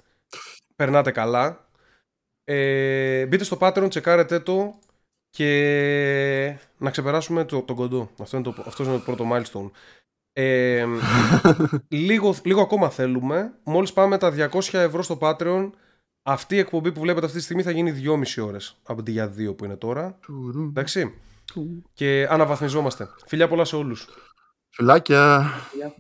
[0.76, 1.68] περνάτε καλά.
[2.44, 4.78] Ε, μπείτε στο Patreon, τσεκάρετε το
[5.30, 8.10] και να ξεπεράσουμε το, τον κοντό.
[8.18, 9.70] Αυτό είναι το, αυτός είναι το πρώτο milestone.
[10.32, 10.86] Ε,
[11.88, 13.52] λίγο, λίγο ακόμα θέλουμε.
[13.64, 15.70] Μόλις πάμε τα 200 ευρώ στο Patreon,
[16.32, 18.02] αυτή η εκπομπή που βλέπετε αυτή τη στιγμή θα γίνει
[18.36, 20.18] 2,5 ώρες αντί για 2 που είναι τώρα.
[20.20, 21.14] Τουρου, Εντάξει.
[21.52, 21.82] τουρου.
[21.92, 23.08] Και αναβαθμιζόμαστε.
[23.26, 24.08] Φιλιά πολλά σε όλους.
[24.70, 25.50] Φιλάκια.
[25.74, 25.94] Γεια.